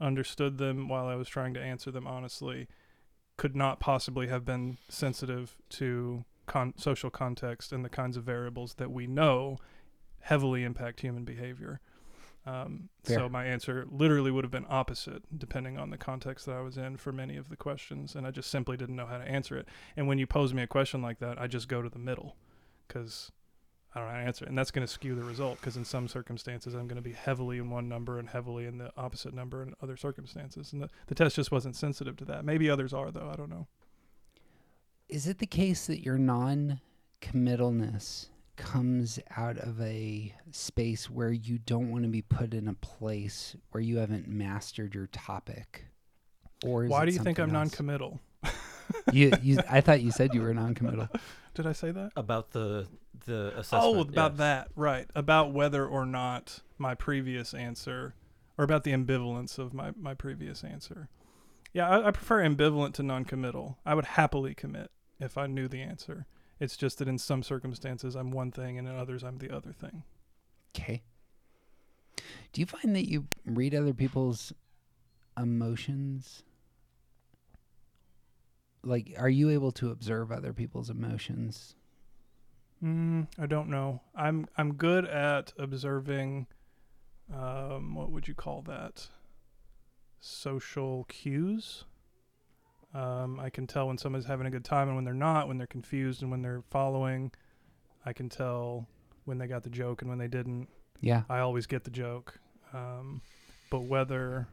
understood 0.00 0.58
them 0.58 0.88
while 0.88 1.06
I 1.06 1.14
was 1.14 1.28
trying 1.28 1.54
to 1.54 1.62
answer 1.62 1.90
them 1.90 2.06
honestly, 2.06 2.68
could 3.38 3.56
not 3.56 3.80
possibly 3.80 4.26
have 4.26 4.44
been 4.44 4.76
sensitive 4.90 5.56
to 5.70 6.24
con- 6.46 6.74
social 6.76 7.08
context 7.08 7.72
and 7.72 7.82
the 7.82 7.88
kinds 7.88 8.18
of 8.18 8.24
variables 8.24 8.74
that 8.74 8.90
we 8.90 9.06
know 9.06 9.56
heavily 10.20 10.64
impact 10.64 11.00
human 11.00 11.24
behavior. 11.24 11.80
Um, 12.44 12.88
so 13.04 13.28
my 13.28 13.44
answer 13.44 13.86
literally 13.90 14.30
would 14.30 14.44
have 14.44 14.50
been 14.50 14.66
opposite, 14.68 15.22
depending 15.38 15.78
on 15.78 15.90
the 15.90 15.98
context 15.98 16.46
that 16.46 16.56
I 16.56 16.60
was 16.60 16.76
in 16.76 16.96
for 16.96 17.12
many 17.12 17.36
of 17.36 17.48
the 17.48 17.56
questions, 17.56 18.14
and 18.14 18.26
I 18.26 18.30
just 18.30 18.50
simply 18.50 18.76
didn't 18.76 18.96
know 18.96 19.06
how 19.06 19.18
to 19.18 19.24
answer 19.24 19.56
it. 19.56 19.68
And 19.96 20.08
when 20.08 20.18
you 20.18 20.26
pose 20.26 20.52
me 20.52 20.62
a 20.62 20.66
question 20.66 21.00
like 21.00 21.18
that, 21.20 21.40
I 21.40 21.46
just 21.46 21.68
go 21.68 21.80
to 21.82 21.88
the 21.88 21.98
middle 21.98 22.36
because 22.86 23.30
I 23.98 24.00
don't 24.00 24.08
know 24.08 24.14
how 24.14 24.20
to 24.20 24.26
answer. 24.26 24.44
And 24.44 24.56
that's 24.56 24.70
going 24.70 24.86
to 24.86 24.92
skew 24.92 25.14
the 25.14 25.24
result 25.24 25.60
because 25.60 25.76
in 25.76 25.84
some 25.84 26.08
circumstances, 26.08 26.74
I'm 26.74 26.86
going 26.86 26.96
to 26.96 27.02
be 27.02 27.12
heavily 27.12 27.58
in 27.58 27.70
one 27.70 27.88
number 27.88 28.18
and 28.18 28.28
heavily 28.28 28.66
in 28.66 28.78
the 28.78 28.92
opposite 28.96 29.34
number 29.34 29.62
in 29.62 29.74
other 29.82 29.96
circumstances. 29.96 30.72
And 30.72 30.82
the, 30.82 30.90
the 31.06 31.14
test 31.14 31.36
just 31.36 31.50
wasn't 31.50 31.76
sensitive 31.76 32.16
to 32.18 32.24
that. 32.26 32.44
Maybe 32.44 32.70
others 32.70 32.92
are, 32.92 33.10
though. 33.10 33.28
I 33.32 33.36
don't 33.36 33.50
know. 33.50 33.66
Is 35.08 35.26
it 35.26 35.38
the 35.38 35.46
case 35.46 35.86
that 35.86 36.04
your 36.04 36.18
non 36.18 36.80
committalness 37.20 38.28
comes 38.56 39.18
out 39.36 39.56
of 39.58 39.80
a 39.80 40.34
space 40.50 41.08
where 41.08 41.32
you 41.32 41.58
don't 41.58 41.90
want 41.90 42.04
to 42.04 42.08
be 42.08 42.22
put 42.22 42.52
in 42.54 42.68
a 42.68 42.74
place 42.74 43.56
where 43.70 43.80
you 43.80 43.98
haven't 43.98 44.28
mastered 44.28 44.94
your 44.94 45.06
topic? 45.08 45.86
Or 46.64 46.84
is 46.84 46.90
Why 46.90 47.06
do 47.06 47.12
you 47.12 47.20
think 47.20 47.38
I'm 47.38 47.52
non-committal? 47.52 48.20
you, 49.12 49.32
you, 49.42 49.58
I 49.70 49.80
thought 49.80 50.02
you 50.02 50.10
said 50.10 50.34
you 50.34 50.42
were 50.42 50.52
non 50.52 50.74
committal. 50.74 51.08
Did 51.58 51.66
I 51.66 51.72
say 51.72 51.90
that? 51.90 52.12
About 52.14 52.52
the 52.52 52.86
the 53.26 53.52
oh, 53.56 53.58
assessment. 53.58 53.96
Oh, 53.96 54.00
about 54.02 54.30
yes. 54.30 54.38
that, 54.38 54.68
right? 54.76 55.10
About 55.16 55.52
whether 55.52 55.84
or 55.84 56.06
not 56.06 56.60
my 56.78 56.94
previous 56.94 57.52
answer, 57.52 58.14
or 58.56 58.62
about 58.62 58.84
the 58.84 58.92
ambivalence 58.92 59.58
of 59.58 59.74
my 59.74 59.90
my 60.00 60.14
previous 60.14 60.62
answer. 60.62 61.08
Yeah, 61.72 61.88
I, 61.88 62.06
I 62.06 62.10
prefer 62.12 62.44
ambivalent 62.44 62.92
to 62.94 63.02
non-committal. 63.02 63.76
I 63.84 63.96
would 63.96 64.04
happily 64.04 64.54
commit 64.54 64.92
if 65.18 65.36
I 65.36 65.48
knew 65.48 65.66
the 65.66 65.82
answer. 65.82 66.26
It's 66.60 66.76
just 66.76 66.98
that 66.98 67.08
in 67.08 67.18
some 67.18 67.42
circumstances 67.42 68.14
I'm 68.14 68.30
one 68.30 68.52
thing, 68.52 68.78
and 68.78 68.86
in 68.86 68.94
others 68.94 69.24
I'm 69.24 69.38
the 69.38 69.50
other 69.50 69.72
thing. 69.72 70.04
Okay. 70.76 71.02
Do 72.52 72.60
you 72.60 72.66
find 72.66 72.94
that 72.94 73.10
you 73.10 73.26
read 73.44 73.74
other 73.74 73.94
people's 73.94 74.52
emotions? 75.36 76.44
Like, 78.84 79.14
are 79.18 79.28
you 79.28 79.50
able 79.50 79.72
to 79.72 79.90
observe 79.90 80.30
other 80.30 80.52
people's 80.52 80.90
emotions? 80.90 81.74
Mm, 82.82 83.26
I 83.38 83.46
don't 83.46 83.68
know. 83.68 84.02
I'm 84.14 84.46
I'm 84.56 84.74
good 84.74 85.04
at 85.04 85.52
observing. 85.58 86.46
Um, 87.34 87.94
what 87.94 88.10
would 88.10 88.28
you 88.28 88.34
call 88.34 88.62
that? 88.62 89.08
Social 90.20 91.04
cues. 91.08 91.84
Um, 92.94 93.38
I 93.38 93.50
can 93.50 93.66
tell 93.66 93.88
when 93.88 93.98
someone's 93.98 94.24
having 94.24 94.46
a 94.46 94.50
good 94.50 94.64
time 94.64 94.88
and 94.88 94.96
when 94.96 95.04
they're 95.04 95.12
not, 95.12 95.46
when 95.46 95.58
they're 95.58 95.66
confused 95.66 96.22
and 96.22 96.30
when 96.30 96.40
they're 96.40 96.62
following. 96.70 97.32
I 98.06 98.12
can 98.12 98.28
tell 98.28 98.86
when 99.24 99.38
they 99.38 99.46
got 99.46 99.62
the 99.62 99.70
joke 99.70 100.00
and 100.00 100.08
when 100.08 100.18
they 100.18 100.28
didn't. 100.28 100.68
Yeah. 101.00 101.22
I 101.28 101.40
always 101.40 101.66
get 101.66 101.84
the 101.84 101.90
joke. 101.90 102.38
Um, 102.72 103.20
but 103.70 103.82
whether, 103.82 104.48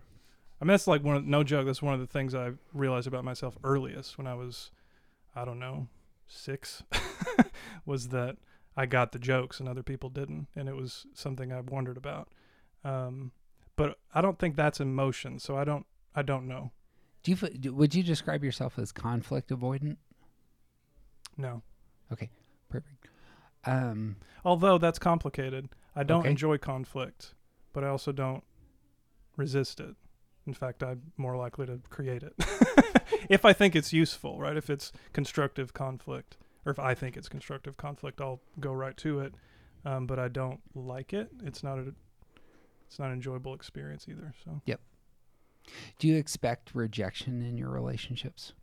I 0.62 0.66
mean, 0.66 0.70
that's 0.70 0.88
like 0.88 1.03
one 1.03 1.18
of, 1.18 1.26
no 1.26 1.43
joke. 1.43 1.66
That's 1.66 1.82
one 1.82 1.93
of 1.93 1.99
the 1.99 2.08
things 2.08 2.34
I 2.34 2.51
realized 2.74 3.08
about 3.08 3.24
myself 3.26 3.58
earliest 3.64 4.18
when 4.18 4.26
I 4.28 4.36
was, 4.36 4.72
I 5.36 5.43
don't 5.45 5.60
know, 5.60 5.88
six, 6.28 6.84
was 7.86 8.10
that 8.10 8.38
I 8.78 8.86
got 8.86 9.12
the 9.12 9.20
jokes 9.20 9.60
and 9.60 9.68
other 9.68 9.84
people 9.84 10.10
didn't, 10.10 10.47
and 10.56 10.70
it 10.70 10.76
was 10.76 11.06
something 11.14 11.51
I 11.51 11.60
wondered 11.62 11.97
about. 11.97 12.30
Um, 12.84 13.32
but 13.76 13.97
I 14.14 14.22
don't 14.22 14.39
think 14.39 14.56
that's 14.56 14.80
emotion, 14.80 15.39
so 15.39 15.58
I 15.58 15.66
don't, 15.66 15.86
I 16.16 16.22
don't 16.22 16.47
know. 16.47 16.72
Do 17.24 17.32
you 17.32 17.72
would 17.74 17.93
you 17.95 18.03
describe 18.03 18.43
yourself 18.43 18.78
as 18.80 18.91
conflict 18.91 19.49
avoidant? 19.49 19.97
No. 21.38 21.64
Okay. 22.14 22.30
Perfect. 22.70 23.08
Um, 23.66 24.18
Although 24.45 24.78
that's 24.78 24.99
complicated. 24.99 25.70
I 25.95 26.03
don't 26.03 26.20
Okay. 26.22 26.30
enjoy 26.30 26.58
conflict, 26.60 27.34
but 27.74 27.84
I 27.84 27.88
also 27.88 28.12
don't 28.12 28.43
resist 29.36 29.80
it. 29.80 29.95
In 30.48 30.54
fact, 30.54 30.84
I'm 30.84 31.02
more 31.18 31.36
likely 31.36 31.66
to 31.66 31.80
create 31.89 32.24
it. 32.24 32.34
if 33.30 33.46
I 33.46 33.54
think 33.54 33.76
it's 33.76 33.91
useful, 33.91 34.39
right? 34.39 34.56
If 34.56 34.70
it's 34.70 34.91
constructive 35.14 35.74
conflict, 35.74 36.38
or 36.66 36.72
if 36.72 36.80
I 36.80 36.93
think 36.93 37.18
it's 37.18 37.30
constructive 37.30 37.78
conflict, 37.78 38.22
I'll 38.22 38.41
go 38.60 38.74
right 38.74 38.96
to 38.98 39.20
it. 39.20 39.34
Um, 39.86 40.08
but 40.08 40.17
I 40.17 40.28
don't 40.30 40.59
like 40.74 41.13
it. 41.13 41.30
It's 41.43 41.63
not 41.63 41.78
a, 41.78 41.93
it's 42.88 42.97
not 42.97 43.08
an 43.08 43.13
enjoyable 43.13 43.54
experience 43.54 44.08
either. 44.09 44.34
So 44.43 44.62
yep. 44.66 44.82
do 46.00 46.08
you 46.08 46.17
expect 46.17 46.72
rejection 46.74 47.43
in 47.43 47.58
your 47.58 47.70
relationships 47.70 48.54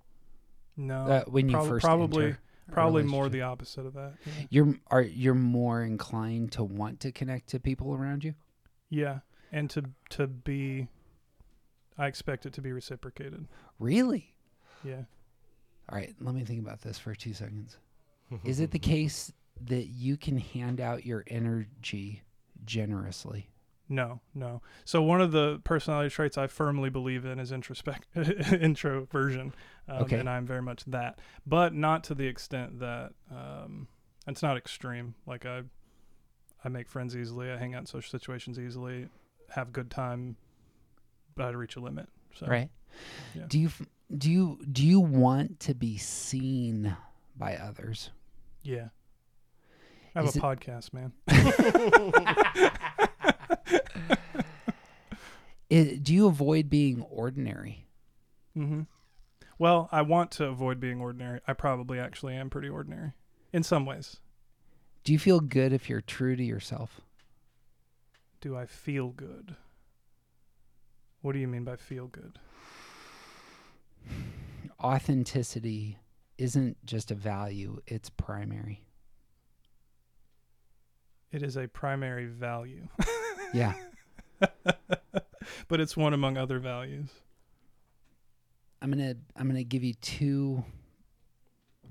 no, 0.76 1.04
uh, 1.04 1.24
when 1.26 1.48
you 1.48 1.56
prob- 1.56 1.68
first 1.68 1.84
probably 1.84 2.34
probably 2.70 3.02
more 3.02 3.28
the 3.28 3.42
opposite 3.42 3.86
of 3.86 3.94
that. 3.94 4.14
Yeah. 4.24 4.32
You're 4.50 4.74
are 4.88 5.02
you're 5.02 5.34
more 5.34 5.82
inclined 5.82 6.52
to 6.52 6.64
want 6.64 7.00
to 7.00 7.12
connect 7.12 7.48
to 7.50 7.60
people 7.60 7.94
around 7.94 8.24
you. 8.24 8.34
yeah, 8.90 9.20
and 9.50 9.68
to 9.70 9.84
to 10.10 10.26
be, 10.26 10.88
I 11.98 12.06
expect 12.06 12.46
it 12.46 12.52
to 12.54 12.62
be 12.62 12.72
reciprocated. 12.72 13.46
Really? 13.78 14.34
Yeah. 14.84 15.02
All 15.88 15.98
right. 15.98 16.14
Let 16.20 16.34
me 16.34 16.44
think 16.44 16.60
about 16.60 16.80
this 16.82 16.98
for 16.98 17.14
two 17.14 17.34
seconds. 17.34 17.76
Is 18.44 18.60
it 18.60 18.70
the 18.70 18.78
case 18.78 19.32
that 19.60 19.88
you 19.88 20.16
can 20.16 20.38
hand 20.38 20.80
out 20.80 21.04
your 21.04 21.24
energy 21.26 22.22
generously? 22.64 23.48
No, 23.88 24.20
no. 24.34 24.62
So 24.86 25.02
one 25.02 25.20
of 25.20 25.32
the 25.32 25.60
personality 25.64 26.08
traits 26.08 26.38
I 26.38 26.46
firmly 26.46 26.88
believe 26.88 27.26
in 27.26 27.38
is 27.38 27.52
introspect 27.52 28.04
introversion, 28.52 29.52
um, 29.86 30.04
Okay. 30.04 30.18
and 30.18 30.30
I'm 30.30 30.46
very 30.46 30.62
much 30.62 30.84
that, 30.86 31.18
but 31.46 31.74
not 31.74 32.04
to 32.04 32.14
the 32.14 32.26
extent 32.26 32.78
that 32.80 33.12
um, 33.30 33.88
it's 34.26 34.42
not 34.42 34.56
extreme. 34.56 35.14
Like 35.26 35.44
I, 35.44 35.62
I 36.64 36.68
make 36.70 36.88
friends 36.88 37.14
easily. 37.14 37.50
I 37.50 37.58
hang 37.58 37.74
out 37.74 37.80
in 37.80 37.86
social 37.86 38.10
situations 38.10 38.58
easily, 38.58 39.08
have 39.50 39.72
good 39.74 39.90
time, 39.90 40.36
but 41.34 41.44
I 41.46 41.50
reach 41.50 41.76
a 41.76 41.80
limit. 41.80 42.08
So 42.34 42.46
right? 42.46 42.68
yeah. 43.34 43.44
Do 43.48 43.58
you 43.58 43.70
do 44.16 44.30
you 44.30 44.58
do 44.70 44.84
you 44.86 45.00
want 45.00 45.60
to 45.60 45.74
be 45.74 45.96
seen 45.98 46.96
by 47.36 47.56
others? 47.56 48.10
yeah. 48.62 48.88
I 50.14 50.18
have 50.18 50.28
Is 50.28 50.36
a 50.36 50.38
it- 50.40 50.42
podcast, 50.42 50.92
man. 50.92 51.12
I 55.70 55.98
do 56.02 56.12
you 56.14 56.26
avoid 56.26 56.68
being 56.68 57.02
ordinary? 57.02 57.86
Mm-hmm. 58.56 58.82
Well, 59.58 59.88
I 59.90 60.02
want 60.02 60.30
to 60.32 60.46
avoid 60.46 60.80
being 60.80 61.00
ordinary. 61.00 61.40
I 61.46 61.52
probably 61.54 61.98
actually 61.98 62.34
am 62.34 62.50
pretty 62.50 62.68
ordinary 62.68 63.12
in 63.52 63.62
some 63.62 63.86
ways. 63.86 64.18
Do 65.04 65.12
you 65.12 65.18
feel 65.18 65.40
good 65.40 65.72
if 65.72 65.88
you're 65.88 66.00
true 66.02 66.36
to 66.36 66.42
yourself? 66.44 67.00
Do 68.40 68.56
I 68.56 68.66
feel 68.66 69.08
good? 69.08 69.56
What 71.22 71.32
do 71.32 71.38
you 71.38 71.48
mean 71.48 71.64
by 71.64 71.76
feel 71.76 72.08
good? 72.08 72.38
Authenticity 74.82 75.98
isn't 76.38 76.76
just 76.84 77.10
a 77.10 77.14
value, 77.14 77.80
it's 77.86 78.10
primary. 78.10 78.84
It 81.30 81.42
is 81.42 81.56
a 81.56 81.66
primary 81.68 82.26
value, 82.26 82.88
Yeah. 83.54 83.72
but 85.68 85.80
it's 85.80 85.96
one 85.96 86.12
among 86.12 86.36
other 86.36 86.58
values. 86.58 87.08
I'm 88.82 88.90
gonna 88.90 89.14
I'm 89.36 89.46
gonna 89.46 89.62
give 89.62 89.84
you 89.84 89.94
two 89.94 90.64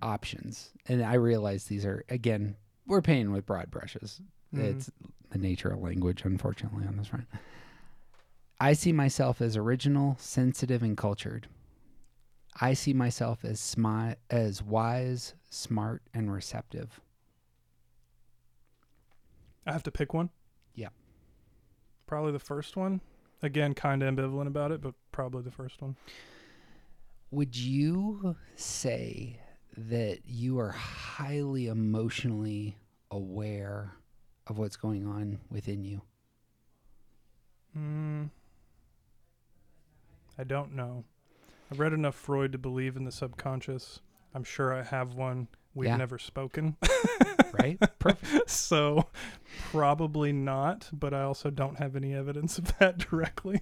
options, 0.01 0.71
and 0.87 1.03
I 1.03 1.13
realize 1.13 1.63
these 1.65 1.85
are 1.85 2.03
again 2.09 2.57
we're 2.85 3.01
painting 3.01 3.31
with 3.31 3.45
broad 3.45 3.71
brushes. 3.71 4.19
Mhm. 4.53 4.63
It's 4.75 4.91
the 5.29 5.37
nature 5.39 5.69
of 5.69 5.79
language, 5.79 6.23
unfortunately, 6.25 6.85
on 6.85 6.97
this 6.97 7.07
front. 7.07 7.25
I 8.61 8.73
see 8.73 8.93
myself 8.93 9.41
as 9.41 9.57
original, 9.57 10.17
sensitive, 10.19 10.83
and 10.83 10.95
cultured. 10.95 11.47
I 12.59 12.75
see 12.75 12.93
myself 12.93 13.43
as 13.43 13.59
smi- 13.59 14.17
as 14.29 14.61
wise, 14.61 15.33
smart, 15.49 16.03
and 16.13 16.31
receptive. 16.31 17.01
I 19.65 19.71
have 19.71 19.81
to 19.81 19.91
pick 19.91 20.13
one. 20.13 20.29
Yeah. 20.75 20.89
Probably 22.05 22.33
the 22.33 22.37
first 22.37 22.77
one. 22.77 23.01
Again, 23.41 23.73
kind 23.73 24.03
of 24.03 24.13
ambivalent 24.13 24.45
about 24.45 24.71
it, 24.71 24.79
but 24.79 24.93
probably 25.11 25.41
the 25.41 25.49
first 25.49 25.81
one. 25.81 25.95
Would 27.31 27.57
you 27.57 28.35
say 28.55 29.39
that 29.75 30.19
you 30.27 30.59
are 30.59 30.69
highly 30.69 31.65
emotionally 31.65 32.77
aware 33.09 33.93
of 34.45 34.59
what's 34.59 34.75
going 34.75 35.07
on 35.07 35.39
within 35.49 35.83
you? 35.83 36.03
Mm, 37.75 38.29
I 40.41 40.43
don't 40.43 40.73
know. 40.73 41.03
I've 41.71 41.79
read 41.79 41.93
enough 41.93 42.15
Freud 42.15 42.51
to 42.53 42.57
believe 42.57 42.95
in 42.97 43.03
the 43.05 43.11
subconscious. 43.11 43.99
I'm 44.33 44.43
sure 44.43 44.73
I 44.73 44.81
have 44.81 45.13
one. 45.13 45.47
We've 45.75 45.87
Yeah. 45.87 45.97
never 45.97 46.17
spoken. 46.17 46.77
Right? 47.53 47.77
Perfect. 47.99 48.49
so 48.49 49.07
probably 49.71 50.31
not, 50.31 50.89
but 50.93 51.13
I 51.13 51.23
also 51.23 51.49
don't 51.49 51.77
have 51.79 51.97
any 51.97 52.13
evidence 52.15 52.57
of 52.57 52.75
that 52.79 52.97
directly. 52.97 53.61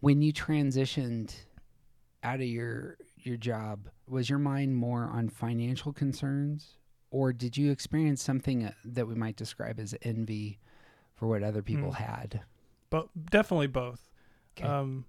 when 0.00 0.20
you 0.20 0.32
transitioned 0.32 1.34
out 2.24 2.40
of 2.40 2.46
your 2.46 2.98
your 3.18 3.36
job, 3.36 3.88
was 4.08 4.28
your 4.28 4.40
mind 4.40 4.74
more 4.76 5.04
on 5.04 5.28
financial 5.28 5.92
concerns, 5.92 6.76
or 7.12 7.32
did 7.32 7.56
you 7.56 7.70
experience 7.70 8.20
something 8.20 8.64
uh, 8.64 8.72
that 8.84 9.06
we 9.06 9.14
might 9.14 9.36
describe 9.36 9.78
as 9.78 9.94
envy 10.02 10.58
for 11.14 11.28
what 11.28 11.44
other 11.44 11.62
people 11.62 11.92
Hmm. 11.92 12.02
had? 12.02 12.40
But 12.90 13.08
definitely 13.30 13.68
both. 13.68 14.07
'Kay. 14.58 14.66
Um, 14.66 15.04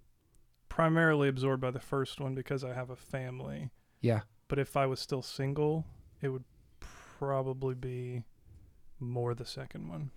primarily 0.70 1.28
absorbed 1.28 1.62
by 1.62 1.72
the 1.72 1.80
first 1.80 2.20
one 2.22 2.36
because 2.36 2.64
I 2.64 2.74
have 2.74 2.90
a 2.90 2.96
family. 2.96 3.70
Yeah. 4.02 4.22
But 4.48 4.60
if 4.60 4.78
I 4.78 4.86
was 4.86 5.00
still 5.00 5.22
single, 5.22 5.86
it 6.22 6.30
would 6.30 6.44
probably 6.80 7.76
be 7.76 8.24
more 9.00 9.34
the 9.34 9.46
second 9.46 9.90
one. 9.90 10.12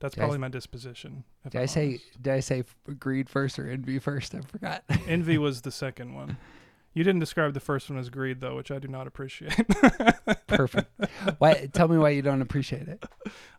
That's 0.00 0.14
Did 0.14 0.20
probably 0.20 0.36
s- 0.36 0.40
my 0.40 0.48
disposition. 0.48 1.24
Did 1.44 1.56
I'm 1.56 1.62
I 1.62 1.66
say 1.66 1.86
honest. 1.88 2.22
did 2.22 2.32
I 2.34 2.40
say 2.40 2.64
greed 2.98 3.28
first 3.30 3.58
or 3.58 3.68
envy 3.68 3.98
first? 3.98 4.34
I 4.34 4.40
forgot. 4.42 4.84
envy 5.08 5.38
was 5.38 5.62
the 5.62 5.70
second 5.70 6.14
one? 6.14 6.36
You 6.92 7.02
didn't 7.02 7.20
describe 7.20 7.54
the 7.54 7.60
first 7.60 7.90
one 7.90 7.98
as 7.98 8.08
greed 8.10 8.40
though, 8.40 8.54
which 8.56 8.70
I 8.70 8.78
do 8.78 8.86
not 8.88 9.06
appreciate. 9.06 9.54
Perfect. 10.46 10.90
Why? 11.38 11.68
Tell 11.72 11.88
me 11.88 11.98
why 11.98 12.10
you 12.10 12.22
don't 12.22 12.42
appreciate 12.42 12.86
it. 12.86 13.02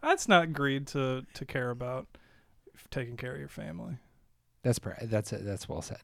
That's 0.02 0.28
not 0.28 0.54
greed 0.54 0.88
to 0.88 1.26
to 1.34 1.46
care 1.46 1.70
about 1.70 2.08
taking 2.92 3.18
care 3.18 3.34
of 3.34 3.40
your 3.40 3.50
family. 3.50 3.98
That's 4.66 4.80
that's. 5.04 5.30
That's 5.30 5.70
well 5.70 5.84
said. 5.84 6.00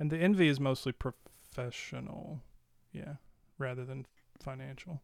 And 0.00 0.10
the 0.10 0.18
envy 0.18 0.48
is 0.48 0.58
mostly 0.58 0.90
professional, 0.90 2.40
yeah, 2.92 3.14
rather 3.56 3.84
than 3.84 4.04
financial. 4.42 5.00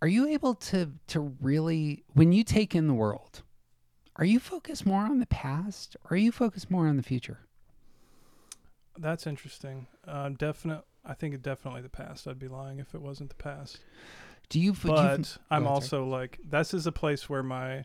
Are 0.00 0.06
you 0.06 0.28
able 0.28 0.54
to 0.54 0.92
to 1.08 1.34
really 1.40 2.04
when 2.12 2.30
you 2.32 2.44
take 2.44 2.76
in 2.76 2.86
the 2.86 2.94
world? 2.94 3.42
Are 4.16 4.24
you 4.24 4.38
focused 4.38 4.86
more 4.86 5.02
on 5.02 5.18
the 5.18 5.26
past 5.26 5.96
or 6.04 6.14
are 6.14 6.16
you 6.16 6.30
focused 6.30 6.70
more 6.70 6.86
on 6.86 6.96
the 6.96 7.02
future? 7.02 7.40
That's 8.96 9.26
interesting. 9.26 9.88
Uh, 10.06 10.28
definite. 10.28 10.84
I 11.04 11.14
think 11.14 11.42
definitely 11.42 11.82
the 11.82 11.88
past. 11.88 12.28
I'd 12.28 12.38
be 12.38 12.46
lying 12.46 12.78
if 12.78 12.94
it 12.94 13.02
wasn't 13.02 13.30
the 13.30 13.34
past. 13.42 13.80
Do 14.48 14.60
you? 14.60 14.70
f- 14.70 14.82
do 14.82 14.88
you 14.90 14.94
But 14.94 15.38
I'm 15.50 15.64
sorry. 15.64 15.66
also 15.66 16.04
like 16.06 16.38
this 16.48 16.72
is 16.72 16.86
a 16.86 16.92
place 16.92 17.28
where 17.28 17.42
my 17.42 17.84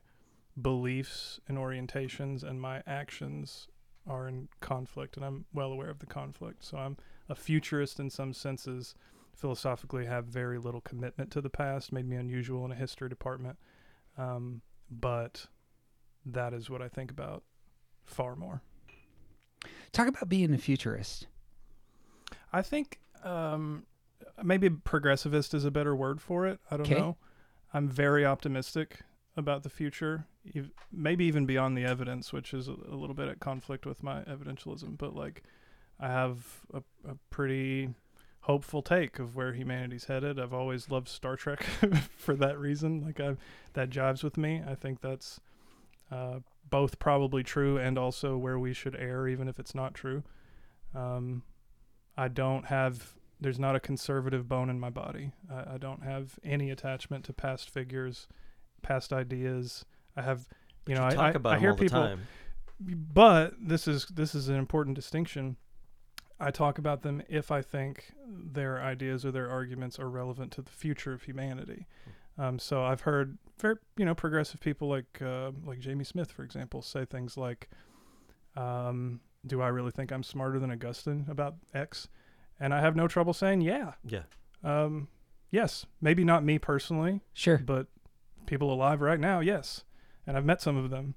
beliefs 0.61 1.39
and 1.47 1.57
orientations 1.57 2.43
and 2.43 2.59
my 2.61 2.81
actions 2.87 3.67
are 4.07 4.27
in 4.27 4.47
conflict, 4.61 5.15
and 5.17 5.25
I'm 5.25 5.45
well 5.53 5.71
aware 5.71 5.89
of 5.89 5.99
the 5.99 6.05
conflict. 6.05 6.63
So 6.63 6.77
I'm 6.77 6.97
a 7.27 7.35
futurist 7.35 7.99
in 7.99 8.09
some 8.09 8.33
senses. 8.33 8.95
Philosophically, 9.35 10.05
have 10.05 10.25
very 10.25 10.57
little 10.57 10.81
commitment 10.81 11.31
to 11.31 11.41
the 11.41 11.49
past. 11.49 11.91
Made 11.93 12.07
me 12.07 12.15
unusual 12.17 12.65
in 12.65 12.71
a 12.71 12.75
history 12.75 13.07
department, 13.07 13.57
um, 14.17 14.61
but 14.89 15.45
that 16.25 16.53
is 16.53 16.69
what 16.69 16.81
I 16.81 16.87
think 16.89 17.09
about 17.11 17.43
far 18.05 18.35
more. 18.35 18.61
talk 19.91 20.07
about 20.07 20.27
being 20.29 20.53
a 20.53 20.57
futurist. 20.57 21.27
I 22.51 22.61
think 22.61 22.99
um, 23.23 23.85
maybe 24.43 24.69
progressivist 24.69 25.53
is 25.53 25.63
a 25.65 25.71
better 25.71 25.95
word 25.95 26.19
for 26.21 26.45
it. 26.47 26.59
I 26.69 26.77
don't 26.77 26.85
'Kay. 26.85 26.95
know. 26.95 27.17
I'm 27.73 27.87
very 27.87 28.25
optimistic 28.25 29.01
about 29.37 29.63
the 29.63 29.69
future, 29.69 30.25
maybe 30.91 31.25
even 31.25 31.45
beyond 31.45 31.77
the 31.77 31.85
evidence, 31.85 32.33
which 32.33 32.53
is 32.53 32.67
a, 32.67 32.71
little 32.71 33.15
bit 33.15 33.27
at 33.27 33.39
conflict 33.39 33.85
with 33.85 34.03
my 34.03 34.21
evidentialism. 34.21 34.97
But 34.97 35.15
like, 35.15 35.43
I 35.99 36.07
have 36.07 36.61
a, 36.73 36.81
a 37.07 37.15
pretty 37.29 37.89
hopeful 38.41 38.81
take 38.81 39.19
of 39.19 39.35
where 39.35 39.53
humanity's 39.53 40.05
headed. 40.05 40.39
I've 40.39 40.53
always 40.53 40.89
loved 40.89 41.07
Star 41.07 41.35
Trek 41.35 41.63
for 42.17 42.35
that 42.35 42.57
reason. 42.57 43.01
Like, 43.01 43.19
I 43.19 43.35
that 43.73 43.89
jives 43.89 44.23
with 44.23 44.37
me. 44.37 44.61
I 44.67 44.75
think 44.75 45.01
that's 45.01 45.39
uh, 46.11 46.39
both 46.69 46.99
probably 46.99 47.43
true 47.43 47.77
and 47.77 47.97
also 47.97 48.37
where 48.37 48.57
we 48.57 48.73
should 48.73 48.95
err, 48.95 49.27
even 49.27 49.47
if 49.47 49.59
it's 49.59 49.75
not 49.75 49.93
true. 49.93 50.23
Um, 50.95 51.43
I 52.17 52.27
don't 52.27 52.65
have. 52.65 53.13
There's 53.41 53.59
not 53.59 53.75
a 53.75 53.79
conservative 53.79 54.49
bone 54.49 54.69
in 54.69 54.79
my 54.79 54.89
body. 54.89 55.31
I, 55.49 55.75
I 55.75 55.77
don't 55.77 56.03
have 56.03 56.39
any 56.43 56.71
attachment 56.71 57.23
to 57.25 57.33
past 57.33 57.69
figures, 57.69 58.27
past 58.81 59.13
ideas. 59.13 59.85
I 60.15 60.21
have, 60.21 60.47
you 60.87 60.95
know, 60.95 61.05
I, 61.05 61.09
talk 61.11 61.19
I, 61.19 61.29
about 61.31 61.49
I 61.51 61.55
them 61.55 61.61
hear 61.61 61.69
all 61.71 61.75
the 61.75 61.81
people, 61.83 62.01
time. 62.01 62.27
but 62.79 63.53
this 63.59 63.87
is 63.87 64.05
this 64.07 64.33
is 64.35 64.49
an 64.49 64.55
important 64.55 64.95
distinction. 64.95 65.57
I 66.39 66.51
talk 66.51 66.77
about 66.77 67.01
them 67.01 67.21
if 67.27 67.51
I 67.51 67.61
think 67.61 68.13
their 68.25 68.81
ideas 68.81 69.25
or 69.25 69.31
their 69.31 69.49
arguments 69.49 69.99
are 69.99 70.09
relevant 70.09 70.51
to 70.53 70.61
the 70.61 70.71
future 70.71 71.11
of 71.13 71.23
humanity. 71.23 71.85
Um, 72.37 72.57
so 72.59 72.83
I've 72.83 73.01
heard 73.01 73.37
very 73.59 73.75
you 73.97 74.05
know 74.05 74.15
progressive 74.15 74.61
people 74.61 74.87
like 74.87 75.21
uh, 75.21 75.51
like 75.65 75.79
Jamie 75.79 76.05
Smith, 76.05 76.31
for 76.31 76.43
example, 76.43 76.81
say 76.81 77.03
things 77.05 77.35
like, 77.37 77.69
um, 78.55 79.19
"Do 79.45 79.61
I 79.61 79.67
really 79.67 79.91
think 79.91 80.11
I'm 80.11 80.23
smarter 80.23 80.59
than 80.59 80.71
Augustine 80.71 81.25
about 81.29 81.55
X?" 81.73 82.07
And 82.59 82.73
I 82.73 82.81
have 82.81 82.95
no 82.95 83.07
trouble 83.07 83.33
saying, 83.33 83.61
"Yeah, 83.61 83.93
Yeah. 84.05 84.23
um, 84.63 85.07
yes, 85.51 85.85
maybe 86.01 86.23
not 86.23 86.43
me 86.43 86.59
personally, 86.59 87.21
Sure. 87.33 87.57
but 87.57 87.87
people 88.45 88.73
alive 88.73 89.01
right 89.01 89.19
now, 89.19 89.39
yes. 89.39 89.83
And 90.29 90.37
I've 90.37 90.45
met 90.45 90.61
some 90.61 90.77
of 90.77 90.91
them. 90.91 91.15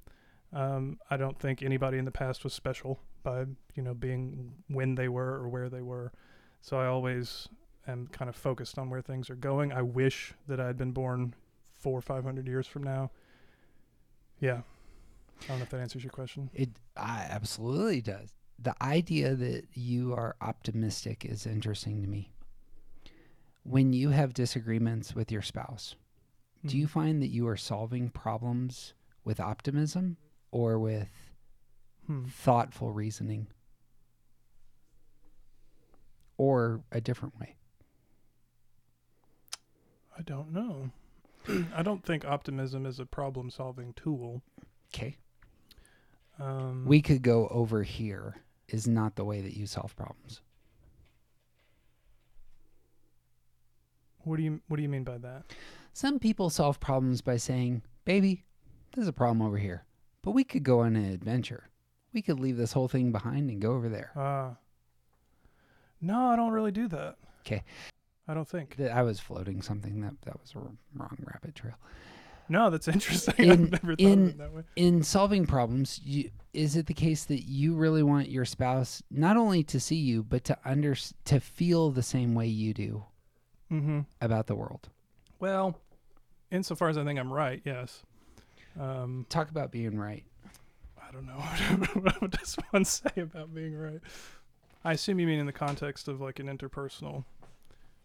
Um, 0.54 0.98
I 1.10 1.18
don't 1.18 1.38
think 1.38 1.62
anybody 1.62 1.98
in 1.98 2.06
the 2.06 2.10
past 2.10 2.44
was 2.44 2.54
special 2.54 2.98
by 3.22 3.44
you 3.74 3.82
know 3.82 3.92
being 3.92 4.54
when 4.68 4.94
they 4.94 5.06
were 5.06 5.34
or 5.34 5.50
where 5.50 5.68
they 5.68 5.82
were. 5.82 6.12
So 6.62 6.78
I 6.78 6.86
always 6.86 7.46
am 7.86 8.06
kind 8.06 8.30
of 8.30 8.34
focused 8.34 8.78
on 8.78 8.88
where 8.88 9.02
things 9.02 9.28
are 9.28 9.34
going. 9.34 9.70
I 9.70 9.82
wish 9.82 10.32
that 10.48 10.60
I 10.60 10.66
had 10.66 10.78
been 10.78 10.92
born 10.92 11.34
four 11.74 11.98
or 11.98 12.00
five 12.00 12.24
hundred 12.24 12.46
years 12.46 12.66
from 12.66 12.84
now. 12.84 13.10
Yeah, 14.40 14.62
I 15.42 15.46
don't 15.48 15.58
know 15.58 15.64
if 15.64 15.68
that 15.70 15.80
answers 15.80 16.02
your 16.02 16.10
question. 16.10 16.48
It 16.54 16.70
I 16.96 17.26
absolutely 17.28 18.00
does. 18.00 18.32
The 18.58 18.74
idea 18.82 19.34
that 19.34 19.66
you 19.74 20.14
are 20.14 20.36
optimistic 20.40 21.26
is 21.26 21.46
interesting 21.46 22.00
to 22.00 22.08
me. 22.08 22.32
When 23.62 23.92
you 23.92 24.08
have 24.08 24.32
disagreements 24.32 25.14
with 25.14 25.30
your 25.30 25.42
spouse, 25.42 25.96
do 26.64 26.78
you 26.78 26.86
Mhm. 26.86 26.90
find 26.90 27.22
that 27.22 27.28
you 27.28 27.46
are 27.46 27.58
solving 27.58 28.08
problems 28.08 28.94
with 29.24 29.40
optimism 29.40 30.16
or 30.50 30.78
with 30.78 31.10
Hmm. 32.06 32.24
thoughtful 32.24 32.90
reasoning? 32.92 33.46
Or 36.36 36.82
a 36.90 37.00
different 37.00 37.38
way? 37.38 37.56
I 40.18 40.22
don't 40.22 40.52
know. 40.52 40.90
I 41.74 41.82
don't 41.82 42.04
think 42.04 42.24
optimism 42.24 42.86
is 42.86 42.98
a 42.98 43.06
problem-solving 43.06 43.94
tool. 43.94 44.42
Okay. 44.92 45.16
Um, 46.38 46.84
we 46.86 47.00
could 47.00 47.22
go 47.22 47.46
over 47.48 47.82
here 47.82 48.36
is 48.68 48.88
not 48.88 49.14
the 49.16 49.24
way 49.24 49.40
that 49.40 49.56
you 49.56 49.66
solve 49.66 49.94
problems. 49.96 50.40
what 54.24 54.36
do 54.36 54.42
you 54.42 54.60
What 54.68 54.76
do 54.76 54.82
you 54.82 54.88
mean 54.88 55.04
by 55.04 55.18
that? 55.18 55.44
Some 55.92 56.18
people 56.18 56.48
solve 56.50 56.80
problems 56.80 57.20
by 57.20 57.36
saying, 57.36 57.82
Baby, 58.04 58.44
there's 58.94 59.08
a 59.08 59.12
problem 59.12 59.42
over 59.46 59.58
here, 59.58 59.84
but 60.22 60.32
we 60.32 60.44
could 60.44 60.62
go 60.62 60.80
on 60.80 60.96
an 60.96 61.04
adventure. 61.12 61.68
We 62.12 62.22
could 62.22 62.38
leave 62.38 62.56
this 62.56 62.72
whole 62.72 62.88
thing 62.88 63.10
behind 63.12 63.48
and 63.50 63.60
go 63.60 63.72
over 63.72 63.88
there. 63.88 64.12
Uh, 64.16 64.54
no, 66.00 66.26
I 66.26 66.36
don't 66.36 66.52
really 66.52 66.72
do 66.72 66.88
that. 66.88 67.16
Okay. 67.40 67.62
I 68.28 68.34
don't 68.34 68.48
think. 68.48 68.76
Th- 68.76 68.90
I 68.90 69.02
was 69.02 69.18
floating 69.20 69.62
something 69.62 70.00
that 70.02 70.14
that 70.22 70.40
was 70.40 70.52
a 70.54 70.58
r- 70.58 70.70
wrong 70.94 71.16
rabbit 71.24 71.54
trail. 71.54 71.74
No, 72.48 72.70
that's 72.70 72.88
interesting. 72.88 73.34
In- 73.38 73.50
I've 73.50 73.70
never 73.72 73.96
thought 73.96 74.00
in- 74.00 74.22
of 74.24 74.28
it 74.28 74.38
that 74.38 74.52
way. 74.52 74.62
In 74.76 75.02
solving 75.02 75.46
problems, 75.46 76.00
you, 76.04 76.30
is 76.52 76.76
it 76.76 76.86
the 76.86 76.94
case 76.94 77.24
that 77.24 77.44
you 77.44 77.74
really 77.74 78.02
want 78.02 78.28
your 78.28 78.44
spouse 78.44 79.02
not 79.10 79.36
only 79.36 79.62
to 79.64 79.80
see 79.80 79.96
you, 79.96 80.22
but 80.22 80.44
to 80.44 80.58
under 80.64 80.94
to 81.24 81.40
feel 81.40 81.90
the 81.90 82.02
same 82.02 82.34
way 82.34 82.46
you 82.46 82.74
do 82.74 83.04
Mm-hmm. 83.72 84.00
about 84.20 84.46
the 84.48 84.54
world? 84.54 84.88
Well, 85.40 85.78
insofar 86.50 86.90
as 86.90 86.98
I 86.98 87.04
think 87.04 87.18
I'm 87.18 87.32
right, 87.32 87.62
yes. 87.64 88.02
Um, 88.78 89.26
Talk 89.28 89.50
about 89.50 89.70
being 89.70 89.98
right. 89.98 90.24
I 91.00 91.12
don't 91.12 91.26
know. 91.26 91.32
what 92.20 92.30
does 92.30 92.56
one 92.70 92.84
say 92.84 93.10
about 93.16 93.54
being 93.54 93.76
right? 93.76 94.00
I 94.84 94.92
assume 94.92 95.20
you 95.20 95.26
mean 95.26 95.38
in 95.38 95.46
the 95.46 95.52
context 95.52 96.08
of 96.08 96.20
like 96.20 96.38
an 96.40 96.46
interpersonal 96.46 97.24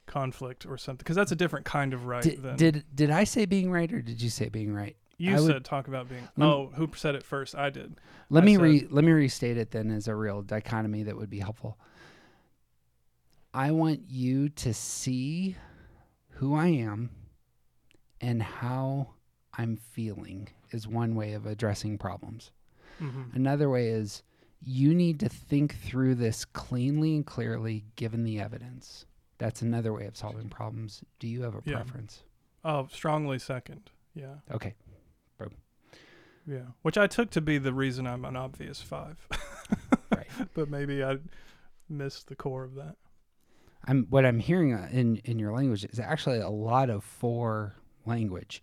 conflict 0.06 0.66
or 0.66 0.78
something, 0.78 1.00
because 1.00 1.16
that's 1.16 1.32
a 1.32 1.36
different 1.36 1.66
kind 1.66 1.94
of 1.94 2.06
right 2.06 2.24
Did, 2.24 2.42
than 2.44 2.56
did 2.58 2.84
did 2.94 3.10
I 3.10 3.24
say 3.24 3.46
being 3.46 3.72
right 3.72 3.92
or 3.92 4.02
did 4.02 4.22
you 4.22 4.30
say 4.30 4.50
being 4.50 4.74
right? 4.74 4.96
you 5.18 5.36
I 5.36 5.40
would- 5.40 5.48
said. 5.48 5.66
Talk 5.66 5.88
about 5.88 6.08
being. 6.10 6.28
Lem- 6.38 6.48
oh, 6.50 6.72
who 6.76 6.90
said 6.96 7.16
it 7.16 7.24
first? 7.24 7.56
I 7.56 7.70
did. 7.70 7.96
Let 8.30 8.44
I 8.44 8.46
me 8.46 8.56
said- 8.56 8.62
re 8.62 8.88
let 8.92 9.04
me 9.06 9.12
restate 9.12 9.58
it 9.58 9.72
then 9.72 9.90
as 9.92 10.08
a 10.08 10.16
real 10.16 10.42
dichotomy 10.42 11.04
that 11.04 11.16
would 11.18 11.30
be 11.30 11.40
helpful. 11.40 11.78
I 13.54 13.72
want 13.72 14.02
you 14.10 14.50
to 14.50 14.74
see 14.74 15.56
who 16.32 16.54
I 16.54 16.68
am 16.68 17.10
and 18.22 18.44
how 18.44 19.14
I'm 19.58 19.78
feeling 19.78 20.50
is 20.72 20.88
one 20.88 21.16
way 21.16 21.34
of 21.34 21.46
addressing 21.46 21.98
problems. 21.98 22.52
Mm-hmm. 23.02 23.36
Another 23.36 23.70
way 23.70 23.90
is 23.90 24.24
you 24.62 24.94
need 24.94 25.20
to 25.20 25.30
think 25.30 25.76
through 25.76 26.16
this 26.16 26.44
cleanly 26.46 27.16
and 27.16 27.26
clearly 27.26 27.86
given 27.96 28.24
the 28.24 28.40
evidence. 28.40 29.06
That's 29.38 29.62
another 29.62 29.94
way 29.94 30.06
of 30.08 30.18
solving 30.18 30.50
problems. 30.50 31.04
Do 31.20 31.28
you 31.28 31.44
have 31.44 31.54
a 31.56 31.62
Yeah. 31.64 31.76
preference? 31.76 32.24
Oh, 32.66 32.88
strongly 32.92 33.38
second. 33.40 33.92
Yeah, 34.16 34.36
Okay. 34.52 34.74
yeah. 36.46 36.62
Which 36.82 36.98
I 36.98 37.08
took 37.08 37.30
to 37.32 37.42
be 37.42 37.58
the 37.58 37.74
reason 37.74 38.08
I'm 38.08 38.26
an 38.26 38.36
obvious 38.36 38.82
five, 38.82 39.28
Right. 40.12 40.28
but 40.54 40.70
maybe 40.70 41.04
I 41.04 41.18
missed 41.90 42.28
the 42.28 42.36
core 42.36 42.64
of 42.64 42.76
that. 42.76 42.96
I'm 43.86 44.06
what 44.10 44.26
I'm 44.26 44.40
hearing 44.40 44.74
uh, 44.74 44.88
in 44.92 45.18
in 45.18 45.40
your 45.40 45.54
language 45.54 45.86
is 45.86 46.00
actually 46.00 46.40
a 46.40 46.50
lot 46.50 46.90
of 46.90 47.04
four 47.04 47.76
language. 48.06 48.62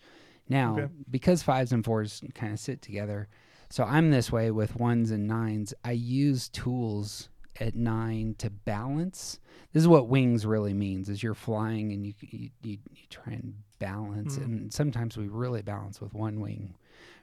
Now, 0.49 0.79
Okay. 0.79 0.93
because 1.11 1.43
fives 1.43 1.73
and 1.73 1.85
fours 1.85 2.23
kind 2.35 2.53
of 2.53 2.61
sit 2.61 2.83
together, 2.83 3.29
so 3.71 3.85
I'm 3.85 4.11
this 4.11 4.31
way 4.31 4.51
with 4.51 4.77
ones 4.77 5.11
and 5.11 5.27
nines. 5.27 5.73
I 5.85 5.93
use 5.93 6.49
tools 6.49 7.29
at 7.61 7.75
nine 7.75 8.35
to 8.39 8.51
balance. 8.51 9.39
This 9.73 9.83
is 9.83 9.89
what 9.89 10.09
wings 10.09 10.45
really 10.45 10.75
means: 10.75 11.09
is 11.09 11.23
you're 11.23 11.35
flying 11.35 11.93
and 11.93 12.07
you 12.07 12.13
you 12.21 12.51
you, 12.63 12.79
you 12.91 13.07
try 13.09 13.33
and 13.33 13.55
balance, 13.79 14.37
Mhm. 14.39 14.45
and 14.45 14.73
sometimes 14.73 15.17
we 15.17 15.29
really 15.29 15.63
balance 15.63 16.01
with 16.01 16.13
one 16.15 16.41
wing 16.41 16.75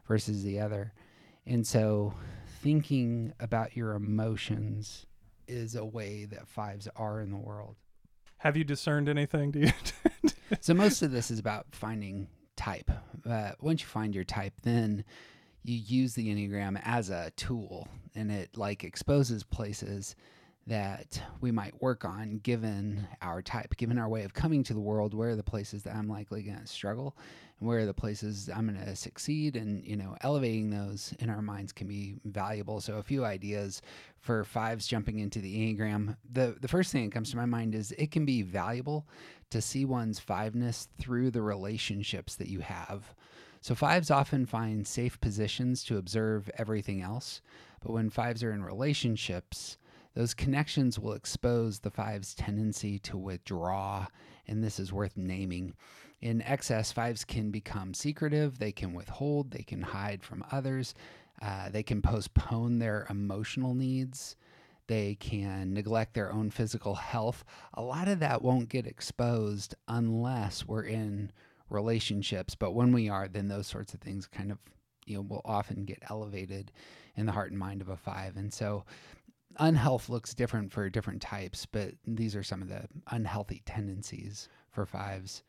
versus 0.08 0.44
the 0.44 0.60
other, 0.60 0.94
and 1.46 1.66
so 1.68 2.14
thinking 2.62 3.34
about 3.40 3.76
your 3.78 3.94
emotions 3.94 5.06
is 5.48 5.76
a 5.76 5.86
way 5.86 6.26
that 6.26 6.48
fives 6.48 6.88
are 6.96 7.20
in 7.22 7.30
the 7.32 7.38
world. 7.38 7.76
Have 8.38 8.56
you 8.58 8.64
discerned 8.64 9.08
anything? 9.10 9.52
Do 9.52 9.60
you? 9.60 9.72
so 10.62 10.74
most 10.74 11.02
of 11.02 11.12
this 11.12 11.30
is 11.30 11.40
about 11.40 11.68
finding 11.76 12.28
type. 12.62 12.92
Uh, 13.28 13.52
once 13.60 13.82
you 13.82 13.88
find 13.88 14.14
your 14.14 14.24
type, 14.24 14.54
then 14.62 15.04
you 15.64 15.76
use 15.76 16.14
the 16.14 16.28
enneagram 16.28 16.80
as 16.86 17.10
a 17.10 17.32
tool, 17.36 17.88
and 18.14 18.32
it 18.32 18.56
like 18.56 18.84
exposes 18.84 19.44
places 19.44 20.16
that 20.68 21.20
we 21.42 21.52
might 21.52 21.82
work 21.82 22.06
on 22.06 22.40
given 22.44 23.08
our 23.24 23.42
type, 23.42 23.76
given 23.78 23.98
our 23.98 24.08
way 24.08 24.24
of 24.24 24.36
coming 24.36 24.64
to 24.64 24.76
the 24.76 24.80
world. 24.80 25.16
Where 25.16 25.32
are 25.32 25.36
the 25.36 25.44
places 25.44 25.82
that 25.84 25.96
I'm 25.96 26.08
likely 26.08 26.44
going 26.44 26.60
to 26.60 26.68
struggle, 26.68 27.18
where 27.62 27.80
are 27.80 27.86
the 27.86 27.94
places 27.94 28.50
I'm 28.54 28.68
going 28.68 28.84
to 28.84 28.96
succeed? 28.96 29.56
And 29.56 29.86
you 29.86 29.96
know, 29.96 30.16
elevating 30.22 30.72
those 30.72 31.14
in 31.20 31.30
our 31.30 31.42
minds 31.42 31.72
can 31.72 31.88
be 31.88 32.16
valuable. 32.26 32.82
So 32.82 32.98
a 32.98 33.04
few 33.04 33.24
ideas 33.24 33.82
for 34.20 34.44
fives 34.44 34.88
jumping 34.88 35.20
into 35.20 35.40
the 35.40 35.56
enneagram. 35.56 36.18
The 36.32 36.56
the 36.60 36.68
first 36.68 36.92
thing 36.92 37.06
that 37.06 37.14
comes 37.14 37.32
to 37.32 37.38
my 37.38 37.46
mind 37.46 37.76
is 37.76 37.92
it 37.94 38.12
can 38.12 38.26
be 38.26 38.42
valuable 38.42 39.08
to 39.52 39.62
see 39.62 39.86
one's 39.86 40.20
fiveness 40.20 40.88
through 40.98 41.30
the 41.30 41.42
relationships 41.42 42.36
that 42.36 42.48
you 42.48 42.62
have. 42.62 43.14
So 43.62 43.76
fives 43.76 44.10
often 44.10 44.48
find 44.48 44.88
safe 44.88 45.22
positions 45.22 45.84
to 45.84 45.98
observe 45.98 46.50
everything 46.58 47.04
else, 47.04 47.42
but 47.80 47.92
when 47.92 48.10
fives 48.10 48.44
are 48.44 48.54
in 48.54 48.64
relationships, 48.64 49.78
those 50.16 50.34
connections 50.34 50.98
will 50.98 51.14
expose 51.14 51.80
the 51.80 51.92
five's 51.92 52.34
tendency 52.34 52.98
to 53.00 53.18
withdraw, 53.18 54.08
and 54.48 54.64
this 54.64 54.80
is 54.80 54.92
worth 54.92 55.16
naming. 55.16 55.76
In 56.22 56.42
excess, 56.44 56.92
fives 56.92 57.26
can 57.26 57.50
become 57.50 57.94
secretive, 57.94 58.60
they 58.60 58.72
can 58.72 58.94
withhold, 58.94 59.52
they 59.52 59.64
can 59.64 59.82
hide 59.82 60.24
from 60.24 60.46
others, 60.52 60.94
uh, 61.42 61.70
they 61.70 61.84
can 61.84 62.02
postpone 62.02 62.80
their 62.80 63.08
emotional 63.10 63.74
needs, 63.74 64.36
they 64.88 65.16
can 65.16 65.74
neglect 65.74 66.14
their 66.14 66.32
own 66.32 66.52
physical 66.52 66.96
health. 66.96 67.44
A 67.74 67.82
lot 67.82 68.08
of 68.08 68.20
that 68.20 68.42
won't 68.42 68.70
get 68.70 68.86
exposed 68.86 69.74
unless 69.88 70.68
we're 70.68 70.84
in 70.84 71.32
relationships, 71.70 72.54
but 72.54 72.74
when 72.74 72.92
we 72.92 73.10
are, 73.10 73.28
then 73.28 73.48
those 73.48 73.68
sorts 73.68 73.94
of 73.94 74.02
things 74.02 74.28
kind 74.28 74.52
of 74.52 74.60
you 75.06 75.16
know 75.16 75.22
will 75.22 75.42
often 75.44 75.86
get 75.86 76.04
elevated 76.10 76.72
in 77.16 77.26
the 77.26 77.32
heart 77.32 77.50
and 77.52 77.60
mind 77.60 77.82
of 77.82 77.90
a 77.90 77.98
five. 77.98 78.38
And 78.38 78.54
so 78.54 78.86
unhealth 79.58 80.10
looks 80.10 80.34
different 80.34 80.72
for 80.72 80.90
different 80.90 81.22
types, 81.22 81.66
but 81.66 81.94
these 82.06 82.36
are 82.36 82.44
some 82.44 82.62
of 82.62 82.70
the 82.70 82.84
unhealthy 83.08 83.62
tendencies 83.66 84.50
for 84.70 84.86
fives. 84.86 85.44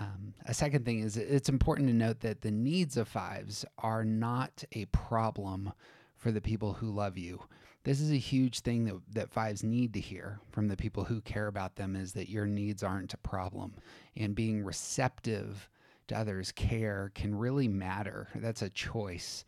Um, 0.00 0.34
a 0.46 0.54
second 0.54 0.84
thing 0.84 1.00
is 1.00 1.16
it's 1.16 1.48
important 1.48 1.88
to 1.88 1.94
note 1.94 2.20
that 2.20 2.42
the 2.42 2.50
needs 2.50 2.96
of 2.96 3.08
fives 3.08 3.64
are 3.78 4.04
not 4.04 4.64
a 4.72 4.84
problem 4.86 5.72
for 6.16 6.30
the 6.30 6.40
people 6.40 6.74
who 6.74 6.90
love 6.90 7.18
you. 7.18 7.42
This 7.84 8.00
is 8.00 8.10
a 8.10 8.18
huge 8.18 8.60
thing 8.60 8.84
that, 8.84 9.00
that 9.12 9.30
fives 9.30 9.62
need 9.62 9.94
to 9.94 10.00
hear 10.00 10.40
from 10.50 10.68
the 10.68 10.76
people 10.76 11.04
who 11.04 11.20
care 11.22 11.46
about 11.46 11.76
them 11.76 11.96
is 11.96 12.12
that 12.12 12.28
your 12.28 12.46
needs 12.46 12.82
aren't 12.82 13.14
a 13.14 13.18
problem. 13.18 13.74
And 14.16 14.34
being 14.34 14.64
receptive 14.64 15.68
to 16.08 16.18
others' 16.18 16.52
care 16.52 17.10
can 17.14 17.34
really 17.34 17.68
matter. 17.68 18.28
That's 18.34 18.62
a 18.62 18.70
choice. 18.70 19.44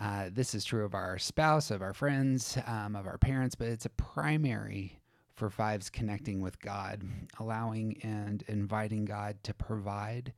Uh, 0.00 0.30
this 0.32 0.54
is 0.54 0.64
true 0.64 0.84
of 0.84 0.94
our 0.94 1.18
spouse, 1.18 1.70
of 1.70 1.82
our 1.82 1.92
friends, 1.92 2.56
um, 2.66 2.96
of 2.96 3.06
our 3.06 3.18
parents, 3.18 3.54
but 3.54 3.68
it's 3.68 3.84
a 3.84 3.90
primary 3.90 5.01
for 5.42 5.50
fives 5.50 5.90
connecting 5.90 6.40
with 6.40 6.60
God. 6.60 7.02
Allowing 7.40 7.98
and 8.04 8.44
inviting 8.46 9.04
God 9.04 9.42
to 9.42 9.52
provide 9.52 10.32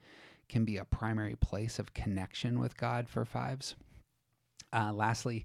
can 0.49 0.65
be 0.65 0.79
a 0.79 0.85
primary 0.87 1.37
place 1.37 1.79
of 1.79 1.93
connection 1.93 2.59
with 2.59 2.75
God 2.79 3.07
for 3.07 3.27
fives. 3.27 3.75
Uh, 4.73 4.95
lastly, 4.95 5.45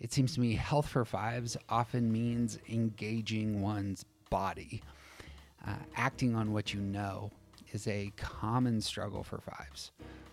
it 0.00 0.12
seems 0.12 0.34
to 0.34 0.40
me 0.42 0.52
health 0.52 0.86
for 0.86 1.06
fives 1.06 1.56
often 1.70 2.12
means 2.12 2.58
engaging 2.68 3.62
one's 3.62 4.04
body. 4.28 4.82
Uh, 5.66 5.76
acting 5.96 6.34
on 6.34 6.52
what 6.52 6.74
you 6.74 6.80
know 6.80 7.30
is 7.72 7.88
a 7.88 8.12
common 8.18 8.82
struggle 8.82 9.22
for 9.22 9.40
fives. 9.40 9.92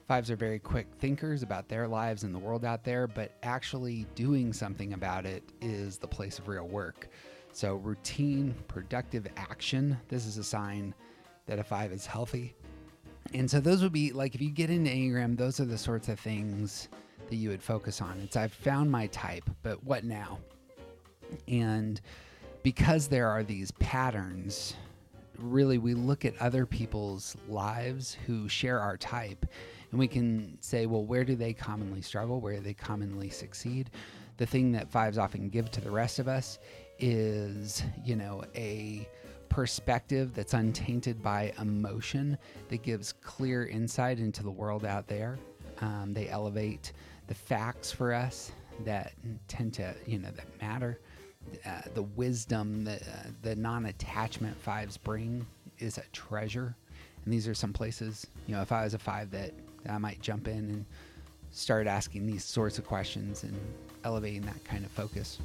Fives 0.10 0.30
are 0.30 0.35
very 0.35 0.60
quick 0.60 0.88
thinkers 0.99 1.41
about 1.41 1.69
their 1.69 1.88
lives 1.88 2.23
and 2.23 2.35
the 2.35 2.39
world 2.39 2.65
out 2.65 2.84
there, 2.84 3.07
but 3.07 3.31
actually 3.44 4.06
doing 4.15 4.52
something 4.52 4.91
about 4.91 5.26
it 5.26 5.41
is 5.61 5.98
the 5.98 6.07
place 6.07 6.38
of 6.38 6.49
real 6.49 6.68
work. 6.68 7.07
So, 7.53 7.76
routine, 7.76 8.56
productive 8.68 9.28
action, 9.36 9.98
this 10.10 10.26
is 10.26 10.38
a 10.38 10.44
sign 10.44 10.94
that 11.48 11.60
a 11.60 11.64
five 11.64 11.91
is 11.91 12.06
healthy. 12.06 12.56
And 13.34 13.49
so, 13.49 13.60
those 13.60 13.82
would 13.82 13.94
be 13.94 14.11
like 14.11 14.36
if 14.36 14.41
you 14.41 14.52
get 14.52 14.69
into 14.69 14.91
Enneagram, 14.91 15.38
those 15.38 15.60
are 15.60 15.65
the 15.65 15.78
sorts 15.78 16.07
of 16.07 16.19
things 16.19 16.90
that 17.30 17.36
you 17.36 17.49
would 17.49 17.64
focus 17.64 18.02
on. 18.02 18.19
It's 18.24 18.36
I've 18.36 18.53
found 18.53 18.91
my 18.91 19.07
type, 19.07 19.44
but 19.64 19.84
what 19.84 20.03
now? 20.03 20.40
And 21.48 21.99
because 22.64 23.07
there 23.07 23.28
are 23.28 23.44
these 23.44 23.72
patterns, 23.72 24.76
really 25.38 25.78
we 25.78 25.94
look 25.94 26.26
at 26.26 26.38
other 26.41 26.65
people's 26.65 27.36
lives 27.48 28.18
who 28.26 28.49
share 28.49 28.80
our 28.80 28.98
type 28.98 29.45
and 29.91 29.99
we 29.99 30.07
can 30.07 30.57
say, 30.61 30.86
well, 30.86 31.06
where 31.06 31.24
do 31.24 31.36
they 31.36 31.53
commonly 31.53 32.02
struggle? 32.02 32.41
Where 32.41 32.56
do 32.56 32.61
they 32.61 32.74
commonly 32.74 33.30
succeed? 33.30 33.90
The 34.38 34.45
thing 34.45 34.72
that 34.74 34.91
fives 34.91 35.18
often 35.18 35.49
give 35.49 35.72
to 35.72 35.82
the 35.82 35.91
rest 35.91 36.19
of 36.19 36.28
us 36.28 36.60
is, 36.99 37.84
you 38.03 38.15
know, 38.15 38.44
a 38.56 39.07
perspective 39.49 40.34
that's 40.34 40.53
untainted 40.53 41.22
by 41.24 41.53
emotion 41.60 42.38
that 42.69 42.84
gives 42.84 43.14
clear 43.14 43.65
insight 43.65 44.19
into 44.19 44.44
the 44.44 44.52
world 44.52 44.86
out 44.86 45.07
there. 45.07 45.38
Um, 45.82 46.14
they 46.14 46.28
elevate 46.30 46.91
the 47.28 47.36
facts 47.36 47.91
for 47.91 48.14
us. 48.14 48.52
that 48.86 49.14
tend 49.48 49.74
to, 49.76 49.94
you 50.06 50.19
know, 50.19 50.30
that 50.32 50.61
matter. 50.61 50.99
Uh, 51.65 51.82
the 51.94 52.03
wisdom 52.03 52.84
that 52.84 53.02
uh, 53.03 53.30
the 53.41 53.56
non-attachment 53.56 54.56
fives 54.57 54.98
bring 54.98 55.45
is 55.80 55.98
a 55.98 56.03
treasure, 56.11 56.76
and 57.24 57.34
these 57.34 57.48
are 57.48 57.53
some 57.53 57.72
places. 57.72 58.28
You 58.48 58.56
know, 58.56 58.61
if 58.61 58.72
I 58.72 58.84
was 58.84 58.94
a 58.94 58.99
five, 58.99 59.32
that 59.32 59.52
I 59.90 59.98
might 59.98 60.22
jump 60.22 60.48
in 60.48 60.57
and 60.57 60.86
start 61.52 61.88
asking 61.88 62.26
these 62.26 62.44
sorts 62.44 62.78
of 62.78 62.86
questions 62.86 63.44
and 63.44 63.57
elevating 64.03 64.41
that 64.41 64.64
kind 64.65 64.84
of 64.84 64.91
focus. 64.91 65.40